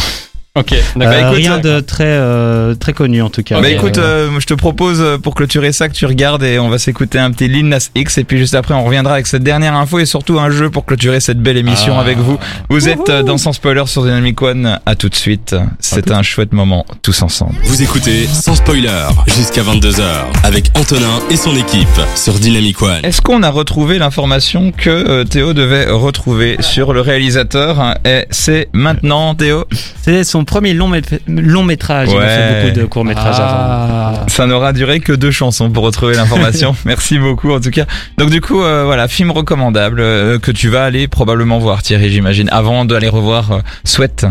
Ok, 0.58 0.72
Euh, 0.72 0.78
d'accord. 0.96 1.20
écoute, 1.20 1.36
rien 1.36 1.54
euh, 1.54 1.60
de 1.60 1.80
très, 1.82 2.04
euh, 2.08 2.76
très 2.76 2.94
connu 2.94 3.22
en 3.22 3.30
tout 3.30 3.44
cas. 3.44 3.56
bah 3.56 3.62
Mais, 3.64 3.74
écoute, 3.74 3.98
euh, 3.98 4.30
euh, 4.30 4.40
je 4.40 4.46
te 4.46 4.54
propose 4.54 5.02
euh, 5.02 5.18
pour 5.18 5.36
clôturer 5.36 5.74
ça 5.74 5.90
que 5.90 5.94
tu 5.94 6.06
regardes 6.06 6.44
et 6.44 6.60
on 6.60 6.70
va 6.70 6.78
s'écouter 6.80 7.20
un 7.20 7.32
petit 7.32 7.50
Lil 7.50 7.68
Nas 7.68 7.90
X 7.94 8.18
et 8.20 8.24
puis 8.24 8.38
juste 8.38 8.56
après 8.56 8.74
on 8.74 8.86
reviendra 8.86 9.16
avec 9.16 9.28
cette 9.28 9.44
dernière 9.44 9.74
info 9.76 10.00
et 10.00 10.06
surtout 10.06 10.40
un 10.40 10.50
jeu 10.50 10.70
pour 10.70 10.86
clôturer 10.86 11.20
cette 11.20 11.40
belle 11.42 11.58
émission 11.58 11.96
Ah. 11.98 12.02
avec 12.02 12.18
vous. 12.20 12.38
Vous 12.70 12.88
êtes 12.88 13.10
euh, 13.10 13.22
dans 13.22 13.38
Sans 13.38 13.52
Spoiler 13.52 13.84
sur 13.86 14.04
Dynamic 14.04 14.42
One. 14.42 14.80
À 14.86 14.96
tout 14.96 15.10
de 15.10 15.16
suite. 15.16 15.54
C'est 15.82 16.10
un 16.12 16.22
chouette 16.24 16.54
moment 16.54 16.86
tous 17.02 17.22
ensemble. 17.22 17.56
Vous 17.66 17.82
écoutez 17.84 18.26
sans 18.28 18.56
spoiler 18.56 18.90
jusqu'à 19.28 19.62
22h 19.62 20.04
avec 20.44 20.72
Antonin 20.76 21.20
et 21.30 21.36
son 21.36 21.54
équipe 21.58 21.88
sur 22.16 22.34
Dynamic 22.36 22.82
One. 22.82 23.04
Est-ce 23.04 23.22
qu'on 23.22 23.44
a 23.44 23.50
retrouvé 23.50 23.98
l'information 24.00 24.72
que 24.72 24.90
euh, 24.90 25.24
Théo 25.26 25.52
devait 25.54 25.90
retrouver 25.92 26.56
sur 26.62 26.94
le 26.94 27.02
réalisateur? 27.02 27.96
Et 28.06 28.26
c'est 28.30 28.70
maintenant 28.72 29.36
Théo? 29.36 29.66
c'est 30.02 30.24
son 30.24 30.45
premier 30.46 30.74
long, 30.74 30.92
long 31.28 31.64
métrage. 31.64 32.08
Il 32.12 32.16
a 32.16 32.20
Ouais. 32.20 32.28
fait 32.28 32.62
beaucoup 32.68 32.80
de 32.80 32.86
courts 32.86 33.06
métrages 33.06 33.36
avant. 33.40 33.54
Ah. 33.58 34.14
Ça 34.28 34.46
n'aura 34.48 34.72
duré 34.74 35.00
que 35.02 35.12
deux 35.14 35.32
chansons 35.32 35.70
pour 35.70 35.84
retrouver 35.84 36.16
l'information. 36.16 36.76
Merci 36.86 37.20
beaucoup 37.20 37.52
en 37.52 37.60
tout 37.60 37.72
cas. 37.72 37.86
Donc 38.18 38.30
du 38.30 38.40
coup, 38.42 38.62
euh, 38.62 38.84
voilà, 38.86 39.08
film 39.08 39.32
recommandable 39.32 40.00
euh, 40.00 40.40
que 40.40 40.52
tu 40.52 40.70
vas 40.70 40.86
aller 40.86 41.08
probablement 41.08 41.60
voir 41.60 41.82
Thierry, 41.84 42.10
j'imagine, 42.12 42.48
avant 42.52 42.86
d'aller 42.86 43.10
revoir 43.10 43.52
euh, 43.52 43.60
Sweat. 43.84 44.26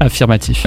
Affirmatif. 0.00 0.66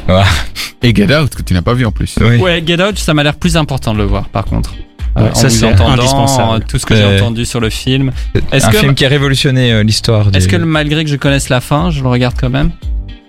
Et 0.83 0.93
Get 0.93 1.15
Out 1.15 1.35
que 1.35 1.41
tu 1.41 1.53
n'as 1.53 1.61
pas 1.61 1.73
vu 1.73 1.85
en 1.85 1.91
plus. 1.91 2.15
Oui. 2.19 2.37
Ouais, 2.37 2.61
Get 2.65 2.81
Out, 2.83 2.97
ça 2.97 3.13
m'a 3.13 3.23
l'air 3.23 3.35
plus 3.35 3.55
important 3.55 3.93
de 3.93 3.97
le 3.99 4.03
voir, 4.05 4.27
par 4.29 4.45
contre. 4.45 4.71
Ouais, 5.15 5.23
Euh, 5.23 5.29
en 5.31 5.35
ça, 5.35 5.47
vous 5.47 5.53
c'est 5.55 5.65
entendant, 5.65 5.91
indispensable. 5.93 6.63
tout 6.67 6.77
ce 6.77 6.85
que 6.85 6.95
j'ai 6.95 7.03
entendu 7.05 7.45
sur 7.45 7.59
le 7.59 7.69
film. 7.69 8.11
Est-ce 8.51 8.67
un 8.67 8.71
que, 8.71 8.77
film 8.77 8.95
qui 8.95 9.05
a 9.05 9.09
révolutionné 9.09 9.71
euh, 9.73 9.83
l'histoire. 9.83 10.31
du- 10.31 10.37
est-ce 10.37 10.47
que 10.47 10.55
malgré 10.57 11.03
que 11.03 11.09
je 11.09 11.15
connaisse 11.17 11.49
la 11.49 11.59
fin, 11.61 11.91
je 11.91 12.01
le 12.01 12.07
regarde 12.09 12.35
quand 12.39 12.49
même? 12.49 12.71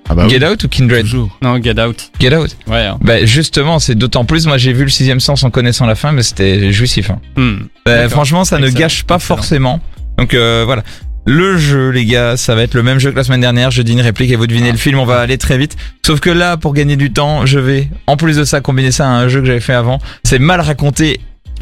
Ah 0.08 0.14
bah 0.14 0.24
oui, 0.26 0.30
Get 0.38 0.46
Out 0.46 0.64
ou 0.64 0.68
Kindred 0.68 1.02
toujours. 1.02 1.38
Non, 1.42 1.62
Get 1.62 1.80
Out. 1.80 2.10
Get 2.20 2.36
Out. 2.36 2.56
Ouais. 2.66 2.86
hein. 2.86 2.98
Bah 3.00 3.24
justement, 3.24 3.78
c'est 3.78 3.94
d'autant 3.94 4.24
plus. 4.24 4.46
Moi, 4.46 4.58
j'ai 4.58 4.72
vu 4.72 4.82
le 4.84 4.90
sixième 4.90 5.20
sens 5.20 5.42
en 5.44 5.50
connaissant 5.50 5.86
la 5.86 5.94
fin, 5.94 6.12
mais 6.12 6.22
c'était 6.22 6.72
jouissif. 6.72 7.10
hein. 7.10 7.20
Hmm. 7.36 7.56
Bah, 7.86 8.08
franchement, 8.08 8.44
ça 8.44 8.58
ne 8.58 8.68
gâche 8.68 9.04
pas 9.04 9.16
excellent. 9.16 9.36
forcément. 9.36 9.80
Donc 10.18 10.34
euh, 10.34 10.62
voilà. 10.66 10.82
Le 11.24 11.56
jeu, 11.56 11.90
les 11.90 12.04
gars, 12.04 12.36
ça 12.36 12.56
va 12.56 12.62
être 12.62 12.74
le 12.74 12.82
même 12.82 12.98
jeu 12.98 13.12
que 13.12 13.16
la 13.16 13.22
semaine 13.22 13.40
dernière. 13.40 13.70
Je 13.70 13.80
dis 13.82 13.92
une 13.92 14.00
réplique 14.00 14.32
et 14.32 14.36
vous 14.36 14.48
devinez 14.48 14.72
le 14.72 14.76
film. 14.76 14.98
On 14.98 15.04
va 15.04 15.20
aller 15.20 15.38
très 15.38 15.56
vite. 15.56 15.76
Sauf 16.04 16.18
que 16.18 16.30
là, 16.30 16.56
pour 16.56 16.74
gagner 16.74 16.96
du 16.96 17.12
temps, 17.12 17.46
je 17.46 17.60
vais, 17.60 17.88
en 18.08 18.16
plus 18.16 18.36
de 18.36 18.42
ça, 18.44 18.60
combiner 18.60 18.90
ça 18.90 19.06
à 19.06 19.10
un 19.10 19.28
jeu 19.28 19.38
que 19.40 19.46
j'avais 19.46 19.60
fait 19.60 19.72
avant. 19.72 20.00
C'est 20.24 20.40
mal 20.40 20.60
raconté. 20.60 21.20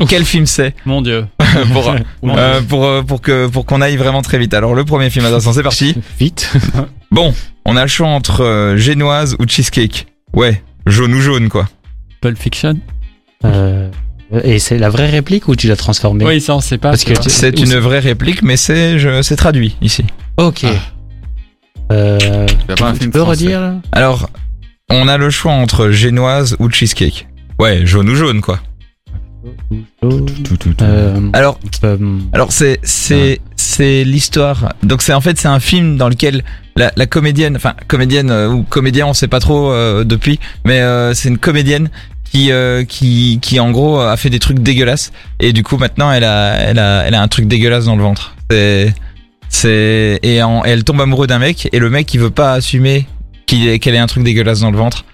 Quel 0.09 0.25
film 0.25 0.47
c'est? 0.47 0.75
Mon 0.87 1.03
Dieu. 1.03 1.27
pour, 1.73 1.95
euh, 2.39 2.61
pour, 2.63 2.85
euh, 2.85 3.03
pour 3.03 3.21
que 3.21 3.47
pour 3.49 3.67
qu'on 3.67 3.81
aille 3.81 3.97
vraiment 3.97 4.23
très 4.23 4.39
vite. 4.39 4.55
Alors 4.55 4.75
le 4.75 4.85
premier 4.85 5.11
film, 5.11 5.25
attention, 5.25 5.53
c'est 5.53 5.63
parti. 5.63 5.95
Vite. 6.19 6.53
Bon, 7.13 7.35
on 7.65 7.77
a 7.77 7.83
le 7.83 7.89
choix 7.89 8.07
entre 8.07 8.43
euh, 8.45 8.77
génoise 8.77 9.35
ou 9.41 9.45
cheesecake. 9.49 10.07
Ouais, 10.33 10.63
jaune 10.87 11.13
ou 11.15 11.21
jaune 11.21 11.49
quoi. 11.49 11.69
Pulp 12.21 12.39
Fiction. 12.39 12.77
Euh, 13.45 13.91
et 14.45 14.61
c'est 14.61 14.79
la 14.79 14.91
vraie 14.91 15.11
réplique 15.11 15.49
ou 15.49 15.57
tu 15.57 15.67
l'as 15.67 15.75
transformée 15.77 16.25
Oui, 16.25 16.41
ça 16.41 16.55
on 16.55 16.61
sait 16.61 16.79
pas. 16.79 16.91
Parce 16.91 17.03
que 17.03 17.15
tu 17.15 17.21
tu- 17.23 17.31
C'est 17.31 17.59
une 17.59 17.77
vraie 17.79 17.99
réplique, 17.99 18.43
mais 18.43 18.57
c'est 18.57 18.99
je- 19.01 19.23
c'est 19.23 19.35
traduit 19.35 19.77
ici. 19.83 20.05
Ok. 20.37 20.65
Euh, 21.93 22.47
C'est 22.69 22.79
pas 22.79 22.89
un 22.91 22.93
tu 22.93 23.01
film 23.01 23.11
peux 23.11 23.21
français. 23.23 23.45
redire 23.45 23.61
là? 23.61 23.75
Alors, 23.91 24.31
on 24.91 25.09
a 25.09 25.17
le 25.19 25.31
choix 25.31 25.53
entre 25.53 25.91
génoise 25.91 26.57
ou 26.61 26.71
cheesecake. 26.71 27.27
Ouais, 27.59 27.85
jaune 27.85 28.09
ou 28.09 28.15
jaune 28.15 28.41
quoi. 28.41 28.61
Euh, 30.03 31.31
Alors, 31.33 31.59
euh, 31.85 31.97
alors 32.33 32.53
c'est 32.53 32.79
c'est 32.83 33.41
c'est 33.57 34.05
l'histoire. 34.05 34.75
Donc 34.83 35.03
c'est 35.03 35.13
en 35.13 35.21
fait 35.21 35.39
c'est 35.39 35.49
un 35.49 35.61
film 35.61 35.97
dans 35.97 36.09
lequel 36.09 36.43
la, 36.77 36.93
la 36.97 37.07
comédienne, 37.07 37.57
enfin 37.57 37.75
comédienne 37.89 38.31
euh, 38.31 38.49
ou 38.49 38.63
comédien, 38.63 39.07
on 39.07 39.15
sait 39.15 39.29
pas 39.29 39.41
trop 39.41 39.71
euh, 39.73 40.05
depuis, 40.05 40.39
mais 40.65 40.81
c'est 41.15 41.29
une 41.29 41.39
comédienne 41.39 41.91
qui 42.25 42.51
qui 42.89 43.39
qui 43.43 43.61
en 43.61 43.71
gros 43.71 43.99
a 44.01 44.17
fait 44.17 44.31
des 44.31 44.39
trucs 44.39 44.61
dégueulasses 44.61 45.11
et 45.41 45.53
du 45.53 45.63
coup 45.65 45.77
maintenant 45.79 46.13
elle 46.13 46.25
a 46.25 46.55
elle 46.57 46.79
a 46.79 47.03
elle 47.07 47.15
a 47.15 47.23
un 47.23 47.29
truc 47.29 47.47
dégueulasse 47.49 47.87
dans 47.87 47.97
le 47.97 48.03
ventre. 48.03 48.37
C'est 48.51 48.95
c'est 49.49 50.21
et 50.23 50.43
en- 50.43 50.63
elle 50.65 50.85
tombe 50.85 51.01
amoureuse 51.01 51.29
d'un 51.29 51.39
mec 51.41 51.69
et 51.73 51.79
le 51.79 51.91
mec 51.91 52.13
il 52.15 52.21
veut 52.21 52.31
pas 52.31 52.53
assumer 52.53 53.07
qu'il 53.47 53.79
qu'elle 53.81 53.95
ait 53.95 53.99
un 53.99 54.07
truc 54.07 54.23
dégueulasse 54.23 54.61
dans 54.61 54.71
le 54.71 54.79
ventre. 54.79 55.05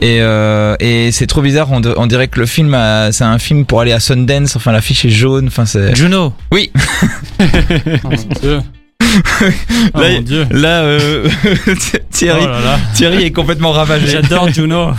Et, 0.00 0.18
euh, 0.20 0.74
et 0.80 1.12
c'est 1.12 1.26
trop 1.26 1.40
bizarre, 1.40 1.68
on, 1.70 2.06
dirait 2.06 2.28
que 2.28 2.40
le 2.40 2.46
film, 2.46 2.74
a- 2.74 3.12
c'est 3.12 3.24
un 3.24 3.38
film 3.38 3.64
pour 3.64 3.80
aller 3.80 3.92
à 3.92 4.00
Sundance, 4.00 4.56
enfin 4.56 4.72
l'affiche 4.72 5.04
est 5.04 5.10
jaune, 5.10 5.46
enfin 5.46 5.64
c'est... 5.66 5.94
Juno. 5.94 6.32
Oui, 6.52 6.70
Oh 7.40 7.44
mon 8.04 8.40
Dieu. 8.40 8.60
Oh 9.94 10.00
Là, 10.00 10.10
mon 10.10 10.20
Dieu. 10.22 10.46
là 10.50 10.82
euh, 10.82 11.28
Thierry, 12.10 12.40
Oh 12.44 12.48
là 12.48 12.60
là. 12.60 12.78
Thierry 12.94 13.22
est 13.24 13.30
complètement 13.30 13.70
ravagé. 13.72 14.08
J'adore 14.08 14.48
Juno. 14.52 14.90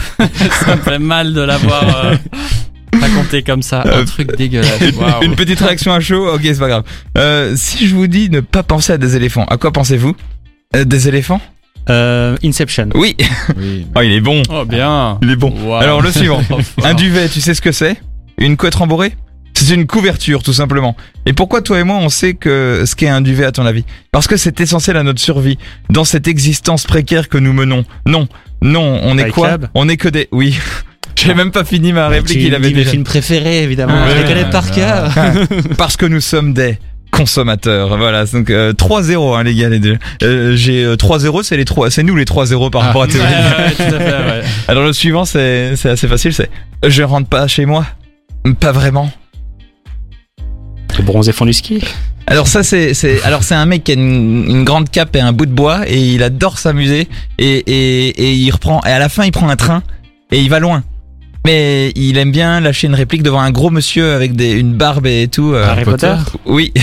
ça 0.66 0.76
me 0.78 0.82
fait 0.82 1.00
mal 1.00 1.34
de 1.34 1.42
l'avoir 1.42 2.06
euh, 2.06 2.16
raconté 3.02 3.44
comme 3.44 3.62
ça. 3.62 3.82
Un 3.86 4.02
Euh, 4.02 4.06
truc 4.06 4.36
dégueulasse. 4.38 4.80
Waouh. 4.96 5.24
Une 5.24 5.36
petite 5.36 5.60
réaction 5.60 5.94
à 5.94 6.00
chaud, 6.00 6.34
ok 6.34 6.42
c'est 6.44 6.60
pas 6.60 6.68
grave. 6.70 6.84
Euh, 7.18 7.54
si 7.58 7.88
je 7.88 7.96
vous 7.96 8.08
dis 8.08 8.30
ne 8.30 8.40
pas 8.40 8.64
penser 8.64 8.94
à 8.94 8.98
des 8.98 9.16
éléphants, 9.18 9.46
à 9.50 9.58
quoi 9.58 9.72
pensez-vous? 9.74 10.16
Euh, 10.76 10.86
Des 10.86 11.08
éléphants? 11.10 11.42
Euh, 11.90 12.36
Inception. 12.44 12.90
Oui. 12.96 13.16
Oui. 13.58 13.88
Oh, 13.96 14.02
il 14.02 14.12
est 14.12 14.22
bon. 14.22 14.42
Oh, 14.50 14.66
bien. 14.66 15.20
Il 15.22 15.32
est 15.32 15.36
bon. 15.36 15.52
Wow. 15.52 15.76
Alors 15.76 16.02
le 16.02 16.12
suivant. 16.12 16.42
Un 16.84 16.94
duvet, 16.94 17.30
tu 17.30 17.42
sais 17.42 17.54
ce 17.54 17.62
que 17.62 17.72
c'est? 17.72 17.98
Une 18.38 18.58
couette 18.58 18.76
rembourrée? 18.76 19.16
C'est 19.54 19.74
une 19.74 19.88
couverture, 19.88 20.44
tout 20.44 20.54
simplement. 20.54 20.98
Et 21.26 21.32
pourquoi 21.32 21.62
toi 21.62 21.80
et 21.80 21.84
moi, 21.84 21.96
on 21.98 22.10
sait 22.10 22.34
que 22.34 22.84
ce 22.86 22.94
qu'est 22.94 23.08
un 23.08 23.22
duvet, 23.22 23.46
à 23.46 23.54
ton 23.54 23.66
avis? 23.66 23.86
Parce 24.12 24.28
que 24.28 24.36
c'est 24.36 24.60
essentiel 24.60 24.98
à 24.98 25.04
notre 25.04 25.22
survie, 25.22 25.58
dans 25.90 26.04
cette 26.04 26.28
existence 26.28 26.84
précaire 26.84 27.30
que 27.30 27.38
nous 27.38 27.54
menons. 27.54 27.86
Non, 28.06 28.28
non, 28.62 29.00
on 29.04 29.18
est 29.18 29.30
quoi? 29.30 29.58
On 29.74 29.88
est 29.88 29.96
que 29.96 30.10
des... 30.10 30.28
Oui. 30.34 30.58
J'ai 31.16 31.34
même 31.34 31.52
pas 31.52 31.64
fini 31.64 31.94
ma 31.94 32.10
réplique, 32.10 32.40
il 32.42 32.54
avait 32.54 32.72
déjà... 32.72 32.92
films 32.92 33.06
préférés, 33.06 33.64
évidemment. 33.64 33.94
Ah, 33.96 34.10
je 34.10 34.22
les 34.22 34.28
connais 34.28 34.50
par 34.50 34.70
cœur. 34.72 35.14
Parce 35.78 35.96
que 35.96 36.06
nous 36.06 36.20
sommes 36.20 36.54
des 36.54 36.78
consommateurs. 37.18 37.98
Voilà, 37.98 38.26
donc 38.26 38.50
euh, 38.50 38.74
3-0 38.74 39.38
hein, 39.38 39.44
les 39.44 39.56
gars 39.56 39.70
les 39.70 39.80
deux. 39.80 39.98
Euh, 40.24 40.56
j'ai 40.56 40.84
euh, 40.84 40.96
3-0, 40.96 41.44
c'est 41.44 41.58
les 41.58 41.66
trois 41.66 41.90
c'est 41.90 42.04
nous 42.04 42.16
les 42.16 42.26
3-0 42.26 42.70
par 42.70 42.82
rapport 42.84 43.04
à 43.04 43.06
Ouais, 43.06 43.12
Théorie. 43.12 43.28
ouais, 43.28 43.72
tout 43.76 43.96
à 43.96 44.00
fait, 44.00 44.12
ouais. 44.12 44.42
Alors 44.68 44.84
le 44.84 44.94
suivant 44.94 45.26
c'est 45.26 45.76
c'est 45.76 45.90
assez 45.90 46.08
facile, 46.08 46.34
c'est 46.34 46.50
je 46.86 47.04
rentre 47.04 47.28
pas 47.30 47.48
chez 47.48 47.66
moi. 47.66 47.86
Pas 48.60 48.72
vraiment. 48.72 49.12
Le 50.98 51.04
bronzé 51.04 51.32
fond 51.34 51.46
du 51.46 51.54
ski. 51.54 51.84
Alors 52.28 52.48
ça 52.48 52.64
c'est 52.64 52.94
c'est 52.94 53.22
alors 53.24 53.44
c'est 53.44 53.56
un 53.56 53.66
mec 53.66 53.84
qui 53.84 53.92
a 53.92 53.96
une, 53.96 54.46
une 54.50 54.64
grande 54.64 54.90
cape 54.90 55.16
et 55.16 55.20
un 55.20 55.32
bout 55.32 55.46
de 55.46 55.52
bois 55.52 55.82
et 55.88 56.00
il 56.00 56.24
adore 56.24 56.58
s'amuser 56.58 57.08
et, 57.38 57.46
et 57.58 58.08
et 58.10 58.34
il 58.34 58.50
reprend 58.52 58.82
et 58.86 58.90
à 58.90 58.98
la 59.00 59.10
fin 59.10 59.26
il 59.26 59.32
prend 59.32 59.48
un 59.50 59.56
train 59.56 59.84
et 60.32 60.40
il 60.40 60.50
va 60.50 60.60
loin. 60.60 60.84
Mais 61.46 61.92
il 61.96 62.18
aime 62.18 62.32
bien 62.32 62.60
lâcher 62.60 62.88
une 62.88 62.96
réplique 62.96 63.22
devant 63.24 63.40
un 63.40 63.52
gros 63.52 63.70
monsieur 63.70 64.14
avec 64.14 64.36
des, 64.36 64.52
une 64.54 64.74
barbe 64.74 65.06
et 65.06 65.28
tout. 65.28 65.54
euh. 65.54 65.64
Harry 65.66 65.84
Potter? 65.86 66.16
Oui. 66.46 66.74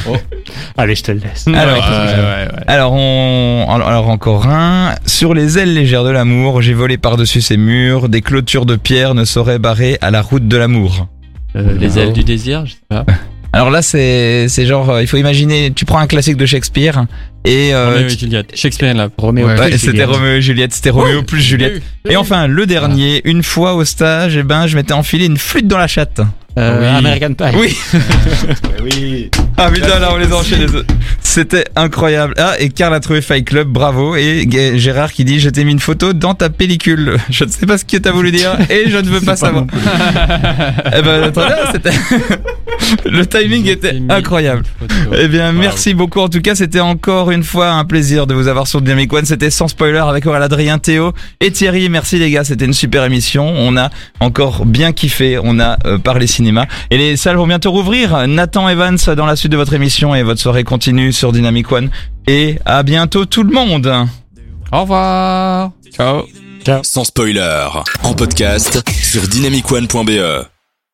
Allez, 0.76 0.94
je 0.94 1.02
te 1.02 1.12
le 1.12 1.18
laisse. 1.20 1.46
Alors, 1.48 1.74
Ouais, 1.76 1.80
ouais, 1.82 2.48
ouais. 2.56 2.62
alors, 2.66 2.92
on, 2.94 3.66
alors 3.68 4.08
encore 4.08 4.46
un. 4.46 4.94
Sur 5.06 5.34
les 5.34 5.58
ailes 5.58 5.74
légères 5.74 6.04
de 6.04 6.10
l'amour, 6.10 6.62
j'ai 6.62 6.74
volé 6.74 6.96
par-dessus 6.98 7.40
ces 7.40 7.56
murs. 7.56 8.08
Des 8.08 8.22
clôtures 8.22 8.64
de 8.66 8.76
pierre 8.76 9.14
ne 9.14 9.24
sauraient 9.24 9.58
barrer 9.58 9.98
à 10.00 10.10
la 10.10 10.22
route 10.22 10.48
de 10.48 10.56
l'amour. 10.56 11.08
Euh, 11.56 11.76
les 11.78 11.98
ailes 11.98 12.12
du 12.12 12.24
désir, 12.24 12.64
je 12.66 12.72
sais 12.72 12.78
pas. 12.88 13.04
Alors 13.52 13.70
là, 13.70 13.80
c'est 13.82 14.46
c'est 14.48 14.66
genre, 14.66 14.90
euh, 14.90 15.02
il 15.02 15.06
faut 15.06 15.16
imaginer, 15.16 15.72
tu 15.74 15.84
prends 15.84 15.98
un 15.98 16.06
classique 16.06 16.36
de 16.36 16.44
Shakespeare 16.46 17.06
et 17.44 17.72
euh, 17.72 17.90
Roméo 17.94 18.06
et 18.06 18.08
Juliette. 18.10 18.50
Shakespeare 18.54 18.94
là. 18.94 19.08
Roméo 19.16 19.46
Ouais. 19.46 19.54
plus 19.54 19.64
Ouais, 19.64 19.78
c'était. 19.78 20.04
Roméo 20.04 20.32
et 20.32 20.42
Juliette, 20.42 20.72
c'était 20.72 20.90
Roméo 20.90 21.22
plus 21.22 21.40
Juliette. 21.40 21.82
Et 22.08 22.16
enfin, 22.16 22.46
le 22.46 22.66
dernier, 22.66 23.22
une 23.24 23.42
fois 23.42 23.74
au 23.74 23.84
stage, 23.84 24.36
eh 24.36 24.42
ben, 24.42 24.66
je 24.66 24.76
m'étais 24.76 24.92
enfilé 24.92 25.26
une 25.26 25.38
flûte 25.38 25.66
dans 25.66 25.78
la 25.78 25.86
chatte. 25.86 26.20
Euh, 26.58 26.80
Oui. 26.80 26.96
American 26.98 27.34
Pie. 27.34 27.56
Oui. 27.56 27.76
Oui. 28.82 29.30
Ah 29.56 29.70
putain, 29.70 29.98
là 29.98 30.10
on 30.12 30.16
les 30.18 30.32
enchaîne. 30.32 30.66
C'était 31.20 31.64
incroyable. 31.76 32.34
Ah, 32.38 32.54
et 32.58 32.68
Karl 32.68 32.94
a 32.94 33.00
trouvé 33.00 33.20
Fight 33.20 33.44
Club, 33.44 33.68
bravo. 33.68 34.14
Et 34.16 34.48
Gérard 34.76 35.12
qui 35.12 35.24
dit, 35.24 35.40
je 35.40 35.50
t'ai 35.50 35.64
mis 35.64 35.72
une 35.72 35.80
photo 35.80 36.12
dans 36.12 36.34
ta 36.34 36.48
pellicule. 36.48 37.16
Je 37.30 37.44
ne 37.44 37.50
sais 37.50 37.66
pas 37.66 37.76
ce 37.76 37.84
que 37.84 37.96
t'as 37.96 38.12
voulu 38.12 38.30
dire 38.30 38.56
et 38.70 38.88
je 38.88 38.96
ne 38.96 39.08
veux 39.08 39.20
pas 39.24 39.36
savoir. 39.36 39.64
eh 40.96 41.02
ben, 41.02 41.24
attendez, 41.24 41.54
c'était... 41.72 41.90
Le 43.04 43.26
timing 43.26 43.66
était 43.66 44.00
incroyable. 44.08 44.62
Eh 45.12 45.28
bien, 45.28 45.52
merci 45.52 45.92
beaucoup. 45.94 46.20
En 46.20 46.28
tout 46.28 46.40
cas, 46.40 46.54
c'était 46.54 46.80
encore 46.80 47.30
une 47.30 47.42
fois 47.42 47.70
un 47.72 47.84
plaisir 47.84 48.26
de 48.26 48.34
vous 48.34 48.48
avoir 48.48 48.66
sur 48.66 48.80
Dynamic 48.80 49.12
One. 49.12 49.24
C'était 49.24 49.50
sans 49.50 49.68
spoiler 49.68 49.98
avec 49.98 50.24
Aurélien 50.26 50.44
Adrien, 50.44 50.78
Théo 50.78 51.12
et 51.40 51.50
Thierry. 51.50 51.88
Merci 51.88 52.18
les 52.18 52.30
gars, 52.30 52.44
c'était 52.44 52.64
une 52.64 52.72
super 52.72 53.04
émission. 53.04 53.46
On 53.56 53.76
a 53.76 53.90
encore 54.20 54.64
bien 54.64 54.92
kiffé. 54.92 55.38
On 55.42 55.58
a 55.60 55.76
euh, 55.86 55.98
parlé 55.98 56.26
cinéma. 56.26 56.47
Et 56.90 56.98
les 56.98 57.16
salles 57.16 57.36
vont 57.36 57.46
bientôt 57.46 57.70
rouvrir. 57.70 58.26
Nathan 58.26 58.68
Evans 58.68 58.98
dans 59.16 59.26
la 59.26 59.36
suite 59.36 59.52
de 59.52 59.56
votre 59.56 59.74
émission 59.74 60.14
et 60.14 60.22
votre 60.22 60.40
soirée 60.40 60.64
continue 60.64 61.12
sur 61.12 61.32
Dynamic 61.32 61.70
One. 61.70 61.90
Et 62.26 62.58
à 62.64 62.82
bientôt 62.82 63.24
tout 63.24 63.42
le 63.42 63.52
monde. 63.52 63.92
Au 64.72 64.80
revoir. 64.82 65.72
Ciao. 65.94 66.22
Sans 66.82 67.04
spoiler, 67.04 67.66
en 68.02 68.12
podcast 68.12 68.82
sur 69.02 69.26
dynamicone.be. 69.26 70.57